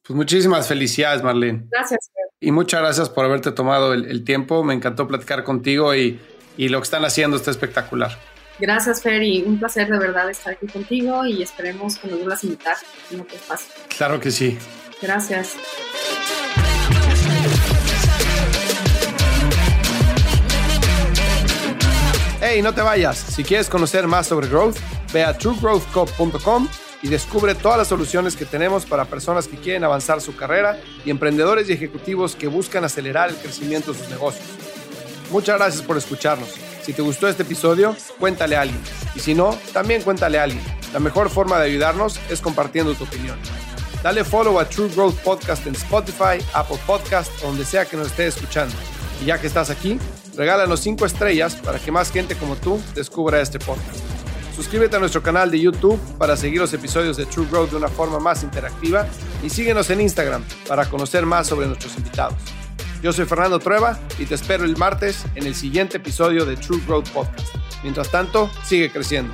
Pues 0.04 0.16
muchísimas 0.16 0.68
felicidades, 0.68 1.24
Marlene. 1.24 1.66
Gracias. 1.72 2.12
Y 2.42 2.52
muchas 2.52 2.82
gracias 2.82 3.10
por 3.10 3.26
haberte 3.26 3.52
tomado 3.52 3.94
el, 3.94 4.24
tiempo. 4.24 4.64
Me 4.64 4.74
encantó 4.74 5.08
platicar 5.08 5.44
contigo 5.44 5.96
y, 5.96 6.20
y, 6.58 6.70
lo 6.70 6.80
que 6.80 6.84
están 6.84 7.06
haciendo 7.06 7.38
está 7.38 7.52
espectacular. 7.52 8.12
Gracias, 8.60 9.02
Fer, 9.02 9.24
y 9.24 9.44
un 9.44 9.58
placer 9.60 9.90
de 9.90 10.00
verdad 10.00 10.30
estar 10.30 10.54
aquí 10.54 10.68
contigo 10.68 11.26
y 11.26 11.42
esperemos 11.42 11.98
que 11.98 12.08
nos 12.08 12.20
vuelvas 12.20 12.44
a 12.44 12.48
invitar 12.48 12.78
en 13.12 13.22
otro 13.22 13.36
espacio. 13.36 13.74
Claro 13.98 14.20
que 14.20 14.32
sí. 14.32 14.58
Gracias. 15.02 15.56
Hey, 22.42 22.62
no 22.62 22.74
te 22.74 22.82
vayas. 22.82 23.18
Si 23.18 23.44
quieres 23.44 23.68
conocer 23.68 24.08
más 24.08 24.28
sobre 24.28 24.48
Growth, 24.48 24.78
ve 25.12 25.26
a 25.26 25.38
truegrowthco.com 25.38 26.70
y 27.02 27.10
descubre 27.10 27.54
todas 27.54 27.78
las 27.78 27.90
soluciones 27.90 28.38
que 28.38 28.46
tenemos 28.46 28.86
para 28.86 29.04
personas 29.04 29.46
que 29.50 29.58
quieren 29.58 29.84
avanzar 29.84 30.22
su 30.22 30.34
carrera 30.38 30.80
y 31.04 31.10
emprendedores 31.10 31.70
y 31.70 31.74
ejecutivos 31.74 32.38
que 32.38 32.48
buscan 32.48 32.86
acelerar 32.86 33.30
el 33.30 33.36
crecimiento 33.36 33.92
de 33.92 34.00
sus 34.00 34.10
negocios. 34.10 34.46
Muchas 35.32 35.58
gracias 35.58 35.82
por 35.82 35.98
escucharnos. 35.98 36.50
Si 36.82 36.94
te 36.94 37.02
gustó 37.02 37.28
este 37.28 37.44
episodio, 37.44 37.94
cuéntale 38.20 38.56
a 38.56 38.62
alguien. 38.62 38.80
Y 39.16 39.20
si 39.20 39.34
no, 39.34 39.60
también 39.74 40.02
cuéntale 40.02 40.40
a 40.40 40.44
alguien. 40.44 40.64
La 40.94 41.00
mejor 41.00 41.30
forma 41.30 41.60
de 41.60 41.66
ayudarnos 41.66 42.22
es 42.30 42.40
compartiendo 42.40 42.94
tu 42.94 43.04
opinión. 43.04 43.38
Dale 44.02 44.24
follow 44.24 44.58
a 44.60 44.70
True 44.70 44.88
Growth 44.96 45.16
Podcast 45.16 45.68
en 45.68 45.76
Spotify, 45.76 46.42
Apple 46.54 46.80
Podcast 46.88 47.32
o 47.44 47.48
donde 47.48 47.66
sea 47.66 47.84
que 47.84 47.98
nos 47.98 48.08
estés 48.08 48.38
escuchando. 48.38 48.74
Y 49.22 49.26
ya 49.26 49.40
que 49.40 49.48
estás 49.48 49.70
aquí, 49.70 50.00
regálanos 50.40 50.80
5 50.80 51.06
estrellas 51.06 51.56
para 51.56 51.80
que 51.80 51.92
más 51.92 52.12
gente 52.14 52.34
como 52.34 52.56
tú 52.56 52.82
descubra 52.96 53.42
este 53.42 53.60
podcast. 53.60 54.00
Suscríbete 54.56 54.96
a 54.96 55.00
nuestro 55.00 55.22
canal 55.22 55.52
de 55.52 55.60
YouTube 55.60 56.00
para 56.18 56.38
seguir 56.38 56.62
los 56.62 56.74
episodios 56.74 57.18
de 57.18 57.26
True 57.26 57.46
Growth 57.52 57.72
de 57.72 57.76
una 57.76 57.90
forma 57.90 58.20
más 58.20 58.42
interactiva 58.42 59.06
y 59.44 59.50
síguenos 59.50 59.90
en 59.90 60.00
Instagram 60.00 60.42
para 60.66 60.90
conocer 60.90 61.26
más 61.26 61.46
sobre 61.46 61.68
nuestros 61.68 61.98
invitados. 61.98 62.38
Yo 63.04 63.12
soy 63.12 63.26
Fernando 63.26 63.60
Trueba 63.60 64.00
y 64.18 64.26
te 64.26 64.36
espero 64.36 64.64
el 64.64 64.78
martes 64.78 65.26
en 65.36 65.46
el 65.46 65.56
siguiente 65.56 65.98
episodio 65.98 66.46
de 66.46 66.56
True 66.56 66.82
Growth 66.88 67.10
Podcast. 67.10 67.54
Mientras 67.84 68.10
tanto, 68.10 68.50
sigue 68.64 68.90
creciendo. 68.90 69.34